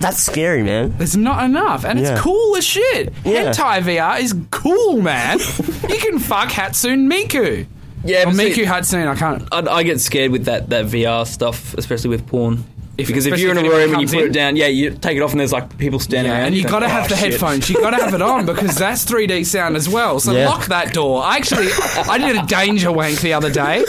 That's 0.00 0.18
scary, 0.22 0.62
man. 0.62 0.94
There's 0.96 1.16
not 1.16 1.44
enough, 1.44 1.84
and 1.84 1.98
Yeah. 1.98 2.12
it's 2.12 2.20
cool 2.20 2.56
as 2.56 2.64
shit. 2.64 3.12
Yeah. 3.24 3.50
Hentai 3.52 3.82
VR 3.82 4.20
is 4.20 4.34
cool, 4.50 5.00
man. 5.02 5.38
you 5.88 5.98
can 5.98 6.18
fuck 6.18 6.50
Hatsune 6.50 7.10
Miku. 7.12 7.66
Yeah, 8.04 8.22
Or 8.22 8.26
but 8.26 8.34
see- 8.36 8.50
Miku 8.52 8.64
Hatsune. 8.64 9.08
I 9.08 9.14
can't. 9.16 9.48
I, 9.50 9.58
I 9.78 9.82
get 9.82 10.00
scared 10.00 10.30
with 10.30 10.44
that, 10.44 10.68
that 10.70 10.84
VR 10.86 11.26
stuff, 11.26 11.74
especially 11.74 12.10
with 12.10 12.26
porn. 12.28 12.64
If- 12.98 13.06
because 13.06 13.26
if 13.26 13.38
you're 13.38 13.52
in 13.52 13.58
a 13.64 13.70
room 13.70 13.94
and 13.94 14.02
you 14.02 14.08
put 14.08 14.18
in. 14.24 14.30
it 14.30 14.32
down, 14.32 14.56
yeah, 14.56 14.66
you 14.66 14.90
take 14.90 15.16
it 15.16 15.20
off 15.22 15.30
and 15.30 15.38
there's 15.40 15.52
like 15.52 15.78
people 15.78 15.98
standing 16.00 16.30
Yeah, 16.32 16.38
around. 16.38 16.46
and 16.48 16.56
you 16.56 16.62
think, 16.62 16.72
got 16.72 16.80
to 16.80 16.86
"Oh, 16.86 16.88
have 16.88 17.08
the 17.08 17.16
shit." 17.16 17.30
headphones. 17.32 17.70
You've 17.70 17.80
got 17.80 17.90
to 17.90 17.96
have 18.04 18.12
it 18.12 18.20
on 18.22 18.44
because 18.44 18.76
that's 18.76 19.04
3D 19.04 19.44
sound 19.46 19.76
as 19.76 19.88
well. 19.88 20.18
So 20.20 20.32
Yeah. 20.32 20.48
lock 20.48 20.66
that 20.66 20.92
door. 20.92 21.22
I 21.22 21.36
actually, 21.36 21.68
I 22.08 22.18
did 22.18 22.36
a 22.36 22.44
danger 22.46 22.90
wank 22.92 23.20
the 23.20 23.32
other 23.34 23.50
day. 23.50 23.84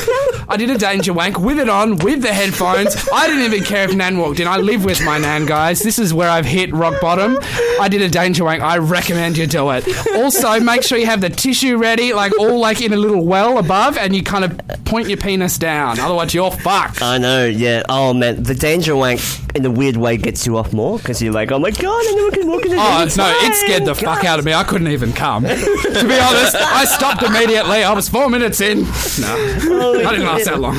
I 0.47 0.57
did 0.57 0.69
a 0.69 0.77
danger 0.77 1.11
wank 1.13 1.39
with 1.39 1.59
it 1.59 1.69
on, 1.69 1.97
with 1.97 2.21
the 2.21 2.31
headphones. 2.33 2.95
I 3.11 3.27
didn't 3.27 3.43
even 3.43 3.63
care 3.63 3.85
if 3.85 3.95
Nan 3.95 4.17
walked 4.19 4.39
in. 4.39 4.47
I 4.47 4.57
live 4.57 4.85
with 4.85 5.03
my 5.03 5.17
Nan, 5.17 5.45
guys. 5.45 5.81
This 5.81 5.97
is 5.99 6.13
where 6.13 6.29
I've 6.29 6.45
hit 6.45 6.71
rock 6.73 7.01
bottom. 7.01 7.37
I 7.81 7.87
did 7.89 8.01
a 8.03 8.09
danger 8.09 8.43
wank. 8.43 8.61
I 8.61 8.77
recommend 8.77 9.37
you 9.37 9.47
do 9.47 9.69
it. 9.71 9.85
Also, 10.15 10.59
make 10.59 10.83
sure 10.83 10.97
you 10.97 11.05
have 11.07 11.21
the 11.21 11.29
tissue 11.29 11.77
ready, 11.77 12.13
like 12.13 12.37
all 12.39 12.59
like 12.59 12.81
in 12.81 12.93
a 12.93 12.97
little 12.97 13.25
well 13.25 13.57
above, 13.57 13.97
and 13.97 14.15
you 14.15 14.21
kind 14.23 14.45
of 14.45 14.59
point 14.85 15.07
your 15.07 15.17
penis 15.17 15.57
down. 15.57 15.99
Otherwise, 15.99 16.33
you're 16.33 16.51
fucked. 16.51 17.01
I 17.01 17.17
know, 17.17 17.45
yeah. 17.45 17.83
Oh 17.89 18.13
man, 18.13 18.43
the 18.43 18.55
danger 18.55 18.95
wank 18.99 19.21
in 19.55 19.65
a 19.65 19.71
weird 19.71 19.97
way 19.97 20.17
gets 20.17 20.45
you 20.45 20.57
off 20.57 20.73
more 20.73 20.97
because 20.97 21.21
you're 21.21 21.33
like, 21.33 21.51
oh 21.51 21.59
my 21.59 21.71
god, 21.71 22.01
I 22.05 22.13
never 22.15 22.31
can 22.31 22.47
walk 22.47 22.65
in. 22.65 22.73
Oh 22.73 23.03
it's 23.03 23.17
no! 23.17 23.27
It 23.27 23.55
scared 23.55 23.85
the 23.85 23.95
fuck 23.95 24.23
out 24.23 24.39
of 24.39 24.45
me. 24.45 24.53
I 24.53 24.63
couldn't 24.63 24.89
even 24.89 25.13
come. 25.13 25.43
to 25.43 25.49
be 25.49 26.19
honest, 26.19 26.55
I 26.55 26.85
stopped 26.85 27.23
immediately. 27.23 27.83
I 27.83 27.93
was 27.93 28.07
four 28.09 28.29
minutes 28.29 28.61
in. 28.61 28.81
No, 28.81 29.93
I 29.95 30.11
didn't 30.11 30.25
last 30.25 30.45
that 30.45 30.59
long. 30.59 30.75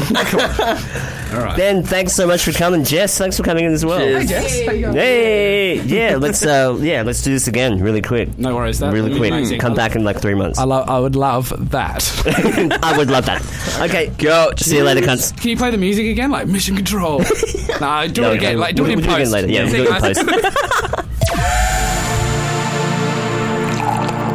Come 1.31 1.39
on. 1.39 1.43
All 1.43 1.49
right. 1.51 1.57
Ben, 1.57 1.83
thanks 1.83 2.13
so 2.13 2.27
much 2.27 2.43
for 2.43 2.53
coming. 2.53 2.85
Jess, 2.85 3.17
thanks 3.17 3.37
for 3.37 3.43
coming 3.43 3.65
in 3.65 3.73
as 3.73 3.85
well. 3.85 3.99
Cheers. 3.99 4.29
Jess, 4.29 4.67
how 4.67 4.73
you 4.73 4.81
going? 4.83 4.95
Hey, 4.97 5.81
yeah, 5.83 6.17
let's 6.17 6.45
uh, 6.45 6.77
yeah, 6.81 7.03
let's 7.03 7.23
do 7.23 7.33
this 7.33 7.47
again, 7.49 7.81
really 7.81 8.03
quick. 8.03 8.37
No 8.39 8.55
worries. 8.57 8.79
That 8.81 8.93
really 8.93 9.17
quick. 9.17 9.31
Amazing. 9.33 9.61
Come 9.61 9.75
back 9.75 9.95
in 9.97 10.05
like 10.05 10.21
three 10.21 10.35
months. 10.35 10.59
I, 10.59 10.65
lo- 10.65 10.85
I 10.87 10.99
would 10.99 11.17
love 11.17 11.53
that. 11.71 12.79
I 12.83 12.97
would 12.99 13.09
love 13.11 13.27
that. 13.27 13.41
Okay, 13.89 14.09
go. 14.19 14.51
See 14.57 14.77
you 14.77 14.85
later, 14.85 15.01
cunts. 15.03 15.37
Can 15.41 15.51
you 15.51 15.57
play 15.57 15.71
the 15.71 15.79
music 15.79 16.07
again, 16.07 16.31
like 16.31 16.47
Mission 16.49 16.77
Control? 16.77 17.19
no, 17.81 18.09
do 18.09 18.23
No, 18.23 18.33
it 18.33 18.37
again. 18.37 18.59
Like 18.59 18.75
do 18.75 18.83
we'll- 18.83 18.91
it 18.93 18.99
in 18.99 19.07
we'll 19.07 19.17
do 19.17 19.23
it 19.23 19.31
post. 19.31 19.33
again 19.33 19.33
later. 19.33 19.49
Yeah, 19.49 19.63
we'll 19.65 19.73
do 19.73 19.83
it 19.83 19.87
in 19.87 20.01
guys. 20.03 20.19
post. 20.23 21.07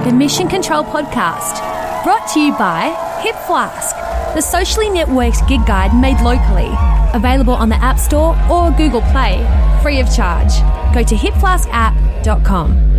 The 0.06 0.12
Mission 0.14 0.48
Control 0.48 0.84
Podcast. 0.84 1.58
Brought 2.04 2.28
to 2.34 2.40
you 2.40 2.52
by 2.58 2.90
Hip 3.24 3.36
Flask, 3.48 3.96
the 4.36 4.41
socially 4.41 4.88
networked 4.88 5.48
gig 5.48 5.66
guide 5.66 5.95
made 5.95 6.20
locally. 6.20 6.70
Available 7.14 7.53
on 7.53 7.70
the 7.70 7.76
App 7.76 7.98
Store 7.98 8.38
or 8.52 8.70
Google 8.72 9.02
Play, 9.14 9.40
free 9.82 10.02
of 10.02 10.14
charge. 10.14 10.52
Go 10.94 11.03
to 11.03 11.16
hipflaskapp.com. 11.16 12.95